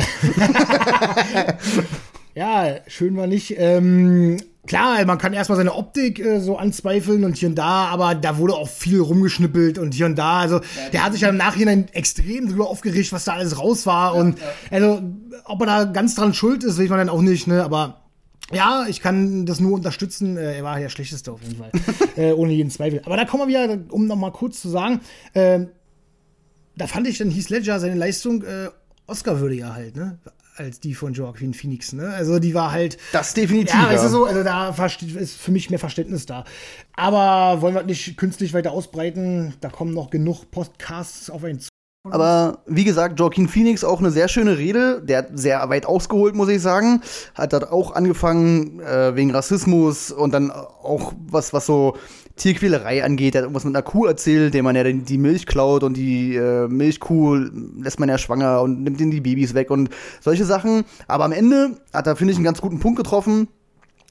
Ja, 2.33 2.75
schön 2.87 3.17
war 3.17 3.27
nicht. 3.27 3.55
Ähm, 3.57 4.37
klar, 4.65 5.03
man 5.05 5.17
kann 5.17 5.33
erstmal 5.33 5.57
seine 5.57 5.75
Optik 5.75 6.17
äh, 6.19 6.39
so 6.39 6.57
anzweifeln 6.57 7.25
und 7.25 7.35
hier 7.35 7.49
und 7.49 7.55
da, 7.55 7.87
aber 7.87 8.15
da 8.15 8.37
wurde 8.37 8.53
auch 8.53 8.69
viel 8.69 9.01
rumgeschnippelt 9.01 9.77
und 9.77 9.93
hier 9.93 10.05
und 10.05 10.15
da. 10.15 10.39
Also, 10.39 10.61
der 10.93 11.03
hat 11.03 11.11
sich 11.11 11.23
ja 11.23 11.29
im 11.29 11.35
Nachhinein 11.35 11.87
extrem 11.91 12.47
drüber 12.47 12.69
aufgeregt, 12.69 13.11
was 13.11 13.25
da 13.25 13.33
alles 13.33 13.59
raus 13.59 13.85
war. 13.85 14.15
und 14.15 14.37
also, 14.69 15.01
ob 15.43 15.59
er 15.61 15.65
da 15.65 15.83
ganz 15.83 16.15
dran 16.15 16.33
schuld 16.33 16.63
ist, 16.63 16.79
weiß 16.79 16.87
man 16.89 16.99
dann 16.99 17.09
auch 17.09 17.21
nicht, 17.21 17.47
ne? 17.47 17.65
Aber 17.65 18.00
ja, 18.53 18.85
ich 18.87 19.01
kann 19.01 19.45
das 19.45 19.59
nur 19.59 19.73
unterstützen. 19.73 20.37
Äh, 20.37 20.57
er 20.57 20.63
war 20.63 20.79
der 20.79 20.89
Schlechteste 20.89 21.31
auf 21.31 21.41
jeden 21.41 21.57
Fall. 21.57 21.71
äh, 22.15 22.31
ohne 22.33 22.53
jeden 22.53 22.69
Zweifel. 22.69 23.01
Aber 23.05 23.17
da 23.17 23.25
kommen 23.25 23.47
wir 23.47 23.47
wieder, 23.47 23.79
um 23.89 24.07
noch 24.07 24.15
mal 24.15 24.31
kurz 24.31 24.61
zu 24.61 24.69
sagen, 24.69 25.01
ähm, 25.35 25.69
da 26.75 26.87
fand 26.87 27.07
ich 27.07 27.17
dann 27.17 27.29
Heath 27.29 27.49
Ledger 27.49 27.79
seine 27.79 27.95
Leistung 27.95 28.43
äh, 28.43 28.69
Oscar-würdiger 29.07 29.75
halt, 29.75 29.95
ne? 29.95 30.19
Als 30.55 30.79
die 30.79 30.93
von 30.93 31.13
Joaquin 31.13 31.53
Phoenix, 31.53 31.93
ne? 31.93 32.09
Also 32.09 32.39
die 32.39 32.53
war 32.53 32.71
halt. 32.71 32.97
Das 33.13 33.33
definitiv. 33.33 33.73
Ja, 33.73 33.89
weißt 33.89 34.05
du 34.05 34.09
so, 34.09 34.25
also 34.25 34.43
da 34.43 34.69
ist 34.69 35.37
für 35.37 35.51
mich 35.51 35.69
mehr 35.69 35.79
Verständnis 35.79 36.25
da. 36.25 36.43
Aber 36.93 37.61
wollen 37.61 37.75
wir 37.75 37.83
nicht 37.83 38.17
künstlich 38.17 38.53
weiter 38.53 38.71
ausbreiten? 38.71 39.53
Da 39.61 39.69
kommen 39.69 39.93
noch 39.93 40.09
genug 40.09 40.51
Podcasts 40.51 41.29
auf 41.29 41.43
einen 41.43 41.59
zu. 41.59 41.69
Aber 42.03 42.63
wie 42.65 42.83
gesagt, 42.83 43.19
Joaquin 43.19 43.47
Phoenix 43.47 43.83
auch 43.83 43.99
eine 43.99 44.09
sehr 44.09 44.27
schöne 44.27 44.57
Rede. 44.57 45.03
Der 45.03 45.19
hat 45.19 45.27
sehr 45.35 45.69
weit 45.69 45.85
ausgeholt, 45.85 46.33
muss 46.33 46.49
ich 46.49 46.59
sagen. 46.59 47.01
Hat 47.35 47.53
dort 47.53 47.71
auch 47.71 47.91
angefangen 47.93 48.79
äh, 48.79 49.15
wegen 49.15 49.29
Rassismus 49.29 50.11
und 50.11 50.33
dann 50.33 50.49
auch 50.49 51.13
was, 51.27 51.53
was 51.53 51.67
so 51.67 51.95
Tierquälerei 52.37 53.03
angeht. 53.03 53.35
Er 53.35 53.39
hat 53.39 53.43
irgendwas 53.43 53.65
mit 53.65 53.75
einer 53.75 53.83
Kuh 53.83 54.07
erzählt, 54.07 54.55
der 54.55 54.63
man 54.63 54.75
ja 54.75 54.83
die 54.83 55.17
Milch 55.19 55.45
klaut 55.45 55.83
und 55.83 55.95
die 55.95 56.35
äh, 56.35 56.67
Milchkuh 56.67 57.35
lässt 57.35 57.99
man 57.99 58.09
ja 58.09 58.17
schwanger 58.17 58.61
und 58.61 58.81
nimmt 58.81 58.99
ihnen 58.99 59.11
die 59.11 59.21
Babys 59.21 59.53
weg 59.53 59.69
und 59.69 59.91
solche 60.21 60.45
Sachen. 60.45 60.85
Aber 61.07 61.25
am 61.25 61.31
Ende 61.31 61.77
hat 61.93 62.07
er, 62.07 62.15
finde 62.15 62.31
ich, 62.31 62.37
einen 62.37 62.45
ganz 62.45 62.61
guten 62.61 62.79
Punkt 62.79 62.97
getroffen. 62.97 63.47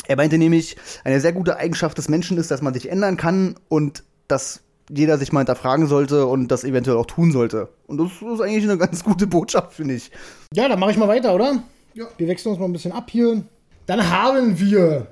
Er 0.06 0.16
meinte 0.16 0.38
nämlich, 0.38 0.76
eine 1.02 1.20
sehr 1.20 1.32
gute 1.32 1.56
Eigenschaft 1.56 1.98
des 1.98 2.08
Menschen 2.08 2.38
ist, 2.38 2.52
dass 2.52 2.62
man 2.62 2.72
sich 2.72 2.88
ändern 2.88 3.16
kann 3.16 3.56
und 3.68 4.04
dass 4.28 4.62
jeder 4.94 5.18
sich 5.18 5.32
mal 5.32 5.40
hinterfragen 5.40 5.86
sollte 5.86 6.26
und 6.26 6.48
das 6.48 6.64
eventuell 6.64 6.96
auch 6.96 7.06
tun 7.06 7.32
sollte. 7.32 7.68
Und 7.86 7.98
das 7.98 8.10
ist 8.12 8.40
eigentlich 8.40 8.64
eine 8.64 8.78
ganz 8.78 9.04
gute 9.04 9.26
Botschaft, 9.26 9.74
finde 9.74 9.94
ich. 9.94 10.10
Ja, 10.52 10.68
dann 10.68 10.80
mache 10.80 10.90
ich 10.90 10.96
mal 10.96 11.08
weiter, 11.08 11.34
oder? 11.34 11.62
Ja. 11.94 12.06
Wir 12.18 12.28
wechseln 12.28 12.50
uns 12.50 12.60
mal 12.60 12.66
ein 12.66 12.72
bisschen 12.72 12.92
ab 12.92 13.10
hier. 13.10 13.42
Dann 13.86 14.10
haben 14.10 14.58
wir 14.58 15.08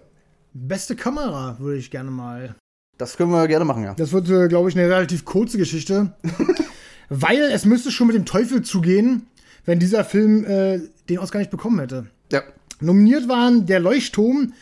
beste 0.52 0.96
Kamera, 0.96 1.56
würde 1.58 1.78
ich 1.78 1.90
gerne 1.90 2.10
mal 2.10 2.54
Das 2.96 3.16
können 3.16 3.30
wir 3.30 3.46
gerne 3.48 3.64
machen, 3.64 3.84
ja. 3.84 3.94
Das 3.94 4.12
wird, 4.12 4.28
äh, 4.28 4.48
glaube 4.48 4.68
ich, 4.68 4.76
eine 4.76 4.88
relativ 4.88 5.24
kurze 5.24 5.58
Geschichte. 5.58 6.12
weil 7.08 7.40
es 7.52 7.64
müsste 7.64 7.90
schon 7.90 8.06
mit 8.06 8.16
dem 8.16 8.26
Teufel 8.26 8.62
zugehen, 8.62 9.26
wenn 9.64 9.78
dieser 9.78 10.04
Film 10.04 10.44
äh, 10.44 10.80
den 11.08 11.18
Oscar 11.18 11.38
nicht 11.38 11.50
bekommen 11.50 11.78
hätte. 11.78 12.06
Ja. 12.32 12.42
Nominiert 12.80 13.28
waren 13.28 13.66
Der 13.66 13.80
Leuchtturm, 13.80 14.52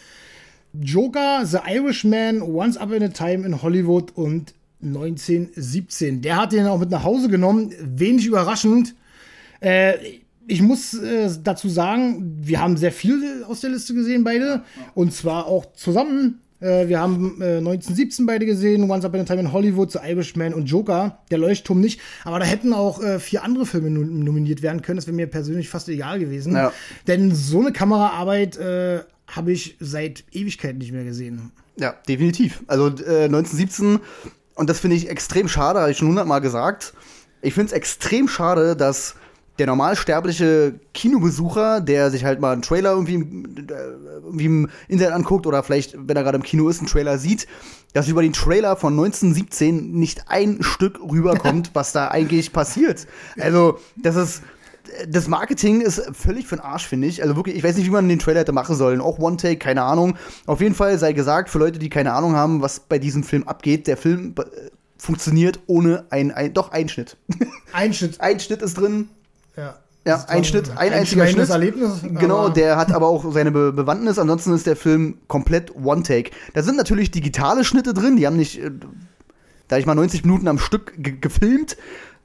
Joker, 0.72 1.44
The 1.44 1.58
Irishman, 1.66 2.42
Once 2.42 2.76
Upon 2.76 3.02
a 3.02 3.08
Time 3.08 3.46
in 3.46 3.62
Hollywood 3.62 4.12
und 4.14 4.54
1917. 4.82 6.22
Der 6.22 6.36
hat 6.36 6.52
den 6.52 6.66
auch 6.66 6.78
mit 6.78 6.90
nach 6.90 7.04
Hause 7.04 7.28
genommen. 7.28 7.72
Wenig 7.80 8.26
überraschend. 8.26 8.94
Äh, 9.60 9.94
ich 10.46 10.62
muss 10.62 10.94
äh, 10.94 11.28
dazu 11.42 11.68
sagen, 11.68 12.36
wir 12.40 12.60
haben 12.60 12.76
sehr 12.76 12.92
viel 12.92 13.44
aus 13.48 13.60
der 13.62 13.70
Liste 13.70 13.94
gesehen, 13.94 14.22
beide. 14.24 14.62
Und 14.94 15.12
zwar 15.12 15.46
auch 15.46 15.72
zusammen. 15.72 16.40
Äh, 16.60 16.88
wir 16.88 17.00
haben 17.00 17.40
äh, 17.42 17.56
1917 17.58 18.26
beide 18.26 18.46
gesehen, 18.46 18.88
Once 18.88 19.04
Upon 19.04 19.20
a 19.20 19.24
Time 19.24 19.40
in 19.40 19.52
Hollywood, 19.52 19.90
The 19.92 19.98
Irishman 20.04 20.54
und 20.54 20.66
Joker. 20.66 21.18
Der 21.30 21.38
Leuchtturm 21.38 21.80
nicht. 21.80 22.00
Aber 22.24 22.38
da 22.38 22.44
hätten 22.44 22.72
auch 22.72 23.02
äh, 23.02 23.18
vier 23.18 23.42
andere 23.42 23.66
Filme 23.66 23.90
nom- 23.90 24.20
nominiert 24.22 24.62
werden 24.62 24.82
können. 24.82 24.96
Das 24.96 25.06
wäre 25.06 25.16
mir 25.16 25.26
persönlich 25.26 25.68
fast 25.68 25.88
egal 25.88 26.18
gewesen. 26.20 26.54
Ja. 26.54 26.72
Denn 27.08 27.34
so 27.34 27.60
eine 27.60 27.72
Kameraarbeit 27.72 28.56
äh, 28.56 29.00
habe 29.26 29.52
ich 29.52 29.76
seit 29.80 30.24
Ewigkeiten 30.32 30.78
nicht 30.78 30.92
mehr 30.92 31.04
gesehen. 31.04 31.50
Ja, 31.78 31.94
definitiv. 32.08 32.62
Also 32.68 32.86
äh, 32.86 33.24
1917, 33.24 33.98
und 34.56 34.68
das 34.68 34.80
finde 34.80 34.96
ich 34.96 35.08
extrem 35.08 35.46
schade, 35.48 35.80
habe 35.80 35.90
ich 35.92 35.98
schon 35.98 36.08
hundertmal 36.08 36.40
gesagt. 36.40 36.92
Ich 37.42 37.54
finde 37.54 37.68
es 37.68 37.72
extrem 37.72 38.26
schade, 38.28 38.74
dass 38.74 39.14
der 39.58 39.66
normalsterbliche 39.68 40.74
Kinobesucher, 40.92 41.80
der 41.80 42.10
sich 42.10 42.24
halt 42.26 42.40
mal 42.40 42.52
einen 42.52 42.60
Trailer 42.62 42.90
irgendwie, 42.92 43.14
im- 43.14 43.44
äh, 43.68 43.72
irgendwie 44.24 44.44
im 44.44 44.68
Internet 44.88 45.14
anguckt 45.14 45.46
oder 45.46 45.62
vielleicht, 45.62 45.94
wenn 45.96 46.16
er 46.16 46.22
gerade 46.24 46.36
im 46.36 46.42
Kino 46.42 46.68
ist, 46.68 46.80
einen 46.80 46.88
Trailer 46.88 47.16
sieht, 47.18 47.46
dass 47.94 48.08
über 48.08 48.20
den 48.20 48.34
Trailer 48.34 48.76
von 48.76 48.92
1917 48.92 49.92
nicht 49.92 50.24
ein 50.28 50.58
Stück 50.62 50.98
rüberkommt, 51.00 51.70
was 51.74 51.92
da 51.92 52.08
eigentlich 52.08 52.52
passiert. 52.52 53.06
Also, 53.38 53.78
das 53.96 54.16
ist 54.16 54.42
das 55.08 55.28
Marketing 55.28 55.80
ist 55.80 56.02
völlig 56.12 56.46
für 56.46 56.56
den 56.56 56.64
Arsch, 56.64 56.86
finde 56.86 57.06
ich. 57.08 57.22
Also 57.22 57.36
wirklich, 57.36 57.56
ich 57.56 57.64
weiß 57.64 57.76
nicht, 57.76 57.86
wie 57.86 57.90
man 57.90 58.08
den 58.08 58.18
Trailer 58.18 58.40
hätte 58.40 58.52
machen 58.52 58.76
sollen. 58.76 59.00
Auch 59.00 59.18
One-Take, 59.18 59.58
keine 59.58 59.82
Ahnung. 59.82 60.16
Auf 60.46 60.60
jeden 60.60 60.74
Fall 60.74 60.98
sei 60.98 61.12
gesagt, 61.12 61.50
für 61.50 61.58
Leute, 61.58 61.78
die 61.78 61.88
keine 61.88 62.12
Ahnung 62.12 62.34
haben, 62.34 62.62
was 62.62 62.80
bei 62.80 62.98
diesem 62.98 63.22
Film 63.22 63.44
abgeht, 63.44 63.86
der 63.86 63.96
Film 63.96 64.34
äh, 64.38 64.70
funktioniert 64.98 65.60
ohne 65.66 66.04
ein, 66.10 66.30
ein 66.30 66.52
doch 66.52 66.72
ein 66.72 66.88
Schnitt. 66.88 67.16
Ein 67.72 67.92
Schnitt. 67.92 68.20
ein 68.20 68.40
Schnitt 68.40 68.62
ist 68.62 68.78
drin. 68.78 69.10
Ja. 69.56 69.76
Ja, 70.06 70.24
ein 70.28 70.44
Schnitt, 70.44 70.70
ein, 70.76 70.92
einziger 70.92 71.24
einschneidendes 71.24 71.48
Schnitt. 71.48 71.50
Erlebnis. 71.50 72.20
Genau, 72.20 72.48
der 72.48 72.76
hat 72.76 72.92
aber 72.92 73.08
auch 73.08 73.32
seine 73.32 73.50
Be 73.50 73.72
Bewandtnis. 73.72 74.20
Ansonsten 74.20 74.54
ist 74.54 74.64
der 74.64 74.76
Film 74.76 75.18
komplett 75.26 75.74
One-Take. 75.74 76.30
Da 76.54 76.62
sind 76.62 76.76
natürlich 76.76 77.10
digitale 77.10 77.64
Schnitte 77.64 77.92
drin, 77.92 78.16
die 78.16 78.24
haben 78.24 78.36
nicht, 78.36 78.62
äh, 78.62 78.70
da 79.66 79.78
ich 79.78 79.84
mal 79.84 79.96
90 79.96 80.24
Minuten 80.24 80.46
am 80.46 80.60
Stück 80.60 80.94
ge 80.96 81.16
gefilmt, 81.20 81.76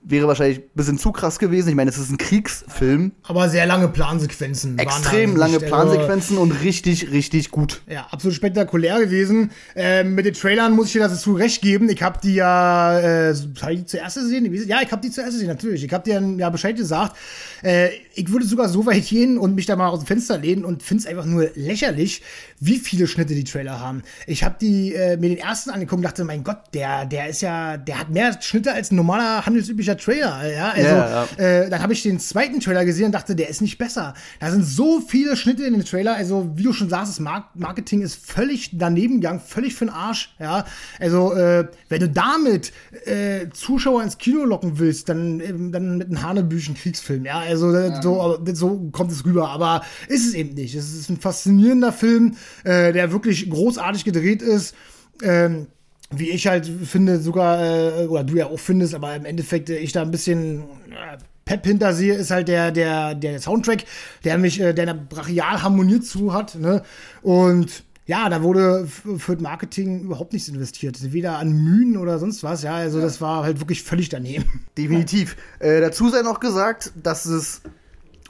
wäre 0.03 0.27
wahrscheinlich 0.27 0.59
ein 0.59 0.69
bisschen 0.73 0.97
zu 0.97 1.11
krass 1.11 1.37
gewesen. 1.39 1.69
Ich 1.69 1.75
meine, 1.75 1.89
es 1.89 1.97
ist 1.97 2.09
ein 2.09 2.17
Kriegsfilm. 2.17 3.11
Aber 3.23 3.49
sehr 3.49 3.65
lange 3.65 3.87
Plansequenzen. 3.87 4.79
Extrem 4.79 5.35
lange. 5.35 5.55
Also, 5.55 5.65
Plansequenzen 5.65 6.37
und 6.37 6.51
richtig, 6.63 7.11
richtig 7.11 7.51
gut. 7.51 7.81
Ja, 7.87 8.07
absolut 8.09 8.35
spektakulär 8.35 8.99
gewesen. 8.99 9.51
Ähm, 9.75 10.15
mit 10.15 10.25
den 10.25 10.33
Trailern 10.33 10.73
muss 10.73 10.87
ich 10.87 10.93
dir 10.93 10.99
dazu 10.99 11.33
recht 11.33 11.61
geben. 11.61 11.89
Ich 11.89 12.01
habe 12.01 12.19
die 12.21 12.35
ja, 12.35 12.99
äh, 12.99 13.35
habe 13.61 13.73
ich 13.73 13.79
die 13.81 13.85
zuerst 13.85 14.17
gesehen? 14.17 14.51
Ja, 14.67 14.81
ich 14.81 14.91
habe 14.91 15.01
die 15.01 15.11
zuerst 15.11 15.33
gesehen, 15.33 15.47
natürlich. 15.47 15.83
Ich 15.83 15.93
habe 15.93 16.03
dir 16.03 16.21
ja 16.37 16.49
Bescheid 16.49 16.75
gesagt. 16.75 17.15
Äh, 17.63 17.89
ich 18.13 18.31
würde 18.31 18.45
sogar 18.45 18.69
so 18.69 18.85
weit 18.85 19.07
gehen 19.07 19.37
und 19.37 19.55
mich 19.55 19.65
da 19.65 19.75
mal 19.75 19.89
aus 19.89 19.99
dem 19.99 20.07
Fenster 20.07 20.37
lehnen 20.37 20.65
und 20.65 20.83
finde 20.83 21.01
es 21.01 21.07
einfach 21.07 21.25
nur 21.25 21.49
lächerlich, 21.55 22.21
wie 22.59 22.77
viele 22.77 23.07
Schnitte 23.07 23.35
die 23.35 23.43
Trailer 23.43 23.79
haben. 23.79 24.01
Ich 24.27 24.43
habe 24.43 24.55
die 24.59 24.93
äh, 24.93 25.17
mir 25.17 25.29
den 25.29 25.37
ersten 25.37 25.69
angeguckt 25.69 25.97
und 25.97 26.03
dachte, 26.03 26.23
mein 26.23 26.43
Gott, 26.43 26.59
der, 26.73 27.05
der 27.05 27.29
ist 27.29 27.41
ja, 27.41 27.77
der 27.77 27.99
hat 27.99 28.09
mehr 28.09 28.37
Schnitte 28.41 28.73
als 28.73 28.91
ein 28.91 28.95
normaler 28.95 29.45
handelsüblicher 29.45 29.90
Trailer. 29.97 30.51
Ja, 30.51 30.69
also 30.69 30.87
Ja, 30.89 31.27
Äh, 31.37 31.69
dann 31.69 31.81
habe 31.81 31.93
ich 31.93 32.03
den 32.03 32.19
zweiten 32.19 32.59
Trailer 32.59 32.85
gesehen 32.85 33.07
und 33.07 33.11
dachte, 33.13 33.35
der 33.35 33.49
ist 33.49 33.61
nicht 33.61 33.77
besser. 33.77 34.13
Da 34.39 34.51
sind 34.51 34.63
so 34.65 35.01
viele 35.01 35.35
Schnitte 35.35 35.63
in 35.63 35.73
den 35.73 35.85
Trailer. 35.85 36.15
Also, 36.15 36.51
wie 36.55 36.63
du 36.63 36.73
schon 36.73 36.89
sagst, 36.89 37.11
das 37.11 37.19
Mar 37.19 37.49
Marketing 37.55 38.01
ist 38.01 38.15
völlig 38.25 38.71
daneben 38.73 39.15
gegangen, 39.21 39.41
völlig 39.45 39.75
für 39.75 39.85
den 39.85 39.93
Arsch. 39.93 40.35
Ja, 40.39 40.65
also, 40.99 41.33
äh, 41.33 41.67
wenn 41.89 41.99
du 41.99 42.09
damit 42.09 42.71
äh, 43.05 43.49
Zuschauer 43.53 44.03
ins 44.03 44.17
Kino 44.17 44.43
locken 44.45 44.79
willst, 44.79 45.09
dann, 45.09 45.39
ähm, 45.39 45.71
dann 45.71 45.97
mit 45.97 46.07
einem 46.07 46.21
Hanebüchen 46.21 46.75
Kriegsfilm. 46.75 47.25
Ja, 47.25 47.39
also, 47.39 47.71
so, 48.01 48.39
so 48.53 48.89
kommt 48.91 49.11
es 49.11 49.25
rüber. 49.25 49.49
Aber 49.49 49.83
ist 50.07 50.27
es 50.27 50.33
eben 50.33 50.53
nicht. 50.53 50.75
Es 50.75 50.93
ist 50.93 51.09
ein 51.09 51.17
faszinierender 51.17 51.91
Film, 51.93 52.35
äh, 52.63 52.93
der 52.93 53.11
wirklich 53.11 53.49
großartig 53.49 54.03
gedreht 54.03 54.41
ist. 54.41 54.75
Ähm, 55.23 55.67
wie 56.11 56.29
ich 56.29 56.47
halt 56.47 56.65
finde, 56.65 57.19
sogar, 57.19 57.61
äh, 57.61 58.07
oder 58.07 58.23
du 58.23 58.35
ja 58.35 58.47
auch 58.47 58.59
findest, 58.59 58.93
aber 58.93 59.15
im 59.15 59.25
Endeffekt 59.25 59.69
äh, 59.69 59.77
ich 59.77 59.91
da 59.91 60.01
ein 60.01 60.11
bisschen 60.11 60.61
äh, 60.89 61.17
Pep 61.45 61.65
hinter 61.65 61.93
sehe, 61.93 62.13
ist 62.13 62.31
halt 62.31 62.47
der, 62.47 62.71
der, 62.71 63.15
der 63.15 63.39
Soundtrack, 63.39 63.85
der 64.23 64.37
mich, 64.37 64.59
äh, 64.59 64.73
der 64.73 64.85
da 64.85 64.93
brachial 64.93 65.61
harmoniert 65.61 66.05
zu 66.05 66.33
hat, 66.33 66.55
ne? 66.55 66.83
Und 67.21 67.83
ja, 68.07 68.27
da 68.29 68.43
wurde 68.43 68.87
für 68.87 69.35
das 69.35 69.41
Marketing 69.41 70.01
überhaupt 70.01 70.33
nichts 70.33 70.49
investiert. 70.49 71.13
Weder 71.13 71.37
an 71.37 71.53
Mühen 71.53 71.97
oder 71.97 72.19
sonst 72.19 72.43
was, 72.43 72.63
ja. 72.63 72.75
Also 72.75 72.99
das 72.99 73.21
war 73.21 73.43
halt 73.43 73.59
wirklich 73.59 73.83
völlig 73.83 74.09
daneben. 74.09 74.65
Definitiv. 74.77 75.37
Äh, 75.59 75.81
dazu 75.81 76.09
sei 76.09 76.21
noch 76.21 76.39
gesagt, 76.39 76.91
dass 77.01 77.25
es 77.25 77.61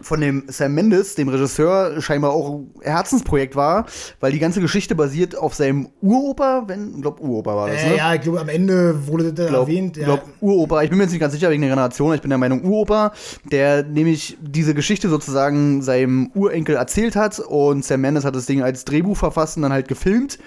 von 0.01 0.21
dem 0.21 0.43
Sam 0.47 0.73
Mendes, 0.73 1.15
dem 1.15 1.29
Regisseur, 1.29 2.01
scheinbar 2.01 2.31
auch 2.31 2.59
ein 2.59 2.71
Herzensprojekt 2.81 3.55
war, 3.55 3.85
weil 4.19 4.31
die 4.31 4.39
ganze 4.39 4.61
Geschichte 4.61 4.95
basiert 4.95 5.37
auf 5.37 5.55
seinem 5.55 5.89
Uropa, 6.01 6.63
wenn, 6.67 6.95
ich 6.95 7.01
glaube 7.01 7.21
Uropa 7.21 7.55
war 7.55 7.69
das, 7.69 7.81
Äh, 7.81 7.89
ne? 7.89 7.97
ja, 7.97 8.13
ich 8.13 8.21
glaube, 8.21 8.39
am 8.41 8.49
Ende 8.49 9.07
wurde 9.07 9.33
das 9.33 9.49
glaub, 9.49 9.67
erwähnt. 9.67 9.97
Ja. 9.97 10.05
glaub, 10.05 10.23
Uropa, 10.39 10.81
ich 10.81 10.89
bin 10.89 10.97
mir 10.97 11.05
jetzt 11.05 11.11
nicht 11.11 11.21
ganz 11.21 11.33
sicher 11.33 11.49
wegen 11.49 11.61
der 11.61 11.69
Generation, 11.69 12.13
ich 12.13 12.21
bin 12.21 12.29
der 12.29 12.37
Meinung 12.37 12.63
Uropa, 12.63 13.13
der 13.51 13.83
nämlich 13.83 14.37
diese 14.41 14.73
Geschichte 14.73 15.09
sozusagen 15.09 15.81
seinem 15.81 16.31
Urenkel 16.35 16.75
erzählt 16.75 17.15
hat 17.15 17.39
und 17.39 17.83
Sam 17.85 18.01
Mendes 18.01 18.25
hat 18.25 18.35
das 18.35 18.45
Ding 18.45 18.61
als 18.61 18.85
Drehbuch 18.85 19.17
verfasst 19.17 19.57
und 19.57 19.63
dann 19.63 19.73
halt 19.73 19.87
gefilmt 19.87 20.39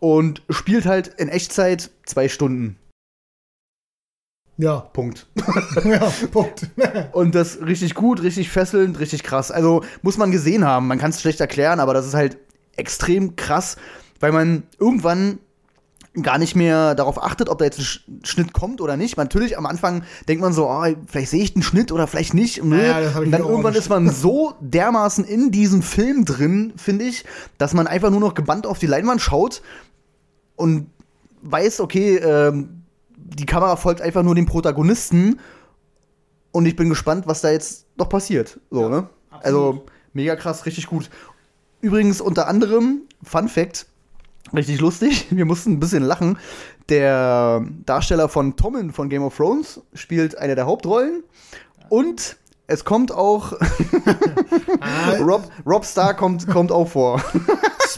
und 0.00 0.42
spielt 0.50 0.86
halt 0.86 1.08
in 1.18 1.28
Echtzeit 1.28 1.90
zwei 2.06 2.28
Stunden. 2.28 2.76
Ja. 4.62 4.80
Punkt. 4.92 5.26
ja, 5.84 6.12
Punkt. 6.30 6.68
Und 7.12 7.34
das 7.34 7.60
richtig 7.60 7.94
gut, 7.94 8.22
richtig 8.22 8.48
fesselnd, 8.50 8.98
richtig 9.00 9.22
krass. 9.22 9.50
Also 9.50 9.82
muss 10.02 10.16
man 10.18 10.30
gesehen 10.30 10.64
haben. 10.64 10.86
Man 10.86 10.98
kann 10.98 11.10
es 11.10 11.20
schlecht 11.20 11.40
erklären, 11.40 11.80
aber 11.80 11.94
das 11.94 12.06
ist 12.06 12.14
halt 12.14 12.38
extrem 12.76 13.36
krass, 13.36 13.76
weil 14.20 14.32
man 14.32 14.62
irgendwann 14.78 15.38
gar 16.22 16.36
nicht 16.36 16.54
mehr 16.54 16.94
darauf 16.94 17.22
achtet, 17.22 17.48
ob 17.48 17.56
da 17.58 17.64
jetzt 17.64 17.78
ein 17.78 17.84
Sch- 17.84 18.00
Schnitt 18.24 18.52
kommt 18.52 18.82
oder 18.82 18.98
nicht. 18.98 19.16
Natürlich 19.16 19.56
am 19.56 19.64
Anfang 19.64 20.04
denkt 20.28 20.42
man 20.42 20.52
so, 20.52 20.68
oh, 20.68 20.84
vielleicht 21.06 21.30
sehe 21.30 21.42
ich 21.42 21.54
einen 21.56 21.62
Schnitt 21.62 21.90
oder 21.90 22.06
vielleicht 22.06 22.34
nicht. 22.34 22.60
Und, 22.60 22.72
Ja, 22.72 23.00
das 23.00 23.14
hab 23.14 23.22
ich 23.22 23.26
und 23.26 23.32
dann 23.32 23.40
irgendwann 23.40 23.74
ist 23.74 23.88
man 23.88 24.10
so 24.10 24.52
dermaßen 24.60 25.24
in 25.24 25.50
diesem 25.50 25.80
Film 25.82 26.26
drin, 26.26 26.74
finde 26.76 27.06
ich, 27.06 27.24
dass 27.56 27.72
man 27.72 27.86
einfach 27.86 28.10
nur 28.10 28.20
noch 28.20 28.34
gebannt 28.34 28.66
auf 28.66 28.78
die 28.78 28.86
Leinwand 28.86 29.22
schaut 29.22 29.62
und 30.56 30.88
weiß, 31.40 31.80
okay, 31.80 32.16
ähm, 32.16 32.81
die 33.34 33.46
Kamera 33.46 33.76
folgt 33.76 34.00
einfach 34.00 34.22
nur 34.22 34.34
dem 34.34 34.46
Protagonisten 34.46 35.40
und 36.52 36.66
ich 36.66 36.76
bin 36.76 36.88
gespannt, 36.88 37.26
was 37.26 37.40
da 37.40 37.50
jetzt 37.50 37.86
noch 37.96 38.08
passiert. 38.08 38.60
So, 38.70 38.88
ne? 38.88 39.08
Also 39.30 39.84
mega 40.12 40.36
krass, 40.36 40.66
richtig 40.66 40.86
gut. 40.86 41.10
Übrigens 41.80 42.20
unter 42.20 42.46
anderem, 42.46 43.02
Fun 43.22 43.48
Fact, 43.48 43.86
richtig 44.54 44.80
lustig, 44.80 45.26
wir 45.30 45.44
mussten 45.44 45.72
ein 45.72 45.80
bisschen 45.80 46.02
lachen. 46.02 46.38
Der 46.88 47.64
Darsteller 47.86 48.28
von 48.28 48.56
Tommen 48.56 48.92
von 48.92 49.08
Game 49.08 49.22
of 49.22 49.36
Thrones 49.36 49.80
spielt 49.94 50.36
eine 50.36 50.54
der 50.54 50.66
Hauptrollen 50.66 51.22
und 51.88 52.36
es 52.72 52.84
kommt 52.84 53.12
auch 53.12 53.52
Rob, 55.20 55.42
Rob 55.66 55.84
Starr 55.84 56.14
kommt, 56.14 56.46
kommt 56.48 56.72
auch 56.72 56.88
vor. 56.88 57.22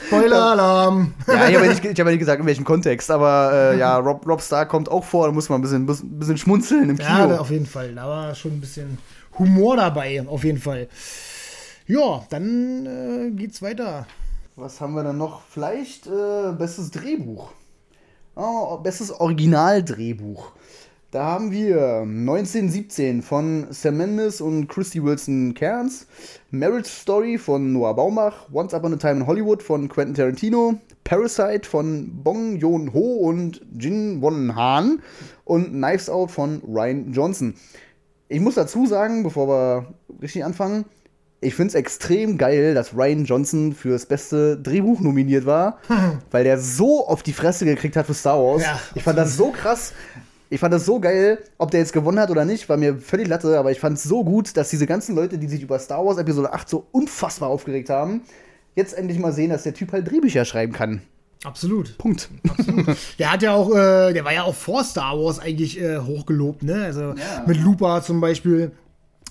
Spoiler-Alarm. 0.06 1.14
Ja, 1.26 1.48
ich 1.48 1.54
habe 1.56 1.66
ja, 1.66 1.70
nicht- 1.72 1.84
ich 1.84 1.90
hab 2.00 2.06
ja 2.06 2.10
nicht 2.12 2.18
gesagt, 2.18 2.40
in 2.40 2.46
welchem 2.46 2.64
Kontext, 2.64 3.10
aber 3.10 3.50
äh, 3.72 3.78
ja, 3.78 3.96
Rob, 3.98 4.26
Rob 4.26 4.42
Starr 4.42 4.66
kommt 4.66 4.90
auch 4.90 5.04
vor, 5.04 5.26
da 5.26 5.32
muss 5.32 5.48
man 5.48 5.60
ein 5.60 5.62
bisschen, 5.62 5.86
bisschen, 5.86 6.18
bisschen 6.18 6.36
schmunzeln 6.36 6.90
im 6.90 6.98
Kino. 6.98 7.08
Ja, 7.30 7.38
auf 7.38 7.50
jeden 7.50 7.66
Fall. 7.66 7.94
Da 7.94 8.06
war 8.08 8.34
schon 8.34 8.52
ein 8.52 8.60
bisschen 8.60 8.98
Humor 9.38 9.76
dabei, 9.76 10.24
auf 10.26 10.44
jeden 10.44 10.58
Fall. 10.60 10.88
Ja, 11.86 12.22
dann 12.30 12.86
äh, 12.86 13.30
geht's 13.32 13.62
weiter. 13.62 14.06
Was 14.56 14.80
haben 14.80 14.94
wir 14.94 15.02
dann 15.02 15.18
noch? 15.18 15.42
Vielleicht 15.50 16.06
äh, 16.06 16.52
bestes 16.56 16.90
Drehbuch. 16.90 17.50
Oh, 18.36 18.78
bestes 18.78 19.10
Originaldrehbuch. 19.12 20.52
Da 21.14 21.26
haben 21.26 21.52
wir 21.52 22.00
1917 22.00 23.22
von 23.22 23.68
Sam 23.70 23.98
Mendes 23.98 24.40
und 24.40 24.66
Christy 24.66 25.00
Wilson 25.00 25.54
Cairns, 25.54 26.08
Marriage 26.50 26.88
Story 26.88 27.38
von 27.38 27.72
Noah 27.72 27.94
Baumbach, 27.94 28.48
Once 28.52 28.74
Upon 28.74 28.94
a 28.94 28.96
Time 28.96 29.20
in 29.20 29.26
Hollywood 29.28 29.62
von 29.62 29.88
Quentin 29.88 30.16
Tarantino, 30.16 30.74
Parasite 31.04 31.68
von 31.68 32.10
Bong 32.24 32.56
Joon-ho 32.56 32.98
und 32.98 33.60
Jin 33.78 34.22
Won 34.22 34.56
Han 34.56 35.02
und 35.44 35.68
Knives 35.68 36.10
Out 36.10 36.32
von 36.32 36.60
Ryan 36.66 37.12
Johnson. 37.12 37.54
Ich 38.26 38.40
muss 38.40 38.56
dazu 38.56 38.84
sagen, 38.84 39.22
bevor 39.22 39.46
wir 39.46 39.94
richtig 40.20 40.44
anfangen, 40.44 40.84
ich 41.40 41.54
finde 41.54 41.68
es 41.68 41.74
extrem 41.76 42.38
geil, 42.38 42.74
dass 42.74 42.92
Ryan 42.92 43.24
Johnson 43.24 43.72
fürs 43.72 44.06
beste 44.06 44.56
Drehbuch 44.56 44.98
nominiert 44.98 45.46
war, 45.46 45.78
weil 46.32 46.42
der 46.42 46.58
so 46.58 47.06
auf 47.06 47.22
die 47.22 47.34
Fresse 47.34 47.66
gekriegt 47.66 47.94
hat 47.94 48.06
für 48.06 48.14
Star 48.14 48.42
Wars. 48.42 48.64
Ja, 48.64 48.80
ich 48.96 49.04
fand 49.04 49.16
das 49.16 49.36
so 49.36 49.52
krass. 49.52 49.92
Ich 50.54 50.60
fand 50.60 50.72
das 50.72 50.86
so 50.86 51.00
geil, 51.00 51.38
ob 51.58 51.72
der 51.72 51.80
jetzt 51.80 51.92
gewonnen 51.92 52.20
hat 52.20 52.30
oder 52.30 52.44
nicht, 52.44 52.68
war 52.68 52.76
mir 52.76 52.96
völlig 52.96 53.26
Latte, 53.26 53.58
aber 53.58 53.72
ich 53.72 53.80
fand 53.80 53.98
es 53.98 54.04
so 54.04 54.22
gut, 54.22 54.56
dass 54.56 54.70
diese 54.70 54.86
ganzen 54.86 55.16
Leute, 55.16 55.36
die 55.36 55.48
sich 55.48 55.60
über 55.62 55.80
Star 55.80 56.06
Wars 56.06 56.16
Episode 56.16 56.52
8 56.52 56.68
so 56.68 56.86
unfassbar 56.92 57.48
aufgeregt 57.48 57.90
haben, 57.90 58.22
jetzt 58.76 58.96
endlich 58.96 59.18
mal 59.18 59.32
sehen, 59.32 59.50
dass 59.50 59.64
der 59.64 59.74
Typ 59.74 59.90
halt 59.90 60.08
Drehbücher 60.08 60.44
schreiben 60.44 60.72
kann. 60.72 61.00
Absolut. 61.42 61.98
Punkt. 61.98 62.30
Der 63.18 63.32
hat 63.32 63.42
ja 63.42 63.52
auch, 63.52 63.68
äh, 63.74 64.12
der 64.12 64.24
war 64.24 64.32
ja 64.32 64.44
auch 64.44 64.54
vor 64.54 64.84
Star 64.84 65.18
Wars 65.18 65.40
eigentlich 65.40 65.80
äh, 65.80 65.98
hochgelobt, 65.98 66.62
ne? 66.62 66.84
Also 66.84 67.00
Ja. 67.00 67.42
mit 67.48 67.60
Lupa 67.60 68.00
zum 68.04 68.20
Beispiel. 68.20 68.70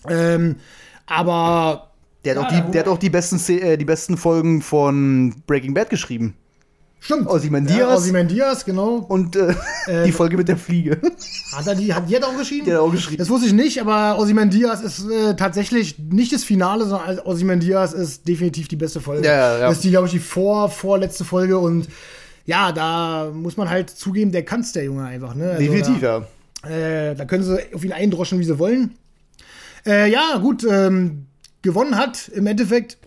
Ähm, 0.09 0.57
aber 1.05 1.91
Der 2.25 2.35
hat, 2.35 2.45
auch 2.47 2.51
Ja, 2.51 2.59
die, 2.65 2.71
der 2.71 2.81
hat 2.81 2.87
auch 2.89 2.97
die 2.97 3.09
besten, 3.09 3.39
äh, 3.61 3.77
die 3.77 3.85
besten 3.85 4.17
Folgen 4.17 4.61
von 4.61 5.33
Breaking 5.47 5.73
Bad 5.73 5.89
geschrieben. 5.89 6.35
Stimmt. 7.03 7.27
Ozymandias. 7.27 7.77
Ja, 7.77 7.95
Ozymandias, 7.95 8.65
genau. 8.65 8.95
Und 8.97 9.35
äh, 9.35 9.53
Äh, 9.85 10.05
die 10.05 10.11
Folge 10.11 10.37
mit 10.37 10.47
der 10.47 10.57
Fliege. 10.57 10.97
Hat 11.51 11.67
er 11.67 11.75
die, 11.75 11.93
hat 11.93 12.09
die 12.09 12.15
hat 12.15 12.23
auch 12.23 12.37
geschrieben? 12.37 12.65
Die 12.65 12.71
hat 12.71 12.79
auch 12.79 12.91
geschrieben. 12.91 13.17
Das 13.17 13.29
wusste 13.29 13.47
ich 13.47 13.53
nicht, 13.53 13.81
aber 13.81 14.17
Ozymandias 14.17 14.81
ist 14.81 15.09
äh, 15.09 15.35
tatsächlich 15.35 15.99
nicht 15.99 16.31
das 16.31 16.43
Finale, 16.43 16.85
sondern 16.85 17.19
Ozymandias 17.19 17.93
ist 17.93 18.27
definitiv 18.27 18.67
die 18.69 18.75
beste 18.77 19.01
Folge. 19.01 19.27
Ja, 19.27 19.33
ja, 19.33 19.59
ja. 19.59 19.67
Das 19.67 19.77
ist 19.77 19.83
die, 19.83 19.89
glaube 19.89 20.07
ich, 20.07 20.13
die 20.13 20.19
vor, 20.19 20.69
vorletzte 20.69 21.25
Folge 21.25 21.57
und 21.57 21.87
ja, 22.45 22.71
da 22.71 23.29
muss 23.33 23.57
man 23.57 23.69
halt 23.69 23.89
zugeben, 23.89 24.31
der 24.31 24.43
kann's 24.43 24.71
der 24.73 24.85
Junge 24.85 25.05
einfach, 25.05 25.35
ne? 25.35 25.51
Also 25.51 25.59
Definitiv, 25.59 26.01
ja. 26.01 26.25
da, 26.61 26.69
äh, 26.69 27.15
da 27.15 27.25
können 27.25 27.43
sie 27.43 27.57
auf 27.73 27.83
ihn 27.83 27.93
eindroschen, 27.93 28.39
wie 28.39 28.43
sie 28.43 28.59
wollen. 28.59 28.97
Äh, 29.85 30.09
ja, 30.11 30.37
gut, 30.41 30.65
ähm, 30.69 31.25
gewonnen 31.61 31.97
hat 31.97 32.29
im 32.29 32.47
Endeffekt. 32.47 32.97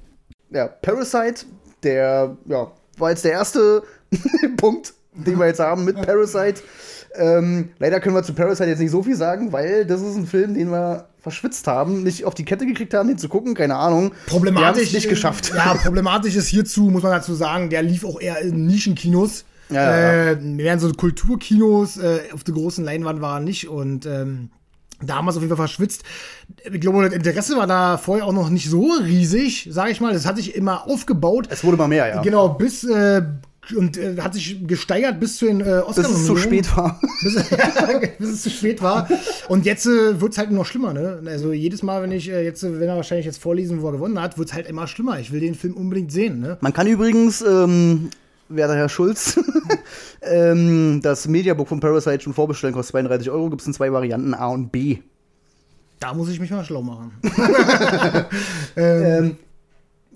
Ja, 0.51 0.69
Parasite, 0.69 1.47
der, 1.83 2.37
ja, 2.47 2.71
war 2.99 3.11
jetzt 3.11 3.25
der 3.25 3.33
erste 3.33 3.83
Punkt, 4.57 4.95
den 5.13 5.39
wir 5.39 5.47
jetzt 5.47 5.61
haben 5.61 5.85
mit 5.85 6.01
Parasite. 6.01 6.63
Ähm, 7.15 7.71
leider 7.79 8.01
können 8.01 8.15
wir 8.15 8.23
zu 8.23 8.35
Parasite 8.35 8.69
jetzt 8.69 8.79
nicht 8.79 8.91
so 8.91 9.03
viel 9.03 9.17
sagen, 9.17 9.53
weil 9.53 9.87
das 9.87 10.03
ist 10.03 10.17
ein 10.17 10.27
Film, 10.27 10.55
den 10.55 10.71
wir 10.71 11.07
verschwitzt 11.21 11.67
haben, 11.67 12.03
nicht 12.03 12.25
auf 12.25 12.35
die 12.35 12.45
Kette 12.45 12.67
gekriegt 12.67 12.95
haben, 12.95 13.09
den 13.09 13.19
zu 13.19 13.29
gucken, 13.29 13.55
keine 13.55 13.77
Ahnung. 13.77 14.13
Problematisch. 14.27 14.93
nicht 14.93 15.09
geschafft. 15.09 15.53
Ja, 15.55 15.75
problematisch 15.83 16.37
ist 16.37 16.47
hierzu, 16.47 16.83
muss 16.91 17.03
man 17.03 17.13
dazu 17.13 17.35
sagen, 17.35 17.71
der 17.71 17.83
lief 17.83 18.05
auch 18.05 18.21
eher 18.21 18.41
in 18.41 18.67
Nischenkinos. 18.67 19.45
Ja, 19.69 19.83
ja. 19.83 20.31
Äh, 20.31 20.39
während 20.41 20.81
so 20.81 20.93
Kulturkinos 20.93 21.97
äh, 21.97 22.21
auf 22.33 22.45
der 22.45 22.55
großen 22.55 22.85
Leinwand 22.85 23.21
war 23.21 23.39
er 23.39 23.41
nicht 23.41 23.69
und 23.69 24.07
ähm, 24.07 24.51
da 25.03 25.17
haben 25.17 25.27
wir 25.27 25.31
es 25.31 25.37
auf 25.37 25.43
jeden 25.43 25.55
Fall 25.55 25.67
verschwitzt. 25.69 26.05
Ich 26.73 26.81
glaube, 26.81 27.05
das 27.05 27.13
Interesse 27.13 27.57
war 27.57 27.67
da 27.67 27.99
vorher 27.99 28.25
auch 28.25 28.33
noch 28.33 28.49
nicht 28.49 28.71
so 28.71 28.93
riesig, 29.03 29.69
sage 29.71 29.91
ich 29.91 30.01
mal. 30.01 30.13
Das 30.13 30.27
hat 30.27 30.37
sich 30.37 30.55
immer 30.55 30.87
aufgebaut. 30.87 31.49
Es 31.51 31.65
wurde 31.65 31.77
mal 31.77 31.89
mehr, 31.89 32.09
ja. 32.09 32.23
Genau, 32.23 32.49
bis 32.49 32.85
äh, 32.85 33.23
und 33.75 33.97
äh, 33.97 34.17
hat 34.21 34.35
sich 34.35 34.67
gesteigert 34.67 35.19
bis 35.19 35.39
zu 35.39 35.47
den 35.47 35.61
äh, 35.61 35.81
oscar 35.85 36.03
Bis 36.03 36.13
es 36.13 36.27
zu 36.27 36.37
spät 36.37 36.77
war. 36.77 37.01
bis, 37.23 37.35
bis 38.19 38.29
es 38.29 38.43
zu 38.43 38.51
spät 38.51 38.81
war. 38.83 39.09
Und 39.49 39.67
jetzt 39.67 39.87
äh, 39.87 40.21
wird 40.21 40.33
es 40.33 40.39
halt 40.39 40.51
noch 40.51 40.65
schlimmer, 40.65 40.93
ne? 40.93 41.21
Also 41.27 41.53
jedes 41.53 41.83
Mal, 41.83 42.03
wenn 42.03 42.13
ich 42.13 42.31
äh, 42.31 42.45
jetzt, 42.45 42.63
äh, 42.63 42.79
wenn 42.81 42.89
er 42.89 42.97
wahrscheinlich 42.97 43.27
jetzt 43.27 43.43
vorlesen, 43.43 43.83
wo 43.83 43.89
er 43.89 43.93
gewonnen 43.93 44.21
hat, 44.21 44.39
wird 44.39 44.51
es 44.51 44.55
halt 44.55 44.69
immer 44.69 44.87
schlimmer. 44.87 45.19
Ich 45.19 45.33
will 45.33 45.41
den 45.41 45.55
Film 45.55 45.75
unbedingt 45.75 46.13
sehen, 46.13 46.41
ne? 46.41 46.59
Man 46.61 46.73
kann 46.73 46.87
übrigens, 46.87 47.43
ähm, 47.43 48.11
werter 48.49 48.77
Herr 48.77 48.89
Schulz, 48.89 49.39
ähm, 50.23 51.01
das 51.03 51.29
Mediabook 51.29 51.69
von 51.69 51.81
Parasite 51.81 52.21
schon 52.21 52.35
vorbestellen, 52.35 52.75
kostet 52.75 52.93
32 52.93 53.31
Euro, 53.31 53.51
gibt 53.51 53.63
es 53.63 53.67
in 53.67 53.75
zwei 53.75 53.93
Varianten, 53.93 54.35
A 54.35 54.49
und 54.49 54.71
B. 54.71 54.99
Da 56.01 56.13
muss 56.13 56.29
ich 56.29 56.41
mich 56.41 56.51
mal 56.51 56.65
schlau 56.65 56.83
machen. 56.83 57.13
Ähm, 58.79 59.39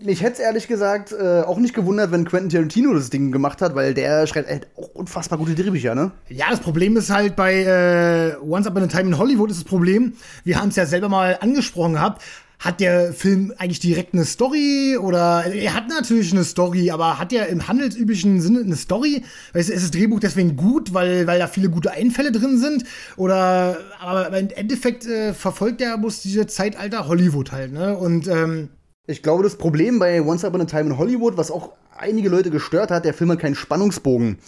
mich 0.03 0.22
hätte 0.22 0.35
es 0.35 0.39
ehrlich 0.41 0.68
gesagt 0.68 1.12
äh, 1.12 1.43
auch 1.43 1.59
nicht 1.59 1.74
gewundert, 1.74 2.11
wenn 2.11 2.24
Quentin 2.24 2.51
Tarantino 2.51 2.93
das 2.95 3.11
Ding 3.11 3.33
gemacht 3.33 3.61
hat, 3.62 3.74
weil 3.74 3.95
der 3.95 4.26
schreibt 4.26 4.49
halt 4.49 4.68
auch 4.76 4.89
unfassbar 4.95 5.39
gute 5.39 5.55
Drehbücher, 5.55 5.95
ne? 5.95 6.11
Ja, 6.28 6.47
das 6.51 6.61
Problem 6.61 6.97
ist 6.97 7.11
halt 7.11 7.37
bei 7.37 7.62
äh, 7.62 8.37
Once 8.43 8.66
Upon 8.66 8.85
a 8.85 8.87
Time 8.87 9.09
in 9.09 9.18
Hollywood 9.18 9.51
ist 9.51 9.61
das 9.61 9.64
Problem, 9.64 10.14
wir 10.45 10.61
haben 10.61 10.68
es 10.68 10.76
ja 10.76 10.87
selber 10.87 11.09
mal 11.09 11.39
angesprochen 11.41 11.95
gehabt, 11.95 12.22
hat 12.61 12.78
der 12.78 13.14
Film 13.14 13.54
eigentlich 13.56 13.80
direkt 13.80 14.12
eine 14.12 14.26
Story 14.26 14.98
oder 15.00 15.46
er 15.46 15.74
hat 15.74 15.88
natürlich 15.88 16.30
eine 16.32 16.44
Story, 16.44 16.90
aber 16.90 17.18
hat 17.18 17.32
er 17.32 17.48
im 17.48 17.66
handelsüblichen 17.66 18.40
Sinne 18.42 18.61
eine 18.61 18.76
Story? 18.76 19.22
Weißt 19.54 19.70
du, 19.70 19.72
ist 19.72 19.82
das 19.82 19.90
Drehbuch 19.90 20.20
deswegen 20.20 20.56
gut, 20.56 20.92
weil, 20.92 21.26
weil 21.26 21.38
da 21.38 21.46
viele 21.46 21.70
gute 21.70 21.90
Einfälle 21.90 22.32
drin 22.32 22.58
sind? 22.58 22.84
Oder 23.16 23.78
aber 23.98 24.28
im 24.28 24.50
Endeffekt 24.50 25.06
äh, 25.06 25.32
verfolgt 25.32 25.80
er 25.80 25.96
bloß 25.96 26.20
diese 26.20 26.46
Zeitalter 26.46 27.08
Hollywood 27.08 27.50
halt, 27.50 27.72
ne? 27.72 27.96
Und 27.96 28.28
ähm, 28.28 28.68
Ich 29.06 29.22
glaube, 29.22 29.42
das 29.42 29.56
Problem 29.56 29.98
bei 29.98 30.20
Once 30.20 30.44
Upon 30.44 30.61
a 30.61 30.66
Time 30.66 30.90
in 30.90 30.98
Hollywood, 30.98 31.38
was 31.38 31.50
auch 31.50 31.72
einige 31.96 32.28
Leute 32.28 32.50
gestört 32.50 32.90
hat, 32.90 33.06
der 33.06 33.14
Film 33.14 33.32
hat 33.32 33.40
keinen 33.40 33.54
Spannungsbogen. 33.54 34.38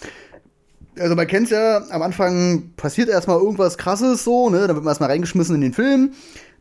Also 0.98 1.14
man 1.16 1.26
kennt's 1.26 1.50
ja, 1.50 1.82
am 1.88 2.02
Anfang 2.02 2.74
passiert 2.76 3.08
erstmal 3.08 3.38
irgendwas 3.38 3.78
krasses 3.78 4.22
so, 4.24 4.50
ne? 4.50 4.66
Dann 4.66 4.76
wird 4.76 4.84
man 4.84 4.90
erstmal 4.90 5.08
reingeschmissen 5.10 5.54
in 5.54 5.62
den 5.62 5.72
Film. 5.72 6.12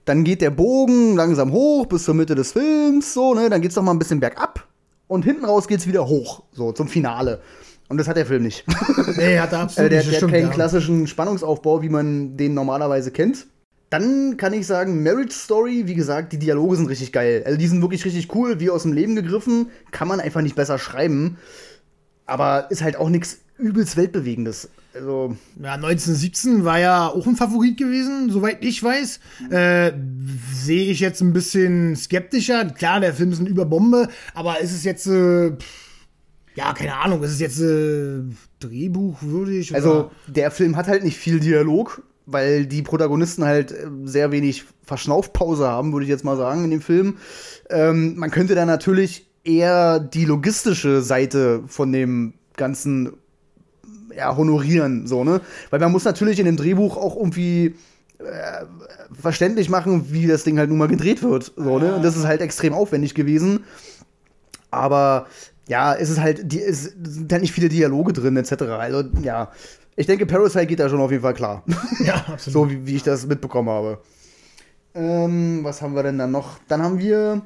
Dann 0.06 0.24
geht 0.24 0.42
der 0.42 0.50
Bogen 0.50 1.16
langsam 1.16 1.52
hoch 1.52 1.86
bis 1.86 2.06
zur 2.06 2.16
Mitte 2.16 2.36
des 2.36 2.54
Films, 2.54 3.14
so, 3.14 3.34
ne? 3.34 3.50
Dann 3.50 3.62
geht's 3.62 3.76
noch 3.76 3.84
mal 3.84 3.92
ein 3.92 4.00
bisschen 4.00 4.20
bergab 4.20 4.68
und 5.08 5.26
hinten 5.26 5.46
raus 5.46 5.68
geht's 5.68 5.88
wieder 5.88 6.08
hoch, 6.08 6.44
so 6.52 6.72
zum 6.72 6.88
Finale. 6.88 7.42
Und 7.90 7.98
das 7.98 8.08
hat 8.08 8.16
der 8.16 8.26
Film 8.26 8.44
nicht. 8.44 8.64
nee, 9.18 9.38
hat 9.38 9.52
er 9.52 9.60
Also 9.60 9.64
absolut 9.64 9.92
der, 9.92 10.00
nicht, 10.00 10.12
der 10.14 10.22
hat 10.22 10.30
keinen 10.30 10.48
ja. 10.48 10.54
klassischen 10.54 11.08
Spannungsaufbau, 11.08 11.82
wie 11.82 11.90
man 11.90 12.38
den 12.38 12.54
normalerweise 12.54 13.12
kennt. 13.12 13.48
Dann 13.90 14.38
kann 14.38 14.54
ich 14.54 14.66
sagen, 14.66 15.04
Marriage 15.04 15.34
Story, 15.34 15.84
wie 15.86 15.96
gesagt, 15.96 16.32
die 16.32 16.40
Dialoge 16.40 16.78
sind 16.78 16.88
richtig 16.88 17.12
geil. 17.12 17.44
Also 17.46 17.58
die 17.58 17.68
sind 17.68 17.82
wirklich 17.82 18.06
richtig 18.06 18.34
cool, 18.34 18.62
wie 18.62 18.70
aus 18.70 18.84
dem 18.84 18.94
Leben 18.94 19.18
gegriffen. 19.18 19.72
Kann 19.92 20.08
man 20.08 20.22
einfach 20.22 20.42
nicht 20.42 20.56
besser 20.56 20.80
schreiben. 20.80 21.38
Aber 22.26 22.72
ist 22.72 22.82
halt 22.82 22.96
auch 22.96 23.10
nichts 23.10 23.40
übelst 23.58 23.98
Weltbewegendes. 23.98 24.70
Also, 24.94 25.36
Ja, 25.62 25.74
1917 25.76 26.66
war 26.66 26.80
ja 26.80 27.08
auch 27.08 27.26
ein 27.26 27.36
Favorit 27.38 27.78
gewesen, 27.78 28.30
soweit 28.30 28.64
ich 28.64 28.84
weiß. 28.84 29.20
Äh, 29.50 29.92
Sehe 30.54 30.92
ich 30.92 31.00
jetzt 31.00 31.22
ein 31.22 31.34
bisschen 31.34 31.96
skeptischer. 31.96 32.66
Klar, 32.66 33.00
der 33.00 33.14
Film 33.14 33.32
ist 33.32 33.40
eine 33.40 33.50
Überbombe, 33.50 34.10
aber 34.34 34.60
ist 34.60 34.74
es 34.74 34.84
jetzt, 34.84 35.08
äh, 35.08 35.54
ja, 36.56 36.74
keine 36.74 36.96
Ahnung, 36.98 37.24
ist 37.24 37.32
es 37.32 37.40
jetzt 37.40 37.62
äh, 37.62 38.20
drehbuchwürdig? 38.60 39.72
oder- 39.72 39.78
also 39.78 40.12
der 40.28 40.52
Film 40.52 40.76
hat 40.76 40.88
halt 40.88 41.04
nicht 41.04 41.18
viel 41.18 41.40
Dialog, 41.40 42.02
weil 42.26 42.66
die 42.66 42.82
Protagonisten 42.82 43.44
halt 43.46 43.72
äh, 43.72 43.88
sehr 44.04 44.32
wenig 44.32 44.66
Verschnaufpause 44.84 45.68
haben, 45.68 45.94
würde 45.94 46.04
ich 46.06 46.10
jetzt 46.10 46.26
mal 46.26 46.38
sagen, 46.38 46.66
in 46.66 46.72
dem 46.72 46.82
Film. 46.82 47.18
Ähm, 47.70 48.16
man 48.18 48.32
könnte 48.32 48.56
da 48.56 48.66
natürlich 48.66 49.26
eher 49.44 50.00
die 50.00 50.26
logistische 50.26 51.02
Seite 51.02 51.64
von 51.68 51.92
dem 51.92 52.34
ganzen 52.58 53.14
ja, 54.16 54.36
honorieren, 54.36 55.08
so, 55.08 55.24
ne? 55.24 55.42
Weil 55.70 55.80
man 55.80 55.92
muss 55.92 56.04
natürlich 56.04 56.40
in 56.40 56.46
dem 56.46 56.58
Drehbuch 56.58 56.98
auch 56.98 57.16
irgendwie 57.16 57.76
äh, 58.20 58.66
verständlich 59.20 59.70
machen, 59.70 60.12
wie 60.12 60.28
das 60.28 60.44
Ding 60.44 60.58
halt 60.58 60.70
nun 60.70 60.78
mal 60.78 60.88
gedreht 60.88 61.24
wird, 61.24 61.54
so, 61.56 61.80
ne? 61.80 61.96
Und 61.96 62.04
das 62.04 62.16
ist 62.16 62.26
halt 62.26 62.42
extrem 62.42 62.74
aufwendig 62.74 63.16
gewesen. 63.16 63.64
Aber 64.70 65.28
ja, 65.68 65.94
es 65.94 66.10
ist 66.10 66.20
halt, 66.20 66.52
die, 66.52 66.62
es 66.62 66.84
sind 66.84 67.32
halt 67.32 67.42
nicht 67.42 67.54
viele 67.54 67.70
Dialoge 67.70 68.14
drin, 68.14 68.38
etc. 68.38 68.64
Also, 68.64 69.04
ja. 69.22 69.52
Ich 69.96 70.08
denke, 70.08 70.26
Parasite 70.26 70.68
geht 70.68 70.80
da 70.80 70.90
schon 70.90 71.02
auf 71.02 71.12
jeden 71.12 71.24
Fall 71.24 71.34
klar. 71.34 71.64
ja, 72.04 72.16
absolut. 72.28 72.40
so 72.54 72.70
wie, 72.70 72.86
wie 72.86 72.96
ich 72.96 73.04
das 73.04 73.26
mitbekommen 73.26 73.70
habe. 73.70 74.00
Ähm, 74.94 75.60
was 75.64 75.82
haben 75.82 75.96
wir 75.96 76.04
denn 76.04 76.18
dann 76.18 76.32
noch? 76.32 76.60
Dann 76.68 76.82
haben 76.82 77.00
wir 77.00 77.42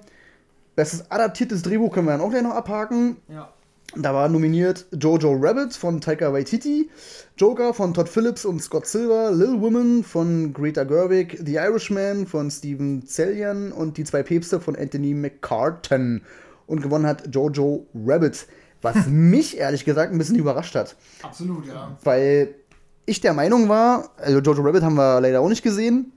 bestes 0.76 1.10
adaptiertes 1.10 1.62
Drehbuch, 1.62 1.94
können 1.94 2.08
wir 2.08 2.12
dann 2.12 2.22
auch 2.22 2.30
gleich 2.30 2.44
noch 2.44 2.56
abhaken. 2.56 3.18
Ja. 3.28 3.50
Da 3.98 4.14
war 4.14 4.28
nominiert 4.28 4.86
Jojo 4.92 5.38
Rabbit 5.40 5.74
von 5.74 6.02
Taika 6.02 6.34
Waititi, 6.34 6.90
Joker 7.38 7.74
von 7.74 7.94
Todd 7.94 8.10
Phillips 8.10 8.44
und 8.44 8.62
Scott 8.62 8.88
Silver, 8.88 9.32
Lil 9.32 9.62
Woman 9.62 10.04
von 10.04 10.52
Greta 10.54 10.84
Gerwig, 10.84 11.40
The 11.46 11.56
Irishman 11.56 12.28
von 12.28 12.52
Steven 12.52 13.06
Zellian 13.08 13.72
und 13.72 13.98
Die 13.98 14.04
zwei 14.04 14.22
Päpste 14.22 14.60
von 14.60 14.76
Anthony 14.76 15.14
McCartan. 15.14 16.24
Und 16.68 16.82
gewonnen 16.82 17.06
hat 17.06 17.34
Jojo 17.34 17.86
Rabbit, 18.06 18.48
was 18.82 19.06
mich 19.08 19.58
ehrlich 19.58 19.86
gesagt 19.86 20.12
ein 20.12 20.18
bisschen 20.18 20.38
überrascht 20.38 20.76
hat. 20.76 20.98
Absolut, 21.24 21.66
ja. 21.66 21.98
Weil 22.04 22.56
ich 23.06 23.22
der 23.22 23.34
Meinung 23.34 23.70
war, 23.70 24.10
also 24.18 24.40
Jojo 24.40 24.62
Rabbit 24.62 24.84
haben 24.84 24.96
wir 24.96 25.22
leider 25.22 25.40
auch 25.40 25.50
nicht 25.50 25.64
gesehen, 25.64 26.12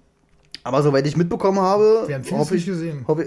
aber 0.69 0.83
soweit 0.83 1.07
ich 1.07 1.17
mitbekommen 1.17 1.61
habe, 1.61 2.05
Wir 2.07 2.17
haben 2.17 2.25
vieles 2.25 2.41
hoffe 2.41 2.57
ich, 2.57 2.67
nicht 2.67 2.77
gesehen. 2.77 3.05
Hoffe, 3.09 3.27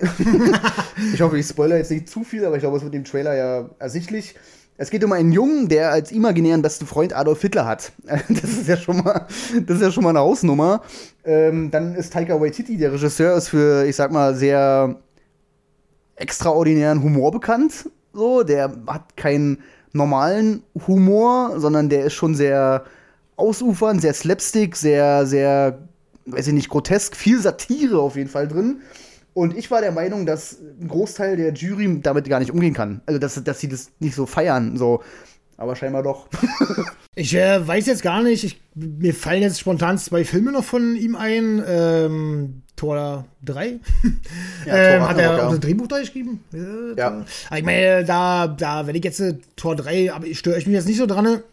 ich 1.11 1.21
hoffe, 1.21 1.39
ich 1.39 1.47
spoilere 1.47 1.79
jetzt 1.79 1.89
nicht 1.89 2.07
zu 2.07 2.23
viel, 2.23 2.45
aber 2.45 2.55
ich 2.55 2.61
glaube, 2.61 2.77
es 2.77 2.83
wird 2.83 2.93
dem 2.93 3.03
Trailer 3.03 3.35
ja 3.35 3.67
ersichtlich. 3.79 4.35
Es 4.77 4.91
geht 4.91 5.03
um 5.03 5.11
einen 5.11 5.31
Jungen, 5.31 5.67
der 5.67 5.91
als 5.91 6.11
imaginären 6.11 6.61
besten 6.61 6.85
Freund 6.85 7.13
Adolf 7.13 7.41
Hitler 7.41 7.65
hat. 7.65 7.93
Das 8.29 8.43
ist 8.43 8.67
ja 8.67 8.77
schon 8.77 8.97
mal, 8.97 9.25
das 9.65 9.77
ist 9.77 9.81
ja 9.81 9.91
schon 9.91 10.03
mal 10.03 10.11
eine 10.11 10.19
Hausnummer. 10.19 10.83
Ähm, 11.25 11.71
dann 11.71 11.95
ist 11.95 12.13
Taika 12.13 12.39
Waititi, 12.39 12.77
der 12.77 12.93
Regisseur, 12.93 13.35
ist 13.35 13.49
für, 13.49 13.85
ich 13.85 13.95
sag 13.95 14.11
mal, 14.11 14.35
sehr 14.35 14.97
extraordinären 16.17 17.01
Humor 17.01 17.31
bekannt. 17.31 17.89
So, 18.13 18.43
der 18.43 18.71
hat 18.85 19.17
keinen 19.17 19.63
normalen 19.93 20.61
Humor, 20.85 21.59
sondern 21.59 21.89
der 21.89 22.05
ist 22.05 22.13
schon 22.13 22.35
sehr 22.35 22.83
ausufernd, 23.35 23.99
sehr 23.99 24.13
slapstick, 24.13 24.75
sehr, 24.75 25.25
sehr, 25.25 25.79
weiß 26.25 26.47
ich 26.47 26.53
nicht, 26.53 26.69
grotesk, 26.69 27.15
viel 27.15 27.39
Satire 27.39 27.99
auf 27.99 28.15
jeden 28.15 28.29
Fall 28.29 28.47
drin. 28.47 28.81
Und 29.33 29.57
ich 29.57 29.71
war 29.71 29.81
der 29.81 29.91
Meinung, 29.91 30.25
dass 30.25 30.57
ein 30.59 30.87
Großteil 30.87 31.37
der 31.37 31.53
Jury 31.53 32.01
damit 32.01 32.27
gar 32.27 32.39
nicht 32.39 32.51
umgehen 32.51 32.73
kann. 32.73 33.01
Also, 33.05 33.19
dass, 33.19 33.41
dass 33.43 33.59
sie 33.59 33.69
das 33.69 33.91
nicht 33.99 34.15
so 34.15 34.25
feiern, 34.25 34.77
so. 34.77 35.01
Aber 35.57 35.75
scheinbar 35.75 36.03
doch. 36.03 36.27
Ich 37.13 37.35
äh, 37.35 37.67
weiß 37.67 37.87
jetzt 37.87 38.03
gar 38.03 38.23
nicht, 38.23 38.45
ich, 38.45 38.61
mir 38.73 39.13
fallen 39.13 39.41
jetzt 39.41 39.59
spontan 39.59 39.97
zwei 39.97 40.23
Filme 40.23 40.53
noch 40.53 40.63
von 40.63 40.95
ihm 40.95 41.17
ein. 41.17 41.61
Ähm, 41.67 42.63
Tor 42.81 43.25
3. 43.43 43.79
Ja, 44.65 44.75
ähm, 44.75 45.07
hat 45.07 45.17
er 45.19 45.33
auch 45.33 45.37
ja. 45.37 45.49
das 45.49 45.59
Drehbuch 45.59 45.87
da 45.87 45.99
geschrieben? 45.99 46.43
Äh, 46.53 46.97
Ja. 46.97 47.25
Aber 47.49 47.57
ich 47.57 47.63
meine, 47.63 48.05
da, 48.05 48.47
da, 48.47 48.87
wenn 48.87 48.95
ich 48.95 49.03
jetzt 49.03 49.19
äh, 49.19 49.35
Tor 49.55 49.75
3, 49.75 50.13
aber 50.13 50.25
ich 50.25 50.39
störe 50.39 50.57
ich 50.57 50.65
mich 50.65 50.73
jetzt 50.73 50.87
nicht 50.87 50.97
so 50.97 51.05
dran. 51.05 51.43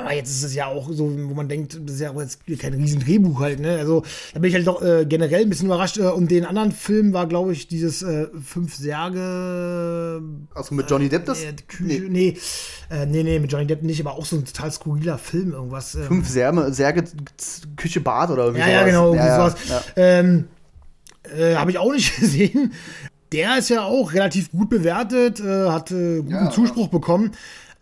Aber 0.00 0.14
jetzt 0.14 0.30
ist 0.30 0.44
es 0.44 0.54
ja 0.54 0.66
auch 0.66 0.88
so, 0.92 1.10
wo 1.28 1.34
man 1.34 1.48
denkt, 1.48 1.78
das 1.84 1.96
ist 1.96 2.00
ja 2.00 2.10
auch 2.12 2.20
jetzt 2.20 2.40
kein 2.58 2.74
riesen 2.74 3.00
Drehbuch 3.00 3.40
halt, 3.40 3.60
ne? 3.60 3.76
Also, 3.78 4.04
da 4.32 4.40
bin 4.40 4.48
ich 4.48 4.54
halt 4.54 4.66
doch 4.66 4.80
äh, 4.82 5.04
generell 5.06 5.42
ein 5.42 5.48
bisschen 5.50 5.66
überrascht. 5.66 5.98
Äh, 5.98 6.02
Und 6.04 6.30
den 6.30 6.44
anderen 6.44 6.72
Film 6.72 7.12
war, 7.12 7.26
glaube 7.26 7.52
ich, 7.52 7.66
dieses 7.68 8.02
äh, 8.02 8.28
Fünf 8.44 8.74
Särge. 8.76 10.22
Achso, 10.54 10.74
mit 10.74 10.90
Johnny 10.90 11.08
Depp 11.08 11.24
das? 11.26 11.42
Äh, 11.42 11.52
Küche, 11.66 12.02
nee, 12.08 12.36
äh, 12.90 13.06
nee, 13.06 13.22
nee, 13.22 13.38
mit 13.38 13.50
Johnny 13.52 13.66
Depp 13.66 13.82
nicht, 13.82 14.00
aber 14.00 14.14
auch 14.16 14.24
so 14.24 14.36
ein 14.36 14.44
total 14.44 14.70
skurriler 14.70 15.18
Film, 15.18 15.52
irgendwas. 15.52 15.94
ähm, 15.94 16.04
Fünf 16.04 16.28
Särme, 16.28 16.72
Särge, 16.72 17.04
Küche, 17.76 18.00
Bad 18.00 18.30
oder 18.30 18.44
irgendwie 18.46 18.60
ja, 18.62 18.68
ja, 18.68 18.78
sowas. 18.80 18.86
genau, 18.90 19.06
irgendwie 19.12 19.26
ja, 19.26 19.36
sowas. 19.50 19.54
Ja. 19.68 19.82
Ähm, 19.96 20.44
äh, 21.36 21.54
Habe 21.56 21.70
ich 21.70 21.78
auch 21.78 21.92
nicht 21.92 22.16
gesehen. 22.20 22.72
Der 23.32 23.58
ist 23.58 23.68
ja 23.68 23.82
auch 23.82 24.14
relativ 24.14 24.50
gut 24.52 24.70
bewertet, 24.70 25.40
äh, 25.40 25.68
hat 25.68 25.90
guten 25.90 26.30
Ja, 26.30 26.50
Zuspruch 26.50 26.88
bekommen. 26.88 27.32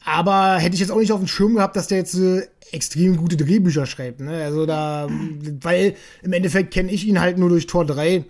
Aber 0.07 0.57
hätte 0.59 0.75
ich 0.75 0.81
jetzt 0.81 0.93
auch 0.93 1.01
nicht 1.01 1.13
auf 1.13 1.19
dem 1.19 1.27
Schirm 1.27 1.57
gehabt, 1.57 1.75
dass 1.75 1.89
der 1.89 1.99
jetzt 1.99 2.15
äh, 2.15 2.47
extrem 2.71 3.17
gute 3.17 3.37
Drehbücher 3.37 3.87
schreibt. 3.87 4.21
Ne? 4.21 4.43
Also 4.45 4.65
da, 4.65 5.09
weil 5.61 5.95
im 6.23 6.33
Endeffekt 6.33 6.73
kenne 6.73 6.93
ich 6.93 7.07
ihn 7.07 7.21
halt 7.21 7.39
nur 7.39 7.49
durch 7.49 7.67
Tor 7.67 7.85
3. 7.85 8.25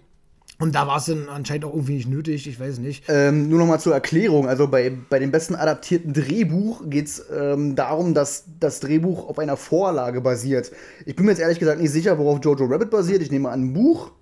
Und 0.59 0.75
da 0.75 0.87
war 0.87 0.97
es 0.97 1.05
dann 1.05 1.29
anscheinend 1.29 1.67
auch 1.67 1.75
irgendwie 1.75 1.97
nicht 1.97 2.09
nötig, 2.09 2.49
ich 2.49 2.59
weiß 2.59 2.79
nicht. 2.79 3.05
Ähm, 3.09 3.51
nur 3.51 3.59
noch 3.59 3.67
mal 3.67 3.79
zur 3.79 3.93
Erklärung. 3.93 4.49
Also 4.49 4.69
bei, 4.69 4.91
bei 5.11 5.19
dem 5.19 5.31
besten 5.31 5.55
adaptierten 5.55 6.15
Drehbuch 6.15 6.83
geht 6.87 7.09
es 7.09 7.27
ähm, 7.31 7.77
darum, 7.77 8.15
dass 8.15 8.45
das 8.59 8.81
Drehbuch 8.81 9.29
auf 9.29 9.39
einer 9.39 9.59
Vorlage 9.59 10.23
basiert. 10.23 10.73
Ich 11.05 11.15
bin 11.15 11.27
mir 11.27 11.33
jetzt 11.33 11.41
ehrlich 11.41 11.59
gesagt 11.59 11.79
nicht 11.79 11.91
sicher, 11.91 12.17
worauf 12.17 12.43
Jojo 12.43 12.65
Rabbit 12.65 12.89
basiert. 12.89 13.21
Ich 13.21 13.31
nehme 13.31 13.51
an, 13.51 13.65
ein 13.65 13.73
Buch. 13.75 14.13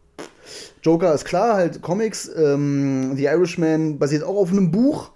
Joker 0.83 1.15
ist 1.15 1.25
klar, 1.25 1.55
halt 1.55 1.83
Comics. 1.83 2.29
Ähm, 2.37 3.15
The 3.15 3.27
Irishman 3.27 4.01
basiert 4.01 4.25
auch 4.25 4.37
auf 4.37 4.51
einem 4.51 4.73
Buch. 4.73 5.13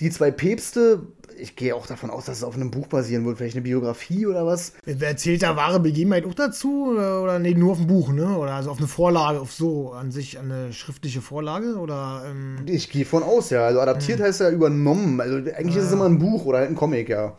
Die 0.00 0.10
zwei 0.10 0.30
Päpste, 0.30 1.06
ich 1.40 1.56
gehe 1.56 1.74
auch 1.74 1.86
davon 1.86 2.10
aus, 2.10 2.26
dass 2.26 2.38
es 2.38 2.44
auf 2.44 2.54
einem 2.54 2.70
Buch 2.70 2.86
basieren 2.86 3.24
wird. 3.24 3.38
Vielleicht 3.38 3.54
eine 3.56 3.62
Biografie 3.62 4.26
oder 4.26 4.46
was. 4.46 4.72
Erzählt 4.84 5.42
da 5.42 5.56
wahre 5.56 5.80
Begebenheit 5.80 6.24
auch 6.26 6.34
dazu? 6.34 6.90
Oder, 6.92 7.22
oder 7.22 7.38
nee, 7.38 7.54
nur 7.54 7.72
auf 7.72 7.78
dem 7.78 7.86
Buch, 7.86 8.12
ne? 8.12 8.36
Oder 8.36 8.52
also 8.52 8.70
auf 8.70 8.78
eine 8.78 8.86
Vorlage, 8.88 9.40
auf 9.40 9.52
so 9.52 9.92
an 9.92 10.10
sich, 10.12 10.38
eine 10.38 10.72
schriftliche 10.72 11.20
Vorlage? 11.22 11.76
Oder 11.76 12.24
ähm, 12.30 12.56
Ich 12.66 12.90
gehe 12.90 13.04
von 13.04 13.22
aus, 13.22 13.50
ja. 13.50 13.64
Also 13.66 13.80
adaptiert 13.80 14.20
heißt 14.20 14.40
ja 14.40 14.50
übernommen. 14.50 15.20
Also 15.20 15.36
eigentlich 15.36 15.76
ist 15.76 15.84
es 15.84 15.92
immer 15.92 16.06
ein 16.06 16.18
Buch 16.18 16.44
oder 16.44 16.58
halt 16.58 16.70
ein 16.70 16.76
Comic, 16.76 17.08
ja. 17.08 17.36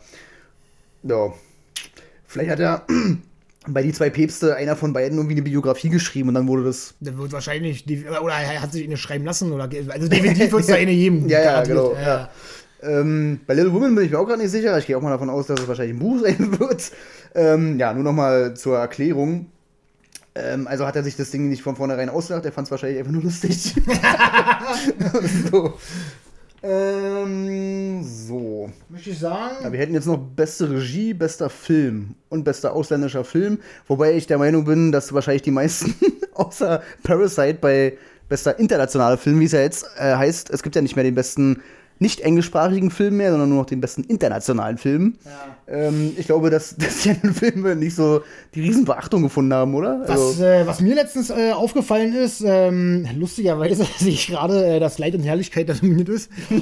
Ja. 1.02 1.32
Vielleicht 2.26 2.50
hat 2.50 2.60
er 2.60 2.86
bei 3.68 3.82
die 3.82 3.92
zwei 3.92 4.10
Päpste 4.10 4.56
einer 4.56 4.74
von 4.76 4.92
beiden 4.92 5.18
irgendwie 5.18 5.34
eine 5.34 5.42
Biografie 5.42 5.88
geschrieben 5.88 6.28
und 6.30 6.34
dann 6.34 6.48
wurde 6.48 6.64
das. 6.64 6.94
der 7.00 7.16
wird 7.18 7.32
wahrscheinlich, 7.32 7.84
die- 7.84 8.04
oder 8.06 8.32
er 8.34 8.60
hat 8.62 8.72
sich 8.72 8.84
eine 8.84 8.96
schreiben 8.96 9.24
lassen, 9.24 9.52
oder 9.52 9.68
also 9.88 10.08
definitiv 10.08 10.50
wird 10.52 10.62
es 10.62 10.66
da 10.66 10.74
eine 10.74 10.92
geben. 10.92 11.28
Ja, 11.28 11.42
ja, 11.42 11.62
genau. 11.62 11.94
Ja. 11.94 12.30
Ähm, 12.82 13.40
bei 13.46 13.54
Little 13.54 13.72
Women 13.72 13.94
bin 13.94 14.04
ich 14.04 14.10
mir 14.10 14.18
auch 14.18 14.26
gerade 14.26 14.42
nicht 14.42 14.50
sicher. 14.50 14.76
Ich 14.78 14.86
gehe 14.86 14.96
auch 14.96 15.02
mal 15.02 15.10
davon 15.10 15.30
aus, 15.30 15.46
dass 15.46 15.60
es 15.60 15.68
wahrscheinlich 15.68 15.96
ein 15.96 16.00
Buch 16.00 16.20
sein 16.20 16.58
wird. 16.58 16.90
Ähm, 17.34 17.78
ja, 17.78 17.92
nur 17.94 18.04
noch 18.04 18.12
mal 18.12 18.54
zur 18.54 18.78
Erklärung. 18.78 19.46
Ähm, 20.34 20.66
also 20.66 20.86
hat 20.86 20.96
er 20.96 21.04
sich 21.04 21.16
das 21.16 21.30
Ding 21.30 21.48
nicht 21.48 21.62
von 21.62 21.76
vornherein 21.76 22.08
ausgedacht, 22.08 22.44
er 22.44 22.52
fand 22.52 22.66
es 22.66 22.70
wahrscheinlich 22.70 22.98
einfach 22.98 23.12
nur 23.12 23.22
lustig. 23.22 23.74
so. 25.50 25.74
Ähm, 26.62 28.02
so. 28.04 28.70
Möchte 28.88 29.10
ich 29.10 29.18
sagen, 29.18 29.56
Ja, 29.62 29.72
wir 29.72 29.78
hätten 29.80 29.94
jetzt 29.94 30.06
noch 30.06 30.18
beste 30.18 30.70
Regie, 30.70 31.12
bester 31.12 31.50
Film 31.50 32.14
und 32.28 32.44
bester 32.44 32.72
ausländischer 32.72 33.24
Film. 33.24 33.58
Wobei 33.88 34.14
ich 34.14 34.26
der 34.26 34.38
Meinung 34.38 34.64
bin, 34.64 34.92
dass 34.92 35.12
wahrscheinlich 35.12 35.42
die 35.42 35.50
meisten, 35.50 35.94
außer 36.34 36.82
Parasite, 37.02 37.58
bei 37.60 37.98
bester 38.28 38.58
internationaler 38.58 39.18
Film, 39.18 39.40
wie 39.40 39.44
es 39.44 39.52
ja 39.52 39.60
jetzt 39.60 39.84
äh, 39.98 40.14
heißt, 40.14 40.50
es 40.50 40.62
gibt 40.62 40.76
ja 40.76 40.82
nicht 40.82 40.94
mehr 40.94 41.04
den 41.04 41.14
besten 41.16 41.60
nicht 42.02 42.20
englischsprachigen 42.20 42.90
Film 42.90 43.16
mehr, 43.16 43.30
sondern 43.30 43.48
nur 43.48 43.60
noch 43.60 43.66
den 43.66 43.80
besten 43.80 44.04
internationalen 44.04 44.76
Film. 44.76 45.14
Ähm, 45.66 46.12
ich 46.18 46.26
glaube, 46.26 46.50
dass, 46.50 46.76
dass 46.78 47.02
die 47.02 47.14
Filme 47.14 47.74
nicht 47.76 47.94
so 47.96 48.20
die 48.54 48.60
Riesenbeachtung 48.60 49.22
gefunden 49.22 49.54
haben, 49.54 49.74
oder? 49.74 50.04
Also, 50.06 50.12
was, 50.12 50.40
äh, 50.40 50.66
was 50.66 50.82
mir 50.82 50.94
letztens 50.94 51.30
äh, 51.30 51.52
aufgefallen 51.52 52.14
ist, 52.14 52.44
ähm, 52.46 53.08
lustigerweise 53.16 53.86
sehe 53.98 54.12
ich 54.12 54.26
gerade, 54.26 54.66
äh, 54.66 54.80
dass 54.80 54.98
Leid 54.98 55.14
und 55.14 55.22
Herrlichkeit 55.22 55.70
da 55.70 55.74
nominiert 55.80 56.10
ist. 56.10 56.30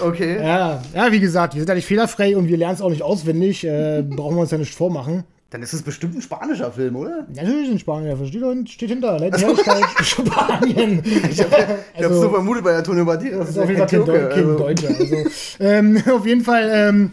okay. 0.00 0.38
Ja, 0.42 0.82
ja, 0.94 1.12
wie 1.12 1.20
gesagt, 1.20 1.54
wir 1.54 1.60
sind 1.60 1.68
ja 1.68 1.74
nicht 1.74 1.86
fehlerfrei 1.86 2.36
und 2.36 2.48
wir 2.48 2.56
lernen 2.56 2.74
es 2.74 2.80
auch 2.80 2.90
nicht 2.90 3.02
auswendig. 3.02 3.64
Äh, 3.64 4.02
brauchen 4.02 4.34
wir 4.36 4.40
uns 4.42 4.50
ja 4.50 4.58
nicht 4.58 4.74
vormachen. 4.74 5.24
Dann 5.52 5.62
ist 5.62 5.74
es 5.74 5.82
bestimmt 5.82 6.16
ein 6.16 6.22
spanischer 6.22 6.72
Film, 6.72 6.96
oder? 6.96 7.26
Natürlich 7.34 7.70
in 7.70 7.78
Spanien, 7.78 8.16
versteht 8.16 8.42
und 8.42 8.70
steht 8.70 8.88
hinter. 8.88 9.18
Leid 9.18 9.34
und 9.34 9.66
Herrlichkeit, 9.66 9.84
Spanien. 10.00 11.02
Ich 11.04 11.42
habe 11.42 11.78
ich 11.94 12.04
hab's 12.04 12.16
so 12.16 12.30
vermutet 12.30 12.64
bei 12.64 12.74
Antonio 12.74 13.04
Banderas. 13.04 13.38
Das 13.38 13.50
ist 13.50 13.58
auf 13.58 13.68
jeden 13.68 13.80
Fall 13.80 13.86
kein, 13.86 14.06
Deu 14.06 14.28
kein 14.30 14.32
also. 14.32 14.56
Deutscher. 14.56 14.88
Also, 14.88 15.16
ähm, 15.60 16.02
auf 16.10 16.24
jeden 16.24 16.42
Fall, 16.42 16.70
ähm, 16.72 17.10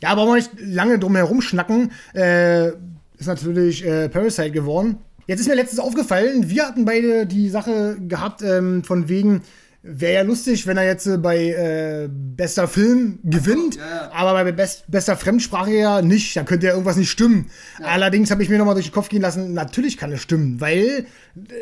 ja, 0.00 0.14
brauchen 0.14 0.28
wir 0.28 0.34
nicht 0.36 0.52
lange 0.60 1.00
drum 1.00 1.16
herum 1.16 1.42
schnacken. 1.42 1.90
Äh, 2.14 2.68
ist 2.68 3.26
natürlich 3.26 3.84
äh, 3.84 4.08
Parasite 4.08 4.52
geworden. 4.52 4.98
Jetzt 5.26 5.40
ist 5.40 5.48
mir 5.48 5.56
letztens 5.56 5.80
aufgefallen, 5.80 6.48
wir 6.48 6.66
hatten 6.66 6.84
beide 6.84 7.26
die 7.26 7.48
Sache 7.48 7.96
gehabt, 7.98 8.42
ähm, 8.42 8.84
von 8.84 9.08
wegen, 9.08 9.42
wäre 9.86 10.14
ja 10.14 10.22
lustig, 10.22 10.66
wenn 10.66 10.78
er 10.78 10.86
jetzt 10.86 11.06
äh, 11.06 11.18
bei 11.18 11.36
äh, 11.50 12.08
bester 12.10 12.66
Film 12.68 13.18
gewinnt, 13.22 13.76
ja, 13.76 13.82
ja. 13.82 14.10
aber 14.12 14.32
bei 14.42 14.50
best, 14.50 14.84
bester 14.90 15.14
Fremdsprache 15.14 15.72
ja 15.72 16.00
nicht, 16.00 16.34
da 16.36 16.42
könnte 16.42 16.66
ja 16.66 16.72
irgendwas 16.72 16.96
nicht 16.96 17.10
stimmen. 17.10 17.50
Allerdings 17.82 18.30
habe 18.30 18.42
ich 18.42 18.48
mir 18.48 18.56
nochmal 18.56 18.74
durch 18.74 18.86
den 18.86 18.94
Kopf 18.94 19.10
gehen 19.10 19.20
lassen, 19.20 19.52
natürlich 19.52 19.98
kann 19.98 20.10
es 20.10 20.22
stimmen, 20.22 20.58
weil 20.60 21.04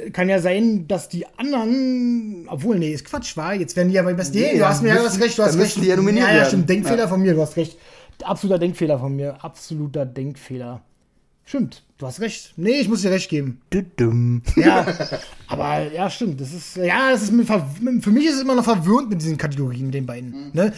äh, 0.05 0.11
kann 0.11 0.29
ja 0.29 0.39
sein, 0.39 0.87
dass 0.87 1.09
die 1.09 1.27
anderen, 1.37 2.47
obwohl, 2.49 2.79
nee, 2.79 2.93
ist 2.93 3.05
Quatsch, 3.07 3.37
war, 3.37 3.55
jetzt 3.55 3.75
werden 3.77 3.89
die 3.89 3.95
ja 3.97 4.03
bei 4.03 4.15
besten, 4.15 4.39
Nee, 4.39 4.53
du 4.53 4.59
dann 4.61 4.69
hast 4.69 4.83
mir 4.83 4.91
ja 4.91 4.95
du 4.97 5.05
hast 5.05 5.21
recht, 5.21 5.39
du 5.39 5.43
hast 5.43 5.59
recht. 5.59 5.83
die 5.83 5.87
ja 5.89 5.97
nominiert 5.97 6.29
ja, 6.29 6.37
ja, 6.37 6.45
stimmt, 6.45 6.69
Denkfehler 6.69 6.99
Ja. 7.01 7.09
von 7.09 7.21
mir, 7.21 7.35
du 7.35 7.43
hast 7.43 7.57
recht. 7.57 7.77
Absoluter 8.23 8.61
Denkfehler 8.61 9.01
von 9.01 9.17
mir, 9.17 9.43
absoluter 9.45 10.07
Denkfehler. 10.07 10.81
Stimmt, 11.45 11.83
du 11.99 12.07
hast 12.07 12.21
recht. 12.21 12.55
Nee, 12.57 12.81
ich 12.81 12.89
muss 12.89 13.03
dir 13.03 13.11
recht 13.11 13.29
geben. 13.29 13.61
Düdüm. 13.73 14.43
Ja, 14.57 14.87
aber 15.49 15.93
ja, 15.93 16.09
stimmt. 16.09 16.41
Das 16.41 16.53
ist, 16.53 16.77
ja, 16.77 17.11
das 17.11 17.23
ist 17.23 17.33
für 17.33 18.11
mich 18.11 18.27
ist 18.27 18.37
es 18.37 18.43
immer 18.43 18.55
noch 18.55 18.65
verwirrend 18.65 19.11
mit 19.11 19.21
diesen 19.21 19.37
Kategorien, 19.37 19.87
mit 19.87 19.95
den 19.95 20.07
beiden. 20.07 20.51
Ne? 20.53 20.73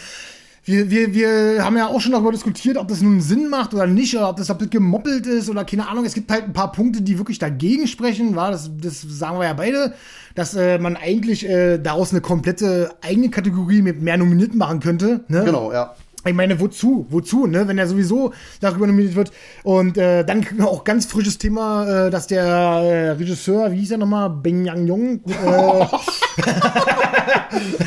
Wir, 0.66 0.90
wir, 0.90 1.12
wir 1.12 1.62
haben 1.62 1.76
ja 1.76 1.88
auch 1.88 2.00
schon 2.00 2.12
darüber 2.12 2.32
diskutiert, 2.32 2.78
ob 2.78 2.88
das 2.88 3.02
nun 3.02 3.20
Sinn 3.20 3.50
macht 3.50 3.74
oder 3.74 3.86
nicht, 3.86 4.16
oder 4.16 4.30
ob 4.30 4.36
das 4.36 4.46
doppelt 4.46 4.70
gemoppelt 4.70 5.26
ist 5.26 5.50
oder 5.50 5.62
keine 5.66 5.86
Ahnung. 5.86 6.06
Es 6.06 6.14
gibt 6.14 6.30
halt 6.30 6.44
ein 6.44 6.54
paar 6.54 6.72
Punkte, 6.72 7.02
die 7.02 7.18
wirklich 7.18 7.38
dagegen 7.38 7.86
sprechen, 7.86 8.34
war 8.34 8.50
das, 8.50 8.70
das 8.80 9.02
sagen 9.02 9.38
wir 9.38 9.44
ja 9.44 9.52
beide, 9.52 9.92
dass 10.34 10.54
äh, 10.54 10.78
man 10.78 10.96
eigentlich 10.96 11.46
äh, 11.46 11.76
daraus 11.76 12.12
eine 12.12 12.22
komplette 12.22 12.94
eigene 13.02 13.28
Kategorie 13.28 13.82
mit 13.82 14.00
mehr 14.00 14.16
Nominierten 14.16 14.56
machen 14.56 14.80
könnte. 14.80 15.24
Ne? 15.28 15.44
Genau, 15.44 15.70
ja. 15.70 15.94
Ich 16.26 16.34
meine, 16.34 16.58
wozu? 16.60 17.06
Wozu, 17.10 17.46
ne? 17.46 17.68
Wenn 17.68 17.78
er 17.78 17.86
sowieso 17.86 18.32
darüber 18.60 18.86
nominiert 18.86 19.14
wird. 19.14 19.32
Und 19.62 19.98
äh, 19.98 20.24
dann 20.24 20.46
auch 20.62 20.84
ganz 20.84 21.06
frisches 21.06 21.38
Thema, 21.38 22.06
äh, 22.06 22.10
dass 22.10 22.26
der 22.26 22.44
äh, 22.44 23.10
Regisseur, 23.10 23.70
wie 23.72 23.78
hieß 23.78 23.92
er 23.92 23.98
nochmal? 23.98 24.30
Beng 24.30 24.64
Yang 24.64 24.86
Jong. 24.86 25.20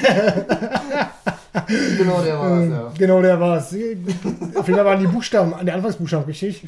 Äh, 0.04 1.06
Genau, 1.98 2.22
der 2.22 2.40
war 2.40 2.50
das, 2.50 2.70
ja. 2.70 2.94
genau, 2.98 3.22
der. 3.22 3.42
Auf 3.42 3.72
jeden 3.72 4.06
Fall 4.56 4.86
waren 4.86 5.00
die 5.00 5.08
Buchstaben, 5.08 5.54
die 5.66 5.72
Anfangsbuchstaben 5.72 6.26
richtig. 6.26 6.64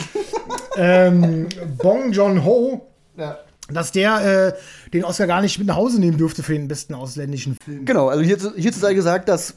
ähm, 0.78 1.48
Bong 1.78 2.12
Joon 2.12 2.44
Ho, 2.44 2.88
ja. 3.18 3.38
dass 3.72 3.92
der 3.92 4.48
äh, 4.48 4.90
den 4.92 5.06
Oscar 5.06 5.28
gar 5.28 5.42
nicht 5.42 5.58
mit 5.60 5.68
nach 5.68 5.76
Hause 5.76 6.00
nehmen 6.00 6.18
dürfte 6.18 6.44
für 6.44 6.54
den 6.54 6.68
besten 6.68 6.96
ausländischen 6.96 7.56
Film. 7.64 7.86
Genau, 7.86 8.10
also 8.10 8.24
hierzu, 8.24 8.54
hierzu 8.56 8.80
sei 8.80 8.94
gesagt, 8.94 9.30
dass 9.30 9.56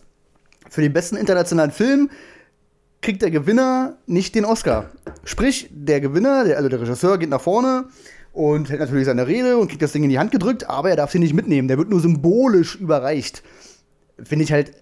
für 0.72 0.80
den 0.80 0.94
besten 0.94 1.16
internationalen 1.16 1.70
Film 1.70 2.08
kriegt 3.02 3.20
der 3.20 3.30
Gewinner 3.30 3.98
nicht 4.06 4.34
den 4.34 4.46
Oscar. 4.46 4.90
Sprich, 5.22 5.68
der 5.70 6.00
Gewinner, 6.00 6.44
der, 6.44 6.56
also 6.56 6.70
der 6.70 6.80
Regisseur, 6.80 7.18
geht 7.18 7.28
nach 7.28 7.42
vorne 7.42 7.84
und 8.32 8.70
hält 8.70 8.80
natürlich 8.80 9.04
seine 9.04 9.26
Rede 9.26 9.58
und 9.58 9.68
kriegt 9.68 9.82
das 9.82 9.92
Ding 9.92 10.02
in 10.02 10.08
die 10.08 10.18
Hand 10.18 10.30
gedrückt, 10.30 10.70
aber 10.70 10.88
er 10.88 10.96
darf 10.96 11.10
sie 11.10 11.18
nicht 11.18 11.34
mitnehmen. 11.34 11.68
Der 11.68 11.76
wird 11.76 11.90
nur 11.90 12.00
symbolisch 12.00 12.76
überreicht. 12.76 13.42
Finde 14.24 14.44
ich 14.44 14.52
halt, 14.52 14.72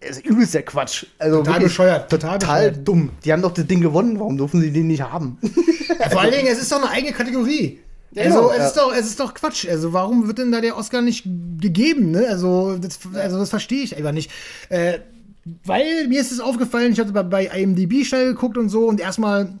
ist 0.00 0.24
übelst 0.24 0.54
der 0.54 0.62
Quatsch. 0.62 1.04
Also 1.18 1.42
Total 1.42 1.60
bescheuert, 1.60 2.10
total 2.10 2.38
Total 2.38 2.70
bescheuert. 2.70 2.88
dumm. 2.88 3.10
Die 3.22 3.30
haben 3.30 3.42
doch 3.42 3.52
das 3.52 3.66
Ding 3.66 3.82
gewonnen, 3.82 4.18
warum 4.18 4.38
dürfen 4.38 4.62
sie 4.62 4.72
den 4.72 4.86
nicht 4.86 5.02
haben? 5.02 5.38
Vor 6.10 6.22
allen 6.22 6.32
Dingen, 6.32 6.46
es 6.46 6.62
ist 6.62 6.72
doch 6.72 6.78
eine 6.78 6.90
eigene 6.90 7.12
Kategorie. 7.12 7.80
Ja, 8.12 8.24
also, 8.24 8.36
genau, 8.36 8.50
es, 8.50 8.58
ja. 8.58 8.66
ist 8.66 8.76
doch, 8.76 8.94
es 8.94 9.06
ist 9.06 9.20
doch 9.20 9.34
Quatsch. 9.34 9.68
Also, 9.68 9.92
warum 9.92 10.26
wird 10.26 10.38
denn 10.38 10.52
da 10.52 10.60
der 10.62 10.78
Oscar 10.78 11.02
nicht 11.02 11.24
gegeben? 11.60 12.12
Ne? 12.12 12.26
Also, 12.28 12.78
das, 12.78 13.00
also, 13.12 13.38
das 13.38 13.50
verstehe 13.50 13.82
ich 13.82 13.96
einfach 13.96 14.12
nicht. 14.12 14.30
Äh, 14.68 15.00
weil 15.64 16.08
mir 16.08 16.20
ist 16.20 16.32
es 16.32 16.40
aufgefallen, 16.40 16.92
ich 16.92 17.00
hatte 17.00 17.12
bei, 17.12 17.22
bei 17.22 17.46
IMDb 17.46 18.04
schnell 18.04 18.26
geguckt 18.26 18.56
und 18.56 18.68
so 18.68 18.86
und 18.86 19.00
erstmal 19.00 19.58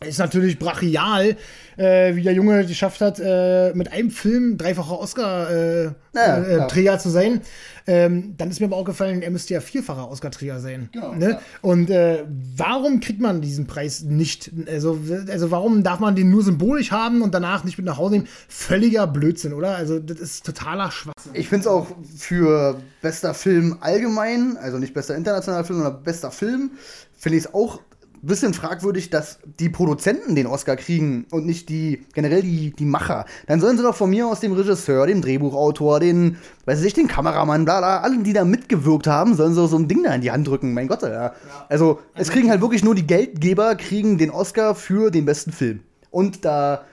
ist 0.00 0.18
natürlich 0.18 0.58
brachial, 0.58 1.36
äh, 1.76 2.14
wie 2.14 2.22
der 2.22 2.32
Junge 2.32 2.60
es 2.60 2.68
geschafft 2.68 3.00
hat, 3.00 3.20
äh, 3.20 3.72
mit 3.74 3.92
einem 3.92 4.10
Film 4.10 4.58
dreifacher 4.58 4.98
Oscar-Träger 4.98 5.92
äh, 6.12 6.84
Ja, 6.84 6.94
äh, 6.94 6.98
zu 6.98 7.10
sein. 7.10 7.40
Ähm, 7.86 8.34
dann 8.36 8.50
ist 8.50 8.60
mir 8.60 8.66
aber 8.66 8.76
auch 8.76 8.84
gefallen, 8.84 9.22
er 9.22 9.30
müsste 9.30 9.54
ja 9.54 9.60
vierfacher 9.60 10.10
Oscar-Träger 10.10 10.60
sein. 10.60 10.88
Genau, 10.92 11.14
ne? 11.14 11.30
ja. 11.30 11.40
Und 11.60 11.90
äh, 11.90 12.24
warum 12.56 13.00
kriegt 13.00 13.20
man 13.20 13.40
diesen 13.40 13.66
Preis 13.66 14.02
nicht? 14.02 14.50
Also, 14.66 14.98
also 15.28 15.50
warum 15.50 15.82
darf 15.82 16.00
man 16.00 16.14
den 16.16 16.30
nur 16.30 16.42
symbolisch 16.42 16.90
haben 16.92 17.22
und 17.22 17.34
danach 17.34 17.64
nicht 17.64 17.76
mit 17.76 17.86
nach 17.86 17.98
Hause 17.98 18.14
nehmen? 18.14 18.28
Völliger 18.48 19.06
Blödsinn, 19.06 19.52
oder? 19.52 19.76
Also 19.76 19.98
das 19.98 20.18
ist 20.18 20.46
totaler 20.46 20.90
Schwachsinn. 20.90 21.32
Ich 21.34 21.48
finde 21.48 21.62
es 21.62 21.66
auch 21.66 21.88
für 22.16 22.80
bester 23.02 23.34
Film 23.34 23.76
allgemein, 23.80 24.56
also 24.56 24.78
nicht 24.78 24.94
bester 24.94 25.14
internationaler 25.14 25.64
Film, 25.64 25.80
sondern 25.82 26.02
bester 26.02 26.30
Film, 26.30 26.70
finde 27.16 27.38
ich 27.38 27.44
es 27.44 27.54
auch 27.54 27.80
bisschen 28.26 28.54
fragwürdig, 28.54 29.10
dass 29.10 29.38
die 29.58 29.68
Produzenten 29.68 30.34
den 30.34 30.46
Oscar 30.46 30.76
kriegen 30.76 31.26
und 31.30 31.46
nicht 31.46 31.68
die, 31.68 32.04
generell 32.14 32.42
die, 32.42 32.70
die 32.70 32.84
Macher. 32.84 33.26
Dann 33.46 33.60
sollen 33.60 33.76
sie 33.76 33.82
doch 33.82 33.94
von 33.94 34.10
mir 34.10 34.26
aus 34.26 34.40
dem 34.40 34.52
Regisseur, 34.52 35.06
dem 35.06 35.20
Drehbuchautor, 35.20 36.00
den, 36.00 36.38
weiß 36.64 36.82
ich, 36.84 36.94
den 36.94 37.08
Kameramann, 37.08 37.64
bla 37.64 37.78
bla, 37.78 38.00
allen, 38.00 38.24
die 38.24 38.32
da 38.32 38.44
mitgewirkt 38.44 39.06
haben, 39.06 39.34
sollen 39.34 39.54
so, 39.54 39.66
so 39.66 39.76
ein 39.76 39.88
Ding 39.88 40.02
da 40.04 40.14
in 40.14 40.20
die 40.20 40.30
Hand 40.30 40.46
drücken. 40.46 40.74
Mein 40.74 40.88
Gott, 40.88 41.02
ja. 41.02 41.34
Also, 41.68 42.00
es 42.14 42.30
kriegen 42.30 42.50
halt 42.50 42.60
wirklich 42.60 42.84
nur 42.84 42.94
die 42.94 43.06
Geldgeber, 43.06 43.74
kriegen 43.76 44.18
den 44.18 44.30
Oscar 44.30 44.74
für 44.74 45.10
den 45.10 45.24
besten 45.24 45.52
Film. 45.52 45.80
Und 46.10 46.44
da 46.44 46.84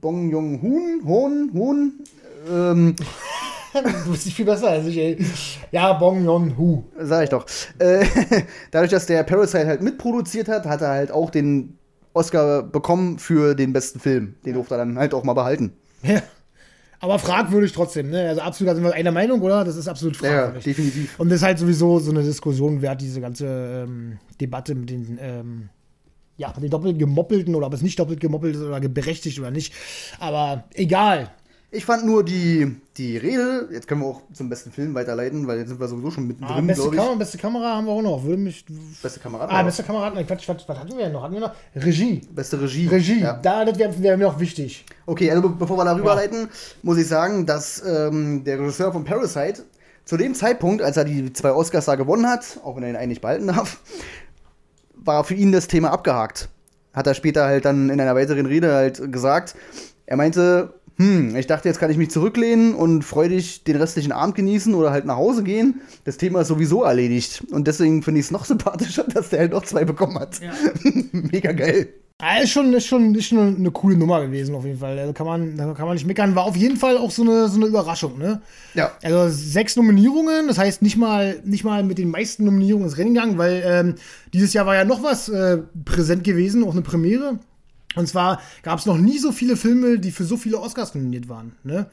Bong 0.00 0.30
Joon-hoon, 0.30 1.02
Hoon, 1.04 1.50
Hoon, 1.52 1.92
ähm, 2.50 2.94
Du 4.04 4.10
bist 4.10 4.26
nicht 4.26 4.34
viel 4.36 4.44
besser 4.46 4.68
als 4.70 4.86
ich, 4.86 4.96
ey. 4.98 5.24
Ja, 5.70 5.92
Bong 5.94 6.24
Joon-Hu. 6.24 6.84
Sag 6.98 7.24
ich 7.24 7.30
doch. 7.30 7.46
Äh, 7.78 8.04
dadurch, 8.70 8.90
dass 8.90 9.06
der 9.06 9.22
Parasite 9.22 9.66
halt 9.66 9.82
mitproduziert 9.82 10.48
hat, 10.48 10.66
hat 10.66 10.82
er 10.82 10.88
halt 10.88 11.10
auch 11.12 11.30
den 11.30 11.78
Oscar 12.12 12.62
bekommen 12.62 13.18
für 13.18 13.54
den 13.54 13.72
besten 13.72 14.00
Film. 14.00 14.34
Den 14.44 14.54
durfte 14.54 14.74
er 14.74 14.78
dann 14.78 14.98
halt 14.98 15.14
auch 15.14 15.24
mal 15.24 15.34
behalten. 15.34 15.72
Ja. 16.02 16.22
Aber 17.02 17.18
fragwürdig 17.18 17.72
trotzdem, 17.72 18.10
ne? 18.10 18.28
Also 18.28 18.42
absolut, 18.42 18.70
da 18.70 18.74
sind 18.74 18.84
wir 18.84 18.92
einer 18.92 19.12
Meinung, 19.12 19.40
oder? 19.40 19.64
Das 19.64 19.76
ist 19.76 19.88
absolut 19.88 20.20
Ja, 20.20 20.28
fragwürdig. 20.42 20.64
definitiv. 20.64 21.18
Und 21.18 21.30
das 21.30 21.36
ist 21.36 21.42
halt 21.44 21.58
sowieso 21.58 21.98
so 21.98 22.10
eine 22.10 22.22
Diskussion 22.22 22.82
wert, 22.82 23.00
diese 23.00 23.22
ganze 23.22 23.46
ähm, 23.86 24.18
Debatte 24.38 24.74
mit 24.74 24.90
den, 24.90 25.18
ähm, 25.18 25.68
ja, 26.36 26.52
den 26.52 26.68
doppelt 26.68 26.98
gemoppelten 26.98 27.54
oder 27.54 27.68
ob 27.68 27.74
es 27.74 27.80
nicht 27.80 27.98
doppelt 27.98 28.20
gemoppelt 28.20 28.54
ist 28.56 28.62
oder 28.62 28.80
berechtigt 28.80 29.38
oder 29.38 29.50
nicht. 29.50 29.72
Aber 30.18 30.64
egal. 30.74 31.30
Ich 31.72 31.84
fand 31.84 32.04
nur 32.04 32.24
die, 32.24 32.74
die 32.96 33.16
Rede, 33.16 33.68
jetzt 33.70 33.86
können 33.86 34.00
wir 34.00 34.08
auch 34.08 34.22
zum 34.32 34.48
besten 34.48 34.72
Film 34.72 34.92
weiterleiten, 34.92 35.46
weil 35.46 35.58
jetzt 35.60 35.68
sind 35.68 35.78
wir 35.78 35.86
sowieso 35.86 36.10
schon 36.10 36.24
Ah, 36.24 36.26
mittendrin, 36.26 36.66
beste, 36.66 36.82
glaube 36.82 36.96
ich. 36.96 37.00
Kamera, 37.00 37.14
beste 37.18 37.38
Kamera 37.38 37.76
haben 37.76 37.86
wir 37.86 37.92
auch 37.92 38.02
noch. 38.02 38.24
Würde 38.24 38.42
mich. 38.42 38.64
Beste 39.00 39.20
Kamerad. 39.20 39.50
Ah, 39.52 39.62
beste 39.62 39.84
Kamera, 39.84 40.10
nein, 40.10 40.26
Quatsch, 40.26 40.46
Quatsch, 40.46 40.64
was 40.66 40.76
hatten 40.78 40.90
wir 40.96 41.04
denn 41.04 41.12
noch? 41.12 41.22
Hatten 41.22 41.34
wir 41.34 41.40
noch? 41.40 41.52
Regie. 41.76 42.22
Beste 42.34 42.60
Regie. 42.60 42.88
Regie, 42.88 43.20
Ja. 43.20 43.34
da, 43.34 43.64
das 43.64 43.78
wäre 43.78 44.02
wär 44.02 44.16
mir 44.16 44.24
noch 44.24 44.40
wichtig. 44.40 44.84
Okay, 45.06 45.30
also 45.30 45.42
be 45.42 45.48
bevor 45.50 45.76
wir 45.76 45.84
darüber 45.84 46.08
Ja. 46.08 46.14
leiten, 46.14 46.48
muss 46.82 46.98
ich 46.98 47.06
sagen, 47.06 47.46
dass 47.46 47.80
ähm, 47.86 48.42
der 48.42 48.58
Regisseur 48.58 48.92
von 48.92 49.04
Parasite 49.04 49.62
zu 50.04 50.16
dem 50.16 50.34
Zeitpunkt, 50.34 50.82
als 50.82 50.96
er 50.96 51.04
die 51.04 51.32
zwei 51.32 51.52
Oscars 51.52 51.84
da 51.84 51.94
gewonnen 51.94 52.26
hat, 52.28 52.58
auch 52.64 52.74
wenn 52.74 52.82
er 52.82 52.90
ihn 52.90 52.96
eigentlich 52.96 53.20
behalten 53.20 53.46
darf, 53.48 53.78
war 54.96 55.22
für 55.22 55.34
ihn 55.34 55.52
das 55.52 55.68
Thema 55.68 55.92
abgehakt. 55.92 56.48
Hat 56.92 57.06
er 57.06 57.14
später 57.14 57.44
halt 57.44 57.64
dann 57.64 57.90
in 57.90 58.00
einer 58.00 58.16
weiteren 58.16 58.46
Rede 58.46 58.74
halt 58.74 59.12
gesagt. 59.12 59.54
Er 60.06 60.16
meinte, 60.16 60.74
hm, 61.00 61.34
ich 61.34 61.46
dachte, 61.46 61.66
jetzt 61.66 61.78
kann 61.78 61.90
ich 61.90 61.96
mich 61.96 62.10
zurücklehnen 62.10 62.74
und 62.74 63.06
freudig 63.06 63.64
den 63.64 63.76
restlichen 63.76 64.12
Abend 64.12 64.34
genießen 64.34 64.74
oder 64.74 64.90
halt 64.90 65.06
nach 65.06 65.16
Hause 65.16 65.42
gehen. 65.42 65.80
Das 66.04 66.18
Thema 66.18 66.42
ist 66.42 66.48
sowieso 66.48 66.82
erledigt. 66.82 67.42
Und 67.50 67.66
deswegen 67.66 68.02
finde 68.02 68.20
ich 68.20 68.26
es 68.26 68.30
noch 68.30 68.44
sympathischer, 68.44 69.04
dass 69.14 69.30
der 69.30 69.38
halt 69.38 69.52
noch 69.52 69.64
zwei 69.64 69.86
bekommen 69.86 70.18
hat. 70.18 70.42
Ja. 70.42 70.52
Mega 71.12 71.52
geil. 71.52 71.88
Ah, 72.18 72.36
ist 72.42 72.50
schon, 72.50 72.74
ist 72.74 72.84
schon, 72.84 73.14
ist 73.14 73.28
schon 73.28 73.56
eine 73.56 73.70
coole 73.70 73.96
Nummer 73.96 74.20
gewesen, 74.20 74.54
auf 74.54 74.66
jeden 74.66 74.78
Fall. 74.78 74.98
Also 74.98 75.14
kann 75.14 75.26
man, 75.26 75.56
da 75.56 75.72
kann 75.72 75.86
man 75.86 75.94
nicht 75.94 76.06
meckern. 76.06 76.34
War 76.34 76.44
auf 76.44 76.56
jeden 76.56 76.76
Fall 76.76 76.98
auch 76.98 77.10
so 77.10 77.22
eine, 77.22 77.48
so 77.48 77.56
eine 77.56 77.64
Überraschung, 77.64 78.18
ne? 78.18 78.42
Ja. 78.74 78.92
Also 79.02 79.30
sechs 79.30 79.76
Nominierungen, 79.76 80.48
das 80.48 80.58
heißt 80.58 80.82
nicht 80.82 80.98
mal, 80.98 81.40
nicht 81.46 81.64
mal 81.64 81.82
mit 81.82 81.96
den 81.96 82.10
meisten 82.10 82.44
Nominierungen 82.44 82.88
ins 82.88 82.98
Rennen 82.98 83.14
gegangen, 83.14 83.38
weil 83.38 83.62
ähm, 83.64 83.94
dieses 84.34 84.52
Jahr 84.52 84.66
war 84.66 84.74
ja 84.74 84.84
noch 84.84 85.02
was 85.02 85.30
äh, 85.30 85.62
präsent 85.86 86.24
gewesen, 86.24 86.62
auch 86.62 86.72
eine 86.72 86.82
Premiere. 86.82 87.38
Und 87.96 88.06
zwar 88.06 88.40
gab 88.62 88.78
es 88.78 88.86
noch 88.86 88.96
nie 88.96 89.18
so 89.18 89.32
viele 89.32 89.56
Filme, 89.56 89.98
die 89.98 90.12
für 90.12 90.22
so 90.24 90.36
viele 90.36 90.60
Oscars 90.60 90.94
nominiert 90.94 91.28
waren. 91.28 91.56
Ne? 91.64 91.86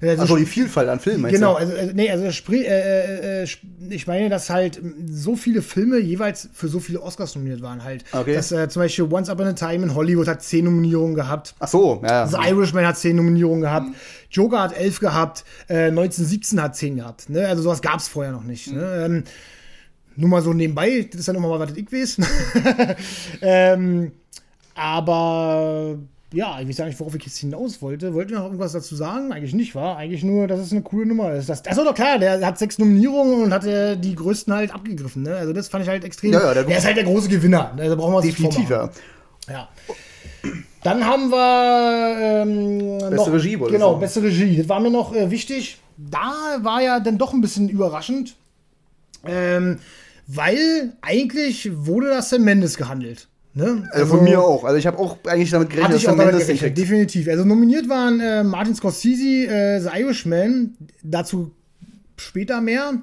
Also, 0.00 0.22
Also 0.22 0.36
die 0.36 0.46
Vielfalt 0.46 0.88
an 0.88 0.98
Filmen, 0.98 1.20
meinst 1.22 1.34
Genau, 1.34 1.52
du? 1.52 1.58
also, 1.58 1.74
also 1.76 1.92
nee, 1.94 2.10
also 2.10 2.30
sprich, 2.32 2.66
äh, 2.66 3.42
äh, 3.42 3.42
äh, 3.44 3.48
ich 3.90 4.06
meine, 4.06 4.30
dass 4.30 4.48
halt 4.48 4.78
m, 4.78 4.94
so 5.10 5.36
viele 5.36 5.60
Filme 5.60 5.98
jeweils 5.98 6.48
für 6.54 6.68
so 6.68 6.80
viele 6.80 7.02
Oscars 7.02 7.34
nominiert 7.34 7.60
waren 7.60 7.84
halt. 7.84 8.04
Okay. 8.12 8.34
Dass 8.34 8.50
äh, 8.50 8.66
zum 8.70 8.80
Beispiel 8.80 9.04
Once 9.04 9.28
Upon 9.28 9.46
a 9.46 9.52
Time 9.52 9.84
in 9.84 9.94
Hollywood 9.94 10.26
hat 10.26 10.42
zehn 10.42 10.64
Nominierungen 10.64 11.14
gehabt. 11.14 11.54
Ach 11.58 11.68
so, 11.68 12.00
ja. 12.02 12.26
The 12.26 12.36
Irishman 12.48 12.86
hat 12.86 12.96
zehn 12.96 13.16
Nominierungen 13.16 13.60
gehabt. 13.60 13.88
Joker 14.30 14.62
hat 14.62 14.74
elf 14.74 15.00
gehabt. 15.00 15.44
Äh, 15.68 15.88
1917 15.88 16.62
hat 16.62 16.76
zehn 16.76 16.96
gehabt. 16.96 17.28
Ne? 17.28 17.46
Also 17.46 17.62
sowas 17.62 17.82
gab 17.82 17.98
es 17.98 18.08
vorher 18.08 18.32
noch 18.32 18.44
nicht. 18.44 18.72
Ne? 18.72 19.04
Ähm, 19.04 19.24
nur 20.16 20.30
mal 20.30 20.40
so 20.42 20.54
nebenbei, 20.54 21.06
das 21.10 21.20
ist 21.20 21.28
dann 21.28 21.36
immer 21.36 21.48
mal, 21.48 21.58
was 21.60 21.76
ich 21.76 21.92
weiß. 21.92 22.16
ähm, 23.42 24.12
aber 24.74 25.96
ja, 26.32 26.58
ich 26.60 26.68
weiß 26.68 26.76
gar 26.78 26.86
nicht, 26.86 26.98
worauf 26.98 27.14
ich 27.14 27.24
jetzt 27.26 27.38
hinaus 27.38 27.82
wollte. 27.82 28.14
Wollte 28.14 28.32
noch 28.34 28.44
irgendwas 28.44 28.72
dazu 28.72 28.96
sagen? 28.96 29.32
Eigentlich 29.32 29.52
nicht, 29.52 29.74
war 29.74 29.98
Eigentlich 29.98 30.24
nur, 30.24 30.46
dass 30.46 30.60
es 30.60 30.72
eine 30.72 30.80
coole 30.82 31.04
Nummer 31.06 31.32
ist. 31.34 31.48
Das, 31.48 31.64
achso, 31.66 31.84
doch 31.84 31.94
klar, 31.94 32.18
der 32.18 32.44
hat 32.46 32.58
sechs 32.58 32.78
Nominierungen 32.78 33.42
und 33.44 33.52
hat 33.52 33.66
äh, 33.66 33.96
die 33.96 34.14
größten 34.14 34.52
halt 34.54 34.74
abgegriffen. 34.74 35.22
Ne? 35.24 35.34
Also 35.36 35.52
das 35.52 35.68
fand 35.68 35.84
ich 35.84 35.90
halt 35.90 36.04
extrem. 36.04 36.32
Ja, 36.32 36.40
ja, 36.42 36.54
der- 36.54 36.64
der 36.64 36.78
ist 36.78 36.86
halt 36.86 36.96
der 36.96 37.04
große 37.04 37.28
Gewinner. 37.28 37.74
Ne? 37.76 37.88
Da 37.88 37.94
brauchen 37.94 38.14
wir 38.14 38.22
Definitiv, 38.22 38.70
ja. 38.70 38.88
Ja. 39.50 39.68
Dann 40.82 41.04
haben 41.04 41.30
wir 41.30 42.16
ähm, 42.42 42.98
Beste 42.98 43.14
noch, 43.16 43.32
Regie, 43.32 43.60
wollte 43.60 43.74
ich 43.74 43.80
Genau, 43.80 43.96
beste 43.96 44.22
Regie. 44.22 44.56
Das 44.56 44.68
war 44.68 44.80
mir 44.80 44.90
noch 44.90 45.14
äh, 45.14 45.30
wichtig. 45.30 45.78
Da 45.98 46.32
war 46.62 46.80
ja 46.82 46.98
dann 46.98 47.18
doch 47.18 47.32
ein 47.34 47.40
bisschen 47.42 47.68
überraschend. 47.68 48.34
Ähm, 49.24 49.78
weil 50.26 50.94
eigentlich 51.02 51.70
wurde 51.86 52.08
das 52.08 52.30
Sam 52.30 52.42
Mendes 52.42 52.76
gehandelt. 52.76 53.28
Ne? 53.54 53.86
Also 53.90 54.16
von 54.16 54.24
mir 54.24 54.40
auch. 54.40 54.64
Also 54.64 54.78
ich 54.78 54.86
habe 54.86 54.98
auch 54.98 55.18
eigentlich 55.26 55.50
damit 55.50 55.68
gerechnet, 55.68 55.94
dass 55.94 56.02
ich 56.02 56.08
auch 56.08 56.16
damit 56.16 56.32
gerechnet, 56.32 56.58
kriegt. 56.58 56.78
definitiv. 56.78 57.28
Also 57.28 57.44
nominiert 57.44 57.88
waren 57.88 58.20
äh, 58.20 58.42
Martin 58.42 58.74
Scorsese, 58.74 59.46
äh, 59.46 59.80
The 59.80 59.90
Irishman, 60.00 60.76
dazu 61.02 61.52
später 62.16 62.62
mehr. 62.62 63.02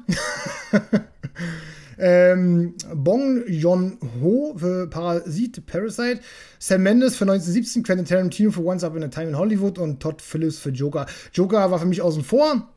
ähm, 2.00 2.74
Bong 2.96 3.44
Joon-ho 3.48 4.56
für 4.58 4.88
Parasit, 4.88 5.66
Parasite, 5.68 6.22
Sam 6.58 6.82
Mendes 6.82 7.16
für 7.16 7.26
1917, 7.26 7.84
Quentin 7.84 8.06
Tarantino 8.06 8.50
für 8.50 8.64
Once 8.64 8.84
Up 8.84 8.96
in 8.96 9.04
a 9.04 9.08
Time 9.10 9.28
in 9.28 9.38
Hollywood 9.38 9.78
und 9.78 10.00
Todd 10.00 10.20
Phillips 10.20 10.58
für 10.58 10.72
Joker. 10.72 11.06
Joker 11.32 11.70
war 11.70 11.78
für 11.78 11.86
mich 11.86 12.02
außen 12.02 12.24
vor. 12.24 12.70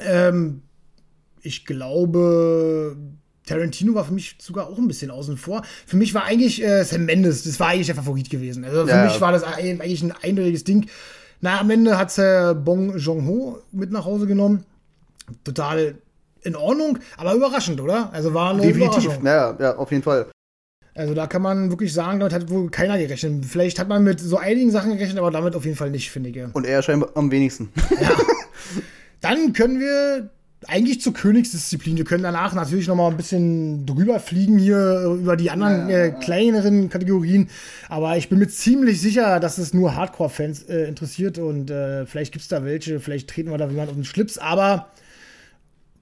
Ähm, 0.00 0.62
ich 1.42 1.64
glaube, 1.64 2.96
Tarantino 3.46 3.94
war 3.94 4.04
für 4.04 4.12
mich 4.14 4.36
sogar 4.40 4.68
auch 4.68 4.78
ein 4.78 4.88
bisschen 4.88 5.10
außen 5.10 5.36
vor. 5.36 5.62
Für 5.86 5.96
mich 5.96 6.14
war 6.14 6.24
eigentlich 6.24 6.62
äh, 6.62 6.82
Sam 6.84 7.04
Mendes, 7.04 7.44
das 7.44 7.60
war 7.60 7.68
eigentlich 7.68 7.86
der 7.86 7.96
Favorit 7.96 8.30
gewesen. 8.30 8.64
Also 8.64 8.84
für 8.86 8.90
Ja, 8.92 9.04
mich 9.04 9.14
ja. 9.14 9.20
war 9.20 9.32
das 9.32 9.42
eigentlich 9.44 10.02
ein 10.02 10.12
eindeutiges 10.22 10.64
Ding. 10.64 10.86
Na, 11.40 11.60
am 11.60 11.68
Ende 11.70 11.98
hat 11.98 12.16
äh, 12.18 12.54
Bong 12.54 12.96
Joon-ho 12.96 13.58
mit 13.72 13.90
nach 13.92 14.04
Hause 14.06 14.26
genommen. 14.26 14.64
Total 15.44 15.96
in 16.42 16.56
Ordnung, 16.56 16.98
aber 17.16 17.34
überraschend, 17.34 17.80
oder? 17.80 18.12
Also 18.12 18.34
war 18.34 18.50
eine 18.52 18.62
Definitiv. 18.62 19.18
Ja, 19.22 19.56
ja, 19.58 19.76
auf 19.76 19.90
jeden 19.90 20.02
Fall. 20.02 20.26
Also 20.94 21.12
da 21.12 21.26
kann 21.26 21.42
man 21.42 21.70
wirklich 21.70 21.92
sagen, 21.92 22.20
damit 22.20 22.32
hat 22.32 22.48
wohl 22.50 22.70
keiner 22.70 22.96
gerechnet. 22.98 23.44
Vielleicht 23.46 23.78
hat 23.78 23.88
man 23.88 24.04
mit 24.04 24.20
so 24.20 24.36
einigen 24.38 24.70
Sachen 24.70 24.92
gerechnet, 24.92 25.18
aber 25.18 25.30
damit 25.30 25.56
auf 25.56 25.64
jeden 25.64 25.76
Fall 25.76 25.90
nicht, 25.90 26.10
finde 26.10 26.30
ich. 26.30 26.38
Und 26.54 26.66
er 26.66 26.82
scheinbar 26.82 27.10
am 27.14 27.30
wenigsten. 27.30 27.70
Dann 29.20 29.52
können 29.54 29.80
wir 29.80 30.30
eigentlich 30.68 31.00
zur 31.00 31.12
Königsdisziplin. 31.12 31.96
Wir 31.96 32.04
können 32.04 32.22
danach 32.22 32.54
natürlich 32.54 32.88
noch 32.88 32.96
mal 32.96 33.10
ein 33.10 33.16
bisschen 33.16 33.86
drüber 33.86 34.20
fliegen 34.20 34.58
hier 34.58 35.02
äh, 35.04 35.14
über 35.14 35.36
die 35.36 35.50
anderen 35.50 35.88
äh, 35.90 36.12
kleineren 36.20 36.88
Kategorien. 36.88 37.48
Aber 37.88 38.16
ich 38.16 38.28
bin 38.28 38.38
mir 38.38 38.48
ziemlich 38.48 39.00
sicher, 39.00 39.40
dass 39.40 39.58
es 39.58 39.74
nur 39.74 39.94
Hardcore-Fans 39.94 40.64
äh, 40.64 40.84
interessiert 40.88 41.38
und 41.38 41.70
äh, 41.70 42.06
vielleicht 42.06 42.32
gibt 42.32 42.42
es 42.42 42.48
da 42.48 42.64
welche, 42.64 43.00
vielleicht 43.00 43.28
treten 43.28 43.50
wir 43.50 43.58
da 43.58 43.68
jemand 43.68 43.90
auf 43.90 43.96
den 43.96 44.04
Schlips. 44.04 44.38
Aber 44.38 44.88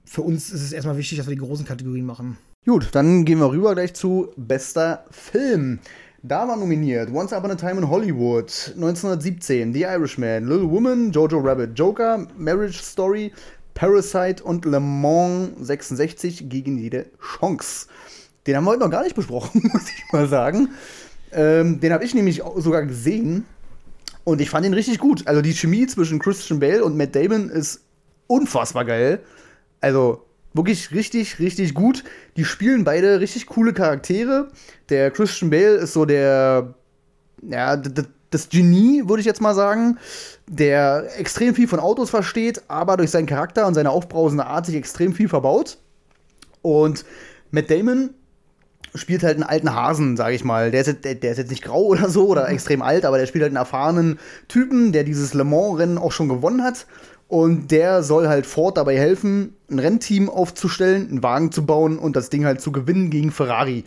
für 0.05 0.21
uns 0.21 0.51
ist 0.51 0.61
es 0.61 0.71
erstmal 0.73 0.97
wichtig, 0.97 1.17
dass 1.17 1.27
wir 1.27 1.35
die 1.35 1.41
großen 1.41 1.65
Kategorien 1.65 2.05
machen. 2.05 2.37
Gut, 2.65 2.89
dann 2.93 3.25
gehen 3.25 3.39
wir 3.39 3.51
rüber 3.51 3.73
gleich 3.73 3.93
zu 3.93 4.29
bester 4.37 5.05
Film. 5.11 5.79
Da 6.25 6.47
war 6.47 6.55
nominiert 6.55 7.11
Once 7.11 7.33
Upon 7.33 7.51
a 7.51 7.55
Time 7.55 7.81
in 7.81 7.89
Hollywood, 7.89 8.71
1917, 8.75 9.73
The 9.73 9.81
Irishman, 9.81 10.47
Little 10.47 10.71
Woman, 10.71 11.11
Jojo 11.11 11.39
Rabbit, 11.39 11.77
Joker, 11.77 12.25
Marriage 12.37 12.81
Story, 12.81 13.33
Parasite 13.73 14.43
und 14.43 14.65
Le 14.65 14.79
Mans 14.79 15.51
66 15.59 16.49
gegen 16.49 16.77
jede 16.77 17.07
Chance. 17.39 17.87
Den 18.45 18.55
haben 18.55 18.65
wir 18.65 18.71
heute 18.71 18.81
noch 18.81 18.91
gar 18.91 19.03
nicht 19.03 19.15
besprochen, 19.15 19.61
muss 19.73 19.89
ich 19.89 20.11
mal 20.11 20.27
sagen. 20.27 20.69
Ähm, 21.31 21.79
den 21.79 21.93
habe 21.93 22.03
ich 22.03 22.13
nämlich 22.13 22.43
sogar 22.57 22.85
gesehen 22.85 23.45
und 24.23 24.41
ich 24.41 24.49
fand 24.49 24.65
ihn 24.65 24.73
richtig 24.73 24.99
gut. 24.99 25.27
Also 25.27 25.41
die 25.41 25.53
Chemie 25.53 25.87
zwischen 25.87 26.19
Christian 26.19 26.59
Bale 26.59 26.83
und 26.83 26.95
Matt 26.95 27.15
Damon 27.15 27.49
ist 27.49 27.81
unfassbar 28.27 28.85
geil. 28.85 29.21
Also 29.81 30.25
wirklich 30.53 30.91
richtig, 30.91 31.39
richtig 31.39 31.73
gut. 31.73 32.03
Die 32.37 32.45
spielen 32.45 32.83
beide 32.83 33.19
richtig 33.19 33.47
coole 33.47 33.73
Charaktere. 33.73 34.49
Der 34.89 35.11
Christian 35.11 35.49
Bale 35.49 35.75
ist 35.75 35.93
so 35.93 36.05
der, 36.05 36.75
ja, 37.41 37.75
das 38.33 38.49
Genie, 38.49 39.03
würde 39.05 39.19
ich 39.21 39.25
jetzt 39.25 39.41
mal 39.41 39.55
sagen, 39.55 39.97
der 40.47 41.05
extrem 41.17 41.55
viel 41.55 41.67
von 41.67 41.79
Autos 41.79 42.09
versteht, 42.09 42.63
aber 42.67 42.97
durch 42.97 43.11
seinen 43.11 43.25
Charakter 43.27 43.67
und 43.67 43.73
seine 43.73 43.89
aufbrausende 43.91 44.45
Art 44.45 44.65
sich 44.65 44.75
extrem 44.75 45.13
viel 45.13 45.29
verbaut. 45.29 45.77
Und 46.61 47.05
Matt 47.51 47.69
Damon 47.69 48.11
spielt 48.95 49.23
halt 49.23 49.35
einen 49.35 49.43
alten 49.43 49.73
Hasen, 49.73 50.17
sage 50.17 50.35
ich 50.35 50.43
mal. 50.43 50.71
Der 50.71 50.81
ist, 50.81 50.87
jetzt- 50.87 51.05
der, 51.05 51.31
ist 51.31 51.37
jetzt 51.37 51.49
nicht 51.51 51.63
grau 51.63 51.81
oder 51.87 52.09
so 52.09 52.27
oder 52.27 52.49
extrem 52.49 52.81
alt, 52.81 53.05
aber 53.05 53.17
der 53.17 53.25
spielt 53.25 53.43
halt 53.43 53.51
einen 53.51 53.57
erfahrenen 53.57 54.19
Typen, 54.47 54.91
der 54.91 55.03
dieses 55.03 55.33
Le 55.33 55.43
Mans-Rennen 55.43 55.97
auch 55.97 56.11
schon 56.11 56.29
gewonnen 56.29 56.63
hat. 56.63 56.85
Und 57.27 57.71
der 57.71 58.03
soll 58.03 58.27
halt 58.27 58.45
Ford 58.45 58.77
dabei 58.77 58.95
helfen, 58.97 59.55
ein 59.71 59.79
Rennteam 59.79 60.29
aufzustellen, 60.29 61.09
einen 61.09 61.23
Wagen 61.23 61.51
zu 61.51 61.65
bauen 61.65 61.97
und 61.97 62.15
das 62.15 62.29
Ding 62.29 62.45
halt 62.45 62.61
zu 62.61 62.71
gewinnen 62.71 63.09
gegen 63.09 63.31
Ferrari. 63.31 63.85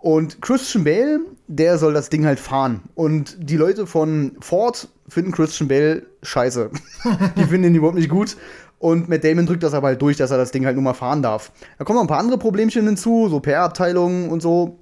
Und 0.00 0.40
Christian 0.40 0.84
Bale, 0.84 1.20
der 1.48 1.76
soll 1.76 1.92
das 1.92 2.08
Ding 2.08 2.24
halt 2.24 2.38
fahren. 2.38 2.82
Und 2.94 3.36
die 3.40 3.56
Leute 3.56 3.86
von 3.86 4.36
Ford 4.40 4.88
finden 5.08 5.32
Christian 5.32 5.68
Bale 5.68 6.06
scheiße. 6.22 6.70
die 7.36 7.44
finden 7.44 7.68
ihn 7.68 7.74
überhaupt 7.74 7.98
nicht 7.98 8.08
gut. 8.08 8.36
Und 8.78 9.08
Matt 9.08 9.24
Damon 9.24 9.46
drückt 9.46 9.64
das 9.64 9.74
aber 9.74 9.88
halt 9.88 10.00
durch, 10.00 10.16
dass 10.16 10.30
er 10.30 10.38
das 10.38 10.52
Ding 10.52 10.64
halt 10.64 10.76
nur 10.76 10.84
mal 10.84 10.94
fahren 10.94 11.20
darf. 11.20 11.50
Da 11.78 11.84
kommen 11.84 11.96
noch 11.96 12.04
ein 12.04 12.08
paar 12.08 12.20
andere 12.20 12.38
Problemchen 12.38 12.86
hinzu, 12.86 13.28
so 13.28 13.40
PR-Abteilungen 13.40 14.30
und 14.30 14.40
so. 14.40 14.78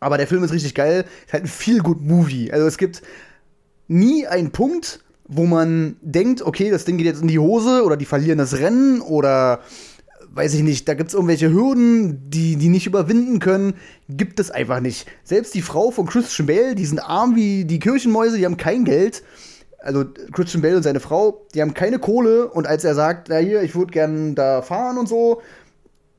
Aber 0.00 0.16
der 0.16 0.26
Film 0.26 0.42
ist 0.44 0.52
richtig 0.52 0.74
geil. 0.74 1.04
Ist 1.26 1.32
halt 1.34 1.44
ein 1.44 1.48
viel 1.48 1.80
gut 1.80 2.00
Movie. 2.00 2.50
Also 2.50 2.66
es 2.66 2.78
gibt 2.78 3.02
nie 3.86 4.26
einen 4.26 4.50
Punkt, 4.50 5.04
wo 5.26 5.44
man 5.44 5.96
denkt, 6.00 6.40
okay, 6.40 6.70
das 6.70 6.86
Ding 6.86 6.96
geht 6.96 7.06
jetzt 7.06 7.20
in 7.20 7.28
die 7.28 7.38
Hose 7.38 7.84
oder 7.84 7.98
die 7.98 8.06
verlieren 8.06 8.38
das 8.38 8.58
Rennen 8.58 9.02
oder 9.02 9.60
weiß 10.38 10.54
ich 10.54 10.62
nicht, 10.62 10.86
da 10.88 10.94
gibt 10.94 11.08
es 11.08 11.14
irgendwelche 11.14 11.52
Hürden, 11.52 12.30
die 12.30 12.54
die 12.54 12.68
nicht 12.68 12.86
überwinden 12.86 13.40
können. 13.40 13.74
Gibt 14.08 14.38
es 14.38 14.52
einfach 14.52 14.78
nicht. 14.78 15.08
Selbst 15.24 15.52
die 15.54 15.62
Frau 15.62 15.90
von 15.90 16.06
Christian 16.06 16.46
Bale, 16.46 16.76
die 16.76 16.86
sind 16.86 17.00
arm 17.00 17.34
wie 17.34 17.64
die 17.64 17.80
Kirchenmäuse, 17.80 18.38
die 18.38 18.44
haben 18.44 18.56
kein 18.56 18.84
Geld. 18.84 19.24
Also 19.80 20.04
Christian 20.32 20.62
Bale 20.62 20.76
und 20.76 20.84
seine 20.84 21.00
Frau, 21.00 21.44
die 21.54 21.60
haben 21.60 21.74
keine 21.74 21.98
Kohle 21.98 22.48
und 22.48 22.68
als 22.68 22.84
er 22.84 22.94
sagt, 22.94 23.28
na 23.30 23.38
hier, 23.38 23.62
ich 23.62 23.74
würde 23.74 23.90
gern 23.90 24.36
da 24.36 24.62
fahren 24.62 24.96
und 24.96 25.08
so, 25.08 25.42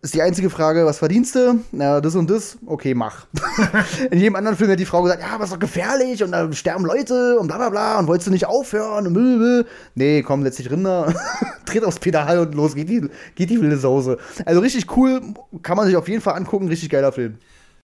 ist 0.02 0.14
die 0.14 0.22
einzige 0.22 0.50
Frage, 0.50 0.86
was 0.86 1.00
verdienst 1.00 1.36
du? 1.36 1.60
Na, 1.72 2.00
das 2.00 2.16
und 2.16 2.30
das. 2.30 2.58
Okay, 2.66 2.94
mach. 2.94 3.26
In 4.12 4.20
jedem 4.20 4.36
anderen 4.36 4.56
Film 4.56 4.72
hat 4.72 4.80
die 4.80 4.86
Frau 4.86 5.04
gesagt, 5.04 5.22
ja, 5.22 5.36
aber 5.36 5.44
ist 5.44 5.52
doch 5.52 5.60
gefährlich 5.60 6.24
und 6.24 6.32
da 6.32 6.52
sterben 6.54 6.86
Leute 6.86 7.38
und 7.38 7.48
bla 7.48 7.58
bla 7.58 7.70
bla 7.70 8.00
und 8.00 8.08
wolltest 8.08 8.28
du 8.28 8.32
nicht 8.32 8.46
aufhören 8.46 9.08
und 9.08 9.14
blablabla. 9.14 9.66
Nee, 9.96 10.24
komm, 10.24 10.44
setz 10.44 10.56
dich 10.56 10.72
rinder, 10.72 11.14
tritt 11.66 11.84
aufs 11.84 12.00
Pedal 12.00 12.40
und 12.40 12.56
los 12.56 12.76
geht 12.76 12.88
die, 12.88 13.10
geht 13.36 13.50
die 13.50 13.60
wilde 13.60 13.78
Sause. 13.78 14.18
Also 14.46 14.62
richtig 14.62 14.96
cool, 14.96 15.22
kann 15.64 15.76
man 15.76 15.86
sich 15.86 15.98
auf 15.98 16.08
jeden 16.08 16.22
Fall 16.22 16.36
angucken, 16.36 16.70
richtig 16.70 16.90
geiler 16.90 17.12
Film. 17.12 17.38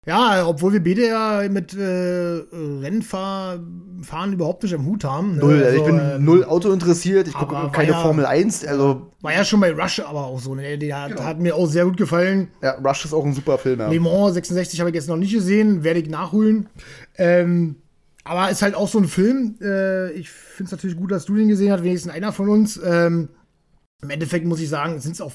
Ja, 0.07 0.45
obwohl 0.45 0.73
wir 0.73 0.83
beide 0.83 1.07
ja 1.07 1.43
mit 1.49 1.73
äh, 1.73 2.41
Rennfahren 2.53 4.33
überhaupt 4.33 4.63
nicht 4.63 4.75
am 4.75 4.85
Hut 4.85 5.03
haben. 5.03 5.33
ne? 5.35 5.39
Null, 5.41 5.63
also 5.63 5.77
ich 5.77 5.83
bin 5.85 5.99
ähm, 5.99 6.23
null 6.25 6.43
Auto 6.45 6.71
interessiert, 6.71 7.27
ich 7.27 7.33
gucke 7.33 7.55
keine 7.71 7.91
ja- 7.91 8.01
Formel 8.01 8.25
1, 8.25 8.65
also 8.65 9.11
War 9.21 9.33
ja 9.33 9.43
schon 9.43 9.59
bei 9.59 9.71
Rush 9.73 9.99
aber 10.01 10.25
auch 10.25 10.39
so. 10.39 10.53
Ne? 10.55 10.77
Der 10.77 11.01
hat, 11.01 11.09
Genau. 11.11 11.23
hat 11.23 11.39
mir 11.39 11.55
auch 11.55 11.65
sehr 11.67 11.85
gut 11.85 11.97
gefallen. 11.97 12.49
ja, 12.61 12.71
Rush 12.73 13.05
ist 13.05 13.13
auch 13.13 13.25
ein 13.25 13.33
super 13.33 13.57
Film, 13.57 13.79
ja. 13.79 13.89
Le 13.89 13.99
Mans 13.99 14.33
66 14.35 14.79
habe 14.79 14.89
ich 14.89 14.95
jetzt 14.95 15.09
noch 15.09 15.17
nicht 15.17 15.33
gesehen, 15.33 15.83
werde 15.83 15.99
ich 15.99 16.09
nachholen. 16.09 16.67
Ähm, 17.17 17.77
aber 18.23 18.49
ist 18.49 18.61
halt 18.61 18.75
auch 18.75 18.87
so 18.87 18.99
ein 18.99 19.07
Film. 19.07 19.55
Äh, 19.61 20.11
ich 20.11 20.29
finde 20.29 20.65
es 20.65 20.71
natürlich 20.71 20.97
gut, 20.97 21.11
dass 21.11 21.25
du 21.25 21.35
den 21.35 21.47
gesehen 21.47 21.71
hast, 21.71 21.83
wenigstens 21.83 22.11
einer 22.11 22.31
von 22.31 22.49
uns. 22.49 22.79
Ähm, 22.83 23.29
Im 24.01 24.09
Endeffekt 24.09 24.45
muss 24.45 24.59
ich 24.59 24.69
sagen, 24.69 24.99
sind 24.99 25.13
es 25.13 25.21
auch 25.21 25.31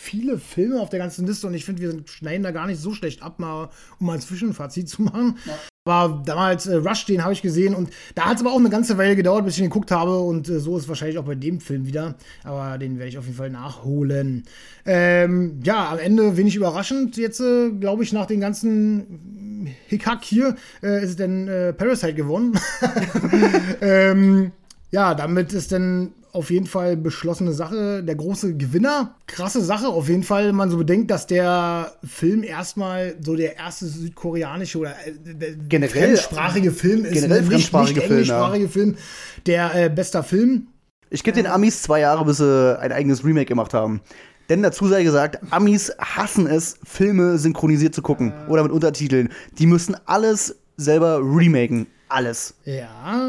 viele 0.00 0.38
Filme 0.38 0.80
auf 0.80 0.88
der 0.88 0.98
ganzen 0.98 1.26
Liste 1.26 1.46
und 1.46 1.52
ich 1.52 1.66
finde, 1.66 1.82
wir 1.82 2.02
schneiden 2.06 2.42
da 2.42 2.52
gar 2.52 2.66
nicht 2.66 2.80
so 2.80 2.94
schlecht 2.94 3.22
ab, 3.22 3.38
mal, 3.38 3.68
um 3.98 4.06
mal 4.06 4.14
ein 4.14 4.20
Zwischenfazit 4.20 4.88
zu 4.88 5.02
machen. 5.02 5.36
Aber 5.84 6.22
damals 6.24 6.66
äh, 6.66 6.76
Rush, 6.76 7.04
den 7.04 7.22
habe 7.22 7.34
ich 7.34 7.42
gesehen 7.42 7.74
und 7.74 7.90
da 8.14 8.26
hat 8.26 8.36
es 8.36 8.42
aber 8.42 8.52
auch 8.52 8.58
eine 8.58 8.70
ganze 8.70 8.96
Weile 8.96 9.14
gedauert, 9.14 9.44
bis 9.44 9.54
ich 9.54 9.60
ihn 9.60 9.68
geguckt 9.68 9.90
habe 9.90 10.20
und 10.20 10.48
äh, 10.48 10.58
so 10.58 10.78
ist 10.78 10.88
wahrscheinlich 10.88 11.18
auch 11.18 11.24
bei 11.24 11.34
dem 11.34 11.60
Film 11.60 11.86
wieder. 11.86 12.14
Aber 12.44 12.78
den 12.78 12.98
werde 12.98 13.10
ich 13.10 13.18
auf 13.18 13.26
jeden 13.26 13.36
Fall 13.36 13.50
nachholen. 13.50 14.44
Ähm, 14.86 15.60
ja, 15.64 15.90
am 15.90 15.98
Ende 15.98 16.36
wenig 16.36 16.56
überraschend 16.56 17.18
jetzt, 17.18 17.40
äh, 17.40 17.70
glaube 17.70 18.02
ich, 18.02 18.12
nach 18.12 18.26
den 18.26 18.40
ganzen 18.40 19.74
Hickhack 19.86 20.24
hier, 20.24 20.56
äh, 20.82 21.02
ist 21.02 21.10
es 21.10 21.16
denn 21.16 21.46
äh, 21.46 21.72
Parasite 21.74 22.14
gewonnen. 22.14 22.58
ähm, 23.82 24.52
ja, 24.90 25.14
damit 25.14 25.52
ist 25.52 25.72
dann 25.72 26.12
auf 26.32 26.50
jeden 26.50 26.66
Fall 26.66 26.96
beschlossene 26.96 27.52
Sache. 27.52 28.02
Der 28.02 28.14
große 28.14 28.56
Gewinner, 28.56 29.14
krasse 29.26 29.60
Sache 29.62 29.88
auf 29.88 30.08
jeden 30.08 30.22
Fall, 30.22 30.48
wenn 30.48 30.54
man 30.54 30.70
so 30.70 30.76
bedenkt, 30.76 31.10
dass 31.10 31.26
der 31.26 31.92
Film 32.04 32.42
erstmal 32.42 33.14
so 33.20 33.36
der 33.36 33.56
erste 33.56 33.86
südkoreanische 33.86 34.78
oder 34.78 34.90
äh, 35.06 35.54
Generell- 35.68 35.88
fremdsprachige 36.16 36.70
Film 36.72 37.04
ist. 37.04 37.12
generell 37.14 37.40
nicht, 37.40 37.48
fremdsprachige 37.50 38.00
nicht 38.00 38.06
Film, 38.06 38.18
englischsprachige 38.18 38.68
Film, 38.68 38.96
der 39.46 39.74
äh, 39.74 39.88
bester 39.88 40.22
Film. 40.22 40.68
Ich 41.10 41.24
gebe 41.24 41.34
den 41.34 41.46
Amis 41.46 41.82
zwei 41.82 42.00
Jahre, 42.00 42.24
bis 42.24 42.36
sie 42.38 42.78
ein 42.80 42.92
eigenes 42.92 43.24
Remake 43.24 43.46
gemacht 43.46 43.74
haben. 43.74 44.00
Denn 44.48 44.62
dazu 44.62 44.88
sei 44.88 45.02
gesagt, 45.04 45.38
Amis 45.50 45.92
hassen 45.98 46.46
es, 46.46 46.78
Filme 46.84 47.38
synchronisiert 47.38 47.94
zu 47.94 48.02
gucken 48.02 48.32
oder 48.48 48.62
mit 48.62 48.72
Untertiteln. 48.72 49.28
Die 49.58 49.66
müssen 49.66 49.96
alles 50.06 50.56
selber 50.76 51.20
remaken. 51.22 51.86
Alles. 52.10 52.54
Ja, 52.64 53.28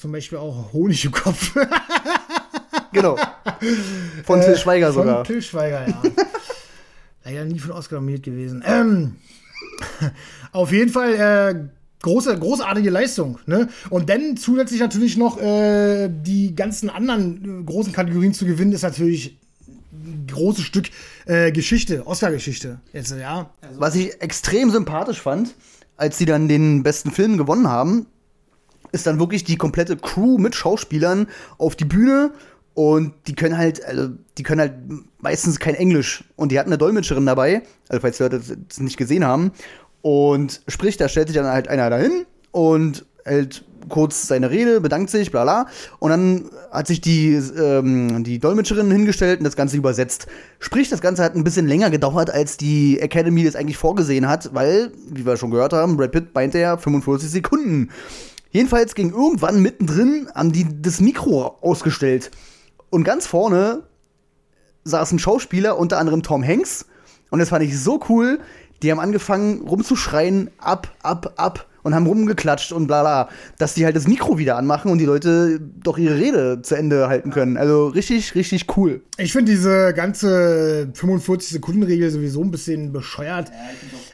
zum 0.00 0.12
Beispiel 0.12 0.38
auch 0.38 0.72
Honig 0.72 1.04
im 1.04 1.12
Kopf. 1.12 1.54
Genau. 2.92 3.16
Von 4.24 4.42
Till 4.42 4.56
Schweiger 4.56 4.88
Äh, 4.88 4.92
Von 4.92 5.02
sogar. 5.06 5.24
Till 5.24 5.40
Schweiger, 5.40 5.88
ja. 5.88 6.02
Leider 7.24 7.44
nie 7.46 7.58
von 7.58 7.70
Oscar 7.72 7.96
nominiert 7.96 8.22
gewesen. 8.22 8.62
Ähm, 8.66 9.16
auf 10.52 10.72
jeden 10.72 10.90
Fall, 10.90 11.14
äh, 11.14 11.54
große, 12.02 12.38
großartige 12.38 12.90
Leistung. 12.90 13.38
Ne? 13.46 13.68
Und 13.88 14.10
dann 14.10 14.36
zusätzlich 14.36 14.80
natürlich 14.80 15.16
noch 15.16 15.40
äh, 15.40 16.10
die 16.10 16.54
ganzen 16.54 16.90
anderen 16.90 17.62
äh, 17.62 17.64
großen 17.64 17.92
Kategorien 17.92 18.34
zu 18.34 18.44
gewinnen, 18.44 18.72
ist 18.72 18.82
natürlich 18.82 19.38
ein 19.92 20.26
großes 20.30 20.64
Stück 20.64 20.90
äh, 21.26 21.50
Geschichte, 21.52 22.06
Oscar-Geschichte. 22.06 22.80
Jetzt, 22.92 23.12
ja. 23.12 23.50
Also 23.62 23.80
Was 23.80 23.94
ich 23.94 24.20
extrem 24.20 24.70
sympathisch 24.70 25.20
fand, 25.20 25.54
als 25.96 26.18
sie 26.18 26.24
dann 26.24 26.48
den 26.48 26.82
besten 26.82 27.10
Film 27.10 27.38
gewonnen 27.38 27.68
haben, 27.68 28.06
ist 28.92 29.06
dann 29.06 29.18
wirklich 29.18 29.44
die 29.44 29.56
komplette 29.56 29.96
Crew 29.96 30.38
mit 30.38 30.54
Schauspielern 30.54 31.28
auf 31.58 31.76
die 31.76 31.84
Bühne 31.84 32.32
und 32.74 33.14
die 33.26 33.34
können 33.34 33.58
halt, 33.58 33.84
also 33.84 34.10
die 34.38 34.42
können 34.42 34.60
halt 34.60 34.74
meistens 35.20 35.58
kein 35.58 35.74
Englisch. 35.74 36.24
Und 36.36 36.52
die 36.52 36.58
hatten 36.58 36.70
eine 36.70 36.78
Dolmetscherin 36.78 37.26
dabei, 37.26 37.62
also 37.88 38.00
falls 38.00 38.16
die 38.16 38.22
Leute 38.22 38.40
das 38.68 38.80
nicht 38.80 38.96
gesehen 38.96 39.24
haben. 39.24 39.52
Und 40.00 40.62
sprich, 40.68 40.96
da 40.96 41.08
stellt 41.08 41.28
sich 41.28 41.36
dann 41.36 41.46
halt 41.46 41.68
einer 41.68 41.90
dahin 41.90 42.26
und 42.50 43.04
hält 43.24 43.64
kurz 43.92 44.26
seine 44.26 44.50
Rede, 44.50 44.80
bedankt 44.80 45.10
sich, 45.10 45.30
bla 45.30 45.44
bla. 45.44 45.66
Und 46.00 46.10
dann 46.10 46.50
hat 46.72 46.88
sich 46.88 47.00
die, 47.00 47.34
ähm, 47.34 48.24
die 48.24 48.40
Dolmetscherin 48.40 48.90
hingestellt 48.90 49.38
und 49.38 49.44
das 49.44 49.54
Ganze 49.54 49.76
übersetzt. 49.76 50.26
Sprich, 50.58 50.88
das 50.88 51.00
Ganze 51.00 51.22
hat 51.22 51.36
ein 51.36 51.44
bisschen 51.44 51.68
länger 51.68 51.90
gedauert, 51.90 52.30
als 52.30 52.56
die 52.56 52.98
Academy 52.98 53.44
das 53.44 53.54
eigentlich 53.54 53.76
vorgesehen 53.76 54.26
hat, 54.26 54.52
weil, 54.54 54.90
wie 55.08 55.24
wir 55.24 55.36
schon 55.36 55.50
gehört 55.50 55.74
haben, 55.74 55.96
Brad 55.96 56.10
Pitt 56.10 56.34
meinte 56.34 56.58
ja 56.58 56.76
45 56.76 57.30
Sekunden. 57.30 57.90
Jedenfalls 58.50 58.94
ging 58.94 59.12
irgendwann 59.12 59.60
mittendrin, 59.60 60.28
haben 60.34 60.52
die 60.52 60.66
das 60.80 61.00
Mikro 61.00 61.58
ausgestellt. 61.60 62.30
Und 62.90 63.04
ganz 63.04 63.26
vorne 63.26 63.82
saß 64.84 65.12
ein 65.12 65.18
Schauspieler, 65.18 65.78
unter 65.78 65.98
anderem 65.98 66.22
Tom 66.22 66.42
Hanks. 66.42 66.86
Und 67.30 67.38
das 67.38 67.50
fand 67.50 67.62
ich 67.62 67.78
so 67.78 68.00
cool. 68.08 68.40
Die 68.82 68.90
haben 68.90 69.00
angefangen 69.00 69.66
rumzuschreien, 69.68 70.50
ab, 70.58 70.88
ab, 71.02 71.34
ab 71.36 71.66
und 71.82 71.94
haben 71.94 72.06
rumgeklatscht 72.06 72.72
und 72.72 72.86
bla 72.86 73.02
bla, 73.02 73.28
dass 73.58 73.74
die 73.74 73.84
halt 73.84 73.96
das 73.96 74.06
Mikro 74.06 74.38
wieder 74.38 74.56
anmachen 74.56 74.90
und 74.90 74.98
die 74.98 75.04
Leute 75.04 75.60
doch 75.82 75.98
ihre 75.98 76.16
Rede 76.16 76.62
zu 76.62 76.74
Ende 76.74 77.08
halten 77.08 77.30
können. 77.30 77.56
Also 77.56 77.88
richtig, 77.88 78.34
richtig 78.34 78.66
cool. 78.76 79.02
Ich 79.18 79.32
finde 79.32 79.52
diese 79.52 79.92
ganze 79.94 80.88
45-Sekunden-Regel 80.94 82.10
sowieso 82.10 82.42
ein 82.42 82.50
bisschen 82.50 82.92
bescheuert. 82.92 83.50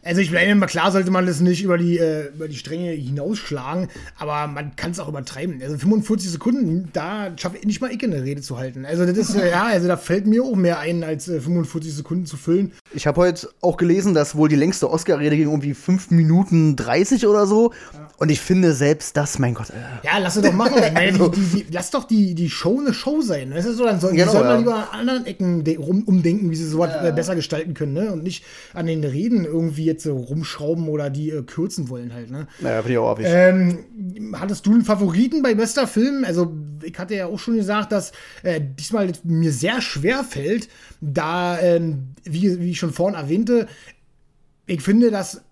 Also 0.05 0.21
ich 0.21 0.33
meine, 0.33 0.59
klar 0.67 0.91
sollte 0.93 1.11
man 1.11 1.27
das 1.27 1.41
nicht 1.41 1.63
über 1.63 1.79
die, 1.79 1.99
äh, 1.99 2.29
über 2.35 2.49
die 2.49 2.57
Stränge 2.57 2.93
hinausschlagen, 2.93 3.89
aber 4.19 4.47
man 4.47 4.77
kann 4.77 4.93
es 4.93 5.01
auch 5.01 5.09
übertreiben. 5.09 5.61
Also 5.63 5.77
45 5.77 6.31
Sekunden, 6.31 6.89
da 6.93 7.31
schaffe 7.37 7.59
ich 7.59 7.67
nicht 7.67 7.81
mal 7.81 7.91
ich 7.93 8.03
eine 8.03 8.23
Rede 8.23 8.41
zu 8.41 8.59
halten. 8.59 8.85
Also 8.85 9.05
das 9.05 9.17
ist, 9.17 9.35
äh, 9.35 9.51
ja, 9.51 9.65
also 9.67 9.89
da 9.89 9.97
fällt 9.97 10.27
mir 10.27 10.43
auch 10.45 10.57
mehr 10.57 10.79
ein, 10.79 11.05
als 11.05 11.29
äh, 11.29 11.41
45 11.41 11.95
Sekunden 11.95 12.27
zu 12.27 12.37
füllen. 12.37 12.73
Ich 12.95 13.07
habe 13.07 13.21
heute 13.21 13.51
auch 13.61 13.77
gelesen, 13.77 14.15
dass 14.15 14.37
wohl 14.37 14.49
die 14.49 14.57
längste 14.57 14.91
Oscar-Rede 14.91 15.37
ging 15.37 15.49
irgendwie 15.49 15.75
5 15.75 16.11
Minuten 16.11 16.77
30 16.77 17.27
oder 17.27 17.47
so. 17.47 17.58
Ja. 17.67 18.09
Und 18.19 18.31
ich 18.31 18.41
finde 18.41 18.73
selbst 18.73 19.17
das, 19.17 19.39
mein 19.39 19.55
Gott. 19.55 19.71
Äh. 19.71 20.05
Ja, 20.05 20.19
lass 20.19 20.37
es 20.37 20.43
doch 20.43 20.53
machen. 20.53 20.83
also, 20.95 21.29
die, 21.29 21.41
die, 21.41 21.65
die, 21.65 21.73
lass 21.73 21.91
doch 21.91 22.05
die, 22.05 22.35
die 22.35 22.51
Show 22.51 22.81
eine 22.81 22.93
Show 22.93 23.21
sein. 23.21 23.53
Das 23.55 23.65
ist 23.65 23.77
so, 23.77 23.85
dann 23.85 24.01
sollen 24.01 24.17
genau, 24.17 24.33
soll 24.33 24.43
man 24.43 24.51
ja. 24.51 24.59
lieber 24.59 24.93
an 24.93 25.01
anderen 25.01 25.27
Ecken 25.27 25.65
rum, 25.79 26.03
umdenken, 26.05 26.51
wie 26.51 26.57
sie 26.57 26.67
sowas 26.67 26.91
ja. 26.95 27.09
Äh, 27.09 27.13
besser 27.13 27.37
gestalten 27.37 27.75
können, 27.75 27.93
ne? 27.93 28.13
Und 28.13 28.23
nicht 28.23 28.45
an 28.75 28.87
den 28.87 29.05
Reden 29.05 29.45
irgendwie 29.45 29.85
jetzt 29.85 30.03
so 30.03 30.17
rumschrauben 30.17 30.89
oder 30.89 31.11
die 31.11 31.31
äh, 31.31 31.43
kürzen 31.43 31.89
wollen 31.89 32.13
halt, 32.13 32.31
ne? 32.31 32.49
Naja, 32.61 32.83
finde 32.83 32.93
ich 32.93 32.99
auch 32.99 33.19
ähm, 33.23 33.79
Hattest 34.35 34.67
du 34.67 34.73
einen 34.73 34.85
Favoriten 34.85 35.43
bei 35.43 35.55
bester 35.55 35.87
Film? 35.87 36.25
Also, 36.25 36.53
ich 36.83 36.99
hatte 36.99 37.15
ja 37.15 37.27
auch 37.27 37.39
schon 37.39 37.57
gesagt, 37.57 37.93
dass 37.93 38.13
äh, 38.43 38.61
diesmal 38.61 39.13
mir 39.23 39.53
sehr 39.53 39.81
schwer 39.81 40.25
fällt, 40.25 40.69
da, 41.01 41.59
ähm, 41.61 42.09
wie, 42.25 42.61
wie 42.61 42.71
ich 42.71 42.79
schon 42.79 42.93
vorhin 42.93 43.19
erwähnte, 43.19 43.69
ich 44.67 44.83
finde, 44.83 45.11
dass 45.11 45.43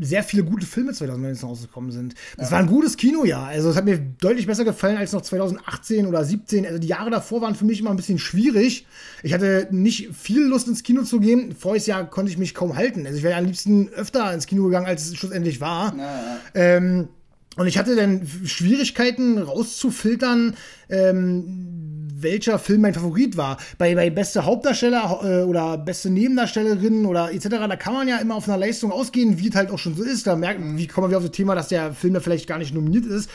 sehr 0.00 0.22
viele 0.22 0.44
gute 0.44 0.66
Filme 0.66 0.92
2019 0.92 1.48
rausgekommen 1.48 1.90
sind. 1.90 2.14
Das 2.36 2.48
ja. 2.48 2.52
war 2.52 2.58
ein 2.60 2.66
gutes 2.66 2.96
Kinojahr. 2.96 3.46
Also 3.46 3.70
es 3.70 3.76
hat 3.76 3.84
mir 3.84 3.98
deutlich 3.98 4.46
besser 4.46 4.64
gefallen 4.64 4.96
als 4.96 5.12
noch 5.12 5.22
2018 5.22 6.06
oder 6.06 6.18
2017. 6.18 6.66
Also 6.66 6.78
die 6.78 6.88
Jahre 6.88 7.10
davor 7.10 7.42
waren 7.42 7.54
für 7.54 7.64
mich 7.64 7.80
immer 7.80 7.90
ein 7.90 7.96
bisschen 7.96 8.18
schwierig. 8.18 8.86
Ich 9.22 9.32
hatte 9.32 9.68
nicht 9.70 10.10
viel 10.14 10.42
Lust 10.42 10.68
ins 10.68 10.82
Kino 10.82 11.02
zu 11.02 11.20
gehen. 11.20 11.54
Voriges 11.54 11.86
Jahr 11.86 12.08
konnte 12.08 12.30
ich 12.30 12.38
mich 12.38 12.54
kaum 12.54 12.76
halten. 12.76 13.06
Also 13.06 13.18
ich 13.18 13.22
wäre 13.22 13.38
am 13.38 13.44
liebsten 13.44 13.88
öfter 13.90 14.32
ins 14.32 14.46
Kino 14.46 14.64
gegangen, 14.64 14.86
als 14.86 15.06
es 15.06 15.16
schlussendlich 15.16 15.60
war. 15.60 15.96
Ja. 15.96 16.38
Ähm, 16.54 17.08
und 17.56 17.66
ich 17.66 17.78
hatte 17.78 17.96
dann 17.96 18.26
Schwierigkeiten 18.44 19.36
rauszufiltern, 19.36 20.54
ähm, 20.88 21.89
welcher 22.22 22.58
Film 22.58 22.82
mein 22.82 22.94
Favorit 22.94 23.36
war. 23.36 23.58
Bei, 23.78 23.94
bei 23.94 24.10
beste 24.10 24.44
Hauptdarsteller 24.44 25.20
äh, 25.22 25.42
oder 25.44 25.78
beste 25.78 26.10
Nebendarstellerin 26.10 27.06
oder 27.06 27.32
etc., 27.32 27.48
da 27.48 27.76
kann 27.76 27.94
man 27.94 28.08
ja 28.08 28.18
immer 28.18 28.34
auf 28.34 28.48
einer 28.48 28.58
Leistung 28.58 28.92
ausgehen, 28.92 29.38
wie 29.38 29.48
es 29.48 29.54
halt 29.54 29.70
auch 29.70 29.78
schon 29.78 29.94
so 29.94 30.02
ist. 30.02 30.26
Da 30.26 30.36
merken, 30.36 30.78
wie 30.78 30.86
kommen 30.86 31.10
wir 31.10 31.18
auf 31.18 31.24
das 31.24 31.32
Thema, 31.32 31.54
dass 31.54 31.68
der 31.68 31.92
Film 31.92 32.14
da 32.14 32.20
vielleicht 32.20 32.46
gar 32.46 32.58
nicht 32.58 32.74
nominiert 32.74 33.06
ist. 33.06 33.30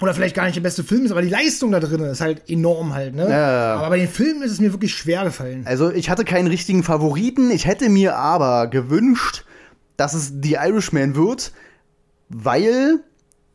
Oder 0.00 0.12
vielleicht 0.12 0.36
gar 0.36 0.44
nicht 0.44 0.56
der 0.56 0.62
beste 0.62 0.84
Film 0.84 1.06
ist, 1.06 1.10
aber 1.10 1.22
die 1.22 1.30
Leistung 1.30 1.72
da 1.72 1.80
drin 1.80 2.00
ist 2.00 2.20
halt 2.20 2.50
enorm 2.50 2.92
halt, 2.92 3.14
ne? 3.14 3.30
Ja. 3.30 3.76
Aber 3.76 3.88
bei 3.88 3.98
den 3.98 4.08
Filmen 4.08 4.42
ist 4.42 4.52
es 4.52 4.60
mir 4.60 4.72
wirklich 4.72 4.94
schwer 4.94 5.24
gefallen. 5.24 5.62
Also 5.64 5.90
ich 5.90 6.10
hatte 6.10 6.24
keinen 6.24 6.48
richtigen 6.48 6.82
Favoriten. 6.82 7.50
Ich 7.50 7.66
hätte 7.66 7.88
mir 7.88 8.14
aber 8.16 8.66
gewünscht, 8.66 9.46
dass 9.96 10.12
es 10.12 10.34
The 10.42 10.58
Irishman 10.62 11.14
wird, 11.16 11.52
weil 12.28 13.00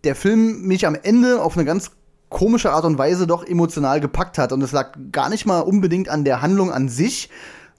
der 0.03 0.15
Film 0.15 0.63
mich 0.63 0.87
am 0.87 0.95
Ende 0.95 1.41
auf 1.43 1.55
eine 1.55 1.65
ganz 1.65 1.91
komische 2.31 2.71
Art 2.71 2.85
und 2.85 2.97
Weise 2.97 3.27
doch 3.27 3.45
emotional 3.45 3.99
gepackt 3.99 4.39
hat. 4.39 4.51
Und 4.51 4.63
es 4.63 4.71
lag 4.71 4.97
gar 5.11 5.29
nicht 5.29 5.45
mal 5.45 5.59
unbedingt 5.59 6.09
an 6.09 6.23
der 6.23 6.41
Handlung 6.41 6.71
an 6.71 6.89
sich, 6.89 7.29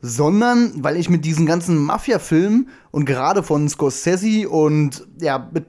sondern 0.00 0.72
weil 0.84 0.96
ich 0.96 1.08
mit 1.08 1.24
diesen 1.24 1.46
ganzen 1.46 1.76
Mafia-Filmen 1.78 2.68
und 2.92 3.04
gerade 3.04 3.42
von 3.42 3.68
Scorsese 3.68 4.48
und 4.48 5.06
ja, 5.20 5.48
mit 5.52 5.66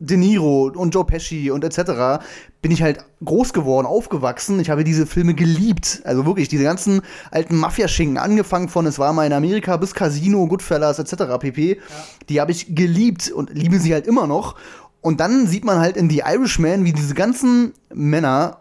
De 0.00 0.16
Niro 0.16 0.70
und 0.74 0.94
Joe 0.94 1.04
Pesci 1.04 1.50
und 1.50 1.64
etc. 1.64 2.22
bin 2.60 2.72
ich 2.72 2.82
halt 2.82 3.04
groß 3.24 3.52
geworden, 3.52 3.86
aufgewachsen. 3.86 4.60
Ich 4.60 4.68
habe 4.68 4.84
diese 4.84 5.06
Filme 5.06 5.34
geliebt. 5.34 6.02
Also 6.04 6.26
wirklich, 6.26 6.48
diese 6.48 6.64
ganzen 6.64 7.00
alten 7.30 7.56
Mafia-Schinken, 7.56 8.18
angefangen 8.18 8.68
von 8.68 8.86
Es 8.86 8.98
war 8.98 9.12
mal 9.12 9.26
in 9.26 9.32
Amerika 9.32 9.76
bis 9.76 9.94
Casino, 9.94 10.46
Goodfellas 10.46 10.98
etc. 10.98 11.38
pp. 11.38 11.68
Ja. 11.68 11.82
Die 12.28 12.40
habe 12.40 12.52
ich 12.52 12.74
geliebt 12.74 13.30
und 13.30 13.50
liebe 13.54 13.78
sie 13.78 13.94
halt 13.94 14.06
immer 14.06 14.26
noch. 14.26 14.56
Und 15.04 15.20
dann 15.20 15.46
sieht 15.46 15.66
man 15.66 15.80
halt 15.80 15.98
in 15.98 16.08
The 16.08 16.22
Irishman, 16.24 16.86
wie 16.86 16.94
diese 16.94 17.12
ganzen 17.12 17.74
Männer 17.92 18.60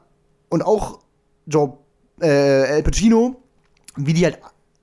und 0.50 0.62
auch 0.62 1.00
Joe 1.46 1.78
äh, 2.20 2.74
Al 2.74 2.84
Pacino, 2.84 3.42
wie 3.96 4.12
die 4.12 4.26
halt 4.26 4.40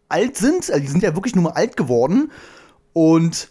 alt 0.09 0.39
sind. 0.39 0.71
Also 0.71 0.81
die 0.81 0.87
sind 0.87 1.03
ja 1.03 1.15
wirklich 1.15 1.35
nur 1.35 1.45
mal 1.45 1.51
alt 1.51 1.77
geworden. 1.77 2.33
Und 2.95 3.51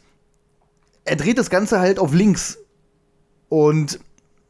er 1.06 1.18
dreht 1.18 1.38
das 1.38 1.52
Ganze 1.52 1.80
halt 1.80 2.00
auf 2.00 2.12
links. 2.12 2.58
Und 3.48 4.00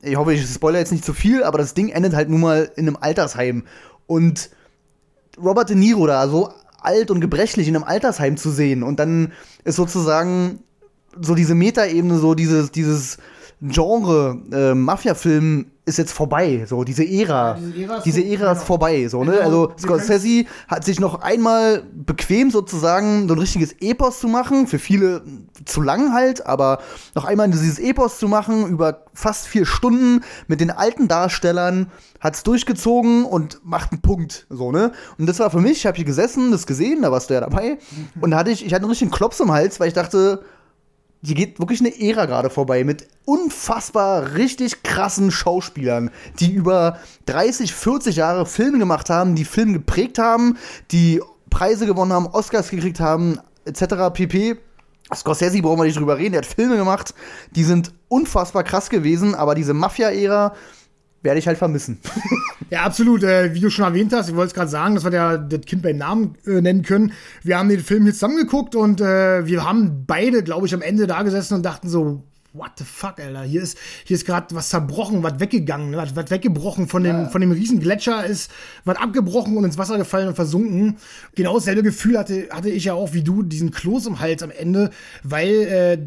ich 0.04 0.16
hoffe, 0.16 0.32
ich 0.34 0.48
spoilere 0.48 0.80
jetzt 0.80 0.94
nicht 0.94 1.04
zu 1.04 1.14
viel, 1.14 1.44
aber 1.44 1.58
das 1.58 1.74
Ding 1.74 1.90
endet 1.90 2.16
halt 2.16 2.30
nun 2.30 2.40
mal 2.40 2.72
in 2.78 2.88
einem 2.88 2.96
Altersheim. 2.96 3.66
Und 4.08 4.52
Robert 5.38 5.70
De 5.70 5.76
Niro 5.76 6.08
da 6.08 6.30
so 6.30 6.54
alt 6.80 7.12
und 7.12 7.20
gebrechlich 7.20 7.68
in 7.68 7.76
einem 7.76 7.84
Altersheim 7.84 8.38
zu 8.38 8.52
sehen 8.52 8.84
und 8.84 9.02
dann 9.02 9.34
ist 9.66 9.76
sozusagen 9.76 10.60
so 11.20 11.36
diese 11.36 11.56
Metaebene, 11.56 12.20
so 12.20 12.36
dieses, 12.36 12.72
dieses 12.72 13.18
Genre 13.62 14.38
äh, 14.52 14.74
Mafia-Film 14.74 15.66
ist 15.90 15.98
jetzt 15.98 16.14
vorbei, 16.14 16.66
so 16.68 16.84
diese 16.84 17.04
Ära, 17.04 17.58
ja, 17.58 17.60
diese 17.60 17.84
Ära 17.84 17.98
ist, 17.98 18.06
diese 18.06 18.24
Ära 18.24 18.52
ist 18.54 18.64
vorbei, 18.64 19.08
so 19.08 19.24
ne? 19.24 19.32
Genau. 19.32 19.44
Also 19.44 19.74
Scorsese 19.78 20.46
hat 20.68 20.86
sich 20.86 21.00
noch 21.00 21.22
einmal 21.22 21.84
bequem 21.92 22.52
sozusagen 22.52 23.28
so 23.28 23.34
ein 23.34 23.40
richtiges 23.40 23.74
Epos 23.82 24.20
zu 24.20 24.28
machen, 24.28 24.68
für 24.68 24.80
viele 24.80 25.24
zu 25.66 25.82
lang 25.82 26.14
halt, 26.14 26.46
aber 26.46 26.80
noch 27.16 27.26
einmal 27.26 27.50
dieses 27.50 27.80
Epos 27.80 28.20
zu 28.20 28.28
machen 28.28 28.68
über 28.68 29.06
fast 29.14 29.48
vier 29.48 29.66
Stunden 29.66 30.22
mit 30.48 30.62
den 30.62 30.72
alten 30.72 31.08
Darstellern, 31.08 31.88
hat's 32.22 32.44
durchgezogen 32.44 33.26
und 33.26 33.60
macht 33.66 33.92
einen 33.92 34.02
Punkt, 34.02 34.46
so 34.50 34.72
ne? 34.72 34.94
Und 35.18 35.26
das 35.26 35.40
war 35.40 35.50
für 35.50 35.60
mich, 35.60 35.80
ich 35.80 35.86
habe 35.86 35.98
hier 35.98 36.06
gesessen, 36.06 36.52
das 36.52 36.66
gesehen, 36.66 37.02
da 37.02 37.12
warst 37.12 37.30
du 37.30 37.34
ja 37.34 37.42
dabei 37.42 37.78
und 38.22 38.32
da 38.32 38.38
hatte 38.38 38.52
ich, 38.52 38.66
ich 38.66 38.74
hatte 38.74 38.84
einen 38.84 38.92
richtigen 38.92 39.12
Klops 39.12 39.40
im 39.42 39.52
Hals, 39.52 39.80
weil 39.80 39.90
ich 39.90 39.94
dachte 39.96 40.44
hier 41.22 41.36
geht 41.36 41.60
wirklich 41.60 41.82
eine 41.82 42.00
Ära 42.00 42.26
gerade 42.26 42.50
vorbei 42.50 42.84
mit 42.84 43.08
unfassbar 43.26 44.36
richtig 44.36 44.84
krassen 44.84 45.32
Schauspielern, 45.32 46.12
die 46.40 46.52
über 46.52 47.00
30, 47.26 47.74
40 47.74 48.16
Jahre 48.16 48.46
Filme 48.46 48.80
gemacht 48.80 49.10
haben, 49.10 49.36
die 49.36 49.46
Filme 49.46 49.74
geprägt 49.74 50.18
haben, 50.18 50.58
die 50.92 51.22
Preise 51.50 51.86
gewonnen 51.86 52.14
haben, 52.14 52.28
Oscars 52.28 52.70
gekriegt 52.70 53.00
haben, 53.00 53.40
etc. 53.66 54.14
pp. 54.14 54.58
Scorsese 55.14 55.62
brauchen 55.62 55.80
wir 55.80 55.86
nicht 55.86 55.98
drüber 55.98 56.18
reden, 56.18 56.34
der 56.34 56.42
hat 56.42 56.46
Filme 56.46 56.78
gemacht, 56.78 57.16
die 57.52 57.64
sind 57.64 57.92
unfassbar 58.10 58.64
krass 58.64 58.90
gewesen, 58.90 59.34
aber 59.34 59.56
diese 59.56 59.74
Mafia-Ära, 59.74 60.54
werde 61.22 61.40
ich 61.40 61.48
halt 61.48 61.58
vermissen. 61.58 62.00
ja, 62.70 62.84
absolut. 62.84 63.24
Äh, 63.24 63.54
wie 63.54 63.60
du 63.60 63.70
schon 63.70 63.86
erwähnt 63.86 64.14
hast, 64.14 64.30
ich 64.30 64.36
wollte 64.36 64.50
es 64.50 64.54
gerade 64.54 64.72
sagen, 64.72 64.96
dass 64.96 65.04
wir 65.04 65.12
ja 65.12 65.38
das 65.38 65.62
Kind 65.62 65.82
beim 65.82 65.98
Namen 65.98 66.36
äh, 66.46 66.62
nennen 66.62 66.84
können. 66.84 67.14
Wir 67.44 67.58
haben 67.58 67.70
den 67.70 67.82
Film 67.82 68.04
hier 68.04 68.14
zusammengeguckt 68.14 68.76
und 68.76 69.02
äh, 69.02 69.46
wir 69.46 69.64
haben 69.64 70.06
beide, 70.06 70.44
glaube 70.44 70.68
ich, 70.68 70.74
am 70.74 70.82
Ende 70.82 71.08
da 71.08 71.24
gesessen 71.24 71.56
und 71.56 71.64
dachten 71.64 71.90
so, 71.90 72.24
what 72.54 72.72
the 72.78 72.84
fuck, 72.84 73.20
Alter. 73.20 73.44
Hier 73.44 73.62
ist, 73.62 73.78
hier 74.06 74.16
ist 74.16 74.26
gerade 74.26 74.56
was 74.56 74.70
zerbrochen, 74.70 75.24
was 75.24 75.40
weggegangen, 75.40 75.96
was, 75.96 76.16
was 76.16 76.32
weggebrochen 76.32 76.88
von 76.88 77.04
dem, 77.04 77.16
ja. 77.16 77.30
von 77.30 77.42
dem 77.42 77.52
riesen 77.52 77.80
Gletscher 77.80 78.26
ist, 78.26 78.52
was 78.86 78.98
abgebrochen 78.98 79.56
und 79.58 79.66
ins 79.66 79.78
Wasser 79.78 79.98
gefallen 79.98 80.28
und 80.28 80.36
versunken. 80.36 80.98
Genau 81.36 81.56
dasselbe 81.56 81.84
Gefühl 81.84 82.18
hatte, 82.18 82.50
hatte 82.52 82.70
ich 82.70 82.86
ja 82.86 82.94
auch 82.94 83.14
wie 83.14 83.24
du, 83.24 83.44
diesen 83.44 83.72
Kloß 83.72 84.08
im 84.08 84.20
Hals 84.20 84.42
am 84.42 84.52
Ende, 84.52 84.90
weil 85.24 85.50
äh, 85.50 85.98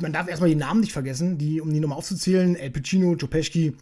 man 0.00 0.12
darf 0.12 0.28
erstmal 0.28 0.50
die 0.50 0.56
Namen 0.56 0.80
nicht 0.80 0.92
vergessen, 0.92 1.38
die, 1.38 1.60
um 1.60 1.72
die 1.72 1.80
nochmal 1.80 1.98
aufzuzählen, 1.98 2.56
El 2.56 2.70
Pacino, 2.70 3.14
Joe 3.14 3.28
Pesci, 3.28 3.74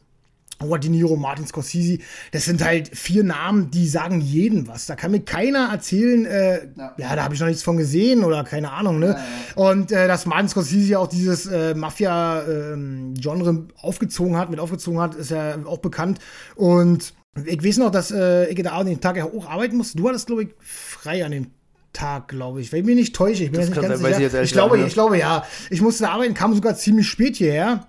Robert 0.62 0.82
De 0.82 0.90
Niro, 0.90 1.16
Martin 1.16 1.46
Scorsese, 1.46 1.98
das 2.32 2.44
sind 2.44 2.64
halt 2.64 2.96
vier 2.96 3.22
Namen, 3.22 3.70
die 3.70 3.86
sagen 3.86 4.20
jeden 4.20 4.66
was. 4.66 4.86
Da 4.86 4.96
kann 4.96 5.12
mir 5.12 5.20
keiner 5.20 5.70
erzählen, 5.70 6.26
äh, 6.26 6.68
ja. 6.76 6.94
ja. 6.96 7.16
da 7.16 7.24
habe 7.24 7.34
ich 7.34 7.40
noch 7.40 7.46
nichts 7.46 7.62
von 7.62 7.76
gesehen 7.76 8.24
oder 8.24 8.42
keine 8.44 8.72
Ahnung, 8.72 8.98
ne? 8.98 9.06
Ja, 9.06 9.12
ja. 9.12 9.70
Und 9.70 9.92
äh, 9.92 10.08
dass 10.08 10.26
Martin 10.26 10.48
Scorsese 10.48 10.98
auch 10.98 11.06
dieses 11.06 11.46
äh, 11.46 11.74
Mafia-Genre 11.74 13.50
ähm, 13.50 13.68
aufgezogen 13.80 14.36
hat, 14.36 14.50
mit 14.50 14.58
aufgezogen 14.58 15.00
hat, 15.00 15.14
ist 15.14 15.30
ja 15.30 15.56
auch 15.64 15.78
bekannt. 15.78 16.18
Und 16.56 17.14
ich 17.44 17.64
weiß 17.64 17.78
noch, 17.78 17.90
dass 17.90 18.10
äh, 18.10 18.48
ich 18.50 18.60
da 18.62 18.72
an 18.72 18.86
den 18.86 19.00
Tag 19.00 19.20
auch 19.20 19.48
arbeiten 19.48 19.76
muss. 19.76 19.92
Du 19.92 20.08
hattest, 20.08 20.26
glaube 20.26 20.44
ich, 20.44 20.48
frei 20.60 21.24
an 21.24 21.30
dem 21.32 21.46
Tag, 21.92 22.28
glaube 22.28 22.60
ich. 22.60 22.72
Wenn 22.72 22.80
ich 22.80 22.86
mich 22.86 22.96
nicht 22.96 23.16
täusche, 23.16 23.44
ich 23.44 23.50
bin 23.50 23.60
das 23.60 23.68
jetzt 23.68 23.78
nicht 23.78 23.88
ganz 23.88 24.00
sicher. 24.00 24.42
Ich, 24.42 24.48
ich 24.48 24.52
glaube, 24.52 24.78
ich 24.78 24.92
glaube, 24.92 25.18
ja. 25.18 25.44
Ich 25.70 25.80
musste 25.80 26.04
da 26.04 26.10
arbeiten, 26.10 26.34
kam 26.34 26.54
sogar 26.54 26.74
ziemlich 26.74 27.06
spät 27.06 27.36
hierher. 27.36 27.86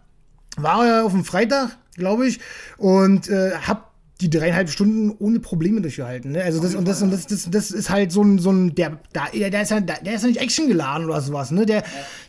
War 0.58 1.04
auf 1.06 1.12
dem 1.12 1.24
Freitag, 1.24 1.78
glaube 2.00 2.28
ich, 2.28 2.40
und 2.78 3.30
äh, 3.30 3.52
habe 3.52 3.84
die 4.22 4.30
dreieinhalb 4.30 4.70
Stunden 4.70 5.16
ohne 5.18 5.40
Probleme 5.40 5.80
durchgehalten. 5.80 6.34
Ne? 6.34 6.44
Also 6.44 6.62
das 6.62 6.76
und 6.76 6.86
das 6.86 7.02
und 7.02 7.12
das, 7.12 7.26
das, 7.28 7.50
das 7.50 7.72
ist 7.72 7.90
halt 7.90 8.12
so 8.12 8.22
ein, 8.22 8.38
so 8.38 8.52
ein 8.52 8.76
der, 8.76 9.00
der, 9.16 9.50
der 9.50 9.62
ist 9.62 9.72
ja, 9.72 9.80
der 9.80 10.14
ist 10.14 10.24
ja 10.24 10.28
nicht 10.28 10.42
Action 10.42 10.68
geladen 10.68 11.06
oder 11.06 11.22
sowas. 11.22 11.52
Ne? 11.52 11.66
Der, 11.66 11.84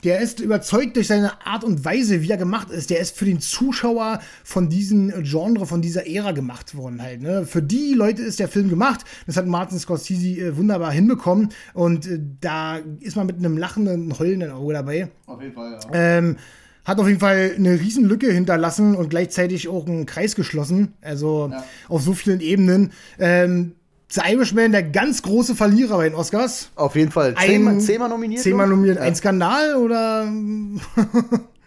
der 0.05 0.21
ist 0.21 0.39
überzeugt 0.39 0.95
durch 0.95 1.09
seine 1.09 1.45
Art 1.45 1.65
und 1.65 1.85
Weise, 1.85 2.23
wie 2.23 2.31
er 2.31 2.37
gemacht 2.37 2.71
ist. 2.71 2.91
Der 2.91 3.01
ist 3.01 3.17
für 3.17 3.25
den 3.25 3.41
Zuschauer 3.41 4.21
von 4.45 4.69
diesem 4.69 5.25
Genre, 5.25 5.67
von 5.67 5.83
dieser 5.83 6.07
Ära 6.07 6.31
gemacht 6.31 6.77
worden 6.77 7.03
halt. 7.03 7.23
Ne? 7.23 7.45
Für 7.45 7.63
die 7.63 7.95
Leute 7.95 8.23
ist 8.23 8.39
der 8.39 8.49
Film 8.49 8.69
gemacht. 8.69 9.01
Das 9.27 9.37
hat 9.37 9.47
Martin 9.47 9.79
Scorsese 9.81 10.41
äh, 10.41 10.57
wunderbar 10.57 10.93
hinbekommen 10.93 11.49
und 11.75 12.07
äh, 12.07 12.21
da 12.41 12.79
ist 13.01 13.17
man 13.17 13.27
mit 13.27 13.39
einem 13.39 13.59
lachenden, 13.59 14.17
heulenden 14.17 14.53
Auge 14.53 14.75
dabei. 14.75 15.09
Auf 15.27 15.43
jeden 15.43 15.55
Fall. 15.55 15.73
Ja. 15.73 15.89
Ähm, 15.93 16.37
hat 16.85 16.99
auf 16.99 17.07
jeden 17.07 17.21
Fall 17.21 17.53
eine 17.57 17.79
Riesenlücke 17.81 18.33
hinterlassen 18.33 18.95
und 18.95 19.11
gleichzeitig 19.11 19.69
auch 19.69 19.87
einen 19.87 20.07
Kreis 20.07 20.35
geschlossen. 20.35 20.95
Also 21.03 21.51
ja. 21.53 21.65
auf 21.89 22.03
so 22.03 22.15
vielen 22.15 22.41
Ebenen. 22.41 22.93
Ähm, 23.19 23.73
The 24.13 24.23
Irishman, 24.29 24.73
der 24.73 24.83
ganz 24.83 25.23
große 25.23 25.55
Verlierer 25.55 25.99
bei 25.99 26.09
den 26.09 26.17
Oscars. 26.17 26.71
Auf 26.75 26.97
jeden 26.97 27.13
Fall. 27.13 27.37
Zehnmal, 27.37 27.79
zehnmal 27.79 28.09
nominiert. 28.09 28.43
Zehnmal 28.43 28.67
nominiert. 28.67 28.97
Ja. 28.97 29.03
Ein 29.03 29.15
Skandal 29.15 29.77
oder? 29.77 30.33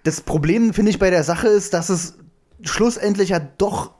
das 0.03 0.19
Problem, 0.21 0.73
finde 0.73 0.91
ich, 0.91 0.99
bei 0.99 1.09
der 1.09 1.23
Sache 1.23 1.47
ist, 1.47 1.73
dass 1.73 1.87
es 1.87 2.15
schlussendlich 2.61 3.29
ja 3.29 3.39
doch, 3.39 3.91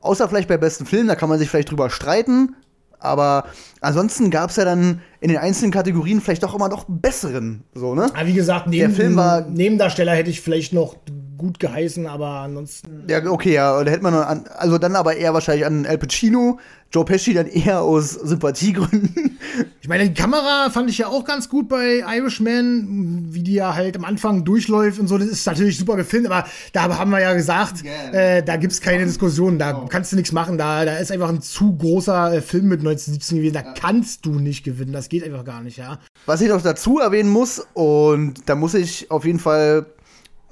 außer 0.00 0.28
vielleicht 0.28 0.48
bei 0.48 0.56
besten 0.56 0.84
Filmen, 0.84 1.06
da 1.06 1.14
kann 1.14 1.28
man 1.28 1.38
sich 1.38 1.48
vielleicht 1.48 1.70
drüber 1.70 1.88
streiten, 1.88 2.56
aber 2.98 3.44
ansonsten 3.80 4.30
gab 4.30 4.50
es 4.50 4.56
ja 4.56 4.64
dann 4.64 5.00
in 5.20 5.28
den 5.28 5.38
einzelnen 5.38 5.72
Kategorien 5.72 6.20
vielleicht 6.20 6.42
doch 6.42 6.54
immer 6.54 6.68
noch 6.68 6.84
besseren. 6.88 7.64
So, 7.74 7.94
ne? 7.94 8.10
Aber 8.14 8.26
wie 8.26 8.34
gesagt, 8.34 8.66
neben, 8.66 8.80
der 8.80 8.90
Film 8.90 9.16
war, 9.16 9.42
Nebendarsteller 9.42 10.12
hätte 10.12 10.30
ich 10.30 10.40
vielleicht 10.40 10.72
noch 10.72 10.96
gut 11.36 11.60
geheißen, 11.60 12.06
aber 12.06 12.26
ansonsten. 12.26 13.04
Ja, 13.08 13.24
okay, 13.26 13.54
ja, 13.54 13.82
da 13.82 13.90
hätte 13.90 14.02
man 14.02 14.14
an, 14.14 14.44
also 14.56 14.78
dann 14.78 14.96
aber 14.96 15.16
eher 15.16 15.34
wahrscheinlich 15.34 15.66
an 15.66 15.86
Al 15.86 15.98
Pacino, 15.98 16.58
Joe 16.92 17.04
Pesci 17.04 17.34
dann 17.34 17.46
eher 17.46 17.82
aus 17.82 18.10
Sympathiegründen. 18.10 19.38
Ich 19.80 19.88
meine, 19.88 20.08
die 20.08 20.20
Kamera 20.20 20.68
fand 20.70 20.90
ich 20.90 20.98
ja 20.98 21.06
auch 21.06 21.24
ganz 21.24 21.48
gut 21.48 21.68
bei 21.68 21.98
Irishman, 22.00 23.28
wie 23.30 23.44
die 23.44 23.54
ja 23.54 23.76
halt 23.76 23.96
am 23.96 24.04
Anfang 24.04 24.44
durchläuft 24.44 24.98
und 24.98 25.06
so. 25.06 25.16
Das 25.16 25.28
ist 25.28 25.46
natürlich 25.46 25.78
super 25.78 25.94
gefilmt, 25.94 26.26
aber 26.26 26.44
da 26.72 26.98
haben 26.98 27.12
wir 27.12 27.20
ja 27.20 27.34
gesagt, 27.34 27.84
yeah. 27.84 28.38
äh, 28.38 28.42
da 28.42 28.56
gibt 28.56 28.72
es 28.72 28.80
keine 28.80 29.04
Diskussion, 29.04 29.60
da 29.60 29.84
oh. 29.84 29.86
kannst 29.86 30.10
du 30.10 30.16
nichts 30.16 30.32
machen. 30.32 30.58
Da, 30.58 30.84
da 30.84 30.96
ist 30.96 31.12
einfach 31.12 31.28
ein 31.28 31.40
zu 31.40 31.76
großer 31.76 32.34
äh, 32.34 32.42
Film 32.42 32.66
mit 32.66 32.80
1917 32.80 33.38
gewesen. 33.38 33.54
Da 33.54 33.60
ja. 33.60 33.74
kannst 33.74 34.26
du 34.26 34.40
nicht 34.40 34.64
gewinnen. 34.64 34.92
Das 34.92 35.08
geht 35.08 35.22
einfach 35.22 35.44
gar 35.44 35.62
nicht, 35.62 35.76
ja. 35.76 36.00
Was 36.26 36.40
ich 36.40 36.48
noch 36.48 36.62
dazu 36.62 36.98
erwähnen 36.98 37.30
muss, 37.30 37.64
und 37.74 38.48
da 38.48 38.56
muss 38.56 38.74
ich 38.74 39.08
auf 39.12 39.24
jeden 39.24 39.38
Fall 39.38 39.86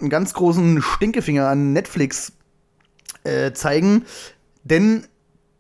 einen 0.05 0.11
ganz 0.11 0.35
großen 0.35 0.83
Stinkefinger 0.83 1.49
an 1.49 1.73
Netflix 1.73 2.33
äh, 3.25 3.53
zeigen. 3.53 4.05
Denn 4.63 5.07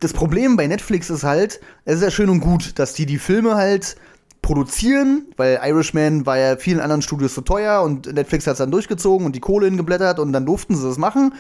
das 0.00 0.12
Problem 0.12 0.56
bei 0.56 0.66
Netflix 0.66 1.10
ist 1.10 1.24
halt, 1.24 1.60
es 1.84 1.96
ist 1.96 2.02
ja 2.02 2.10
schön 2.10 2.28
und 2.28 2.40
gut, 2.40 2.78
dass 2.78 2.92
die 2.94 3.06
die 3.06 3.18
Filme 3.18 3.54
halt 3.54 3.96
produzieren, 4.42 5.26
weil 5.38 5.58
Irishman 5.64 6.26
war 6.26 6.38
ja 6.38 6.56
vielen 6.56 6.80
anderen 6.80 7.00
Studios 7.00 7.32
zu 7.32 7.40
teuer 7.40 7.82
und 7.82 8.12
Netflix 8.12 8.46
hat 8.46 8.52
es 8.52 8.58
dann 8.58 8.70
durchgezogen 8.70 9.26
und 9.26 9.34
die 9.34 9.40
Kohle 9.40 9.66
hingeblättert 9.66 10.18
und 10.18 10.32
dann 10.32 10.44
durften 10.44 10.76
sie 10.76 10.86
das 10.86 10.98
machen. 10.98 11.32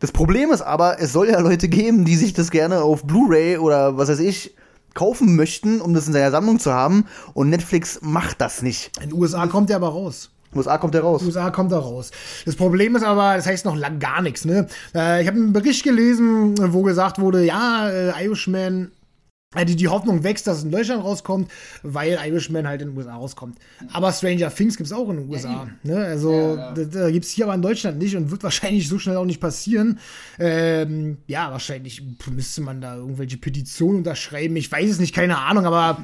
Das 0.00 0.12
Problem 0.12 0.50
ist 0.50 0.60
aber, 0.60 1.00
es 1.00 1.12
soll 1.12 1.30
ja 1.30 1.40
Leute 1.40 1.68
geben, 1.68 2.04
die 2.04 2.16
sich 2.16 2.34
das 2.34 2.50
gerne 2.50 2.82
auf 2.82 3.04
Blu-ray 3.04 3.56
oder 3.56 3.96
was 3.96 4.10
weiß 4.10 4.18
ich 4.18 4.54
kaufen 4.92 5.36
möchten, 5.36 5.80
um 5.80 5.94
das 5.94 6.06
in 6.06 6.12
seiner 6.12 6.30
Sammlung 6.30 6.58
zu 6.58 6.72
haben 6.72 7.06
und 7.32 7.48
Netflix 7.48 8.00
macht 8.02 8.42
das 8.42 8.60
nicht. 8.60 8.90
In 9.00 9.10
den 9.10 9.18
USA 9.18 9.46
kommt 9.46 9.70
der 9.70 9.76
aber 9.76 9.88
raus. 9.88 10.30
USA 10.54 10.78
kommt 10.78 10.94
er 10.94 11.02
raus. 11.02 11.22
USA 11.22 11.50
kommt 11.50 11.72
er 11.72 11.78
raus. 11.78 12.10
Das 12.44 12.56
Problem 12.56 12.96
ist 12.96 13.02
aber, 13.02 13.36
das 13.36 13.46
heißt 13.46 13.64
noch 13.64 13.76
lang 13.76 13.98
gar 13.98 14.22
nichts. 14.22 14.44
Ne? 14.44 14.66
Äh, 14.94 15.22
ich 15.22 15.28
habe 15.28 15.38
einen 15.38 15.52
Bericht 15.52 15.84
gelesen, 15.84 16.54
wo 16.72 16.82
gesagt 16.82 17.18
wurde, 17.18 17.44
ja, 17.44 17.88
äh, 17.88 18.24
Irishman 18.24 18.92
die, 19.64 19.76
die 19.76 19.88
Hoffnung 19.88 20.24
wächst, 20.24 20.46
dass 20.46 20.58
es 20.58 20.64
in 20.64 20.70
Deutschland 20.70 21.04
rauskommt, 21.04 21.50
weil 21.82 22.18
Irishman 22.24 22.66
halt 22.66 22.82
in 22.82 22.88
den 22.88 22.96
USA 22.96 23.16
rauskommt. 23.16 23.58
Aber 23.92 24.12
Stranger 24.12 24.52
Things 24.54 24.76
gibt 24.76 24.86
es 24.86 24.92
auch 24.92 25.08
in 25.10 25.18
den 25.18 25.28
USA. 25.28 25.68
Ja, 25.84 25.94
ne? 25.94 26.04
Also 26.04 26.32
ja, 26.32 26.74
ja. 26.74 26.84
da, 26.84 27.10
gibt 27.10 27.26
es 27.26 27.30
hier 27.30 27.44
aber 27.44 27.54
in 27.54 27.62
Deutschland 27.62 27.98
nicht 27.98 28.16
und 28.16 28.30
wird 28.30 28.42
wahrscheinlich 28.42 28.88
so 28.88 28.98
schnell 28.98 29.16
auch 29.16 29.24
nicht 29.24 29.40
passieren. 29.40 29.98
Ähm, 30.38 31.18
ja, 31.26 31.50
wahrscheinlich 31.50 32.02
müsste 32.30 32.62
man 32.62 32.80
da 32.80 32.96
irgendwelche 32.96 33.36
Petitionen 33.36 33.98
unterschreiben. 33.98 34.56
Ich 34.56 34.72
weiß 34.72 34.90
es 34.90 34.98
nicht, 34.98 35.14
keine 35.14 35.38
Ahnung, 35.38 35.66
aber 35.66 36.00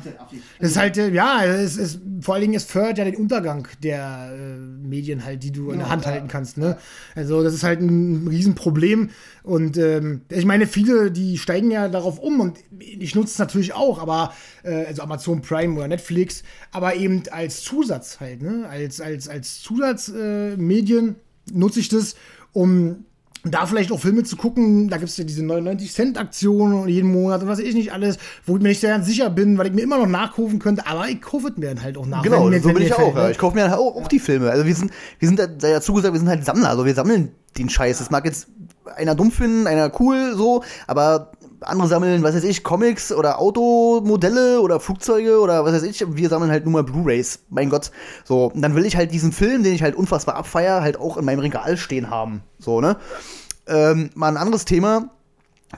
es 0.59 0.73
ist 0.73 0.77
halt, 0.77 0.99
äh, 0.99 1.11
ja, 1.11 1.45
es 1.45 1.77
ist, 1.77 2.01
vor 2.21 2.35
allen 2.35 2.43
Dingen, 2.43 2.55
es 2.55 2.65
fördert 2.65 2.99
ja 2.99 3.05
den 3.05 3.17
Untergang 3.17 3.67
der 3.83 4.31
äh, 4.33 4.87
Medien 4.87 5.25
halt, 5.25 5.43
die 5.43 5.53
du 5.53 5.71
in 5.71 5.79
der 5.79 5.89
Hand 5.89 6.07
halten 6.07 6.29
kannst. 6.29 6.59
Ne? 6.59 6.77
Also 7.15 7.43
das 7.43 7.55
ist 7.55 7.63
halt 7.63 7.81
ein 7.81 8.29
Riesenproblem. 8.29 9.11
Und 9.43 9.79
ähm, 9.79 10.23
ich 10.29 10.45
meine, 10.45 10.67
viele, 10.67 11.11
die 11.11 11.39
steigen 11.39 11.71
ja 11.71 11.89
darauf 11.89 12.19
um 12.19 12.41
und 12.41 12.59
ich 12.79 13.15
nutze 13.15 13.38
es 13.39 13.47
natürlich 13.47 13.75
auch, 13.75 13.99
aber 13.99 14.33
äh, 14.63 14.87
also 14.87 15.03
Amazon 15.03 15.43
Prime 15.43 15.77
oder 15.77 15.89
Netflix, 15.89 16.43
aber 16.73 16.95
eben 16.97 17.23
als 17.31 17.63
Zusatz 17.63 18.21
halt, 18.21 18.43
ne? 18.43 18.67
Als, 18.69 19.01
als, 19.01 19.29
als 19.29 19.61
Zusatzmedien 19.63 21.09
äh, 21.09 21.53
nutze 21.53 21.81
ich 21.81 21.89
das, 21.89 22.17
um 22.53 23.05
da 23.45 23.67
vielleicht 23.67 23.93
auch 23.93 24.01
Filme 24.01 24.25
zu 24.25 24.37
gucken, 24.37 24.89
da 24.89 24.97
gibt 24.97 25.11
es 25.11 25.17
ja 25.17 25.25
diese 25.25 25.45
99 25.45 25.93
Cent 25.93 26.19
Aktion 26.19 26.89
jeden 26.89 27.13
Monat 27.13 27.43
und 27.43 27.49
was 27.49 27.59
weiß 27.59 27.65
ich 27.65 27.75
nicht 27.75 27.93
alles, 27.93 28.19
wo 28.45 28.57
ich 28.57 28.63
mir 28.63 28.71
nicht 28.71 28.81
sehr 28.81 28.91
ganz 28.91 29.07
sicher 29.07 29.31
bin, 29.31 29.59
weil 29.59 29.69
ich 29.69 29.73
mir 29.73 29.83
immer 29.83 29.99
noch 29.99 30.09
nachkaufen 30.09 30.59
könnte, 30.59 30.87
aber 30.87 31.09
ich 31.09 31.21
kaufe 31.21 31.53
mir 31.57 31.69
dann 31.69 31.83
halt 31.83 31.97
auch 31.97 32.07
nach. 32.07 32.23
Genau, 32.23 32.51
wenn, 32.51 32.63
so 32.63 32.73
bin 32.73 32.83
ich 32.83 32.95
auch. 32.95 33.15
ja. 33.15 33.31
Ich 33.31 33.39
kaufe 33.39 33.55
mir 33.55 33.63
halt 33.63 33.75
auch, 33.75 33.97
auch, 33.97 34.09
die 34.09 34.19
Filme. 34.19 34.51
Also 34.51 34.67
wir 34.67 34.75
sind, 34.75 34.91
wir 35.19 35.29
sind 35.29 35.39
da 35.39 35.47
dazu 35.47 35.95
gesagt, 35.95 36.13
wir 36.13 36.19
sind 36.19 36.29
halt 36.29 36.45
Sammler, 36.45 36.71
also 36.71 36.85
wir 36.85 36.95
sammeln 36.95 37.31
den 37.57 37.69
Scheiß. 37.69 37.99
Das 37.99 38.11
mag 38.11 38.25
jetzt 38.25 38.49
einer 38.97 39.15
dumm 39.15 39.31
finden, 39.31 39.67
einer 39.67 39.93
cool, 40.01 40.35
so, 40.37 40.65
aber 40.87 41.33
andere 41.61 41.89
sammeln, 41.89 42.23
was 42.23 42.35
weiß 42.35 42.45
ich, 42.45 42.63
Comics 42.63 43.13
oder 43.13 43.41
Automodelle 43.41 44.61
oder 44.61 44.81
Flugzeuge 44.81 45.41
oder 45.41 45.65
was 45.65 45.75
weiß 45.75 45.83
ich. 45.83 46.05
Wir 46.09 46.29
sammeln 46.29 46.51
halt 46.51 46.65
nur 46.65 46.73
mal 46.73 46.85
Blu-Rays. 46.85 47.41
Mein 47.51 47.71
Gott. 47.71 47.91
So, 48.25 48.47
und 48.47 48.63
dann 48.63 48.75
will 48.75 48.87
ich 48.87 48.97
halt 48.97 49.13
diesen 49.13 49.33
Film, 49.33 49.63
den 49.63 49.75
ich 49.75 49.83
halt 49.83 49.95
unfassbar 49.95 50.37
abfeier, 50.37 50.83
halt 50.83 50.99
auch 50.99 51.17
in 51.17 51.25
meinem 51.25 51.41
Regal 51.41 51.77
stehen 51.77 52.11
haben. 52.11 52.43
So, 52.59 52.81
ne? 52.81 52.97
Ähm, 53.67 54.11
mal 54.15 54.29
ein 54.29 54.37
anderes 54.37 54.65
Thema, 54.65 55.11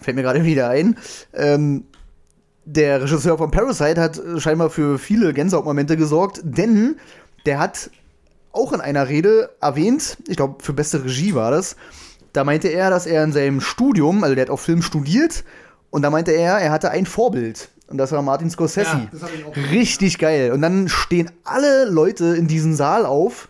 fällt 0.01 0.17
mir 0.17 0.23
gerade 0.23 0.45
wieder 0.45 0.69
ein. 0.71 0.97
Ähm, 1.33 1.85
der 2.65 3.03
Regisseur 3.03 3.39
von 3.39 3.51
Parasite 3.51 4.01
hat 4.01 4.21
scheinbar 4.37 4.71
für 4.71 4.99
viele 4.99 5.33
Gänsehautmomente 5.33 5.97
gesorgt, 5.97 6.41
denn 6.45 6.97
der 7.47 7.59
hat 7.59 7.91
auch 8.53 8.73
in 8.73 8.81
einer 8.81 9.09
Rede 9.09 9.51
erwähnt, 9.61 10.19
ich 10.29 10.37
glaube, 10.37 10.63
für 10.63 10.73
beste 10.73 11.05
Regie 11.05 11.35
war 11.35 11.51
das, 11.51 11.77
da 12.33 12.45
meinte 12.45 12.69
er, 12.69 12.91
dass 12.91 13.07
er 13.07 13.25
in 13.25 13.33
seinem 13.33 13.61
Studium, 13.61 14.23
also 14.23 14.35
der 14.35 14.43
hat 14.43 14.51
auch 14.51 14.61
Film 14.61 14.83
studiert, 14.83 15.45
und 15.91 16.03
da 16.03 16.11
meinte 16.11 16.33
er, 16.33 16.59
er 16.59 16.71
hatte 16.71 16.91
ein 16.91 17.07
Vorbild. 17.07 17.69
Und 17.89 17.99
das 17.99 18.13
war 18.13 18.23
Martin 18.23 18.49
Scorsese. 18.51 19.09
Ja, 19.13 19.61
Richtig 19.73 20.19
geil. 20.19 20.53
Und 20.53 20.63
dann 20.63 20.89
stehen 20.89 21.31
alle 21.43 21.87
Leute 21.87 22.37
in 22.37 22.47
diesem 22.47 22.73
Saal 22.75 23.05
auf 23.05 23.49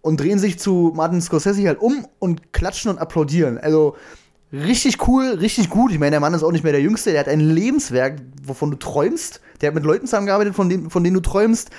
und 0.00 0.18
drehen 0.18 0.38
sich 0.38 0.58
zu 0.58 0.92
Martin 0.94 1.20
Scorsese 1.20 1.66
halt 1.66 1.80
um 1.80 2.06
und 2.18 2.54
klatschen 2.54 2.90
und 2.90 2.98
applaudieren. 2.98 3.58
Also 3.58 3.96
richtig 4.52 5.06
cool, 5.06 5.36
richtig 5.38 5.68
gut. 5.68 5.92
Ich 5.92 5.98
meine, 5.98 6.12
der 6.12 6.20
Mann 6.20 6.32
ist 6.32 6.42
auch 6.42 6.52
nicht 6.52 6.64
mehr 6.64 6.72
der 6.72 6.80
Jüngste. 6.80 7.10
Der 7.10 7.20
hat 7.20 7.28
ein 7.28 7.40
Lebenswerk, 7.40 8.20
wovon 8.42 8.70
du 8.70 8.78
träumst. 8.78 9.42
Der 9.60 9.68
hat 9.68 9.74
mit 9.74 9.84
Leuten 9.84 10.06
zusammengearbeitet, 10.06 10.54
von 10.54 10.70
denen, 10.70 10.88
von 10.88 11.04
denen 11.04 11.14
du 11.14 11.20
träumst. 11.20 11.70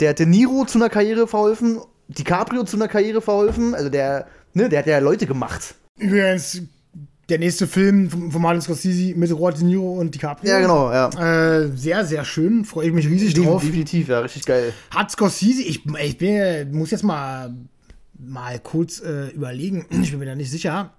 Der 0.00 0.10
hat 0.10 0.18
De 0.18 0.24
Niro 0.24 0.64
zu 0.64 0.78
einer 0.78 0.88
Karriere 0.88 1.26
verholfen, 1.26 1.80
DiCaprio 2.08 2.64
zu 2.64 2.76
einer 2.76 2.88
Karriere 2.88 3.20
verholfen. 3.20 3.74
Also 3.74 3.90
der, 3.90 4.26
ne, 4.54 4.70
der 4.70 4.78
hat 4.78 4.86
ja 4.86 4.98
Leute 4.98 5.26
gemacht. 5.26 5.74
Übrigens, 5.98 6.62
der 7.30 7.38
nächste 7.38 7.66
Film 7.66 8.10
von 8.30 8.42
Martin 8.42 8.60
Scorsese 8.62 9.14
mit 9.16 9.30
Robert 9.32 9.58
De 9.58 9.64
Niro 9.64 9.94
und 9.94 10.14
DiCaprio. 10.14 10.50
Ja, 10.50 10.60
genau, 10.60 10.90
ja. 10.92 11.08
Äh, 11.60 11.70
sehr, 11.76 12.04
sehr 12.04 12.24
schön. 12.24 12.64
Freue 12.64 12.88
ich 12.88 12.92
mich 12.92 13.06
riesig 13.08 13.34
De 13.34 13.44
drauf. 13.44 13.62
Definitiv, 13.62 14.08
ja, 14.08 14.18
richtig 14.20 14.44
geil. 14.44 14.72
Hat 14.90 15.10
Scorsese, 15.10 15.62
ich, 15.62 15.82
ich 16.02 16.18
bin, 16.18 16.72
muss 16.72 16.90
jetzt 16.90 17.04
mal 17.04 17.54
mal 18.18 18.58
kurz 18.58 19.00
äh, 19.00 19.28
überlegen. 19.28 19.86
Ich 20.02 20.10
bin 20.10 20.18
mir 20.20 20.26
da 20.26 20.34
nicht 20.34 20.50
sicher. 20.50 20.90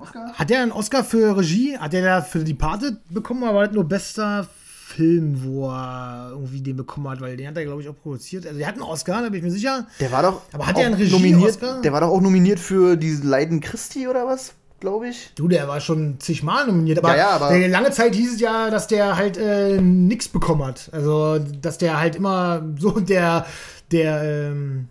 Oscar? 0.00 0.32
Hat 0.34 0.50
der 0.50 0.62
einen 0.62 0.72
Oscar 0.72 1.02
für 1.04 1.36
Regie? 1.36 1.76
Hat 1.76 1.92
der 1.92 2.02
da 2.02 2.22
für 2.22 2.38
Departed 2.44 2.96
bekommen? 3.10 3.42
Aber 3.44 3.58
war 3.58 3.66
das 3.66 3.74
nur 3.74 3.84
bester 3.84 4.46
Film, 4.86 5.42
wo 5.44 5.68
er 5.68 6.28
irgendwie 6.32 6.60
den 6.60 6.76
bekommen 6.76 7.08
hat? 7.08 7.20
Weil 7.20 7.36
den 7.36 7.48
hat 7.48 7.56
er, 7.56 7.64
glaube 7.64 7.82
ich, 7.82 7.88
auch 7.88 7.96
produziert. 8.00 8.46
Also, 8.46 8.58
der 8.58 8.68
hat 8.68 8.74
einen 8.74 8.82
Oscar, 8.84 9.20
da 9.22 9.28
bin 9.28 9.38
ich 9.38 9.42
mir 9.44 9.50
sicher. 9.50 9.86
Der 9.98 10.12
war 10.12 10.22
doch. 10.22 10.42
Aber 10.52 10.66
hat 10.66 10.76
auch 10.76 10.78
der 10.78 10.86
einen 10.86 10.96
Regie- 10.96 11.10
nominiert, 11.12 11.50
Oscar? 11.50 11.80
Der 11.82 11.92
war 11.92 12.00
doch 12.02 12.08
auch 12.08 12.20
nominiert 12.20 12.60
für 12.60 12.96
die 12.96 13.14
Leiden 13.22 13.60
Christi 13.60 14.06
oder 14.06 14.26
was, 14.26 14.52
glaube 14.80 15.08
ich. 15.08 15.32
Du, 15.34 15.46
der 15.48 15.68
war 15.68 15.80
schon 15.80 16.18
zigmal 16.20 16.66
nominiert, 16.66 16.98
aber, 16.98 17.10
Ja, 17.10 17.16
ja, 17.16 17.28
aber- 17.30 17.68
lange 17.68 17.90
Zeit 17.90 18.14
hieß 18.14 18.34
es 18.34 18.40
ja, 18.40 18.70
dass 18.70 18.86
der 18.86 19.16
halt 19.16 19.36
äh, 19.36 19.80
nichts 19.80 20.28
bekommen 20.28 20.64
hat. 20.64 20.88
Also, 20.92 21.38
dass 21.38 21.78
der 21.78 21.98
halt 22.00 22.16
immer 22.16 22.62
so 22.78 22.98
der, 23.00 23.46
der 23.92 24.22
ähm, 24.22 24.88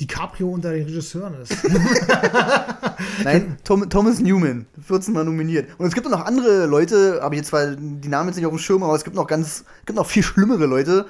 DiCaprio 0.00 0.48
unter 0.50 0.72
den 0.72 0.84
Regisseuren 0.84 1.34
ist. 1.42 1.56
Nein, 3.24 3.56
Tom, 3.64 3.88
Thomas 3.88 4.20
Newman, 4.20 4.66
14 4.86 5.14
Mal 5.14 5.24
nominiert. 5.24 5.68
Und 5.78 5.86
es 5.86 5.94
gibt 5.94 6.08
noch 6.08 6.24
andere 6.24 6.66
Leute, 6.66 7.20
habe 7.22 7.34
ich 7.34 7.40
jetzt 7.40 7.48
zwar 7.48 7.66
die 7.76 8.08
Namen 8.08 8.28
jetzt 8.28 8.36
nicht 8.36 8.46
auf 8.46 8.52
dem 8.52 8.58
Schirm, 8.58 8.82
aber 8.82 8.94
es 8.94 9.04
gibt 9.04 9.16
noch 9.16 9.26
ganz, 9.26 9.64
gibt 9.86 9.96
noch 9.96 10.06
viel 10.06 10.22
schlimmere 10.22 10.66
Leute, 10.66 11.06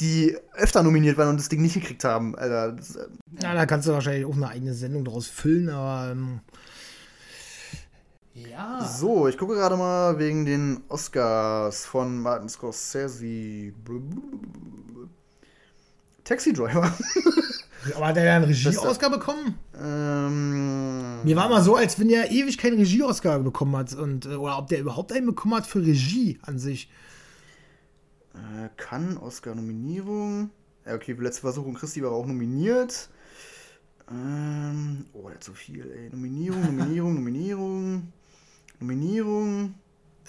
die 0.00 0.36
öfter 0.54 0.82
nominiert 0.82 1.18
waren 1.18 1.28
und 1.28 1.38
das 1.40 1.48
Ding 1.48 1.62
nicht 1.62 1.74
gekriegt 1.74 2.04
haben. 2.04 2.34
Alter, 2.34 2.72
das, 2.72 2.96
äh, 2.96 3.06
ja, 3.42 3.54
da 3.54 3.66
kannst 3.66 3.86
du 3.88 3.92
wahrscheinlich 3.92 4.24
auch 4.26 4.34
eine 4.34 4.48
eigene 4.48 4.74
Sendung 4.74 5.04
draus 5.04 5.26
füllen, 5.26 5.68
aber 5.68 6.10
ähm, 6.12 6.40
ja. 8.34 8.84
So, 8.84 9.28
ich 9.28 9.36
gucke 9.36 9.54
gerade 9.54 9.76
mal 9.76 10.18
wegen 10.18 10.44
den 10.44 10.82
Oscars 10.88 11.84
von 11.86 12.18
Martin 12.18 12.48
Scorsese. 12.48 13.72
Taxi 16.24 16.52
Driver. 16.52 16.92
Aber 17.96 18.06
hat 18.06 18.16
er 18.16 18.24
da 18.24 18.36
einen 18.36 18.44
Regie-Oscar 18.44 19.10
bekommen? 19.10 19.58
ähm, 19.76 21.24
Mir 21.24 21.34
war 21.34 21.48
mal 21.48 21.62
so, 21.62 21.74
als 21.74 21.98
wenn 21.98 22.08
er 22.10 22.30
ewig 22.30 22.56
keinen 22.56 22.78
Regie-Oscar 22.78 23.40
bekommen 23.40 23.76
hat. 23.76 23.92
Und, 23.94 24.26
äh, 24.26 24.36
oder 24.36 24.56
ob 24.58 24.68
der 24.68 24.78
überhaupt 24.80 25.12
einen 25.12 25.26
bekommen 25.26 25.56
hat 25.56 25.66
für 25.66 25.80
Regie 25.80 26.38
an 26.42 26.58
sich. 26.60 26.88
äh, 28.34 28.68
kann 28.76 29.16
Oscar-Nominierung. 29.18 30.50
Ja, 30.86 30.94
okay, 30.94 31.16
letzte 31.18 31.42
Versuchung 31.42 31.74
Christi 31.74 32.02
war 32.02 32.12
auch 32.12 32.26
nominiert. 32.26 33.08
Ähm, 34.10 35.06
oh, 35.12 35.22
der 35.26 35.34
hat 35.34 35.44
so 35.44 35.52
viel, 35.52 35.90
ey. 35.90 36.10
Nominierung, 36.10 36.60
Nominierung, 36.76 37.14
Nominierung. 37.14 38.12
Nominierung. 38.82 39.74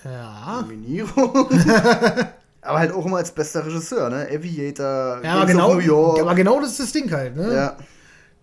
Ja. 0.04 0.62
Nominierung. 0.62 1.50
aber 2.62 2.80
halt 2.80 2.92
auch 2.92 3.06
immer 3.06 3.18
als 3.18 3.32
bester 3.32 3.66
Regisseur, 3.66 4.10
ne? 4.10 4.28
Aviator, 4.32 5.22
Ja, 5.24 5.34
aber 5.36 5.46
genau, 5.48 5.74
New 5.74 5.80
York. 5.80 6.22
aber 6.22 6.36
genau 6.36 6.62
das 6.62 6.72
ist 6.72 6.80
das 6.80 6.92
Ding 6.92 7.12
halt, 7.12 7.36
ne? 7.36 7.54
ja. 7.54 7.78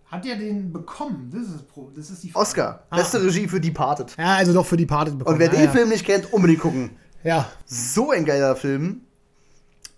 Hat 0.07 0.27
er 0.27 0.37
den 0.37 0.73
bekommen? 0.73 1.31
Das 1.33 1.43
ist, 1.43 1.65
das 1.97 2.11
ist 2.11 2.25
die 2.25 2.35
Oscar. 2.35 2.83
Ah. 2.91 2.97
Beste 2.97 3.23
Regie 3.23 3.47
für 3.47 3.61
Departed. 3.61 4.17
Ja, 4.19 4.35
also 4.35 4.53
doch 4.53 4.67
für 4.67 4.77
die 4.77 4.87
Party 4.87 5.13
bekommen. 5.13 5.35
Und 5.35 5.39
wer 5.39 5.47
ja, 5.47 5.53
den 5.53 5.65
ja. 5.67 5.71
Film 5.71 5.89
nicht 5.89 6.05
kennt, 6.05 6.33
unbedingt 6.33 6.61
gucken. 6.61 6.91
Ja, 7.23 7.49
So 7.65 8.11
ein 8.11 8.25
geiler 8.25 8.57
Film. 8.57 9.03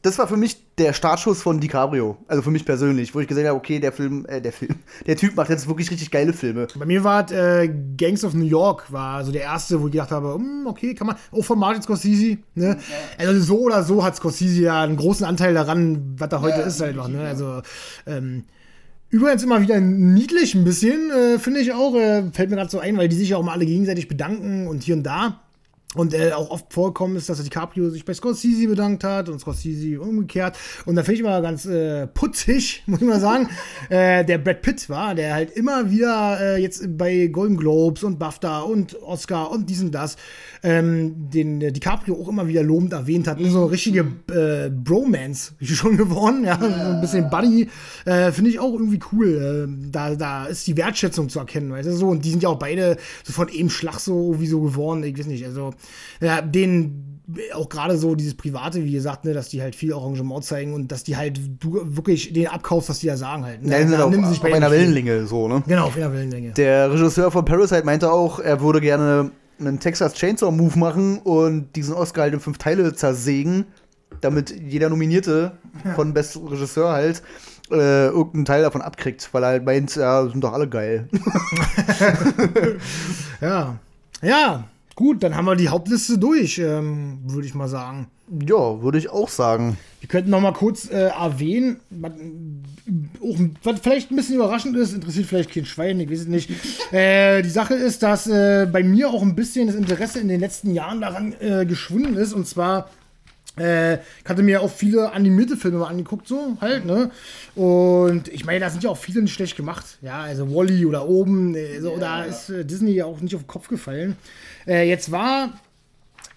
Das 0.03 0.19
war 0.19 0.27
für 0.27 0.37
mich 0.37 0.57
der 0.79 0.93
Startschuss 0.93 1.43
von 1.43 1.61
DiCaprio. 1.61 2.19
Also 2.27 2.43
für 2.43 2.51
mich 2.51 2.65
persönlich, 2.65 3.15
wo 3.15 3.21
ich 3.21 3.29
gesehen 3.29 3.47
habe, 3.47 3.57
okay, 3.57 3.79
der 3.79 3.93
Film, 3.93 4.27
äh, 4.27 4.41
der 4.41 4.53
Film, 4.53 4.75
der 5.07 5.17
Typ 5.17 5.37
macht 5.37 5.49
jetzt 5.49 5.69
wirklich 5.69 5.91
richtig 5.91 6.11
geile 6.11 6.33
Filme. 6.33 6.67
bei 6.77 6.87
mir 6.87 7.05
war 7.05 7.25
es, 7.25 7.31
äh, 7.31 7.73
Gangs 7.97 8.25
of 8.25 8.35
New 8.35 8.45
York, 8.45 8.91
war 8.91 9.25
so 9.25 9.31
der 9.31 9.43
erste, 9.43 9.81
wo 9.81 9.87
ich 9.87 9.93
gedacht 9.93 10.11
habe, 10.11 10.35
hm, 10.35 10.67
okay, 10.67 10.95
kann 10.95 11.07
man, 11.07 11.17
auch 11.31 11.45
von 11.45 11.59
Martin 11.59 11.83
Scorsese, 11.83 12.39
ne? 12.55 12.79
Also 13.17 13.41
so 13.41 13.61
oder 13.61 13.85
so 13.85 14.03
hat 14.03 14.17
Scorsese 14.17 14.63
ja 14.63 14.83
einen 14.83 14.97
großen 14.97 15.25
Anteil 15.25 15.55
daran, 15.55 16.15
was 16.19 16.33
er 16.33 16.41
heute 16.41 16.61
Ja, 16.61 16.67
ist 16.67 16.81
halt 16.81 16.97
noch, 16.97 17.09
ne? 17.09 17.19
definitiv, 17.19 17.45
Also, 17.47 17.63
ähm, 18.07 18.45
Übrigens 19.13 19.43
immer 19.43 19.61
wieder 19.61 19.79
niedlich 19.79 20.55
ein 20.55 20.65
bisschen, 20.65 21.11
äh, 21.11 21.39
finde 21.39 21.61
ich 21.61 21.75
auch. 21.75 21.95
Äh, 21.95 22.31
fällt 22.33 22.49
mir 22.49 22.57
gerade 22.57 22.71
so 22.71 22.79
ein, 22.79 22.97
weil 22.97 23.09
die 23.09 23.17
sich 23.17 23.29
ja 23.29 23.37
auch 23.37 23.43
mal 23.43 23.53
alle 23.53 23.67
gegenseitig 23.67 24.09
bedanken 24.09 24.67
und 24.67 24.83
hier 24.83 24.97
und 24.97 25.03
da. 25.03 25.42
Und 25.95 26.15
äh, 26.15 26.33
auch 26.33 26.51
oft 26.51 26.73
vorkommen 26.73 27.17
ist, 27.17 27.29
dass 27.29 27.43
DiCaprio 27.43 27.91
sich 27.91 28.05
bei 28.05 28.15
Scorsese 28.15 28.67
bedankt 28.67 29.05
hat 29.05 29.29
und 29.29 29.41
Scorsese 29.41 30.01
umgekehrt. 30.01 30.57
Und 30.87 30.97
da 30.97 31.03
finde 31.03 31.15
ich 31.15 31.21
immer 31.21 31.43
ganz 31.43 31.67
äh, 31.67 32.07
putzig, 32.07 32.83
muss 32.87 33.03
ich 33.03 33.07
mal 33.07 33.21
sagen. 33.21 33.49
äh, 33.91 34.25
der 34.25 34.39
Brad 34.39 34.63
Pitt 34.63 34.89
war, 34.89 35.15
der 35.15 35.35
halt 35.35 35.51
immer 35.51 35.91
wieder 35.91 36.41
äh, 36.41 36.63
jetzt 36.63 36.97
bei 36.97 37.27
Golden 37.27 37.59
Globes 37.59 38.05
und 38.05 38.19
BAFTA 38.19 38.61
und 38.61 39.01
Oscar 39.03 39.51
und 39.51 39.69
dies 39.69 39.83
und 39.83 39.93
das 39.93 40.17
ähm, 40.63 41.31
den 41.31 41.61
äh, 41.61 41.73
DiCaprio 41.73 42.15
auch 42.15 42.29
immer 42.29 42.47
wieder 42.47 42.63
lobend 42.63 42.93
erwähnt 42.93 43.27
hat. 43.27 43.39
So 43.41 43.63
eine 43.63 43.71
richtige 43.71 44.01
äh, 44.31 44.71
Bromance 44.71 45.55
schon 45.61 45.97
geworden, 45.97 46.45
ja, 46.45 46.59
so 46.59 46.67
ein 46.67 47.01
bisschen 47.01 47.29
Buddy. 47.29 47.69
Äh, 48.05 48.33
finde 48.33 48.51
ich 48.51 48.61
auch 48.61 48.73
irgendwie 48.73 49.01
cool. 49.13 49.69
Äh, 49.69 49.91
da, 49.91 50.15
da 50.15 50.47
ist 50.47 50.67
die 50.67 50.77
Wertschätzung 50.77 51.29
zu 51.29 51.39
erkennen, 51.39 51.71
weißt 51.71 51.89
du 51.89 51.93
so. 51.93 52.09
Und 52.09 52.25
die 52.25 52.31
sind 52.31 52.43
ja 52.43 52.49
auch 52.49 52.59
beide 52.59 52.97
so 53.25 53.33
von 53.33 53.49
eben 53.49 53.71
Schlag 53.71 53.99
so 53.99 54.41
wie 54.41 54.47
so 54.47 54.61
geworden. 54.61 55.03
Ich 55.03 55.19
weiß 55.19 55.27
nicht, 55.27 55.45
also 55.45 55.75
ja, 56.21 56.41
den 56.41 57.13
auch 57.55 57.69
gerade 57.69 57.97
so 57.97 58.15
dieses 58.15 58.35
Private, 58.35 58.85
wie 58.85 58.93
gesagt, 58.93 59.25
ne, 59.25 59.33
dass 59.33 59.49
die 59.49 59.63
halt 59.63 59.75
viel 59.75 59.93
Arrangement 59.95 60.45
zeigen 60.45 60.75
und 60.75 60.91
dass 60.91 61.05
die 61.05 61.17
halt 61.17 61.41
du 61.61 61.81
wirklich 61.85 62.33
den 62.33 62.49
abkaufst, 62.49 62.89
was 62.89 62.99
die 62.99 63.07
da 63.07 63.17
sagen 63.17 63.45
halt. 63.45 63.63
Ne? 63.63 63.71
Ja, 63.71 63.85
Da 63.85 64.05
auf, 64.05 64.19
auf 64.19 64.41
bei 64.41 64.55
einer. 64.55 64.71
Wellenlänge, 64.71 65.27
so, 65.27 65.49
ne? 65.49 65.63
Genau, 65.67 65.87
auf 65.87 65.97
einer 65.97 66.13
Wellenlänge. 66.13 66.53
Der 66.53 66.93
Regisseur 66.93 67.31
von 67.31 67.45
Parasite 67.45 67.85
meinte 67.85 68.11
auch, 68.11 68.39
er 68.39 68.61
würde 68.61 68.81
gerne 68.81 69.31
einen 69.61 69.79
Texas 69.79 70.15
Chainsaw 70.15 70.51
Move 70.51 70.79
machen 70.79 71.19
und 71.19 71.75
diesen 71.77 71.95
Oscar 71.95 72.23
halt 72.23 72.35
in 72.35 72.41
fünf 72.41 72.59
Teile 72.59 72.93
zersägen, 72.95 73.67
damit 74.21 74.51
jeder 74.51 74.89
Nominierte 74.89 75.53
von 75.95 76.13
Best 76.13 76.37
Regisseur 76.37 76.91
halt 76.91 77.23
äh, 77.71 78.07
irgendeinen 78.07 78.45
Teil 78.45 78.63
davon 78.63 78.83
abkriegt, 78.83 79.29
weil 79.33 79.45
er 79.45 79.49
halt 79.49 79.65
meint, 79.65 79.95
ja, 79.95 80.27
sind 80.29 80.43
doch 80.43 80.53
alle 80.53 80.69
geil. 80.69 81.09
Ja. 83.41 83.77
Ja, 84.21 84.65
gut, 84.95 85.23
dann 85.23 85.37
haben 85.37 85.45
wir 85.45 85.57
die 85.57 85.69
Hauptliste 85.69 86.19
durch, 86.19 86.59
ähm, 86.59 87.21
würde 87.25 87.47
ich 87.47 87.55
mal 87.55 87.69
sagen. 87.69 88.09
ja, 88.31 88.83
würde 88.83 88.99
ich 88.99 89.11
auch 89.11 89.29
sagen. 89.29 89.77
Wir 90.01 90.09
könnten 90.09 90.31
noch 90.31 90.41
mal 90.41 90.53
kurz 90.53 90.91
äh, 90.91 91.09
erwähnen, 91.09 91.81
was, 91.91 92.13
auch, 93.23 93.39
was 93.63 93.81
vielleicht 93.81 94.11
ein 94.11 94.17
bisschen 94.17 94.37
überraschend 94.37 94.77
ist, 94.77 94.95
interessiert 94.95 95.27
vielleicht 95.27 95.53
kein 95.53 95.67
Schwein, 95.67 96.01
ich 96.01 96.11
weiß 96.11 96.21
es 96.21 96.29
nicht. 96.29 96.51
Äh, 96.93 97.41
die 97.41 97.49
Sache 97.49 97.73
ist, 97.73 98.03
dass 98.03 98.27
äh, 98.27 98.67
bei 98.71 98.83
mir 98.83 99.09
auch 99.09 99.23
ein 99.23 99.35
bisschen 99.35 99.67
das 99.67 99.77
Interesse 99.77 100.21
in 100.21 100.29
den 100.29 100.41
letzten 100.41 100.75
Jahren 100.75 101.01
daran 101.01 101.35
äh, 101.41 101.65
geschwunden 101.65 102.17
ist. 102.17 102.35
Und 102.35 102.47
zwar, 102.47 102.91
äh, 103.59 103.95
ich 103.95 104.29
hatte 104.29 104.43
mir 104.43 104.63
auch 104.63 104.71
viele 104.71 105.13
animierte 105.13 105.57
Filme 105.57 105.79
mal 105.79 105.89
angeguckt, 105.89 106.27
so 106.27 106.57
halt, 106.61 106.87
ne? 106.87 107.11
Und 107.55 108.29
ich 108.29 108.47
meine, 108.47 108.61
da 108.61 108.71
sind 108.71 108.83
ja 108.83 108.91
auch 108.91 108.97
viele 108.97 109.21
nicht 109.21 109.35
schlecht 109.35 109.57
gemacht. 109.57 109.99
Ja, 110.01 110.23
also 110.23 110.55
Wally 110.55 110.87
oder 110.87 111.07
oben, 111.07 111.55
äh, 111.55 111.81
so, 111.81 111.99
da 111.99 112.25
ist 112.25 112.49
äh, 112.49 112.65
Disney 112.65 112.93
ja 112.93 113.05
auch 113.05 113.21
nicht 113.21 113.35
auf 113.35 113.43
den 113.43 113.49
Kopf 113.49 113.69
gefallen. 113.69 114.17
Äh, 114.67 114.89
jetzt 114.89 115.11
war 115.11 115.53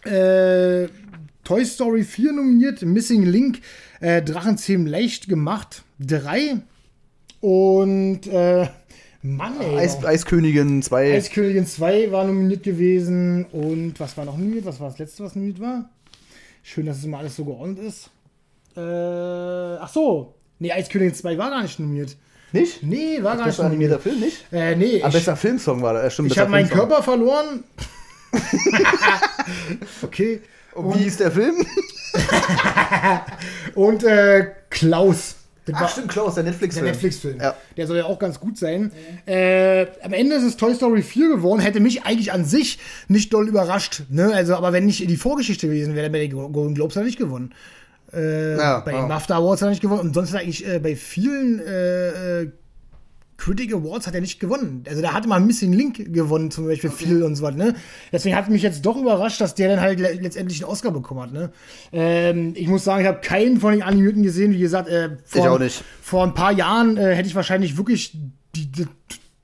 Toy 0.08 1.66
Story 1.66 2.04
4 2.04 2.34
nominiert, 2.34 2.84
Missing 2.84 3.24
Link, 3.24 3.62
äh, 4.02 4.22
Drachenzähmen 4.22 4.86
leicht 4.86 5.28
gemacht, 5.28 5.84
3 6.00 6.58
und 7.42 8.22
Mann, 9.24 9.60
ey. 9.60 9.78
Eis, 9.80 10.06
Eiskönigin 10.06 10.84
2. 10.84 11.14
Eiskönigin 11.16 11.66
2 11.66 12.12
war 12.12 12.26
nominiert 12.26 12.62
gewesen 12.62 13.46
und 13.46 14.00
was 14.00 14.16
war 14.16 14.26
noch 14.26 14.38
nominiert? 14.38 14.66
Was 14.66 14.80
war 14.80 14.90
das 14.90 15.00
letzte, 15.00 15.24
was 15.24 15.34
nominiert 15.34 15.60
war? 15.60 15.90
Schön, 16.68 16.88
dass 16.88 16.98
es 16.98 17.06
immer 17.06 17.20
alles 17.20 17.36
so 17.36 17.46
geordnet 17.46 17.78
ist. 17.78 18.10
Äh, 18.76 18.82
ach 18.82 19.88
so. 19.88 20.34
Nee, 20.58 20.72
Eiskönigin 20.72 21.14
2 21.14 21.38
war 21.38 21.52
gar 21.52 21.62
nicht 21.62 21.80
nominiert. 21.80 22.18
nicht? 22.52 22.82
Nee, 22.82 23.22
war 23.22 23.38
gar 23.38 23.46
nicht 23.46 23.58
Besser 23.58 23.66
animierter 23.66 23.98
nominiert. 23.98 24.02
Film, 24.02 24.20
nicht? 24.20 24.46
Äh, 24.52 24.76
nee, 24.76 25.00
Aber 25.00 25.10
ich, 25.10 25.14
besser 25.14 25.36
Filmsong 25.36 25.84
war 25.84 25.94
da. 25.94 26.10
Stimmt, 26.10 26.30
ich 26.30 26.34
besser 26.34 26.42
habe 26.42 26.52
meinen 26.52 26.66
Filmsong. 26.66 26.90
Körper 26.90 27.04
verloren. 27.04 27.64
okay. 30.02 30.42
Und 30.74 30.96
wie 30.96 31.04
hieß 31.04 31.18
der 31.18 31.32
Film? 31.32 31.56
Und 33.76 34.04
äh, 34.04 34.48
Klaus. 34.72 35.36
Das 35.66 35.76
Ach, 35.76 35.82
war 35.82 35.90
stimmt, 35.90 36.10
Klaus, 36.10 36.36
der 36.36 36.44
der 36.44 36.52
Netflix-Film. 36.52 36.86
Netflix-Film. 36.86 37.40
Ja. 37.42 37.56
Der 37.76 37.88
soll 37.88 37.98
ja 37.98 38.06
auch 38.06 38.20
ganz 38.20 38.40
gut 38.40 38.58
sein. 38.58 38.92
Äh, 39.26 39.88
am 40.04 40.14
Ende 40.14 40.36
ist 40.36 40.44
es 40.44 40.58
Toy 40.58 40.76
Story 40.76 41.02
4 41.02 41.30
geworden. 41.30 41.60
Hätte 41.60 41.80
mich 41.80 42.04
eigentlich 42.04 42.32
an 42.32 42.46
sich 42.46 42.78
nicht 43.08 43.34
doll 43.34 43.48
überrascht. 43.48 44.04
Ne? 44.10 44.32
Also, 44.34 44.56
aber 44.56 44.74
wenn 44.74 44.86
nicht 44.86 45.10
die 45.10 45.18
Vorgeschichte 45.18 45.68
gewesen 45.68 45.96
wäre, 45.96 46.06
dann 46.06 46.14
wäre 46.14 46.28
der 46.28 46.38
Golden 46.50 46.76
Globes 46.76 46.96
er 46.96 47.04
nicht 47.04 47.18
gewonnen. 47.18 47.54
Äh, 48.14 48.58
Ja, 48.58 48.80
bei 48.82 48.92
den 48.92 49.08
BAFTA 49.08 49.38
Awards 49.38 49.62
hat 49.62 49.68
er 49.68 49.72
nicht 49.72 49.82
gewonnen. 49.82 50.02
Und 50.02 50.14
sonst 50.14 50.34
hat 50.34 50.42
eigentlich 50.42 50.68
äh, 50.68 50.80
bei 50.80 50.96
vielen 50.96 51.60
äh, 51.60 52.42
äh, 52.44 52.52
Critic 53.38 53.74
Awards 53.74 54.08
hat 54.08 54.16
er 54.16 54.22
nicht 54.22 54.40
gewonnen. 54.40 54.84
Also 54.88 55.02
da 55.02 55.14
hat 55.14 55.26
immer 55.26 55.40
Missing 55.40 55.74
Link 55.74 56.14
gewonnen, 56.14 56.52
zum 56.52 56.68
Beispiel 56.68 56.90
viel 56.90 57.24
und 57.24 57.36
so 57.36 57.44
was, 57.44 57.56
ne? 57.56 57.76
Deswegen 58.12 58.36
hat 58.36 58.50
mich 58.50 58.62
jetzt 58.62 58.86
doch 58.86 58.98
überrascht, 58.98 59.42
dass 59.42 59.56
der 59.56 59.70
dann 59.70 59.82
halt 59.82 60.00
le 60.00 60.14
letztendlich 60.14 60.64
einen 60.64 60.72
Oscar 60.72 60.92
bekommen 60.92 61.22
hat, 61.22 61.34
ne? 61.34 61.52
Ähm, 61.92 62.54
ich 62.56 62.68
muss 62.68 62.84
sagen, 62.84 63.02
ich 63.02 63.08
habe 63.08 63.20
keinen 63.22 63.60
von 63.60 63.74
den 63.74 63.84
Animierten 63.84 64.24
gesehen, 64.24 64.54
wie 64.54 64.60
gesagt, 64.60 64.88
äh, 64.88 65.18
vor, 65.26 65.60
vor 66.02 66.24
ein 66.24 66.34
paar 66.34 66.54
Jahren 66.54 66.98
äh, 66.98 67.14
hätte 67.14 67.28
ich 67.28 67.36
wahrscheinlich 67.36 67.78
wirklich 67.78 68.18
die, 68.56 68.72
die 68.72 68.88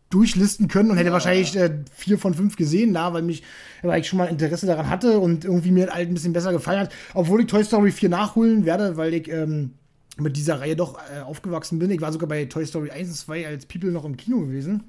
durchlisten 0.10 0.68
können 0.68 0.92
und 0.92 0.98
hätte 0.98 1.12
wahrscheinlich 1.12 1.56
äh, 1.56 1.72
vier 1.94 2.18
von 2.18 2.34
fünf 2.34 2.56
gesehen 2.58 2.94
da, 2.94 3.14
weil 3.14 3.22
mich 3.22 3.44
weil 3.82 4.02
ich 4.02 4.08
schon 4.08 4.18
mal 4.18 4.26
Interesse 4.26 4.68
daran 4.68 4.90
hatte 4.90 5.20
und 5.20 5.46
irgendwie 5.46 5.72
mir 5.72 5.92
halt 5.92 6.08
ein 6.08 6.14
bisschen 6.14 6.34
besser 6.34 6.52
gefallen 6.52 6.82
hat. 6.82 6.92
Obwohl 7.14 7.42
ich 7.42 7.48
Toy 7.48 7.64
Story 7.64 7.92
4 7.92 8.10
nachholen 8.10 8.66
werde, 8.66 8.98
weil 8.98 9.14
ich 9.14 9.30
ähm, 9.30 9.74
mit 10.18 10.38
dieser 10.38 10.60
Reihe 10.60 10.76
doch 10.76 10.98
äh, 10.98 11.22
aufgewachsen 11.22 11.80
bin. 11.80 11.92
Ich 11.92 12.02
war 12.02 12.12
sogar 12.12 12.30
bei 12.30 12.46
Toy 12.46 12.66
Story 12.66 12.92
1 12.92 13.10
und 13.10 13.16
2 13.16 13.48
als 13.48 13.66
People 13.66 13.92
noch 13.92 14.06
im 14.06 14.18
Kino 14.18 14.40
gewesen. 14.40 14.84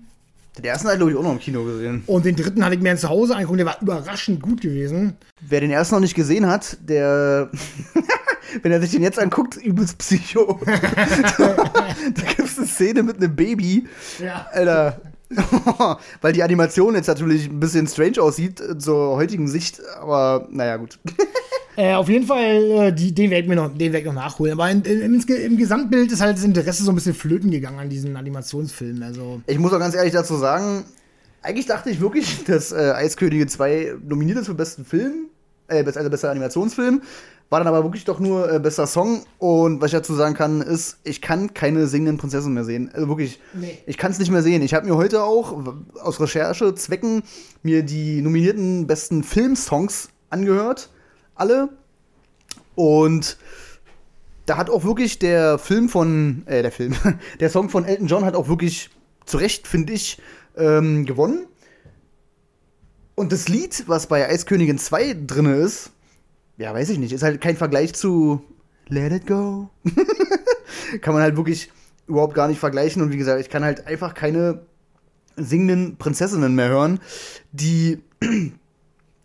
Den 0.59 0.65
ersten 0.67 0.89
hatte 0.89 0.97
ich, 0.97 0.99
glaube 0.99 1.13
ich, 1.13 1.19
auch 1.19 1.23
noch 1.23 1.33
im 1.33 1.39
Kino 1.39 1.65
gesehen. 1.65 2.03
Und 2.07 2.27
den 2.27 2.37
dritten 2.37 2.63
hatte 2.63 2.75
ich 2.75 2.81
mir 2.83 2.95
zu 2.97 3.09
Hause 3.09 3.35
angeguckt, 3.35 3.59
der 3.59 3.67
war 3.67 3.81
überraschend 3.81 4.43
gut 4.43 4.61
gewesen. 4.61 5.17
Wer 5.41 5.61
den 5.61 5.71
ersten 5.71 5.95
noch 5.95 6.01
nicht 6.01 6.15
gesehen 6.15 6.47
hat, 6.47 6.77
der. 6.81 7.51
Wenn 8.63 8.71
er 8.71 8.83
sich 8.83 8.91
den 8.91 9.03
jetzt 9.03 9.19
anguckt, 9.19 9.57
übelst 9.57 9.97
Psycho. 9.97 10.61
da 10.67 12.23
gibt 12.37 12.49
es 12.49 12.59
eine 12.59 12.67
Szene 12.67 13.03
mit 13.03 13.17
einem 13.17 13.35
Baby. 13.35 13.89
Ja. 14.23 14.47
Alter. 14.53 15.01
Weil 16.21 16.35
die 16.35 16.43
Animation 16.43 16.95
jetzt 16.95 17.07
natürlich 17.07 17.49
ein 17.49 17.61
bisschen 17.61 17.87
strange 17.87 18.21
aussieht 18.21 18.61
äh, 18.61 18.77
zur 18.77 19.17
heutigen 19.17 19.49
Sicht, 19.49 19.81
aber 19.99 20.49
naja, 20.51 20.77
gut. 20.77 20.99
Äh, 21.77 21.95
auf 21.95 22.09
jeden 22.09 22.27
Fall, 22.27 22.63
äh, 22.71 22.93
die, 22.93 23.15
den 23.15 23.31
werde 23.31 23.43
ich 23.45 23.49
mir 23.49 23.57
noch, 23.57 23.73
den 23.77 23.93
werd 23.93 24.03
ich 24.03 24.07
noch 24.07 24.15
nachholen. 24.15 24.53
Aber 24.53 24.71
in, 24.71 24.83
in, 24.83 25.01
im, 25.01 25.21
im 25.21 25.57
Gesamtbild 25.57 26.13
ist 26.13 26.21
halt 26.21 26.37
das 26.37 26.45
Interesse 26.45 26.85
so 26.85 26.93
ein 26.93 26.95
bisschen 26.95 27.15
flöten 27.15 27.51
gegangen 27.51 27.79
an 27.79 27.89
diesen 27.89 28.17
Animationsfilmen. 28.17 29.03
Also. 29.03 29.41
Ich 29.47 29.59
muss 29.59 29.73
auch 29.73 29.79
ganz 29.79 29.95
ehrlich 29.95 30.13
dazu 30.13 30.37
sagen, 30.37 30.85
eigentlich 31.43 31.67
dachte 31.67 31.91
ich 31.91 32.01
wirklich, 32.01 32.45
dass 32.47 32.73
äh, 32.73 32.93
Eiskönige 32.95 33.47
2 33.47 33.95
nominiert 34.07 34.39
ist 34.39 34.47
für 34.47 34.55
besten 34.55 34.85
Film, 34.85 35.27
äh, 35.69 35.83
also 35.85 36.11
bester 36.11 36.31
Animationsfilm. 36.31 37.03
War 37.49 37.61
dann 37.61 37.69
aber 37.69 37.85
wirklich 37.85 38.05
doch 38.07 38.19
nur 38.19 38.51
äh, 38.51 38.59
bester 38.61 38.87
Song. 38.87 39.25
Und 39.39 39.81
was 39.83 39.89
ich 39.89 39.99
dazu 39.99 40.15
sagen 40.15 40.35
kann, 40.35 40.63
ist, 40.63 40.99
ich 41.05 41.21
kann 41.21 41.53
keine 41.53 41.87
singenden 41.87 42.17
Prinzessinnen 42.17 42.55
mehr 42.55 42.65
sehen. 42.65 42.91
Also 42.95 43.09
wirklich, 43.09 43.41
Nee. 43.53 43.79
ich 43.87 43.99
kann 43.99 44.11
es 44.11 44.19
nicht 44.19 44.31
mehr 44.31 44.43
sehen. 44.43 44.63
Ich 44.63 44.73
habe 44.73 44.87
mir 44.87 44.97
heute 44.97 45.23
auch 45.23 45.63
aus 46.03 46.19
Recherchezwecken 46.19 47.23
mir 47.63 47.83
die 47.83 48.23
nominierten 48.23 48.87
besten 48.87 49.23
Filmsongs 49.23 50.09
angehört. 50.31 50.89
Alle. 51.35 51.71
Und 52.75 53.37
da 54.47 54.57
hat 54.57 54.71
auch 54.71 54.85
wirklich 54.85 55.19
der 55.19 55.59
Film 55.59 55.89
von, 55.89 56.43
äh, 56.47 56.63
der 56.63 56.73
Film, 56.73 56.95
der 57.41 57.51
Song 57.51 57.69
von 57.69 57.85
Elton 57.85 58.07
John 58.07 58.25
hat 58.25 58.35
auch 58.35 58.49
wirklich 58.49 58.91
zu 59.25 59.37
Recht, 59.37 59.67
finde 59.67 59.93
ich, 59.93 60.21
ähm, 60.57 61.07
gewonnen. 61.07 61.47
Und 63.15 63.33
das 63.33 63.49
Lied, 63.49 63.85
was 63.87 64.07
bei 64.07 64.29
Eiskönigin 64.29 64.79
2 64.79 65.17
drin 65.27 65.47
ist, 65.47 65.91
ja, 66.57 66.73
weiß 66.75 66.91
ich 66.91 66.99
nicht, 66.99 67.13
ist 67.13 67.23
halt 67.23 67.41
kein 67.41 67.57
Vergleich 67.57 67.95
zu 67.95 68.43
Let 68.89 69.13
It 69.13 69.27
Go. 69.27 69.71
kann 71.01 71.15
man 71.15 71.23
halt 71.23 71.37
wirklich 71.37 71.71
überhaupt 72.07 72.35
gar 72.35 72.49
nicht 72.49 72.59
vergleichen. 72.59 73.03
Und 73.03 73.13
wie 73.13 73.17
gesagt, 73.17 73.41
ich 73.41 73.51
kann 73.51 73.65
halt 73.65 73.87
einfach 73.87 74.15
keine 74.15 74.63
singenden 75.37 75.97
Prinzessinnen 75.97 76.55
mehr 76.55 76.69
hören, 76.69 77.01
die 77.53 78.03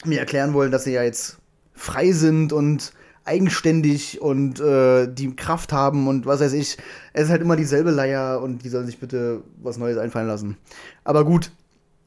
mir 0.05 0.19
erklären 0.19 0.53
wollen, 0.53 0.71
dass 0.71 0.85
sie 0.85 0.93
ja 0.93 1.03
jetzt 1.03 1.37
frei 1.77 2.11
sind 2.11 2.51
und 2.51 2.91
eigenständig 3.23 4.21
und 4.21 4.59
äh, 4.59 5.07
die 5.07 5.35
Kraft 5.35 5.73
haben 5.73 6.07
und 6.07 6.25
was 6.25 6.39
weiß 6.39 6.53
ich. 6.53 6.77
Es 7.13 7.25
ist 7.25 7.29
halt 7.29 7.41
immer 7.41 7.55
dieselbe 7.55 7.91
Leier 7.91 8.41
und 8.41 8.63
die 8.63 8.69
sollen 8.69 8.85
sich 8.85 8.99
bitte 8.99 9.43
was 9.61 9.77
Neues 9.77 9.97
einfallen 9.97 10.27
lassen. 10.27 10.57
Aber 11.03 11.25
gut, 11.25 11.51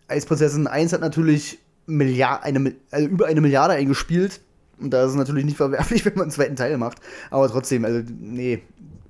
Eisprinzessin 0.09 0.67
1 0.67 0.93
hat 0.93 1.01
natürlich 1.01 1.59
Milliard, 1.87 2.43
eine, 2.43 2.75
also 2.91 3.07
über 3.07 3.27
eine 3.27 3.41
Milliarde 3.41 3.75
eingespielt. 3.75 4.41
Und 4.79 4.91
da 4.91 5.05
ist 5.05 5.11
es 5.11 5.17
natürlich 5.17 5.45
nicht 5.45 5.59
verwerflich, 5.59 6.05
wenn 6.07 6.15
man 6.15 6.23
einen 6.23 6.31
zweiten 6.31 6.57
Teil 6.57 6.79
macht. 6.79 6.99
Aber 7.31 7.49
trotzdem, 7.49 7.85
also, 7.85 8.03
nee, 8.19 8.63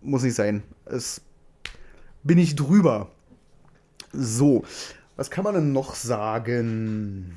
muss 0.02 0.22
nicht 0.22 0.34
sein. 0.34 0.62
Es 0.86 1.20
bin 2.22 2.38
ich 2.38 2.56
drüber. 2.56 3.08
So, 4.12 4.64
was 5.16 5.30
kann 5.30 5.44
man 5.44 5.54
denn 5.54 5.72
noch 5.72 5.94
sagen? 5.94 7.36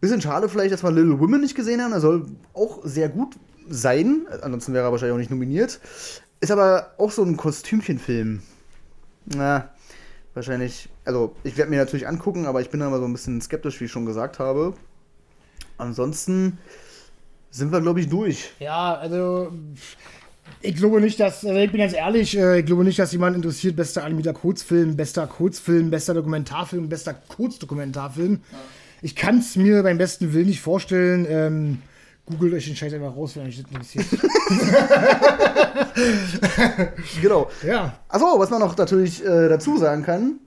Bisschen 0.00 0.20
schade 0.20 0.48
vielleicht, 0.48 0.72
dass 0.72 0.82
wir 0.82 0.90
Little 0.90 1.20
Women 1.20 1.40
nicht 1.40 1.54
gesehen 1.54 1.82
haben. 1.82 1.92
Er 1.92 2.00
soll 2.00 2.26
auch 2.54 2.80
sehr 2.84 3.08
gut 3.08 3.36
sein. 3.68 4.26
Ansonsten 4.42 4.72
wäre 4.72 4.86
er 4.86 4.92
wahrscheinlich 4.92 5.14
auch 5.14 5.18
nicht 5.18 5.30
nominiert. 5.30 5.80
Ist 6.40 6.50
aber 6.50 6.92
auch 6.96 7.10
so 7.10 7.22
ein 7.22 7.36
Kostümchenfilm. 7.36 8.42
Na, 9.26 9.68
wahrscheinlich. 10.34 10.88
Also, 11.04 11.34
ich 11.44 11.56
werde 11.56 11.70
mir 11.70 11.78
natürlich 11.78 12.08
angucken, 12.08 12.46
aber 12.46 12.60
ich 12.62 12.70
bin 12.70 12.80
da 12.80 12.86
immer 12.86 12.98
so 12.98 13.04
ein 13.04 13.12
bisschen 13.12 13.40
skeptisch, 13.40 13.80
wie 13.80 13.84
ich 13.84 13.90
schon 13.90 14.06
gesagt 14.06 14.38
habe. 14.38 14.74
Ansonsten 15.76 16.58
sind 17.50 17.72
wir, 17.72 17.80
glaube 17.80 18.00
ich, 18.00 18.08
durch. 18.08 18.52
Ja, 18.58 18.94
also 18.94 19.52
ich 20.62 20.76
glaube 20.76 21.00
nicht, 21.00 21.18
dass, 21.20 21.44
also 21.44 21.58
ich 21.58 21.70
bin 21.70 21.80
ganz 21.80 21.94
ehrlich, 21.94 22.36
äh, 22.36 22.60
ich 22.60 22.66
glaube 22.66 22.84
nicht, 22.84 22.98
dass 22.98 23.12
jemand 23.12 23.36
interessiert, 23.36 23.76
bester 23.76 24.04
animierter 24.04 24.32
Kurzfilm, 24.32 24.96
bester 24.96 25.26
Kurzfilm, 25.26 25.90
bester 25.90 26.14
Dokumentarfilm, 26.14 26.88
bester 26.88 27.14
Kurzdokumentarfilm. 27.14 28.40
Ich 29.02 29.16
kann 29.16 29.38
es 29.38 29.56
mir 29.56 29.82
beim 29.82 29.98
besten 29.98 30.32
Willen 30.32 30.46
nicht 30.46 30.60
vorstellen. 30.60 31.26
Ähm, 31.28 31.78
googelt 32.26 32.54
euch 32.54 32.66
den 32.66 32.76
Scheiß 32.76 32.92
einfach 32.94 33.16
raus, 33.16 33.36
wenn 33.36 33.46
euch 33.46 33.62
das 33.62 33.66
interessiert. 33.70 34.06
Genau. 37.20 37.50
ja. 37.66 37.94
Achso, 38.08 38.38
was 38.38 38.50
man 38.50 38.60
noch 38.60 38.76
natürlich 38.76 39.24
äh, 39.24 39.48
dazu 39.48 39.76
sagen 39.76 40.02
kann: 40.02 40.38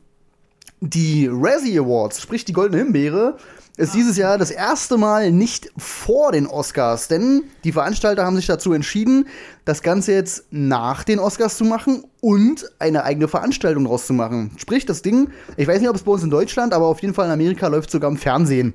Die 0.80 1.30
Razzie 1.31 1.80
Awards, 1.80 2.21
sprich 2.21 2.45
die 2.45 2.53
Goldene 2.53 2.81
Himbeere, 2.84 3.38
ist 3.77 3.93
dieses 3.93 4.17
Jahr 4.17 4.38
das 4.38 4.51
erste 4.51 4.97
Mal 4.97 5.31
nicht 5.31 5.71
vor 5.77 6.31
den 6.31 6.47
Oscars, 6.47 7.07
denn 7.07 7.43
die 7.63 7.71
Veranstalter 7.71 8.25
haben 8.25 8.35
sich 8.35 8.45
dazu 8.45 8.73
entschieden, 8.73 9.27
das 9.65 9.81
Ganze 9.81 10.14
jetzt 10.14 10.45
nach 10.52 11.03
den 11.03 11.19
Oscars 11.19 11.57
zu 11.57 11.64
machen 11.64 12.03
und 12.22 12.69
eine 12.80 13.03
eigene 13.03 13.27
Veranstaltung 13.27 13.85
draus 13.85 14.07
zu 14.07 14.14
machen. 14.14 14.52
Sprich, 14.57 14.85
das 14.85 15.02
Ding, 15.02 15.30
ich 15.56 15.68
weiß 15.68 15.80
nicht, 15.80 15.90
ob 15.90 15.95
es 15.95 16.03
bei 16.03 16.11
uns 16.11 16.23
in 16.23 16.30
Deutschland, 16.30 16.73
aber 16.73 16.88
auf 16.88 17.02
jeden 17.02 17.14
Fall 17.14 17.26
in 17.27 17.31
Amerika 17.31 17.68
läuft 17.68 17.90
sogar 17.90 18.10
im 18.11 18.18
Fernsehen. 18.18 18.73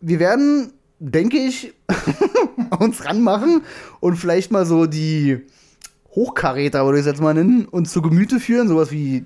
Wir 0.00 0.18
werden, 0.18 0.72
denke 0.98 1.38
ich, 1.38 1.72
uns 2.78 3.04
ranmachen 3.04 3.62
und 4.00 4.16
vielleicht 4.16 4.50
mal 4.50 4.66
so 4.66 4.86
die 4.86 5.46
Hochkaräter, 6.10 6.84
würde 6.84 6.98
ich 6.98 7.06
es 7.06 7.10
jetzt 7.10 7.22
mal 7.22 7.34
nennen, 7.34 7.64
uns 7.66 7.90
zu 7.90 8.02
Gemüte 8.02 8.40
führen, 8.40 8.68
sowas 8.68 8.90
wie 8.90 9.24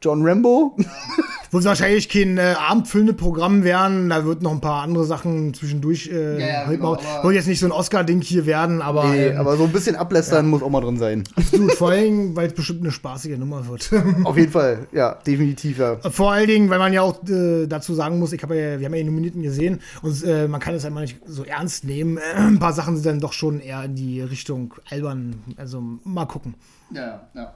John 0.00 0.26
Rambo. 0.26 0.76
Wird 1.52 1.64
wahrscheinlich 1.64 2.08
kein 2.08 2.38
äh, 2.38 2.54
abendfüllende 2.58 3.12
Programm 3.12 3.64
werden. 3.64 4.08
Da 4.08 4.24
wird 4.24 4.40
noch 4.42 4.52
ein 4.52 4.60
paar 4.60 4.82
andere 4.82 5.04
Sachen 5.04 5.52
zwischendurch. 5.52 6.08
Äh, 6.12 6.40
Ja, 6.40 6.46
ja, 6.46 6.66
halt 6.66 6.76
genau, 6.78 6.94
mal- 6.94 7.24
wird 7.24 7.34
jetzt 7.34 7.48
nicht 7.48 7.58
so 7.58 7.66
ein 7.66 7.72
Oscar-Ding 7.72 8.20
hier 8.20 8.46
werden, 8.46 8.80
aber, 8.82 9.06
Nee, 9.08 9.26
ähm, 9.28 9.36
aber 9.38 9.56
so 9.56 9.64
ein 9.64 9.72
bisschen 9.72 9.96
ablästern 9.96 10.46
muss 10.48 10.62
auch 10.62 10.70
mal 10.70 10.80
drin 10.80 10.96
sein. 10.98 11.24
absolut, 11.36 11.72
vor 11.72 11.90
allem, 11.90 12.36
weil 12.36 12.46
es 12.46 12.54
bestimmt 12.54 12.82
eine 12.82 12.92
spaßige 12.92 13.36
Nummer 13.36 13.66
wird. 13.68 13.90
Auf 14.24 14.36
jeden 14.36 14.52
Fall, 14.52 14.86
ja, 14.92 15.14
definitiv, 15.26 15.78
ja. 15.78 15.96
Vor 16.10 16.30
allen 16.32 16.46
Dingen, 16.46 16.70
weil 16.70 16.78
man 16.78 16.92
ja 16.92 17.02
auch 17.02 17.20
äh, 17.28 17.66
dazu 17.66 17.94
sagen 17.94 18.18
muss, 18.20 18.32
ich 18.32 18.42
habe 18.42 18.56
ja, 18.56 18.78
wir 18.78 18.86
haben 18.86 18.94
ja 18.94 19.00
die 19.00 19.08
Nominierten 19.08 19.42
gesehen 19.42 19.80
und 20.02 20.22
äh, 20.24 20.46
man 20.46 20.60
kann 20.60 20.74
es 20.74 20.84
einmal 20.84 21.02
nicht 21.02 21.18
so 21.26 21.44
ernst 21.44 21.84
nehmen. 21.84 22.18
Ein 22.36 22.58
paar 22.60 22.72
Sachen 22.72 22.94
sind 22.96 23.06
dann 23.06 23.20
doch 23.20 23.32
schon 23.32 23.60
eher 23.60 23.82
in 23.84 23.96
die 23.96 24.20
Richtung 24.20 24.74
albern. 24.88 25.34
Also 25.56 25.82
mal 26.04 26.26
gucken. 26.26 26.54
Ja, 26.94 27.22
ja. 27.34 27.54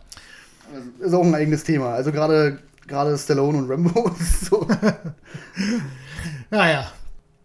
Das 1.01 1.09
ist 1.09 1.15
auch 1.15 1.23
ein 1.25 1.35
eigenes 1.35 1.63
Thema. 1.63 1.91
Also 1.95 2.11
gerade 2.11 2.59
gerade 2.87 3.17
Stallone 3.19 3.59
und 3.59 3.71
Rambo 3.71 4.11
ist 4.21 4.47
so. 4.47 4.67
Naja. 6.51 6.87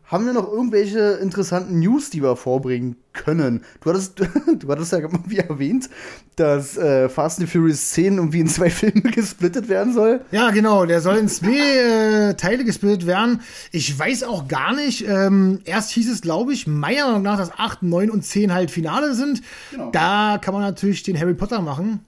Haben 0.10 0.26
wir 0.26 0.34
noch 0.34 0.52
irgendwelche 0.52 1.20
interessanten 1.22 1.80
News, 1.80 2.10
die 2.10 2.24
wir 2.24 2.36
vorbringen 2.36 2.96
können? 3.14 3.64
Du 3.80 3.92
hattest, 3.92 4.20
du 4.60 4.68
hattest 4.68 4.92
ja 4.92 5.02
mal 5.08 5.22
wie 5.28 5.38
erwähnt, 5.38 5.88
dass 6.36 6.78
äh, 6.78 7.10
Fast 7.10 7.40
and 7.40 7.48
Furious 7.48 7.92
10 7.92 8.16
irgendwie 8.16 8.40
in 8.40 8.48
zwei 8.48 8.72
Filme 8.72 9.02
gesplittet 9.02 9.70
werden 9.70 9.94
soll. 9.94 10.22
Ja, 10.32 10.50
genau, 10.50 10.88
der 10.88 11.02
soll 11.02 11.18
in 11.18 11.28
zwei 11.28 12.30
äh, 12.30 12.34
Teile 12.34 12.66
gesplittet 12.66 13.06
werden. 13.06 13.42
Ich 13.72 13.98
weiß 13.98 14.24
auch 14.24 14.48
gar 14.48 14.74
nicht. 14.74 15.08
Ähm, 15.08 15.60
erst 15.66 15.92
hieß 15.92 16.10
es, 16.10 16.22
glaube 16.22 16.54
ich, 16.54 16.66
meiner 16.66 17.06
Meinung 17.06 17.22
nach, 17.22 17.38
dass 17.38 17.52
8, 17.52 17.84
9 17.84 18.10
und 18.10 18.26
10 18.26 18.52
halt 18.52 18.72
Finale 18.72 19.14
sind. 19.14 19.44
Genau. 19.70 19.92
Da 19.92 20.40
kann 20.42 20.56
man 20.56 20.64
natürlich 20.64 21.04
den 21.04 21.20
Harry 21.20 21.36
Potter 21.36 21.62
machen. 21.62 22.04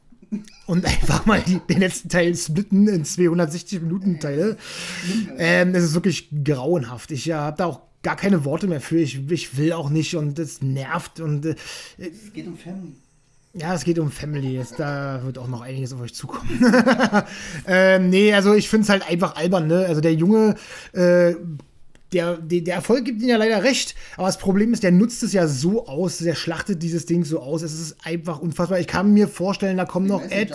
Und 0.66 0.86
einfach 0.86 1.26
mal 1.26 1.42
die, 1.42 1.60
den 1.70 1.80
letzten 1.80 2.08
Teil 2.10 2.36
splitten 2.36 2.88
in 2.88 3.04
260 3.04 3.82
Minuten 3.82 4.20
Teile. 4.20 4.58
Ähm, 5.38 5.74
das 5.74 5.84
ist 5.84 5.94
wirklich 5.94 6.30
grauenhaft. 6.44 7.12
Ich 7.12 7.30
äh, 7.30 7.34
habe 7.34 7.58
da 7.58 7.66
auch 7.66 7.82
gar 8.04 8.16
keine 8.16 8.46
Worte 8.46 8.68
mehr 8.68 8.82
für. 8.82 8.98
Ich, 9.00 9.30
ich 9.30 9.58
will 9.58 9.74
auch 9.74 9.90
nicht 9.90 10.16
und 10.16 10.40
das 10.40 10.62
nervt. 10.62 11.20
Und 11.20 11.46
äh, 11.46 11.56
Es 11.98 12.32
geht 12.34 12.48
um 12.48 12.58
Family. 12.58 12.94
ja, 13.54 13.74
es 13.74 13.84
geht 13.84 14.00
um 14.00 14.10
Family. 14.10 14.54
Jetzt, 14.56 14.80
da 14.80 15.22
wird 15.26 15.38
auch 15.38 15.50
noch 15.50 15.62
einiges 15.62 15.92
auf 15.92 16.00
euch 16.00 16.14
zukommen. 16.14 16.50
ähm, 17.68 18.10
nee, 18.10 18.34
also 18.34 18.54
ich 18.54 18.70
finde 18.70 18.84
es 18.84 18.90
halt 18.90 19.08
einfach 19.08 19.36
albern, 19.36 19.68
ne? 19.68 19.86
Also 19.86 20.00
der 20.00 20.14
Junge, 20.14 20.56
äh, 20.94 21.34
der, 22.14 22.38
der, 22.38 22.62
der 22.62 22.76
Erfolg 22.76 23.06
gibt 23.06 23.22
ihm 23.22 23.30
ja 23.30 23.38
leider 23.38 23.64
recht, 23.64 23.96
aber 24.18 24.28
das 24.28 24.38
Problem 24.38 24.74
ist, 24.74 24.84
der 24.84 24.92
nutzt 24.92 25.24
es 25.24 25.34
ja 25.34 25.48
so 25.48 25.88
aus, 25.88 26.18
der 26.18 26.36
schlachtet 26.36 26.84
dieses 26.84 27.06
Ding 27.06 27.24
so 27.24 27.40
aus. 27.40 27.62
Es 27.62 27.74
ist 27.74 27.98
einfach 28.04 28.40
unfassbar. 28.40 28.80
Ich 28.80 28.88
kann 28.88 29.14
mir 29.14 29.28
vorstellen, 29.28 29.78
da 29.78 29.86
kommen 29.86 30.08
noch 30.08 30.24
Ed. 30.30 30.52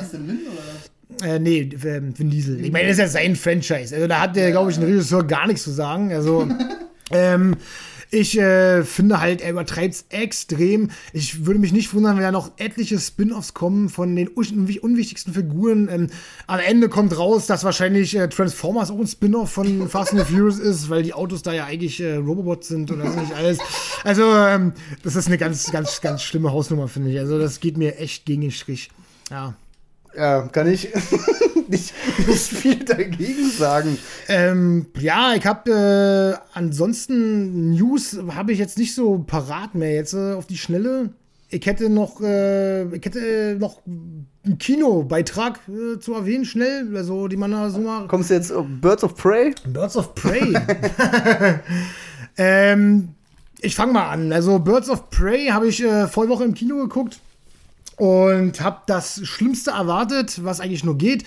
Äh, 1.22 1.38
nee, 1.38 1.70
ähm, 1.84 2.18
Vin 2.18 2.30
Diesel. 2.30 2.62
Ich 2.62 2.72
meine, 2.72 2.88
das 2.88 2.98
ist 2.98 3.02
ja 3.02 3.08
sein 3.08 3.36
Franchise. 3.36 3.94
Also 3.94 4.06
da 4.06 4.20
hat 4.20 4.36
der, 4.36 4.50
glaube 4.50 4.70
ich, 4.70 4.76
ein 4.76 4.82
Regisseur 4.82 5.24
gar 5.24 5.46
nichts 5.46 5.62
zu 5.62 5.70
sagen. 5.70 6.12
Also, 6.12 6.46
ähm, 7.10 7.56
Ich 8.10 8.38
äh, 8.38 8.84
finde 8.84 9.20
halt, 9.20 9.40
er 9.40 9.50
übertreibt 9.50 9.94
es 9.94 10.06
extrem. 10.10 10.90
Ich 11.12 11.46
würde 11.46 11.60
mich 11.60 11.72
nicht 11.72 11.92
wundern, 11.94 12.16
wenn 12.16 12.22
da 12.22 12.32
noch 12.32 12.52
etliche 12.56 12.98
Spin-offs 12.98 13.54
kommen 13.54 13.88
von 13.88 14.14
den 14.14 14.28
un 14.28 14.68
unwichtigsten 14.80 15.34
Figuren. 15.34 15.88
Ähm, 15.90 16.08
am 16.46 16.60
Ende 16.60 16.88
kommt 16.88 17.16
raus, 17.18 17.46
dass 17.46 17.64
wahrscheinlich 17.64 18.16
äh, 18.16 18.28
Transformers 18.28 18.90
auch 18.90 18.98
ein 18.98 19.06
Spin-off 19.06 19.50
von 19.50 19.88
Fast 19.88 20.12
and 20.12 20.26
the 20.26 20.32
Furious 20.32 20.58
ist, 20.58 20.88
weil 20.90 21.02
die 21.02 21.14
Autos 21.14 21.42
da 21.42 21.52
ja 21.52 21.64
eigentlich 21.64 22.00
äh, 22.00 22.16
Robobots 22.16 22.68
sind 22.68 22.90
und 22.90 23.00
das 23.00 23.16
nicht 23.16 23.32
alles. 23.34 23.58
Also, 24.04 24.34
ähm, 24.34 24.72
das 25.02 25.16
ist 25.16 25.26
eine 25.26 25.38
ganz, 25.38 25.70
ganz, 25.72 26.00
ganz 26.00 26.22
schlimme 26.22 26.52
Hausnummer, 26.52 26.88
finde 26.88 27.10
ich. 27.10 27.18
Also, 27.18 27.38
das 27.38 27.60
geht 27.60 27.76
mir 27.76 27.98
echt 27.98 28.24
gegen 28.24 28.42
den 28.42 28.50
Strich. 28.52 28.90
Ja. 29.30 29.54
Ja, 30.16 30.48
kann 30.48 30.66
ich 30.66 30.88
nicht, 31.68 31.92
nicht 32.26 32.48
viel 32.48 32.84
dagegen 32.84 33.50
sagen. 33.50 33.98
Ähm, 34.28 34.86
ja, 34.98 35.34
ich 35.34 35.44
habe 35.44 35.70
äh, 35.70 36.56
ansonsten 36.56 37.74
News 37.74 38.18
habe 38.34 38.52
ich 38.52 38.58
jetzt 38.58 38.78
nicht 38.78 38.94
so 38.94 39.18
parat 39.26 39.74
mehr 39.74 39.92
jetzt 39.92 40.14
äh, 40.14 40.32
auf 40.32 40.46
die 40.46 40.56
Schnelle. 40.56 41.10
Ich 41.50 41.66
hätte 41.66 41.90
noch, 41.90 42.20
äh, 42.22 42.84
ich 42.96 43.04
hätte 43.04 43.20
äh, 43.20 43.54
noch 43.56 43.82
einen 43.86 44.58
Kinobeitrag 44.58 45.60
äh, 45.68 46.00
zu 46.00 46.14
erwähnen, 46.14 46.46
schnell, 46.46 46.96
also 46.96 47.28
die 47.28 47.36
man 47.36 47.50
da 47.50 47.68
so 47.68 47.80
mal. 47.80 48.06
Kommst 48.08 48.30
du 48.30 48.34
jetzt 48.34 48.52
auf 48.52 48.66
Birds 48.80 49.04
of 49.04 49.16
Prey? 49.16 49.54
Birds 49.66 49.96
of 49.96 50.14
Prey. 50.14 50.54
ähm, 52.38 53.10
ich 53.60 53.74
fange 53.74 53.92
mal 53.92 54.08
an. 54.08 54.32
Also 54.32 54.58
Birds 54.60 54.88
of 54.88 55.10
Prey 55.10 55.48
habe 55.48 55.68
ich 55.68 55.84
äh, 55.84 56.06
vor 56.06 56.28
Woche 56.28 56.44
im 56.44 56.54
Kino 56.54 56.76
geguckt 56.76 57.20
und 57.96 58.60
habe 58.60 58.82
das 58.86 59.26
Schlimmste 59.26 59.70
erwartet, 59.70 60.44
was 60.44 60.60
eigentlich 60.60 60.84
nur 60.84 60.98
geht. 60.98 61.24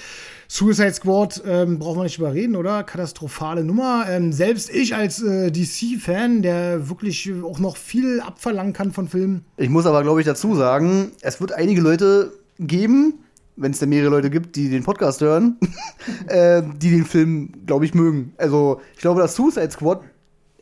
Suicide 0.47 0.93
Squad 0.93 1.43
ähm, 1.45 1.77
braucht 1.77 1.95
man 1.95 2.05
nicht 2.05 2.17
überreden, 2.17 2.55
oder? 2.55 2.83
Katastrophale 2.83 3.63
Nummer. 3.63 4.05
Ähm, 4.09 4.33
selbst 4.33 4.69
ich 4.71 4.95
als 4.95 5.21
äh, 5.21 5.51
DC-Fan, 5.51 6.41
der 6.41 6.89
wirklich 6.89 7.31
auch 7.43 7.59
noch 7.59 7.77
viel 7.77 8.19
abverlangen 8.21 8.73
kann 8.73 8.91
von 8.91 9.07
Filmen. 9.07 9.45
Ich 9.57 9.69
muss 9.69 9.85
aber, 9.85 10.01
glaube 10.01 10.21
ich, 10.21 10.25
dazu 10.25 10.55
sagen, 10.55 11.11
es 11.21 11.39
wird 11.39 11.51
einige 11.51 11.81
Leute 11.81 12.33
geben, 12.57 13.19
wenn 13.57 13.71
es 13.71 13.79
da 13.79 13.85
mehrere 13.85 14.09
Leute 14.09 14.31
gibt, 14.31 14.55
die 14.55 14.69
den 14.69 14.83
Podcast 14.83 15.21
hören, 15.21 15.57
äh, 16.27 16.63
die 16.77 16.89
den 16.89 17.05
Film, 17.05 17.51
glaube 17.67 17.85
ich, 17.85 17.93
mögen. 17.93 18.33
Also, 18.37 18.81
ich 18.95 19.01
glaube, 19.01 19.21
das 19.21 19.35
Suicide 19.35 19.69
Squad, 19.69 20.01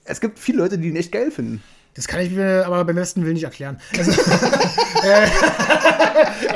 es 0.04 0.20
gibt 0.20 0.38
viele 0.38 0.58
Leute, 0.60 0.78
die 0.78 0.90
ihn 0.90 0.96
echt 0.98 1.12
geil 1.14 1.32
finden. 1.32 1.62
Das 1.98 2.08
kann 2.08 2.22
ich 2.22 2.30
mir 2.30 2.64
aber 2.66 2.86
beim 2.86 2.96
besten 2.96 3.24
Willen 3.24 3.34
nicht 3.34 3.44
erklären. 3.44 3.78
Also, 3.98 4.12
äh, 5.04 5.28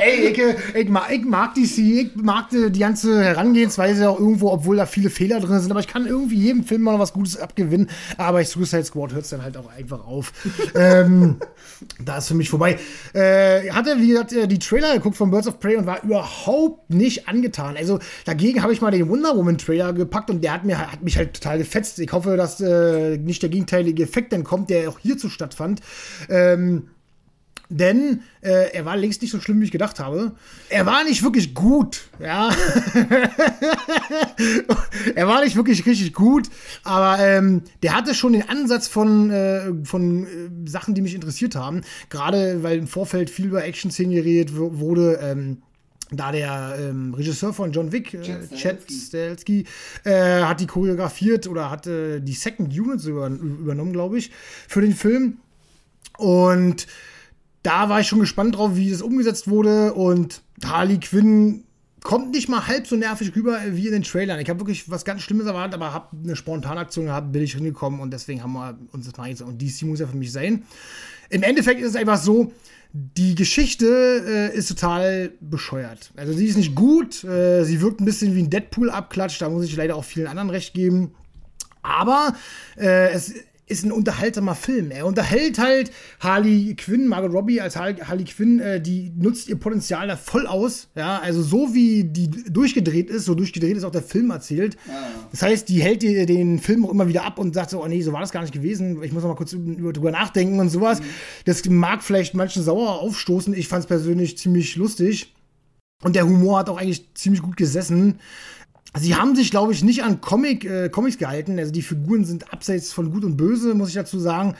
ey, 0.00 0.28
ich, 0.28 0.40
ich, 0.76 0.88
mag, 0.88 1.10
ich 1.10 1.24
mag 1.24 1.54
DC, 1.54 1.78
ich 1.78 2.10
mag 2.14 2.48
die, 2.50 2.70
die, 2.70 2.78
ganze 2.78 3.22
Herangehensweise 3.24 4.08
auch 4.08 4.20
irgendwo, 4.20 4.50
obwohl 4.50 4.76
da 4.76 4.86
viele 4.86 5.10
Fehler 5.10 5.40
drin 5.40 5.58
sind, 5.58 5.72
aber 5.72 5.80
ich 5.80 5.88
kann 5.88 6.06
irgendwie 6.06 6.36
jedem 6.36 6.62
Film 6.62 6.82
mal 6.82 6.98
was 7.00 7.12
Gutes 7.12 7.36
abgewinnen. 7.36 7.90
Aber 8.18 8.40
ich 8.40 8.50
Suicide 8.50 8.84
Squad 8.84 9.12
hört 9.12 9.24
es 9.24 9.30
dann 9.30 9.42
halt 9.42 9.56
auch 9.56 9.68
einfach 9.68 10.06
auf. 10.06 10.32
ähm, 10.76 11.38
da 12.04 12.18
ist 12.18 12.28
für 12.28 12.34
mich 12.34 12.48
vorbei. 12.48 12.78
Äh, 13.12 13.68
hatte, 13.70 13.98
wie 13.98 14.08
gesagt, 14.08 14.32
äh, 14.32 14.46
die 14.46 14.60
Trailer 14.60 14.94
geguckt 14.94 15.16
von 15.16 15.32
Birds 15.32 15.48
of 15.48 15.58
Prey 15.58 15.74
und 15.76 15.86
war 15.86 16.04
überhaupt 16.04 16.88
nicht 16.88 17.28
angetan. 17.28 17.76
Also 17.76 17.98
dagegen 18.24 18.62
habe 18.62 18.72
ich 18.72 18.80
mal 18.80 18.92
den 18.92 19.08
Wonder 19.08 19.36
Woman 19.36 19.58
Trailer 19.58 19.92
gepackt 19.92 20.30
und 20.30 20.44
der 20.44 20.52
hat, 20.52 20.64
mir, 20.64 20.78
hat 20.78 21.02
mich 21.02 21.16
halt 21.16 21.34
total 21.34 21.58
gefetzt. 21.58 21.98
Ich 21.98 22.12
hoffe, 22.12 22.36
dass 22.36 22.60
äh, 22.60 23.18
nicht 23.18 23.42
der 23.42 23.50
gegenteilige 23.50 24.04
Effekt 24.04 24.32
dann 24.32 24.44
kommt, 24.44 24.70
der 24.70 24.88
auch 24.88 25.00
hierzu 25.00 25.28
stattfand. 25.32 25.80
Ähm, 26.28 26.88
denn 27.72 28.20
äh, 28.42 28.72
er 28.74 28.84
war 28.84 28.96
längst 28.98 29.22
nicht 29.22 29.30
so 29.30 29.40
schlimm, 29.40 29.60
wie 29.60 29.64
ich 29.64 29.70
gedacht 29.70 29.98
habe. 29.98 30.32
Er 30.68 30.84
war 30.84 31.04
nicht 31.04 31.22
wirklich 31.22 31.54
gut, 31.54 32.02
ja. 32.20 32.50
er 35.14 35.26
war 35.26 35.42
nicht 35.42 35.56
wirklich 35.56 35.86
richtig 35.86 36.12
gut, 36.12 36.50
aber 36.84 37.18
ähm, 37.18 37.62
der 37.82 37.96
hatte 37.96 38.14
schon 38.14 38.34
den 38.34 38.46
Ansatz 38.46 38.88
von, 38.88 39.30
äh, 39.30 39.72
von 39.84 40.26
äh, 40.26 40.28
Sachen, 40.68 40.94
die 40.94 41.00
mich 41.00 41.14
interessiert 41.14 41.56
haben. 41.56 41.80
Gerade 42.10 42.62
weil 42.62 42.76
im 42.76 42.86
Vorfeld 42.86 43.30
viel 43.30 43.46
über 43.46 43.64
Action-Szenen 43.64 44.12
geredet 44.12 44.54
wurde. 44.54 45.18
Ähm, 45.22 45.62
da 46.16 46.32
der 46.32 46.76
ähm, 46.78 47.14
Regisseur 47.14 47.52
von 47.52 47.72
John 47.72 47.92
Wick, 47.92 48.14
äh, 48.14 48.48
Chad 48.54 48.78
Stahelski, 48.90 49.64
äh, 50.04 50.42
hat 50.42 50.60
die 50.60 50.66
choreografiert 50.66 51.46
oder 51.46 51.70
hat 51.70 51.86
äh, 51.86 52.20
die 52.20 52.32
Second 52.32 52.78
Unit 52.78 53.04
über, 53.04 53.28
übernommen, 53.28 53.92
glaube 53.92 54.18
ich, 54.18 54.30
für 54.68 54.80
den 54.80 54.94
Film. 54.94 55.38
Und 56.18 56.86
da 57.62 57.88
war 57.88 58.00
ich 58.00 58.08
schon 58.08 58.20
gespannt 58.20 58.56
drauf, 58.56 58.76
wie 58.76 58.90
das 58.90 59.02
umgesetzt 59.02 59.48
wurde. 59.48 59.94
Und 59.94 60.42
Harley 60.64 60.98
Quinn 60.98 61.64
kommt 62.02 62.32
nicht 62.32 62.48
mal 62.48 62.66
halb 62.66 62.86
so 62.86 62.96
nervig 62.96 63.34
rüber 63.36 63.58
wie 63.68 63.86
in 63.86 63.92
den 63.92 64.02
Trailern. 64.02 64.40
Ich 64.40 64.48
habe 64.48 64.60
wirklich 64.60 64.90
was 64.90 65.04
ganz 65.04 65.22
Schlimmes 65.22 65.46
erwartet, 65.46 65.74
aber 65.74 65.92
habe 65.92 66.16
eine 66.22 66.36
Spontanaktion 66.36 67.06
gehabt, 67.06 67.32
bin 67.32 67.42
ich 67.42 67.54
hingekommen 67.54 68.00
und 68.00 68.12
deswegen 68.12 68.42
haben 68.42 68.52
wir 68.52 68.78
uns 68.92 69.06
das 69.06 69.16
mal 69.16 69.28
jetzt. 69.28 69.42
Und 69.42 69.62
DC 69.62 69.82
muss 69.82 70.00
ja 70.00 70.06
für 70.06 70.16
mich 70.16 70.32
sein. 70.32 70.64
Im 71.30 71.42
Endeffekt 71.42 71.80
ist 71.80 71.90
es 71.90 71.96
einfach 71.96 72.18
so, 72.18 72.52
die 72.92 73.34
Geschichte 73.34 73.86
äh, 74.52 74.56
ist 74.56 74.68
total 74.68 75.32
bescheuert. 75.40 76.12
Also 76.16 76.32
sie 76.34 76.46
ist 76.46 76.56
nicht 76.56 76.74
gut, 76.74 77.24
äh, 77.24 77.64
sie 77.64 77.80
wirkt 77.80 78.00
ein 78.00 78.04
bisschen 78.04 78.34
wie 78.34 78.42
ein 78.42 78.50
Deadpool-Abklatsch, 78.50 79.40
da 79.40 79.48
muss 79.48 79.64
ich 79.64 79.76
leider 79.76 79.96
auch 79.96 80.04
vielen 80.04 80.26
anderen 80.26 80.50
recht 80.50 80.74
geben. 80.74 81.14
Aber 81.82 82.34
äh, 82.76 83.10
es 83.10 83.34
ist 83.72 83.84
ein 83.84 83.92
unterhaltsamer 83.92 84.54
Film. 84.54 84.90
Er 84.90 85.06
unterhält 85.06 85.58
halt 85.58 85.90
Harley 86.20 86.74
Quinn, 86.76 87.08
Margot 87.08 87.32
Robbie 87.32 87.60
als 87.60 87.76
Harley 87.76 88.24
Quinn, 88.24 88.60
äh, 88.60 88.80
die 88.80 89.12
nutzt 89.16 89.48
ihr 89.48 89.56
Potenzial 89.56 90.06
da 90.06 90.16
voll 90.16 90.46
aus. 90.46 90.88
Ja, 90.94 91.18
also 91.18 91.42
so 91.42 91.74
wie 91.74 92.04
die 92.04 92.30
durchgedreht 92.30 93.10
ist, 93.10 93.24
so 93.24 93.34
durchgedreht 93.34 93.76
ist 93.76 93.84
auch 93.84 93.90
der 93.90 94.02
Film 94.02 94.30
erzählt. 94.30 94.76
Ja. 94.86 95.10
Das 95.30 95.42
heißt, 95.42 95.68
die 95.68 95.82
hält 95.82 96.02
die, 96.02 96.26
den 96.26 96.58
Film 96.58 96.84
auch 96.84 96.90
immer 96.90 97.08
wieder 97.08 97.24
ab 97.24 97.38
und 97.38 97.54
sagt 97.54 97.70
so, 97.70 97.82
oh 97.82 97.88
nee, 97.88 98.02
so 98.02 98.12
war 98.12 98.20
das 98.20 98.30
gar 98.30 98.42
nicht 98.42 98.52
gewesen. 98.52 99.02
Ich 99.02 99.12
muss 99.12 99.22
noch 99.22 99.30
mal 99.30 99.36
kurz 99.36 99.50
drüber 99.50 100.10
nachdenken 100.10 100.60
und 100.60 100.68
sowas. 100.68 101.00
Mhm. 101.00 101.04
Das 101.46 101.64
mag 101.68 102.02
vielleicht 102.02 102.34
manchen 102.34 102.62
sauer 102.62 103.00
aufstoßen. 103.00 103.54
Ich 103.54 103.68
fand 103.68 103.80
es 103.80 103.86
persönlich 103.86 104.38
ziemlich 104.38 104.76
lustig. 104.76 105.34
Und 106.02 106.16
der 106.16 106.26
Humor 106.26 106.58
hat 106.58 106.68
auch 106.68 106.78
eigentlich 106.78 107.14
ziemlich 107.14 107.42
gut 107.42 107.56
gesessen. 107.56 108.18
Sie 108.98 109.14
haben 109.14 109.34
sich, 109.34 109.50
glaube 109.50 109.72
ich, 109.72 109.82
nicht 109.82 110.04
an 110.04 110.20
Comic, 110.20 110.64
äh, 110.64 110.88
Comics 110.90 111.16
gehalten. 111.16 111.58
Also 111.58 111.72
die 111.72 111.82
Figuren 111.82 112.24
sind 112.24 112.52
abseits 112.52 112.92
von 112.92 113.10
Gut 113.10 113.24
und 113.24 113.36
Böse, 113.36 113.74
muss 113.74 113.88
ich 113.88 113.94
dazu 113.94 114.18
sagen. 114.18 114.54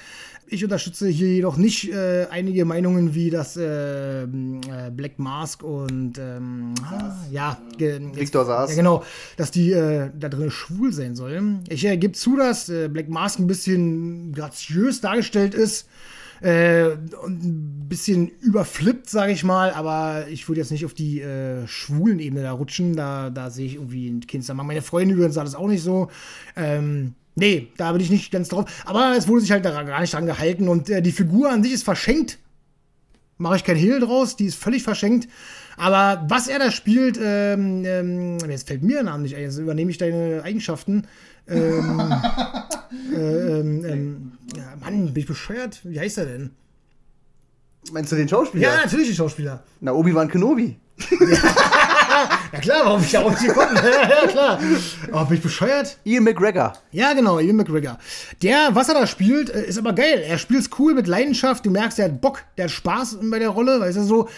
Ich 0.47 0.65
unterstütze 0.65 1.09
hier 1.09 1.29
jedoch 1.29 1.57
nicht 1.57 1.91
äh, 1.91 2.27
einige 2.31 2.65
Meinungen 2.65 3.15
wie 3.15 3.31
das 3.31 3.57
äh, 3.57 4.23
äh 4.25 4.27
Black 4.95 5.19
Mask 5.19 5.63
und 5.63 6.19
ähm, 6.19 6.75
ah, 6.85 7.15
ja, 7.31 7.59
Victor 7.79 8.45
Saas. 8.45 8.71
Ja, 8.71 8.77
genau, 8.77 9.03
dass 9.39 9.51
die 9.51 9.73
äh, 9.73 10.11
da 10.19 10.29
drin 10.29 10.51
schwul 10.51 10.93
sein 10.93 11.17
sollen. 11.17 11.65
Ich 11.69 11.87
äh, 11.87 11.97
gebe 11.97 12.13
zu, 12.13 12.37
dass 12.37 12.67
Black 12.67 13.09
Mask 13.09 13.39
ein 13.39 13.47
bisschen 13.47 14.33
graziös 14.33 15.01
dargestellt 15.01 15.55
ist 15.55 15.87
äh, 16.43 16.95
ein 17.25 17.87
bisschen 17.89 18.29
überflippt, 18.41 19.09
sage 19.09 19.33
ich 19.33 19.45
mal, 19.45 19.71
aber 19.71 20.27
ich 20.29 20.49
würde 20.49 20.61
jetzt 20.61 20.73
nicht 20.73 20.85
auf 20.85 20.95
die 20.95 21.21
äh, 21.21 21.67
schwulen 21.69 22.19
Ebene 22.19 22.43
da 22.43 22.53
rutschen. 22.53 22.97
Da, 22.97 23.31
da 23.31 23.51
sehe 23.51 23.67
ich 23.67 23.75
irgendwie 23.77 24.09
ein 24.09 24.27
Kind. 24.27 24.47
Meine 24.53 24.83
Freundin 24.83 25.17
übrigens 25.17 25.37
sah 25.37 25.45
das 25.45 25.55
auch 25.55 25.69
nicht 25.69 25.83
so. 25.83 26.11
Ähm, 26.57 27.15
nee, 27.37 27.69
da 27.77 27.93
bin 27.93 28.01
ich 28.01 28.11
nicht 28.11 28.33
ganz 28.33 28.49
drauf. 28.49 28.65
Aber 28.87 29.15
es 29.17 29.29
wurde 29.29 29.43
sich 29.43 29.53
halt 29.53 29.65
da 29.65 29.83
gar 29.83 30.01
nicht 30.01 30.13
dran 30.13 30.27
gehalten 30.27 30.69
und 30.69 30.91
äh, 30.91 31.01
die 31.01 31.13
Figur 31.13 31.51
an 31.51 31.63
sich 31.63 31.73
ist 31.73 31.85
verschenkt. 31.85 32.39
Mache 33.39 33.57
ich 33.57 33.65
kein 33.65 33.77
Hehl 33.77 34.01
draus, 34.01 34.37
die 34.37 34.47
ist 34.47 34.57
völlig 34.57 34.83
verschenkt. 34.83 35.29
Aber 35.77 36.25
was 36.29 36.49
er 36.49 36.59
da 36.59 36.71
spielt, 36.71 37.19
ähm, 37.23 37.85
ähm, 37.85 38.39
jetzt 38.49 38.69
fällt 38.69 38.83
mir 38.83 38.97
der 38.97 39.05
Name 39.05 39.23
nicht 39.23 39.37
ein, 39.37 39.43
jetzt 39.43 39.59
übernehme 39.59 39.91
ich 39.91 39.99
deine 39.99 40.43
Eigenschaften. 40.45 41.07
Ähm, 41.53 42.01
äh, 43.13 43.61
ähm, 43.61 43.85
ähm, 43.85 44.33
ja, 44.57 44.75
Mann, 44.81 45.13
bin 45.13 45.21
ich 45.21 45.27
bescheuert? 45.27 45.81
Wie 45.85 45.99
heißt 45.99 46.19
er 46.19 46.27
denn? 46.27 46.51
Meinst 47.91 48.13
du 48.13 48.17
den 48.17 48.29
Schauspieler? 48.29 48.69
Ja, 48.69 48.77
natürlich 48.85 49.09
den 49.09 49.17
Schauspieler. 49.17 49.63
Na, 49.81 49.93
Obi-Wan 49.93 50.29
Kenobi. 50.29 50.77
ja 52.53 52.59
klar, 52.61 52.83
warum 52.85 53.03
ich 53.03 53.11
darauf 53.11 53.33
nicht 53.33 53.47
gekommen? 53.47 53.77
ja, 53.77 54.27
klar. 54.29 54.61
Aber 55.11 55.25
bin 55.25 55.39
ich 55.39 55.43
bescheuert? 55.43 55.99
Ian 56.05 56.23
McGregor. 56.25 56.75
Ja, 56.93 57.13
genau, 57.13 57.41
Ian 57.41 57.57
McGregor. 57.57 57.99
Der, 58.43 58.69
was 58.73 58.89
er 58.89 58.95
da 58.95 59.07
spielt, 59.07 59.51
äh, 59.51 59.65
ist 59.65 59.79
aber 59.79 59.95
geil. 59.95 60.23
Er 60.25 60.39
spielt 60.39 60.61
es 60.61 60.71
cool 60.79 60.95
mit 60.95 61.07
Leidenschaft. 61.07 61.67
Du 61.67 61.71
merkst, 61.71 61.99
er 61.99 62.07
hat 62.07 62.21
Bock, 62.21 62.45
der 62.57 62.65
hat 62.65 62.71
Spaß 62.71 63.19
bei 63.23 63.39
der 63.39 63.49
Rolle, 63.49 63.81
weißt 63.81 63.99
du 63.99 64.03
so. 64.05 64.29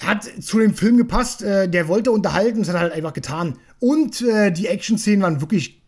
Hat 0.00 0.24
zu 0.40 0.58
dem 0.58 0.74
Film 0.74 0.96
gepasst, 0.96 1.42
äh, 1.42 1.68
der 1.68 1.88
wollte 1.88 2.10
unterhalten, 2.10 2.60
das 2.60 2.68
hat 2.68 2.76
er 2.76 2.80
halt 2.80 2.92
einfach 2.92 3.12
getan. 3.12 3.58
Und 3.78 4.22
äh, 4.22 4.50
die 4.50 4.66
Action-Szenen 4.66 5.22
waren 5.22 5.40
wirklich 5.40 5.79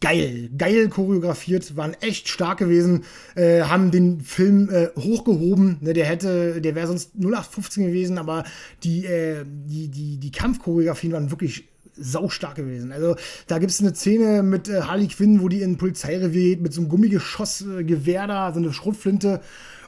geil, 0.00 0.50
geil 0.56 0.88
choreografiert, 0.88 1.76
waren 1.76 1.94
echt 2.00 2.28
stark 2.28 2.58
gewesen, 2.58 3.04
äh, 3.34 3.62
haben 3.62 3.90
den 3.90 4.20
Film 4.20 4.70
äh, 4.70 4.88
hochgehoben. 4.98 5.78
Ne, 5.80 5.92
der 5.92 6.06
hätte, 6.06 6.60
der 6.60 6.74
wäre 6.74 6.86
sonst 6.86 7.14
0815 7.16 7.86
gewesen, 7.86 8.18
aber 8.18 8.44
die, 8.82 9.04
äh, 9.04 9.44
die, 9.46 9.88
die, 9.88 10.18
die 10.18 10.32
Kampfchoreografien 10.32 11.12
waren 11.12 11.30
wirklich 11.30 11.68
saustark 11.96 12.56
gewesen. 12.56 12.92
Also 12.92 13.16
da 13.46 13.58
gibt 13.58 13.70
es 13.70 13.80
eine 13.80 13.94
Szene 13.94 14.42
mit 14.42 14.68
äh, 14.68 14.82
Harley 14.82 15.08
Quinn, 15.08 15.42
wo 15.42 15.48
die 15.48 15.60
in 15.60 15.72
ein 15.72 15.78
Polizeirevier 15.78 16.54
geht, 16.54 16.62
mit 16.62 16.72
so 16.72 16.80
einem 16.80 16.88
Gummigeschossgewehr 16.88 18.26
da, 18.26 18.52
so 18.52 18.60
eine 18.60 18.72
Schrotflinte. 18.72 19.40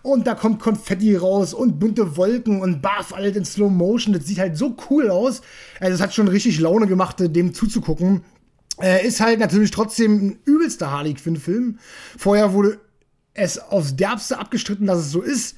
Und 0.02 0.26
da 0.26 0.34
kommt 0.34 0.60
Konfetti 0.60 1.14
raus 1.14 1.54
und 1.54 1.78
bunte 1.78 2.16
Wolken 2.16 2.60
und 2.60 2.82
Barf 2.82 3.12
halt 3.12 3.36
in 3.36 3.44
Slow 3.44 3.70
Motion. 3.70 4.12
Das 4.12 4.26
sieht 4.26 4.40
halt 4.40 4.56
so 4.56 4.76
cool 4.90 5.10
aus. 5.10 5.42
Also 5.78 5.94
es 5.94 6.00
hat 6.00 6.12
schon 6.12 6.26
richtig 6.26 6.58
Laune 6.58 6.88
gemacht, 6.88 7.16
dem 7.20 7.54
zuzugucken. 7.54 8.22
Äh, 8.80 9.06
ist 9.06 9.20
halt 9.20 9.38
natürlich 9.38 9.70
trotzdem 9.70 10.26
ein 10.26 10.38
übelster 10.44 10.90
Harley 10.90 11.14
Quinn-Film. 11.14 11.78
Vorher 12.16 12.52
wurde 12.52 12.80
es 13.34 13.58
aufs 13.58 13.96
Derbste 13.96 14.38
abgestritten, 14.38 14.86
dass 14.86 14.98
es 14.98 15.10
so 15.10 15.20
ist, 15.20 15.56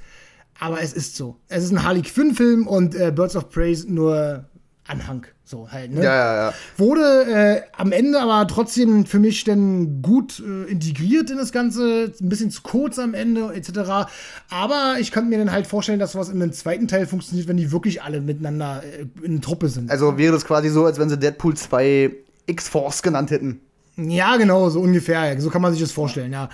aber 0.59 0.81
es 0.81 0.93
ist 0.93 1.17
so. 1.17 1.37
Es 1.49 1.65
ist 1.65 1.73
ein 1.73 1.83
Harley 1.83 2.03
Quinn-Film 2.03 2.67
und 2.67 2.95
äh, 2.95 3.13
Birds 3.15 3.37
of 3.37 3.51
Prey 3.51 3.77
nur 3.87 4.45
Anhang. 4.87 5.27
So 5.47 5.71
halt, 5.71 5.93
ne? 5.93 6.03
Ja, 6.03 6.15
ja, 6.15 6.37
ja. 6.37 6.55
Wurde 6.79 7.03
äh, 7.27 7.63
am 7.77 7.93
Ende 7.93 8.19
aber 8.19 8.47
trotzdem 8.49 9.05
für 9.05 9.19
mich 9.19 9.45
dann 9.45 10.01
gut 10.01 10.41
äh, 10.41 10.71
integriert 10.71 11.31
in 11.31 11.37
das 11.37 11.53
Ganze, 11.53 12.13
ein 12.19 12.29
bisschen 12.31 12.51
zu 12.51 12.63
kurz 12.63 12.99
am 12.99 13.13
Ende, 13.13 13.53
etc. 13.55 14.09
Aber 14.49 14.97
ich 15.01 15.13
könnte 15.13 15.29
mir 15.29 15.39
dann 15.39 15.53
halt 15.53 15.67
vorstellen, 15.67 15.99
dass 15.99 16.13
sowas 16.13 16.31
in 16.31 16.41
einem 16.41 16.53
zweiten 16.53 16.89
Teil 16.89 17.07
funktioniert, 17.07 17.47
wenn 17.47 17.59
die 17.59 17.73
wirklich 17.73 18.03
alle 18.03 18.23
miteinander 18.23 18.83
äh, 18.85 19.07
in 19.23 19.43
Truppe 19.43 19.69
sind. 19.69 19.91
Also 19.91 20.17
wäre 20.17 20.33
das 20.33 20.47
quasi 20.47 20.71
so, 20.71 20.87
als 20.87 20.99
wenn 20.99 21.11
sie 21.11 21.19
Deadpool 21.19 21.55
2 21.55 22.24
X-Force 22.47 23.03
genannt 23.03 23.31
hätten. 23.31 23.61
Ja, 23.97 24.37
genau, 24.37 24.69
so 24.71 24.81
ungefähr. 24.81 25.41
So 25.41 25.51
kann 25.51 25.63
man 25.63 25.73
sich 25.73 25.81
das 25.81 25.93
vorstellen, 25.93 26.33
ja. 26.33 26.49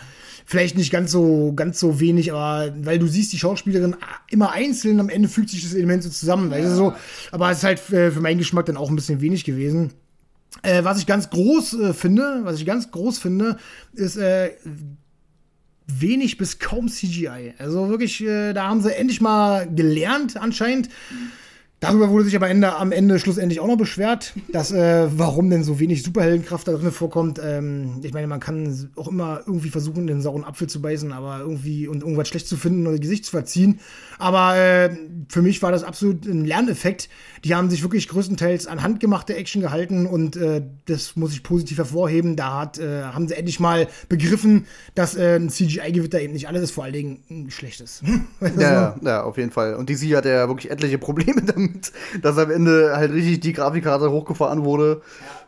Vielleicht 0.45 0.77
nicht 0.77 0.91
ganz 0.91 1.12
so, 1.12 1.53
ganz 1.55 1.79
so 1.79 2.01
wenig, 2.01 2.33
aber 2.33 2.75
weil 2.83 2.99
du 2.99 3.07
siehst 3.07 3.33
die 3.33 3.39
Schauspielerin 3.39 3.95
immer 4.31 4.51
einzeln, 4.53 4.99
am 4.99 5.09
Ende 5.09 5.29
fügt 5.29 5.49
sich 5.51 5.62
das 5.62 5.75
Element 5.75 6.03
so 6.03 6.11
zusammen. 6.11 6.51
Ja. 6.51 6.69
so, 6.75 6.93
aber 7.31 7.51
es 7.51 7.59
ist 7.59 7.65
halt 7.65 7.91
äh, 7.93 8.11
für 8.11 8.21
meinen 8.21 8.39
Geschmack 8.39 8.67
dann 8.67 8.77
auch 8.77 8.91
ein 8.91 8.97
bisschen 8.97 9.21
wenig 9.21 9.45
gewesen. 9.45 9.93
Äh, 10.62 10.83
was 10.83 10.99
ich 10.99 11.07
ganz 11.07 11.31
groß 11.31 11.75
äh, 11.75 11.95
finde, 11.95 12.41
was 12.43 12.59
ich 12.59 12.67
ganz 12.67 12.91
groß 12.91 13.19
finde, 13.19 13.59
ist 13.93 14.17
äh, 14.17 14.51
wenig 15.87 16.37
bis 16.37 16.59
kaum 16.59 16.89
CGI. 16.89 17.55
Also 17.59 17.89
wirklich, 17.89 18.21
äh, 18.21 18.53
da 18.53 18.69
haben 18.69 18.83
sie 18.83 18.95
endlich 18.95 19.21
mal 19.21 19.69
gelernt 19.73 20.37
anscheinend. 20.37 20.89
Mhm 21.11 21.31
Darüber 21.81 22.11
wurde 22.11 22.24
sich 22.24 22.36
aber 22.36 22.51
Ende, 22.51 22.77
am 22.77 22.93
Ende 22.93 23.19
schlussendlich 23.19 23.59
auch 23.59 23.66
noch 23.66 23.78
beschwert, 23.78 24.35
dass 24.52 24.70
äh, 24.70 25.09
warum 25.16 25.48
denn 25.48 25.65
so 25.65 25.81
wenig 25.81 26.02
Superheldenkraft 26.02 26.69
da 26.69 26.73
drin 26.73 26.93
vorkommt. 26.93 27.40
Ähm, 27.43 28.01
ich 28.02 28.12
meine, 28.12 28.27
man 28.27 28.39
kann 28.39 28.90
auch 28.97 29.09
immer 29.09 29.40
irgendwie 29.47 29.70
versuchen, 29.70 30.07
den 30.07 30.20
sauren 30.20 30.44
Apfel 30.44 30.69
zu 30.69 30.82
beißen, 30.82 31.11
aber 31.11 31.40
irgendwie 31.40 31.89
und 31.89 32.02
irgendwas 32.02 32.28
schlecht 32.28 32.48
zu 32.48 32.59
finden 32.59 32.86
oder 32.86 32.98
Gesicht 32.98 33.24
zu 33.24 33.31
verziehen. 33.31 33.81
Aber 34.21 34.57
äh, 34.57 34.91
für 35.29 35.43
mich 35.43 35.63
war 35.63 35.73
das 35.73 35.83
absolut 35.83 36.27
ein 36.27 36.45
Lerneffekt. 36.45 37.09
Die 37.45 37.55
haben 37.55 37.71
sich 37.71 37.83
wirklich 37.83 38.09
größtenteils 38.09 38.67
an 38.67 38.83
handgemachte 38.83 39.35
Action 39.35 39.63
gehalten 39.63 40.07
und 40.07 40.37
äh, 40.37 40.63
das 40.87 41.17
muss 41.17 41.33
ich 41.33 41.43
positiv 41.43 41.79
hervorheben. 41.79 42.37
Da 42.37 42.61
hat, 42.61 42.79
äh, 42.79 43.03
haben 43.05 43.29
sie 43.29 43.35
endlich 43.35 43.61
mal 43.61 43.89
begriffen, 44.09 44.67
dass 44.95 45.17
äh, 45.17 45.37
ein 45.37 45.49
CGI-Gewitter 45.49 46.21
eben 46.21 46.35
nicht 46.35 46.49
alles 46.49 46.63
ist, 46.65 46.71
vor 46.73 46.85
allen 46.85 46.93
Dingen 46.93 47.51
schlecht 47.51 47.81
ist. 47.81 48.03
ja, 48.59 48.97
ja, 49.03 49.23
auf 49.23 49.39
jeden 49.39 49.51
Fall. 49.51 49.75
Und 49.75 49.89
DC 49.89 50.15
hat 50.15 50.27
ja 50.27 50.49
wirklich 50.49 50.71
etliche 50.71 50.99
Probleme 50.99 51.43
damit, 51.47 51.93
dass 52.23 52.37
am 52.39 52.51
Ende 52.51 52.93
halt 52.95 53.13
richtig 53.13 53.41
die 53.41 53.53
Grafikkarte 53.53 54.11
hochgefahren 54.11 54.65
wurde. 54.65 55.01
Ja. 55.03 55.40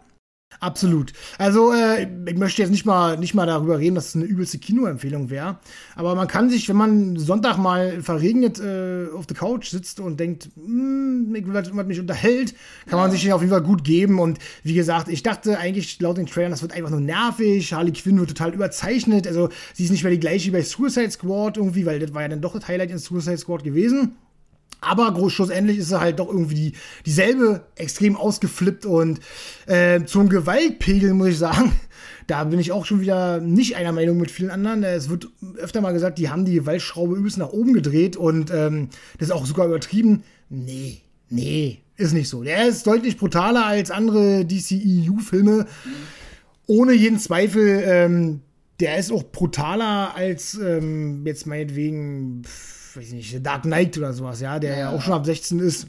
Absolut. 0.63 1.13
Also, 1.39 1.73
äh, 1.73 2.07
ich 2.25 2.37
möchte 2.37 2.63
jetzt 2.63 2.71
nicht 2.71 2.87
mal, 2.87 3.19
nicht 3.19 3.35
mal 3.35 3.47
darüber 3.47 3.81
reden, 3.81 3.97
dass 3.97 4.11
es 4.11 4.15
eine 4.15 4.27
übelste 4.27 4.59
Kinoempfehlung 4.59 5.29
wäre. 5.29 5.59
Aber 5.97 6.15
man 6.15 6.29
kann 6.29 6.51
sich, 6.51 6.69
wenn 6.69 6.77
man 6.77 7.17
Sonntag 7.17 7.57
mal 7.57 8.01
verregnet 8.01 8.61
äh, 8.61 9.09
auf 9.13 9.27
der 9.27 9.37
Couch 9.37 9.71
sitzt 9.71 9.99
und 9.99 10.21
denkt, 10.21 10.51
hm, 10.55 11.35
ich 11.35 11.45
will, 11.49 11.53
was 11.53 11.73
mich 11.73 11.99
unterhält, 11.99 12.55
kann 12.87 13.01
man 13.01 13.11
sich 13.11 13.23
den 13.23 13.33
auf 13.33 13.41
jeden 13.41 13.51
Fall 13.51 13.65
gut 13.65 13.83
geben. 13.83 14.21
Und 14.21 14.39
wie 14.63 14.75
gesagt, 14.75 15.09
ich 15.09 15.25
dachte 15.25 15.59
eigentlich 15.59 16.01
laut 16.01 16.17
den 16.17 16.27
Trailern, 16.27 16.53
das 16.53 16.63
wird 16.63 16.75
einfach 16.75 16.91
nur 16.91 17.01
nervig. 17.01 17.73
Harley 17.73 17.93
Quinn 17.93 18.21
wird 18.21 18.29
total 18.29 18.55
überzeichnet. 18.55 19.27
Also, 19.27 19.49
sie 19.75 19.83
ist 19.83 19.91
nicht 19.91 20.05
mehr 20.05 20.13
die 20.13 20.21
gleiche 20.21 20.47
wie 20.47 20.53
bei 20.53 20.63
Suicide 20.63 21.11
Squad 21.11 21.57
irgendwie, 21.57 21.87
weil 21.87 21.99
das 21.99 22.15
war 22.15 22.23
ja 22.23 22.29
dann 22.29 22.41
doch 22.41 22.53
das 22.53 22.69
Highlight 22.69 22.93
in 22.93 22.99
Suicide 22.99 23.39
Squad 23.39 23.65
gewesen. 23.65 24.15
Aber 24.83 25.31
schlussendlich 25.31 25.79
ist 25.79 25.93
er 25.93 26.01
halt 26.01 26.19
doch 26.19 26.29
irgendwie 26.29 26.55
die, 26.55 26.73
dieselbe, 27.07 27.63
extrem 27.77 28.17
ausgeflippt 28.17 28.85
und 28.85 29.21
äh, 29.67 30.05
zum 30.05 30.29
Gewaltpegel 30.29 31.15
muss 31.15 31.29
ich 31.29 31.39
sagen, 31.39 31.73
da 32.27 32.43
bin 32.43 32.59
ich 32.59 32.73
auch 32.73 32.85
schon 32.85 33.01
wieder 33.01 33.41
nicht 33.41 33.77
einer 33.77 33.93
Meinung 33.93 34.19
mit 34.19 34.33
vielen 34.33 34.51
anderen. 34.51 34.83
Es 34.83 35.09
wird 35.09 35.29
öfter 35.57 35.81
mal 35.81 35.93
gesagt, 35.93 36.19
die 36.19 36.31
haben 36.31 36.45
die 36.45 36.55
Gewaltschraube 36.55 37.15
übelst 37.15 37.39
nach 37.39 37.51
oben 37.51 37.75
gedreht 37.75 38.17
und 38.17 38.51
ähm, 38.51 38.89
das 39.19 39.29
ist 39.29 39.35
auch 39.35 39.47
sogar 39.47 39.69
übertrieben. 39.69 40.25
Nee, 40.51 41.01
nee, 41.31 41.79
ist 41.97 42.13
nicht 42.13 42.29
so. 42.29 42.43
Der 42.43 42.67
ist 42.67 42.85
deutlich 42.85 43.17
brutaler 43.17 43.65
als 43.65 43.93
andere 43.93 44.45
DCEU-Filme. 44.45 45.67
Ohne 46.67 46.93
jeden 46.93 47.21
Zweifel. 47.21 47.85
Ähm, 47.87 48.41
der 48.81 48.99
ist 48.99 49.13
auch 49.13 49.23
brutaler 49.23 50.17
als 50.17 50.55
ähm, 50.55 51.25
jetzt 51.25 51.47
meinetwegen. 51.47 52.43
Pff, 52.45 52.82
weiß 52.97 53.07
ich 53.07 53.13
nicht, 53.13 53.47
Dark 53.47 53.63
Knight 53.63 53.97
oder 53.99 54.13
sowas, 54.13 54.41
ja, 54.41 54.59
der 54.59 54.73
ja, 54.73 54.79
ja 54.79 54.91
auch 54.91 55.03
schon 55.03 55.15
ab 55.15 55.27
16 55.27 55.59
ist. 55.61 55.89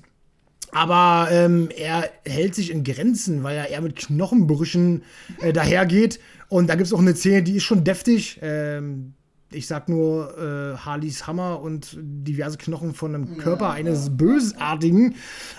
Aber 0.72 1.28
ähm, 1.32 1.70
er 1.76 2.10
hält 2.26 2.56
sich 2.56 2.72
in 2.72 2.84
Grenzen, 2.84 3.44
weil 3.44 3.58
er 3.58 3.70
eher 3.70 3.82
mit 3.82 3.96
Knochenbrüchen 3.96 5.04
äh, 5.40 5.54
dahergeht. 5.54 6.20
Und 6.50 6.68
da 6.68 6.76
gibt 6.76 6.88
es 6.88 6.94
auch 6.94 7.00
eine 7.00 7.16
Szene, 7.16 7.44
die 7.44 7.58
ist 7.58 7.64
schon 7.64 7.84
deftig. 7.84 8.40
Ähm, 8.42 9.14
ich 9.52 9.68
sag 9.68 9.88
nur 9.88 10.36
äh, 10.38 10.78
Harleys 10.78 11.28
Hammer 11.28 11.62
und 11.62 11.96
diverse 12.02 12.58
Knochen 12.58 12.94
von 12.96 13.14
einem 13.14 13.38
Körper 13.38 13.68
ja, 13.68 13.72
eines 13.74 14.08
ja. 14.08 14.14
Bösartigen. 14.14 15.16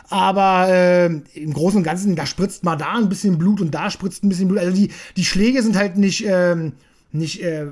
Aber 0.09 0.69
äh, 0.69 1.07
im 1.07 1.53
Großen 1.53 1.79
und 1.79 1.85
Ganzen, 1.85 2.17
da 2.17 2.27
spritzt 2.27 2.65
mal 2.65 2.77
da 2.77 2.95
ein 2.95 3.09
bisschen 3.09 3.39
Blut 3.39 3.61
und 3.61 3.73
da 3.73 3.91
spritzt 3.91 4.25
ein 4.25 4.29
bisschen 4.29 4.49
Blut. 4.49 4.59
Also 4.59 4.73
die, 4.73 4.91
die 5.17 5.25
Schläge 5.25 5.63
sind 5.63 5.77
halt 5.77 5.97
nicht, 5.97 6.25
ähm, 6.27 6.73
nicht 7.13 7.41
äh, 7.43 7.69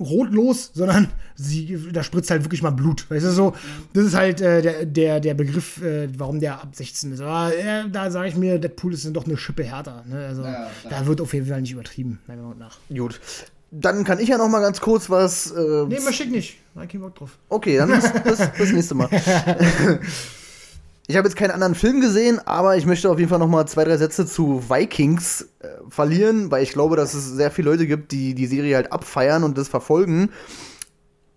rotlos, 0.00 0.70
sondern 0.74 1.08
sie, 1.36 1.78
da 1.92 2.02
spritzt 2.02 2.30
halt 2.30 2.44
wirklich 2.44 2.62
mal 2.62 2.70
Blut. 2.70 3.08
Weißt 3.10 3.24
du, 3.24 3.30
so, 3.30 3.54
das 3.92 4.04
ist 4.06 4.14
halt 4.14 4.40
äh, 4.40 4.62
der, 4.62 4.86
der, 4.86 5.20
der 5.20 5.34
Begriff, 5.34 5.80
äh, 5.82 6.08
warum 6.18 6.40
der 6.40 6.62
ab 6.62 6.68
16 6.72 7.12
ist. 7.12 7.20
Aber 7.20 7.54
äh, 7.56 7.88
da 7.90 8.10
sage 8.10 8.28
ich 8.28 8.36
mir, 8.36 8.58
Deadpool 8.58 8.94
ist 8.94 9.04
dann 9.04 9.14
doch 9.14 9.26
eine 9.26 9.36
Schippe 9.36 9.64
härter. 9.64 10.04
Ne? 10.06 10.26
Also 10.26 10.42
ja, 10.42 10.68
da 10.88 11.06
wird 11.06 11.20
auf 11.20 11.32
jeden 11.32 11.46
Fall 11.46 11.60
nicht 11.60 11.72
übertrieben, 11.72 12.20
meiner 12.26 12.42
Meinung 12.42 12.58
nach. 12.58 12.78
Gut. 12.88 13.20
Dann 13.70 14.04
kann 14.04 14.20
ich 14.20 14.28
ja 14.28 14.38
noch 14.38 14.48
mal 14.48 14.60
ganz 14.60 14.80
kurz 14.80 15.10
was. 15.10 15.50
Äh, 15.50 15.86
nee, 15.88 15.98
möchte 16.00 16.24
ich 16.24 16.30
nicht. 16.30 16.56
Hab 16.76 16.92
ich 16.92 17.00
Bock 17.00 17.14
drauf. 17.14 17.38
Okay, 17.48 17.76
dann 17.76 17.90
bis, 17.90 18.12
bis, 18.22 18.48
bis 18.56 18.72
nächste 18.72 18.94
Mal. 18.94 19.08
Ich 21.06 21.16
habe 21.16 21.28
jetzt 21.28 21.36
keinen 21.36 21.50
anderen 21.50 21.74
Film 21.74 22.00
gesehen, 22.00 22.40
aber 22.46 22.78
ich 22.78 22.86
möchte 22.86 23.10
auf 23.10 23.18
jeden 23.18 23.28
Fall 23.28 23.38
noch 23.38 23.48
mal 23.48 23.66
zwei, 23.66 23.84
drei 23.84 23.98
Sätze 23.98 24.24
zu 24.24 24.70
Vikings 24.70 25.48
äh, 25.60 25.68
verlieren, 25.90 26.50
weil 26.50 26.62
ich 26.62 26.72
glaube, 26.72 26.96
dass 26.96 27.12
es 27.12 27.26
sehr 27.26 27.50
viele 27.50 27.70
Leute 27.70 27.86
gibt, 27.86 28.10
die 28.10 28.34
die 28.34 28.46
Serie 28.46 28.76
halt 28.76 28.90
abfeiern 28.90 29.44
und 29.44 29.58
das 29.58 29.68
verfolgen. 29.68 30.30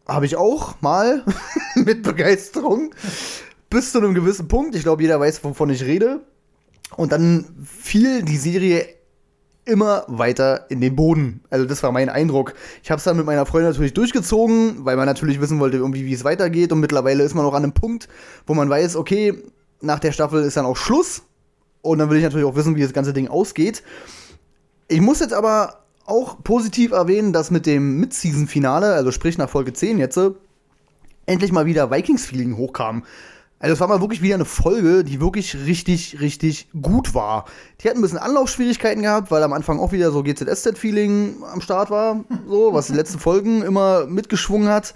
Habe 0.08 0.26
ich 0.26 0.38
auch 0.38 0.82
mal 0.82 1.26
mit 1.76 2.04
Begeisterung. 2.04 2.96
Bis 3.70 3.92
zu 3.92 3.98
einem 3.98 4.14
gewissen 4.14 4.48
Punkt. 4.48 4.74
Ich 4.74 4.84
glaube, 4.84 5.02
jeder 5.02 5.20
weiß, 5.20 5.44
wovon 5.44 5.70
ich 5.70 5.84
rede. 5.84 6.22
Und 6.96 7.12
dann 7.12 7.44
fiel 7.66 8.24
die 8.24 8.38
Serie 8.38 8.88
immer 9.66 10.06
weiter 10.08 10.66
in 10.70 10.80
den 10.80 10.96
Boden. 10.96 11.42
Also 11.50 11.66
das 11.66 11.84
war 11.84 11.92
mein 11.92 12.08
Eindruck. 12.08 12.54
Ich 12.82 12.90
habe 12.90 13.00
es 13.00 13.04
dann 13.04 13.18
mit 13.18 13.26
meiner 13.26 13.46
Freundin 13.46 13.72
natürlich 13.72 13.94
durchgezogen, 13.94 14.86
weil 14.86 14.96
man 14.96 15.06
natürlich 15.06 15.42
wissen 15.42 15.60
wollte, 15.60 15.76
irgendwie 15.76 16.06
wie 16.06 16.14
es 16.14 16.24
weitergeht. 16.24 16.72
Und 16.72 16.80
mittlerweile 16.80 17.24
ist 17.24 17.36
man 17.36 17.46
auch 17.46 17.54
an 17.54 17.64
einem 17.64 17.74
Punkt, 17.74 18.08
wo 18.46 18.54
man 18.54 18.70
weiß, 18.70 18.96
okay, 18.96 19.44
nach 19.82 20.00
der 20.00 20.12
Staffel 20.12 20.44
ist 20.44 20.58
dann 20.58 20.66
auch 20.66 20.78
Schluss. 20.78 21.24
Und 21.82 22.00
dann 22.00 22.10
will 22.10 22.18
ich 22.18 22.24
natürlich 22.24 22.46
auch 22.46 22.56
wissen, 22.56 22.76
wie 22.76 22.82
das 22.82 22.94
ganze 22.94 23.14
Ding 23.14 23.28
ausgeht. 23.28 23.84
Ich 24.88 25.02
muss 25.02 25.20
jetzt 25.20 25.34
aber 25.34 25.84
auch 26.06 26.42
positiv 26.44 26.92
erwähnen, 26.92 27.34
dass 27.34 27.52
mit 27.52 27.66
dem 27.66 28.00
Mid-Season-Finale, 28.00 28.94
also 28.94 29.12
sprich 29.12 29.38
nach 29.38 29.50
Folge 29.50 29.74
10 29.74 29.98
jetzt, 30.00 30.20
endlich 31.26 31.52
mal 31.52 31.66
wieder 31.66 31.92
Vikings-Feeling 31.92 32.58
hochkam. 32.58 33.04
Also 33.60 33.74
es 33.74 33.80
war 33.80 33.88
mal 33.88 34.02
wirklich 34.02 34.22
wieder 34.22 34.36
eine 34.36 34.46
Folge, 34.46 35.04
die 35.04 35.20
wirklich 35.20 35.56
richtig, 35.66 36.20
richtig 36.22 36.70
gut 36.80 37.16
war. 37.16 37.46
Die 37.82 37.90
hat 37.90 37.96
ein 37.96 38.02
bisschen 38.02 38.20
Anlaufschwierigkeiten 38.20 39.02
gehabt, 39.02 39.32
weil 39.32 39.42
am 39.42 39.52
Anfang 39.52 39.80
auch 39.80 39.92
wieder 39.92 40.12
so 40.12 40.22
GZSZ-Feeling 40.22 41.38
am 41.52 41.62
Start 41.62 41.90
war, 41.90 42.24
so, 42.48 42.74
was 42.74 42.88
die 42.88 42.94
letzten 42.94 43.20
Folgen 43.20 43.64
immer 43.64 44.06
mitgeschwungen 44.06 44.70
hat. 44.70 44.94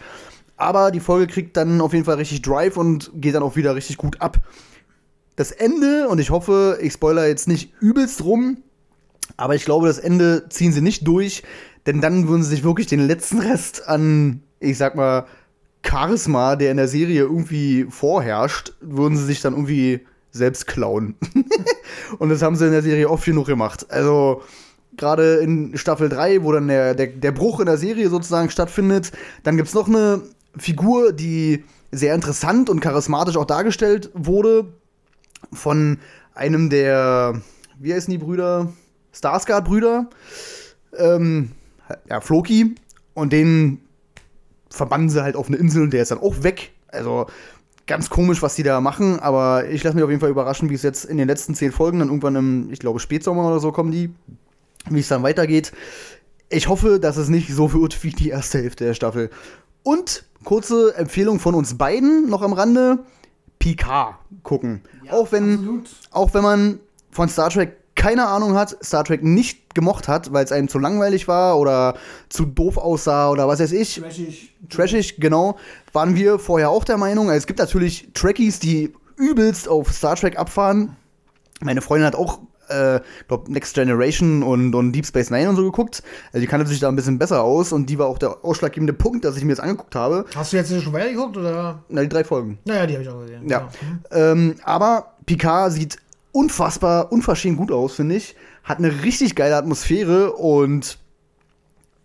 Aber 0.57 0.91
die 0.91 0.99
Folge 0.99 1.25
kriegt 1.25 1.57
dann 1.57 1.81
auf 1.81 1.93
jeden 1.93 2.05
Fall 2.05 2.17
richtig 2.17 2.43
Drive 2.43 2.77
und 2.77 3.11
geht 3.15 3.33
dann 3.33 3.41
auch 3.41 3.55
wieder 3.55 3.73
richtig 3.75 3.97
gut 3.97 4.21
ab. 4.21 4.39
Das 5.35 5.51
Ende, 5.51 6.07
und 6.09 6.19
ich 6.19 6.29
hoffe, 6.29 6.77
ich 6.81 6.93
spoiler 6.93 7.27
jetzt 7.27 7.47
nicht 7.47 7.73
übelst 7.79 8.23
rum, 8.23 8.57
aber 9.37 9.55
ich 9.55 9.65
glaube, 9.65 9.87
das 9.87 9.97
Ende 9.97 10.47
ziehen 10.49 10.73
sie 10.73 10.81
nicht 10.81 11.07
durch, 11.07 11.43
denn 11.85 12.01
dann 12.01 12.27
würden 12.27 12.43
sie 12.43 12.49
sich 12.49 12.63
wirklich 12.63 12.87
den 12.87 12.99
letzten 12.99 13.39
Rest 13.39 13.87
an, 13.87 14.43
ich 14.59 14.77
sag 14.77 14.95
mal, 14.95 15.25
Charisma, 15.83 16.55
der 16.55 16.71
in 16.71 16.77
der 16.77 16.87
Serie 16.87 17.21
irgendwie 17.21 17.87
vorherrscht, 17.89 18.73
würden 18.81 19.17
sie 19.17 19.25
sich 19.25 19.41
dann 19.41 19.53
irgendwie 19.53 20.01
selbst 20.31 20.67
klauen. 20.67 21.15
und 22.19 22.29
das 22.29 22.41
haben 22.41 22.55
sie 22.55 22.65
in 22.65 22.71
der 22.71 22.83
Serie 22.83 23.09
oft 23.09 23.25
genug 23.25 23.47
gemacht. 23.47 23.87
Also, 23.89 24.43
gerade 24.95 25.37
in 25.37 25.75
Staffel 25.77 26.09
3, 26.09 26.43
wo 26.43 26.51
dann 26.51 26.67
der, 26.67 26.93
der, 26.93 27.07
der 27.07 27.31
Bruch 27.31 27.59
in 27.59 27.65
der 27.65 27.77
Serie 27.77 28.09
sozusagen 28.09 28.49
stattfindet, 28.49 29.11
dann 29.43 29.57
gibt 29.57 29.69
es 29.69 29.73
noch 29.73 29.87
eine 29.87 30.21
Figur, 30.57 31.13
die 31.13 31.63
sehr 31.91 32.13
interessant 32.13 32.69
und 32.69 32.79
charismatisch 32.79 33.37
auch 33.37 33.45
dargestellt 33.45 34.11
wurde 34.13 34.71
von 35.52 35.99
einem 36.34 36.69
der, 36.69 37.41
wie 37.80 37.94
heißen 37.94 38.11
die 38.11 38.18
Brüder? 38.18 38.72
Starsguard-Brüder. 39.14 40.10
Ähm, 40.98 41.52
ja, 42.10 42.22
Floki. 42.22 42.76
Und 43.14 43.34
den 43.34 43.80
verbannen 44.69 45.10
sie 45.10 45.22
halt 45.22 45.36
auf 45.36 45.48
eine 45.48 45.57
Insel 45.57 45.84
und 45.84 45.91
der 45.91 46.02
ist 46.02 46.11
dann 46.11 46.19
auch 46.19 46.44
weg. 46.44 46.72
Also 46.88 47.28
ganz 47.88 48.10
komisch, 48.10 48.41
was 48.41 48.56
die 48.56 48.64
da 48.64 48.80
machen, 48.80 49.19
aber 49.19 49.68
ich 49.68 49.84
lasse 49.84 49.95
mich 49.95 50.03
auf 50.03 50.10
jeden 50.10 50.22
Fall 50.22 50.30
überraschen, 50.30 50.69
wie 50.69 50.76
es 50.76 50.84
jetzt 50.84 51.03
in 51.03 51.18
den 51.18 51.28
letzten 51.28 51.56
zehn 51.56 51.72
Folgen 51.72 51.99
dann 51.99 52.07
irgendwann 52.07 52.36
im, 52.36 52.72
ich 52.72 52.80
glaube, 52.80 52.99
Spätsommer 52.99 53.48
oder 53.48 53.60
so 53.60 53.72
kommen 53.73 53.91
die, 53.91 54.14
wie 54.90 54.99
es 54.99 55.10
dann 55.10 55.23
weitergeht. 55.23 55.73
ich 56.49 56.68
hoffe, 56.68 56.99
dass 56.99 57.18
es 57.18 57.30
nicht 57.30 57.53
so 57.53 57.73
wird 57.73 58.03
wie 58.03 58.11
die 58.11 58.30
erste 58.30 58.60
Hälfte 58.60 58.86
der 58.86 58.94
Staffel. 58.94 59.30
Und 59.84 60.26
kurze 60.44 60.95
Empfehlung 60.95 61.40
von 61.40 61.56
uns 61.56 61.78
beiden 61.78 62.30
noch 62.30 62.41
am 62.41 62.53
Rande: 62.53 62.99
Picard 63.61 64.15
gucken. 64.43 64.81
Ja, 65.05 65.13
auch, 65.13 65.31
wenn, 65.31 65.53
absolut. 65.53 65.89
auch 66.11 66.33
wenn 66.33 66.43
man 66.43 66.79
von 67.11 67.29
Star 67.29 67.49
Trek 67.49 67.77
keine 67.95 68.25
Ahnung 68.25 68.55
hat, 68.55 68.75
Star 68.83 69.03
Trek 69.03 69.23
nicht 69.23 69.75
gemocht 69.75 70.07
hat, 70.07 70.33
weil 70.33 70.43
es 70.43 70.51
einem 70.51 70.67
zu 70.67 70.79
langweilig 70.79 71.27
war 71.27 71.59
oder 71.59 71.95
zu 72.29 72.45
doof 72.45 72.77
aussah 72.77 73.29
oder 73.29 73.47
was 73.47 73.59
weiß 73.59 73.71
ich. 73.73 73.95
Trashig. 73.95 74.53
Trashig, 74.69 75.19
genau, 75.19 75.57
waren 75.93 76.15
wir 76.15 76.39
vorher 76.39 76.69
auch 76.69 76.83
der 76.83 76.97
Meinung. 76.97 77.29
Also 77.29 77.38
es 77.38 77.47
gibt 77.47 77.59
natürlich 77.59 78.09
Trekkies, 78.13 78.59
die 78.59 78.93
übelst 79.17 79.67
auf 79.67 79.91
Star 79.93 80.15
Trek 80.15 80.39
abfahren. 80.39 80.95
Meine 81.61 81.81
Freundin 81.81 82.07
hat 82.07 82.15
auch, 82.15 82.39
äh, 82.72 82.99
glaub, 83.27 83.49
Next 83.49 83.76
Generation 83.76 84.43
und, 84.43 84.73
und 84.73 84.91
Deep 84.93 85.06
Space 85.06 85.30
Nine 85.30 85.49
und 85.49 85.56
so 85.56 85.64
geguckt. 85.64 86.02
Also 86.34 86.41
die 86.41 86.48
kannte 86.48 86.68
sich 86.68 86.80
da 86.80 86.88
ein 86.89 86.95
bisschen 86.95 87.19
besser 87.19 87.43
aus 87.43 87.72
und 87.72 87.89
die 87.89 87.99
war 87.99 88.07
auch 88.07 88.18
der 88.18 88.43
ausschlaggebende 88.43 88.93
Punkt, 88.93 89.26
dass 89.26 89.38
ich 89.38 89.43
mir 89.43 89.53
das 89.56 89.60
angeguckt 89.60 89.95
habe. 89.95 90.26
Hast 90.35 90.53
du 90.53 90.57
jetzt 90.57 90.69
schon 90.81 90.93
weitergeguckt 90.93 91.38
oder? 91.38 91.84
Na, 91.89 92.02
die 92.02 92.10
drei 92.10 92.23
Folgen. 92.23 92.60
Naja, 92.65 92.85
die 92.88 92.93
habe 92.93 93.03
ich 93.03 93.10
auch 93.10 93.22
gesehen. 93.22 93.48
Ja. 93.49 93.69
Ähm, 94.11 94.56
aber 94.64 95.14
Picard 95.26 95.72
sieht 95.73 95.98
unfassbar, 96.31 97.11
unverschämt 97.11 97.57
gut 97.57 97.72
aus, 97.72 97.93
finde 97.95 98.15
ich. 98.15 98.35
Hat 98.64 98.77
eine 98.77 99.03
richtig 99.03 99.35
geile 99.35 99.56
Atmosphäre 99.56 100.34
und 100.34 100.98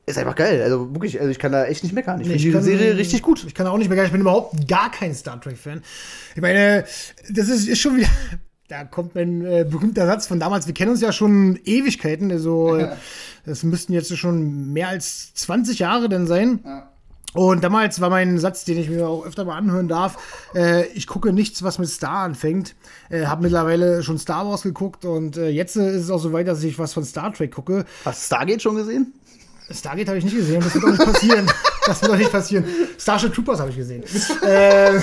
ist 0.06 0.18
einfach 0.18 0.36
geil. 0.36 0.62
Also 0.62 0.92
wirklich, 0.94 1.18
also 1.18 1.30
ich 1.30 1.38
kann 1.38 1.52
da 1.52 1.64
echt 1.66 1.82
nicht 1.82 1.92
meckern. 1.92 2.20
Ich 2.20 2.28
Nee, 2.28 2.38
finde 2.38 2.58
die 2.58 2.64
Serie 2.64 2.96
richtig 2.96 3.22
gut. 3.22 3.44
Ich 3.44 3.54
kann 3.54 3.66
auch 3.66 3.76
nicht 3.76 3.90
mehr, 3.90 4.04
ich 4.04 4.12
bin 4.12 4.20
überhaupt 4.20 4.68
gar 4.68 4.90
kein 4.90 5.14
Star 5.14 5.40
Trek-Fan. 5.40 5.82
Ich 6.34 6.40
meine, 6.40 6.84
das 7.28 7.48
ist, 7.48 7.68
ist 7.68 7.80
schon 7.80 7.96
wieder. 7.96 8.08
Da 8.68 8.84
kommt 8.84 9.14
mein 9.14 9.44
äh, 9.44 9.64
berühmter 9.68 10.06
Satz 10.06 10.26
von 10.26 10.40
damals. 10.40 10.66
Wir 10.66 10.74
kennen 10.74 10.90
uns 10.90 11.00
ja 11.00 11.12
schon 11.12 11.58
Ewigkeiten. 11.64 12.32
Also, 12.32 12.76
äh, 12.76 12.96
das 13.44 13.62
müssten 13.62 13.92
jetzt 13.92 14.16
schon 14.16 14.72
mehr 14.72 14.88
als 14.88 15.32
20 15.34 15.78
Jahre 15.78 16.08
denn 16.08 16.26
sein. 16.26 16.60
Und 17.32 17.62
damals 17.62 18.00
war 18.00 18.10
mein 18.10 18.38
Satz, 18.38 18.64
den 18.64 18.78
ich 18.78 18.88
mir 18.88 19.06
auch 19.06 19.24
öfter 19.24 19.44
mal 19.44 19.56
anhören 19.56 19.88
darf, 19.88 20.16
äh, 20.54 20.86
ich 20.94 21.06
gucke 21.06 21.32
nichts, 21.32 21.62
was 21.62 21.78
mit 21.78 21.88
Star 21.88 22.24
anfängt. 22.24 22.74
Äh, 23.10 23.26
habe 23.26 23.42
mittlerweile 23.42 24.02
schon 24.02 24.18
Star 24.18 24.48
Wars 24.48 24.62
geguckt 24.62 25.04
und 25.04 25.36
äh, 25.36 25.48
jetzt 25.48 25.76
äh, 25.76 25.94
ist 25.94 26.04
es 26.04 26.10
auch 26.10 26.18
so 26.18 26.32
weit, 26.32 26.48
dass 26.48 26.62
ich 26.62 26.78
was 26.78 26.94
von 26.94 27.04
Star 27.04 27.32
Trek 27.34 27.52
gucke. 27.52 27.84
Hast 28.04 28.22
du 28.22 28.26
Stargate 28.26 28.62
schon 28.62 28.76
gesehen? 28.76 29.12
Stargate 29.70 30.08
habe 30.08 30.18
ich 30.18 30.24
nicht 30.24 30.36
gesehen, 30.36 30.62
das 30.62 30.74
wird 30.74 30.84
doch 30.84 30.90
nicht 30.90 31.04
passieren. 31.04 31.46
Das 31.86 32.02
wird 32.02 32.10
doch 32.10 32.18
nicht 32.18 32.32
passieren. 32.32 32.64
Starship 32.98 33.32
Troopers 33.32 33.60
habe 33.60 33.70
ich 33.70 33.76
gesehen. 33.76 34.02
ähm, 34.44 35.02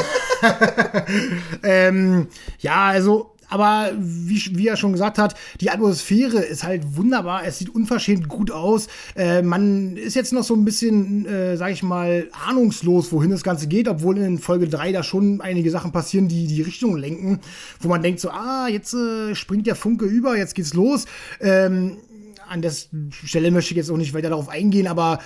ähm, 1.64 2.28
ja, 2.60 2.88
also, 2.88 3.33
aber 3.54 3.92
wie, 4.00 4.42
wie 4.58 4.68
er 4.68 4.78
schon 4.78 4.94
gesagt 4.94 5.20
hat, 5.20 5.36
die 5.62 5.70
Atmosphäre 5.70 6.40
ist 6.40 6.64
halt 6.64 6.98
wunderbar. 6.98 7.46
Es 7.46 7.60
sieht 7.60 7.70
unverschämt 7.70 8.28
gut 8.28 8.50
aus. 8.50 8.88
Äh, 9.16 9.44
man 9.44 9.96
ist 9.96 10.16
jetzt 10.16 10.34
noch 10.34 10.44
so 10.44 10.56
ein 10.56 10.66
bisschen, 10.66 11.28
äh, 11.28 11.56
sag 11.56 11.72
ich 11.72 11.84
mal, 11.84 12.30
ahnungslos, 12.48 13.12
wohin 13.12 13.30
das 13.30 13.44
Ganze 13.44 13.68
geht, 13.68 13.88
obwohl 13.88 14.18
in 14.18 14.40
Folge 14.40 14.68
3 14.68 14.92
da 14.92 15.04
schon 15.04 15.40
einige 15.40 15.70
Sachen 15.70 15.92
passieren, 15.92 16.28
die 16.28 16.48
die 16.48 16.64
Richtung 16.64 16.98
lenken, 16.98 17.42
wo 17.80 17.90
man 17.90 18.02
denkt 18.02 18.22
so, 18.22 18.32
ah, 18.32 18.68
jetzt 18.70 18.96
äh, 18.96 19.36
springt 19.36 19.68
der 19.68 19.76
Funke 19.76 20.06
über, 20.06 20.36
jetzt 20.36 20.56
geht's 20.56 20.74
los. 20.74 21.06
Ähm, 21.40 21.98
an 22.50 22.64
der 22.64 22.74
Stelle 23.12 23.52
möchte 23.52 23.74
ich 23.74 23.78
jetzt 23.78 23.92
auch 23.92 23.98
nicht 23.98 24.16
weiter 24.16 24.30
darauf 24.30 24.50
eingehen, 24.50 24.88
aber 24.88 25.20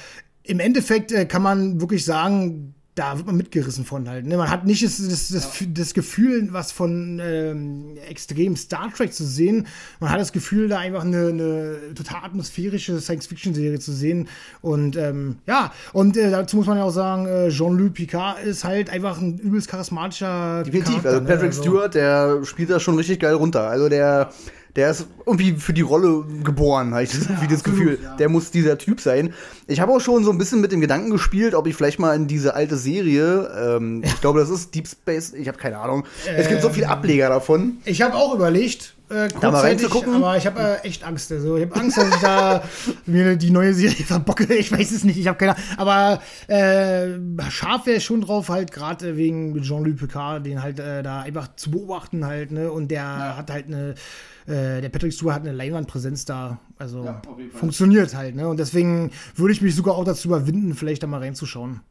im 0.44 0.60
Endeffekt 0.60 1.14
äh, 1.14 1.26
kann 1.26 1.44
man 1.44 1.80
wirklich 1.80 2.04
sagen, 2.04 2.76
da 2.98 3.16
wird 3.18 3.28
man 3.28 3.38
mitgerissen 3.38 3.86
von 3.86 4.10
halt. 4.10 4.26
Ne? 4.26 4.38
Man 4.38 4.50
hat 4.50 4.66
nicht 4.66 4.84
das, 4.84 4.98
das, 4.98 5.30
das, 5.30 5.50
das 5.74 5.94
Gefühl, 5.94 6.50
was 6.52 6.72
von 6.72 7.20
ähm, 7.24 7.98
extrem 8.10 8.56
Star 8.56 8.92
Trek 8.92 9.14
zu 9.14 9.24
sehen. 9.24 9.68
Man 10.00 10.10
hat 10.10 10.20
das 10.20 10.32
Gefühl, 10.32 10.68
da 10.68 10.80
einfach 10.80 11.04
eine, 11.04 11.28
eine 11.28 11.78
total 11.94 12.24
atmosphärische 12.24 13.00
Science-Fiction-Serie 13.00 13.80
zu 13.80 13.92
sehen. 13.92 14.28
Und 14.62 14.96
ähm, 14.96 15.38
ja, 15.46 15.72
und 15.94 16.18
äh, 16.18 16.32
dazu 16.32 16.58
muss 16.58 16.66
man 16.66 16.78
ja 16.78 16.84
auch 16.86 16.92
sagen, 16.92 17.28
äh, 17.28 17.50
Jean-Luc 17.50 17.94
Picard 17.94 18.44
ist 18.44 18.64
halt 18.64 18.90
einfach 18.90 19.22
ein 19.22 19.38
übelst 19.38 19.68
charismatischer 19.68 20.64
Definitiv. 20.64 21.06
Also 21.06 21.20
ne? 21.20 21.28
Patrick 21.28 21.50
Also- 21.50 21.62
Stewart, 21.62 21.94
der 21.94 22.44
spielt 22.46 22.70
das 22.72 22.82
schon 22.82 22.96
richtig 22.96 23.20
geil 23.20 23.36
runter. 23.36 23.68
Also 23.68 23.90
der, 23.90 24.32
der 24.78 24.92
ist 24.92 25.08
irgendwie 25.26 25.54
für 25.54 25.74
die 25.74 25.82
Rolle 25.82 26.24
geboren, 26.44 26.94
habe 26.94 27.04
ich 27.04 27.10
das, 27.10 27.24
irgendwie 27.24 27.48
das 27.48 27.64
Gefühl. 27.64 28.00
ja. 28.02 28.16
Der 28.16 28.30
muss 28.30 28.52
dieser 28.52 28.78
Typ 28.78 29.02
sein. 29.02 29.34
Ich 29.66 29.80
habe 29.80 29.92
auch 29.92 30.00
schon 30.00 30.24
so 30.24 30.32
ein 30.32 30.38
bisschen 30.38 30.62
mit 30.62 30.72
dem 30.72 30.82
Gedanken 30.82 31.10
gespielt, 31.10 31.56
ob 31.56 31.66
ich 31.66 31.76
vielleicht 31.76 32.00
mal 32.00 32.16
in 32.16 32.28
diese 32.28 32.54
alte 32.54 32.78
Serie, 32.78 33.50
ähm, 33.78 34.04
ich 34.06 34.22
glaube, 34.22 34.40
das 34.40 34.50
ist 34.50 34.74
Deep 34.76 34.88
Space, 34.88 35.34
ich 35.34 35.48
habe 35.48 35.58
keine 35.58 35.80
Ahnung. 35.80 36.06
es 36.38 36.48
gibt 36.48 36.62
so 36.62 36.70
viele 36.70 36.90
Ableger 36.90 37.28
davon. 37.28 37.80
Ich 37.86 38.04
habe 38.04 38.16
auch 38.16 38.36
überlegt, 38.36 38.94
äh, 39.10 39.30
Da 39.40 39.52
mal 39.52 39.62
reinzugucken? 39.62 40.14
aber 40.16 40.36
ich 40.36 40.46
habe 40.46 40.60
äh, 40.84 40.88
echt 40.88 41.04
Angst. 41.04 41.32
Also 41.32 41.56
ich 41.56 41.66
habe 41.66 41.80
Angst, 41.80 41.98
dass 41.98 42.10
ich 42.10 42.22
da 42.22 42.64
mir 43.06 43.38
die 43.38 43.52
neue 43.52 43.74
Serie 43.74 44.06
verbocke. 44.06 44.48
Ich 44.58 44.72
weiß 44.72 44.92
es 44.92 45.04
nicht, 45.04 45.18
ich 45.18 45.28
habe 45.28 45.38
keine 45.38 45.56
Ahnung. 45.56 45.66
Aber 45.78 46.22
äh, 46.48 47.50
scharf 47.50 47.86
wäre 47.86 47.98
ich 47.98 48.06
schon 48.06 48.22
drauf, 48.22 48.50
halt 48.50 48.72
gerade 48.72 49.16
wegen 49.16 49.62
Jean-Luc 49.62 49.98
Picard, 49.98 50.46
den 50.46 50.62
halt 50.62 50.80
äh, 50.80 51.04
da 51.04 51.22
einfach 51.22 51.56
zu 51.56 51.72
beobachten 51.72 52.26
halt. 52.26 52.52
Ne? 52.52 52.72
Und 52.72 52.90
der 52.90 53.38
hat 53.38 53.50
halt 53.50 53.68
eine, 53.68 53.96
äh, 54.48 54.82
der 54.82 54.90
Patrick 54.90 55.14
Stewart 55.14 55.36
hat 55.36 55.42
eine 55.44 55.52
Leinwandpräsenz 55.52 56.26
da. 56.26 56.60
Also 56.78 57.04
Ja, 57.06 57.22
funktioniert 57.54 58.16
halt. 58.16 58.36
Ne? 58.36 58.48
Und 58.48 58.58
deswegen 58.58 59.12
würde 59.36 59.52
ich 59.54 59.62
mich 59.62 59.76
sogar 59.76 59.96
auch 59.96 60.06
dazu 60.06 60.28
überwinden, 60.30 60.74
vielleicht 60.74 61.04
da 61.04 61.08
mal 61.08 61.20
reinzuschauen. 61.20 61.82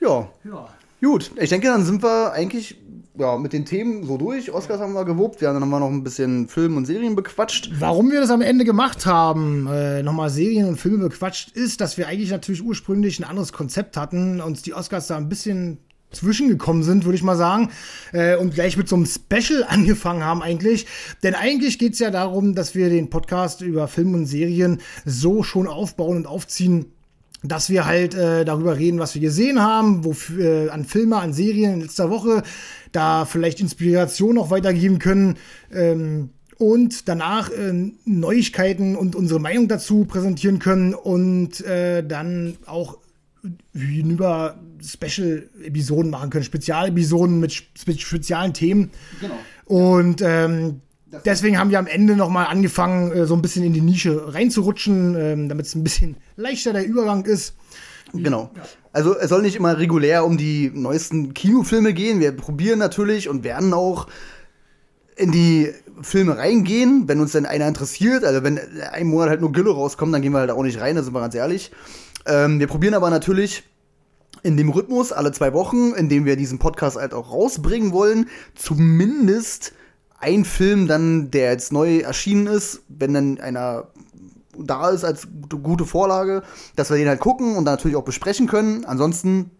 Ja, 0.00 0.28
Ja. 0.44 0.68
gut. 1.00 1.30
Ich 1.40 1.50
denke, 1.50 1.68
dann 1.68 1.84
sind 1.84 2.02
wir 2.02 2.32
eigentlich 2.32 2.76
ja, 3.18 3.36
mit 3.36 3.52
den 3.52 3.64
Themen 3.64 4.04
so 4.04 4.16
durch. 4.16 4.52
Oscars 4.52 4.80
haben 4.80 4.92
wir 4.92 5.04
gewobt. 5.04 5.40
Wir 5.40 5.48
haben 5.48 5.58
dann 5.60 5.68
noch 5.70 5.88
ein 5.90 6.04
bisschen 6.04 6.46
Film 6.48 6.76
und 6.76 6.84
Serien 6.86 7.16
bequatscht. 7.16 7.70
Warum 7.80 8.10
wir 8.12 8.20
das 8.20 8.30
am 8.30 8.42
Ende 8.42 8.64
gemacht 8.64 9.06
haben, 9.06 9.66
äh, 9.66 10.02
nochmal 10.04 10.30
Serien 10.30 10.68
und 10.68 10.76
Filme 10.76 11.08
bequatscht, 11.08 11.50
ist, 11.56 11.80
dass 11.80 11.96
wir 11.98 12.06
eigentlich 12.06 12.30
natürlich 12.30 12.62
ursprünglich 12.62 13.18
ein 13.18 13.24
anderes 13.24 13.52
Konzept 13.52 13.96
hatten, 13.96 14.40
uns 14.40 14.62
die 14.62 14.72
Oscars 14.72 15.08
da 15.08 15.16
ein 15.16 15.28
bisschen 15.28 15.78
zwischengekommen 16.12 16.82
sind, 16.82 17.04
würde 17.04 17.16
ich 17.16 17.22
mal 17.22 17.36
sagen, 17.36 17.70
äh, 18.12 18.36
und 18.36 18.54
gleich 18.54 18.76
mit 18.76 18.88
so 18.88 18.96
einem 18.96 19.06
Special 19.06 19.64
angefangen 19.68 20.24
haben 20.24 20.42
eigentlich. 20.42 20.86
Denn 21.22 21.34
eigentlich 21.34 21.78
geht 21.78 21.94
es 21.94 21.98
ja 21.98 22.10
darum, 22.10 22.54
dass 22.54 22.74
wir 22.74 22.88
den 22.88 23.10
Podcast 23.10 23.60
über 23.60 23.88
Film 23.88 24.14
und 24.14 24.26
Serien 24.26 24.80
so 25.04 25.42
schon 25.42 25.66
aufbauen 25.66 26.16
und 26.16 26.26
aufziehen, 26.26 26.86
dass 27.42 27.70
wir 27.70 27.86
halt 27.86 28.14
äh, 28.14 28.44
darüber 28.44 28.78
reden, 28.78 28.98
was 28.98 29.14
wir 29.14 29.22
gesehen 29.22 29.62
haben, 29.62 30.04
wofür, 30.04 30.66
äh, 30.66 30.70
an 30.70 30.84
Filme, 30.84 31.16
an 31.16 31.32
Serien 31.32 31.74
in 31.74 31.80
letzter 31.82 32.10
Woche, 32.10 32.42
da 32.90 33.26
vielleicht 33.26 33.60
Inspiration 33.60 34.34
noch 34.34 34.50
weitergeben 34.50 34.98
können 34.98 35.36
ähm, 35.72 36.30
und 36.56 37.08
danach 37.08 37.50
äh, 37.50 37.92
Neuigkeiten 38.04 38.96
und 38.96 39.14
unsere 39.14 39.38
Meinung 39.38 39.68
dazu 39.68 40.04
präsentieren 40.04 40.58
können 40.58 40.94
und 40.94 41.60
äh, 41.60 42.02
dann 42.04 42.56
auch 42.66 42.98
hinüber 43.72 44.56
Special-Episoden 44.82 46.10
machen 46.10 46.30
können, 46.30 46.44
Spezialepisoden 46.44 47.40
mit 47.40 47.52
spe 47.52 47.98
spezialen 47.98 48.54
Themen. 48.54 48.90
Genau. 49.20 49.34
Und 49.64 50.22
ähm, 50.22 50.80
deswegen 51.24 51.58
haben 51.58 51.70
wir 51.70 51.78
am 51.78 51.86
Ende 51.86 52.16
nochmal 52.16 52.46
angefangen, 52.46 53.12
äh, 53.12 53.26
so 53.26 53.34
ein 53.34 53.42
bisschen 53.42 53.64
in 53.64 53.72
die 53.72 53.80
Nische 53.80 54.34
reinzurutschen, 54.34 55.16
ähm, 55.16 55.48
damit 55.48 55.66
es 55.66 55.74
ein 55.74 55.84
bisschen 55.84 56.16
leichter 56.36 56.72
der 56.72 56.86
Übergang 56.86 57.24
ist. 57.24 57.54
Genau. 58.14 58.50
Also 58.92 59.16
es 59.18 59.28
soll 59.28 59.42
nicht 59.42 59.56
immer 59.56 59.78
regulär 59.78 60.24
um 60.24 60.38
die 60.38 60.70
neuesten 60.74 61.34
Kinofilme 61.34 61.92
gehen. 61.92 62.20
Wir 62.20 62.32
probieren 62.32 62.78
natürlich 62.78 63.28
und 63.28 63.44
werden 63.44 63.74
auch 63.74 64.06
in 65.16 65.32
die 65.32 65.72
Filme 66.00 66.38
reingehen, 66.38 67.04
wenn 67.06 67.20
uns 67.20 67.32
denn 67.32 67.44
einer 67.44 67.68
interessiert. 67.68 68.24
Also 68.24 68.42
wenn 68.42 68.58
ein 68.92 69.08
Monat 69.08 69.28
halt 69.28 69.40
nur 69.40 69.52
Gülle 69.52 69.70
rauskommt, 69.70 70.14
dann 70.14 70.22
gehen 70.22 70.32
wir 70.32 70.38
halt 70.38 70.50
auch 70.50 70.62
nicht 70.62 70.80
rein, 70.80 70.96
da 70.96 71.02
sind 71.02 71.12
wir 71.12 71.20
ganz 71.20 71.34
ehrlich. 71.34 71.70
Ähm, 72.26 72.60
wir 72.60 72.66
probieren 72.66 72.94
aber 72.94 73.10
natürlich 73.10 73.64
in 74.42 74.56
dem 74.56 74.70
Rhythmus 74.70 75.12
alle 75.12 75.32
zwei 75.32 75.52
Wochen, 75.52 75.92
in 75.94 76.08
dem 76.08 76.24
wir 76.24 76.36
diesen 76.36 76.58
Podcast 76.58 76.96
halt 76.96 77.14
auch 77.14 77.32
rausbringen 77.32 77.92
wollen, 77.92 78.28
zumindest 78.54 79.72
ein 80.20 80.44
Film 80.44 80.86
dann, 80.86 81.30
der 81.30 81.52
jetzt 81.52 81.72
neu 81.72 81.98
erschienen 81.98 82.46
ist, 82.46 82.82
wenn 82.88 83.14
dann 83.14 83.40
einer 83.40 83.88
da 84.58 84.90
ist 84.90 85.04
als 85.04 85.28
gute- 85.62 85.86
Vorlage, 85.86 86.42
dass 86.74 86.90
wir 86.90 86.96
den 86.96 87.08
halt 87.08 87.20
gucken 87.20 87.56
und 87.56 87.64
dann 87.64 87.74
natürlich 87.74 87.96
auch 87.96 88.04
besprechen 88.04 88.48
können. 88.48 88.84
Ansonsten 88.84 89.50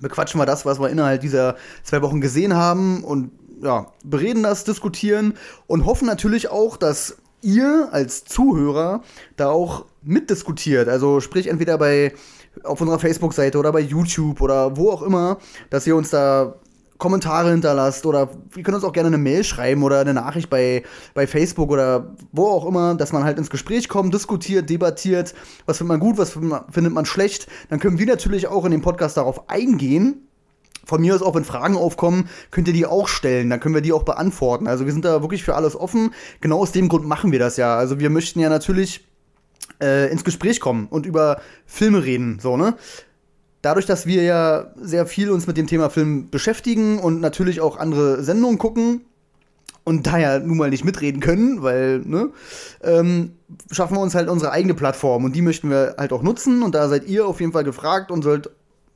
bequatschen 0.00 0.38
wir 0.38 0.46
das, 0.46 0.66
was 0.66 0.78
wir 0.78 0.90
innerhalb 0.90 1.22
dieser 1.22 1.56
zwei 1.82 2.02
Wochen 2.02 2.20
gesehen 2.20 2.54
haben 2.54 3.02
und 3.04 3.30
ja, 3.62 3.86
bereden 4.04 4.42
das, 4.42 4.64
diskutieren 4.64 5.34
und 5.66 5.86
hoffen 5.86 6.06
natürlich 6.06 6.50
auch, 6.50 6.76
dass 6.76 7.16
ihr 7.44 7.88
als 7.92 8.24
Zuhörer 8.24 9.02
da 9.36 9.50
auch 9.50 9.84
mitdiskutiert. 10.02 10.88
Also 10.88 11.20
sprich 11.20 11.46
entweder 11.48 11.78
bei 11.78 12.12
auf 12.62 12.80
unserer 12.80 12.98
Facebook-Seite 12.98 13.58
oder 13.58 13.72
bei 13.72 13.80
YouTube 13.80 14.40
oder 14.40 14.76
wo 14.76 14.90
auch 14.90 15.02
immer, 15.02 15.38
dass 15.70 15.86
ihr 15.86 15.96
uns 15.96 16.10
da 16.10 16.54
Kommentare 16.96 17.50
hinterlasst 17.50 18.06
oder 18.06 18.30
ihr 18.56 18.62
könnt 18.62 18.76
uns 18.76 18.84
auch 18.84 18.92
gerne 18.92 19.08
eine 19.08 19.18
Mail 19.18 19.42
schreiben 19.42 19.82
oder 19.82 19.98
eine 20.00 20.14
Nachricht 20.14 20.48
bei, 20.48 20.84
bei 21.12 21.26
Facebook 21.26 21.70
oder 21.70 22.14
wo 22.30 22.46
auch 22.46 22.64
immer, 22.66 22.94
dass 22.94 23.12
man 23.12 23.24
halt 23.24 23.36
ins 23.36 23.50
Gespräch 23.50 23.88
kommt, 23.88 24.14
diskutiert, 24.14 24.70
debattiert, 24.70 25.34
was 25.66 25.78
findet 25.78 25.88
man 25.88 26.00
gut, 26.00 26.16
was 26.18 26.30
findet 26.30 26.50
man- 26.50 26.64
findet 26.70 26.92
man 26.92 27.04
schlecht. 27.04 27.48
Dann 27.68 27.80
können 27.80 27.98
wir 27.98 28.06
natürlich 28.06 28.46
auch 28.46 28.64
in 28.64 28.70
dem 28.70 28.80
Podcast 28.82 29.16
darauf 29.16 29.50
eingehen. 29.50 30.28
Von 30.84 31.00
mir 31.00 31.14
aus 31.14 31.22
auch, 31.22 31.34
wenn 31.34 31.44
Fragen 31.44 31.76
aufkommen, 31.76 32.28
könnt 32.50 32.68
ihr 32.68 32.74
die 32.74 32.86
auch 32.86 33.08
stellen, 33.08 33.50
dann 33.50 33.60
können 33.60 33.74
wir 33.74 33.82
die 33.82 33.92
auch 33.92 34.02
beantworten. 34.02 34.66
Also 34.66 34.86
wir 34.86 34.92
sind 34.92 35.04
da 35.04 35.22
wirklich 35.22 35.42
für 35.42 35.54
alles 35.54 35.76
offen. 35.76 36.12
Genau 36.40 36.58
aus 36.60 36.72
dem 36.72 36.88
Grund 36.88 37.06
machen 37.06 37.32
wir 37.32 37.38
das 37.38 37.56
ja. 37.56 37.76
Also 37.76 37.98
wir 38.00 38.10
möchten 38.10 38.40
ja 38.40 38.48
natürlich 38.48 39.06
äh, 39.82 40.10
ins 40.10 40.24
Gespräch 40.24 40.60
kommen 40.60 40.86
und 40.88 41.06
über 41.06 41.40
Filme 41.66 42.04
reden, 42.04 42.38
so, 42.40 42.56
ne? 42.56 42.74
Dadurch, 43.62 43.86
dass 43.86 44.04
wir 44.04 44.22
ja 44.22 44.72
sehr 44.76 45.06
viel 45.06 45.30
uns 45.30 45.46
mit 45.46 45.56
dem 45.56 45.66
Thema 45.66 45.88
Film 45.88 46.28
beschäftigen 46.28 46.98
und 46.98 47.22
natürlich 47.22 47.62
auch 47.62 47.78
andere 47.78 48.22
Sendungen 48.22 48.58
gucken, 48.58 49.00
und 49.84 50.06
da 50.06 50.18
ja 50.18 50.38
nun 50.38 50.56
mal 50.56 50.70
nicht 50.70 50.84
mitreden 50.84 51.20
können, 51.20 51.62
weil, 51.62 52.00
ne, 52.00 52.30
ähm, 52.82 53.32
schaffen 53.70 53.96
wir 53.96 54.00
uns 54.00 54.14
halt 54.14 54.28
unsere 54.28 54.50
eigene 54.50 54.74
Plattform 54.74 55.24
und 55.24 55.36
die 55.36 55.42
möchten 55.42 55.70
wir 55.70 55.96
halt 55.98 56.12
auch 56.12 56.22
nutzen 56.22 56.62
und 56.62 56.74
da 56.74 56.88
seid 56.88 57.06
ihr 57.06 57.26
auf 57.26 57.40
jeden 57.40 57.52
Fall 57.52 57.64
gefragt 57.64 58.10
und 58.10 58.22
sollt 58.22 58.50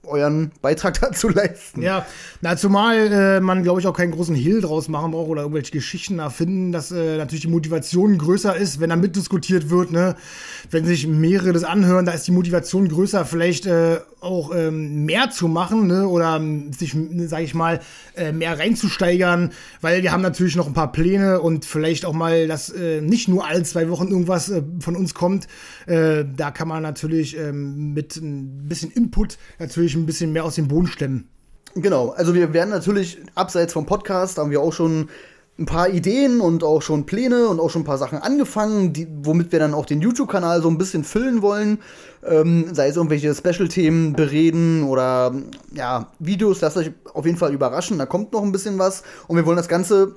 euren 0.09 0.51
Beitrag 0.63 1.01
dazu 1.01 1.29
leisten. 1.29 1.83
Ja, 1.83 2.07
na, 2.41 2.57
zumal 2.57 2.97
äh, 2.97 3.41
man, 3.41 3.63
glaube 3.63 3.81
ich, 3.81 3.87
auch 3.87 3.97
keinen 3.97 4.13
großen 4.13 4.35
Hehl 4.35 4.61
draus 4.61 4.89
machen 4.89 5.13
braucht 5.13 5.29
oder 5.29 5.43
irgendwelche 5.43 5.73
Geschichten 5.73 6.19
erfinden, 6.19 6.73
dass 6.73 6.91
äh, 6.91 7.17
natürlich 7.17 7.43
die 7.43 7.49
Motivation 7.49 8.19
größer 8.19 8.57
ist, 8.57 8.81
wenn 8.81 8.91
da 8.91 8.97
mitdiskutiert 8.97 9.71
wird, 9.71 9.91
ne? 9.91 10.17
Wenn 10.71 10.85
sich 10.85 11.07
mehrere 11.07 11.53
das 11.53 11.65
anhören, 11.65 12.07
da 12.07 12.13
ist 12.13 12.27
die 12.27 12.33
Motivation 12.33 12.89
größer, 12.89 13.25
vielleicht 13.25 13.67
äh, 13.67 13.99
auch 14.21 14.55
ähm, 14.55 15.05
mehr 15.05 15.31
zu 15.31 15.49
machen, 15.49 15.87
ne? 15.87 16.09
Oder 16.09 16.41
sich, 16.77 16.97
sage 17.27 17.45
ich 17.45 17.55
mal, 17.55 17.81
äh, 18.17 18.33
mehr 18.33 18.59
reinzusteigern, 18.59 19.51
weil 19.81 20.03
wir 20.03 20.13
haben 20.13 20.23
natürlich 20.23 20.57
noch 20.57 20.67
ein 20.67 20.75
paar 20.75 20.93
Pläne 20.93 21.41
und 21.41 21.65
vielleicht 21.65 22.05
auch 22.05 22.13
mal, 22.13 22.47
dass 22.49 22.71
äh, 22.71 23.01
nicht 23.01 23.29
nur 23.29 23.47
alle 23.47 23.63
zwei 23.63 23.89
Wochen 23.91 24.09
irgendwas 24.09 24.49
äh, 24.49 24.63
von 24.81 24.97
uns 24.97 25.15
kommt. 25.15 25.47
Da 25.87 26.51
kann 26.51 26.69
man 26.69 26.83
natürlich 26.83 27.39
ähm, 27.39 27.95
mit 27.95 28.17
ein 28.17 28.69
bisschen 28.69 28.91
Input 28.91 29.39
natürlich 29.59 29.97
ein 30.03 30.07
bisschen 30.07 30.33
mehr 30.33 30.45
aus 30.45 30.55
dem 30.55 30.69
Boden 30.69 30.87
stemmen. 30.87 31.29
Genau, 31.75 32.11
also 32.11 32.35
wir 32.35 32.53
werden 32.53 32.71
natürlich 32.71 33.19
abseits 33.35 33.73
vom 33.73 33.87
Podcast, 33.87 34.39
haben 34.39 34.51
wir 34.51 34.61
auch 34.61 34.73
schon 34.73 35.09
ein 35.59 35.67
paar 35.67 35.89
Ideen 35.89 36.41
und 36.41 36.63
auch 36.63 36.83
schon 36.83 37.05
Pläne 37.05 37.49
und 37.49 37.59
auch 37.59 37.69
schon 37.69 37.83
ein 37.83 37.85
paar 37.85 37.99
Sachen 37.99 38.19
angefangen, 38.19 38.93
die, 38.93 39.09
womit 39.23 39.51
wir 39.51 39.59
dann 39.59 39.75
auch 39.75 39.87
den 39.87 40.01
YouTube-Kanal 40.01 40.63
so 40.63 40.69
ein 40.69 40.79
bisschen 40.79 41.03
füllen 41.03 41.43
wollen. 41.43 41.81
Ähm, 42.25 42.73
sei 42.73 42.89
es 42.89 42.97
irgendwelche 42.97 43.35
Special-Themen 43.35 44.13
bereden 44.13 44.85
oder 44.85 45.35
ja, 45.75 46.13
Videos, 46.21 46.61
lasst 46.61 46.77
euch 46.77 46.93
auf 47.13 47.27
jeden 47.27 47.39
Fall 47.39 47.53
überraschen, 47.53 47.99
da 47.99 48.07
kommt 48.07 48.33
noch 48.33 48.43
ein 48.43 48.53
bisschen 48.53 48.79
was. 48.79 49.03
Und 49.27 49.37
wir 49.37 49.47
wollen 49.47 49.57
das 49.57 49.69
Ganze 49.69 50.15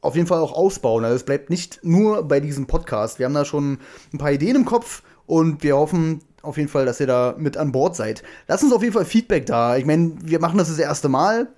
auf 0.00 0.14
jeden 0.14 0.28
Fall 0.28 0.38
auch 0.38 0.52
ausbauen. 0.52 1.04
Also 1.04 1.16
es 1.16 1.24
bleibt 1.24 1.50
nicht 1.50 1.80
nur 1.82 2.22
bei 2.22 2.38
diesem 2.38 2.66
Podcast. 2.66 3.18
Wir 3.18 3.26
haben 3.26 3.34
da 3.34 3.44
schon 3.44 3.78
ein 4.12 4.18
paar 4.18 4.32
Ideen 4.32 4.54
im 4.54 4.64
Kopf 4.64 5.02
und 5.26 5.64
wir 5.64 5.76
hoffen, 5.76 6.20
auf 6.44 6.56
jeden 6.56 6.68
Fall, 6.68 6.86
dass 6.86 7.00
ihr 7.00 7.06
da 7.06 7.34
mit 7.38 7.56
an 7.56 7.72
Bord 7.72 7.96
seid. 7.96 8.22
Lasst 8.48 8.62
uns 8.62 8.72
auf 8.72 8.82
jeden 8.82 8.94
Fall 8.94 9.04
Feedback 9.04 9.46
da. 9.46 9.76
Ich 9.76 9.86
meine, 9.86 10.12
wir 10.22 10.40
machen 10.40 10.58
das 10.58 10.68
das 10.68 10.78
erste 10.78 11.08
Mal. 11.08 11.48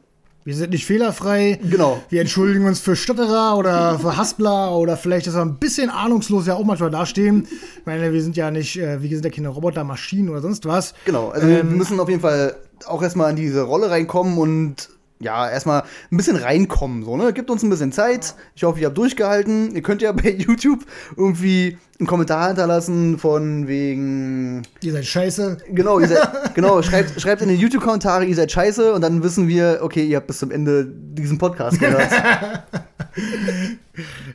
Wir 0.47 0.55
sind 0.55 0.71
nicht 0.71 0.87
fehlerfrei. 0.87 1.59
Genau. 1.69 2.01
Wir 2.09 2.21
entschuldigen 2.21 2.67
uns 2.67 2.79
für 2.79 2.95
Stotterer 2.95 3.59
oder 3.59 3.99
für 3.99 4.17
Haspler 4.17 4.77
oder 4.77 4.97
vielleicht, 4.97 5.27
dass 5.27 5.35
wir 5.35 5.43
ein 5.43 5.57
bisschen 5.57 5.91
ahnungslos 5.91 6.47
ja 6.47 6.55
auch 6.55 6.65
manchmal 6.65 6.93
dastehen. 6.93 7.49
Ich 7.51 7.85
meine, 7.85 8.13
wir 8.13 8.23
sind 8.23 8.37
ja 8.37 8.53
nicht, 8.53 8.79
äh, 8.79 9.03
wir 9.03 9.09
sind 9.11 9.25
ja 9.25 9.31
keine 9.33 9.49
Roboter, 9.49 9.83
Maschinen 9.83 10.29
oder 10.29 10.41
sonst 10.41 10.65
was. 10.65 10.95
Genau, 11.05 11.31
also 11.31 11.49
ähm, 11.49 11.71
wir 11.71 11.77
müssen 11.77 11.99
auf 11.99 12.09
jeden 12.09 12.21
Fall 12.21 12.55
auch 12.87 13.03
erstmal 13.03 13.31
in 13.31 13.37
diese 13.37 13.63
Rolle 13.63 13.91
reinkommen 13.91 14.39
und 14.39 14.89
ja, 15.19 15.49
erstmal 15.49 15.83
ein 16.11 16.17
bisschen 16.17 16.37
reinkommen. 16.37 17.05
So, 17.05 17.17
ne? 17.17 17.33
Gibt 17.33 17.51
uns 17.51 17.63
ein 17.63 17.71
bisschen 17.71 17.93
Zeit. 17.93 18.35
Ich 18.55 18.65
hoffe, 18.65 18.81
ihr 18.81 18.87
habt 18.87 18.99
durchgehalten. 18.99 19.75
Ihr 19.75 19.83
könnt 19.83 20.03
ja 20.03 20.13
bei 20.13 20.31
YouTube 20.39 20.85
irgendwie 21.17 21.79
einen 21.99 22.07
Kommentar 22.07 22.49
hinterlassen 22.49 23.19
von 23.19 23.67
wegen. 23.67 24.63
Ihr 24.83 24.93
seid 24.93 25.07
scheiße. 25.07 25.59
Genau, 25.71 26.01
ihr 26.01 26.09
seid, 26.09 26.29
genau 26.55 26.83
schreibt, 26.83 27.19
schreibt 27.21 27.41
in 27.41 27.49
den 27.49 27.59
YouTube-Kommentare, 27.59 28.27
ihr 28.27 28.37
seid 28.37 28.53
scheiße 28.53 28.93
und 28.93 29.01
dann 29.01 29.23
wissen 29.23 29.49
wir, 29.49 29.81
okay, 29.83 30.05
ihr 30.05 30.19
habt 30.19 30.27
bis 30.27 30.39
zum 30.39 30.51
Ende 30.51 30.87
diesen 30.87 31.39
Podcast 31.39 31.79
gehört. 31.79 32.11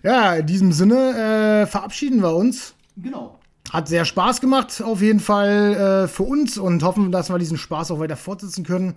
ja, 0.04 0.36
in 0.36 0.48
diesem 0.48 0.72
Sinne 0.72 1.62
äh, 1.62 1.66
verabschieden 1.68 2.22
wir 2.22 2.36
uns. 2.36 2.74
Genau. 2.98 3.38
Hat 3.72 3.88
sehr 3.88 4.04
Spaß 4.04 4.42
gemacht, 4.42 4.82
auf 4.84 5.02
jeden 5.02 5.20
Fall 5.20 6.06
äh, 6.06 6.08
für 6.08 6.24
uns 6.24 6.58
und 6.58 6.84
hoffen, 6.84 7.12
dass 7.12 7.30
wir 7.30 7.38
diesen 7.38 7.58
Spaß 7.58 7.92
auch 7.92 8.00
weiter 8.00 8.18
fortsetzen 8.18 8.66
können. 8.66 8.96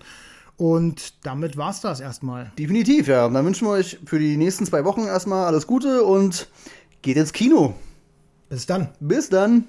Und 0.56 1.24
damit 1.26 1.56
war's 1.56 1.81
das 1.81 2.01
erstmal. 2.01 2.52
Definitiv, 2.59 3.09
ja. 3.09 3.28
Dann 3.28 3.44
wünschen 3.44 3.66
wir 3.66 3.72
euch 3.72 3.98
für 4.06 4.18
die 4.18 4.36
nächsten 4.36 4.66
zwei 4.66 4.85
Wochen 4.85 5.05
erstmal 5.05 5.47
alles 5.47 5.66
Gute 5.66 6.05
und 6.05 6.48
geht 7.02 7.16
ins 7.16 7.32
Kino. 7.32 7.74
Bis 8.48 8.66
dann. 8.66 8.89
Bis 9.01 9.28
dann. 9.28 9.66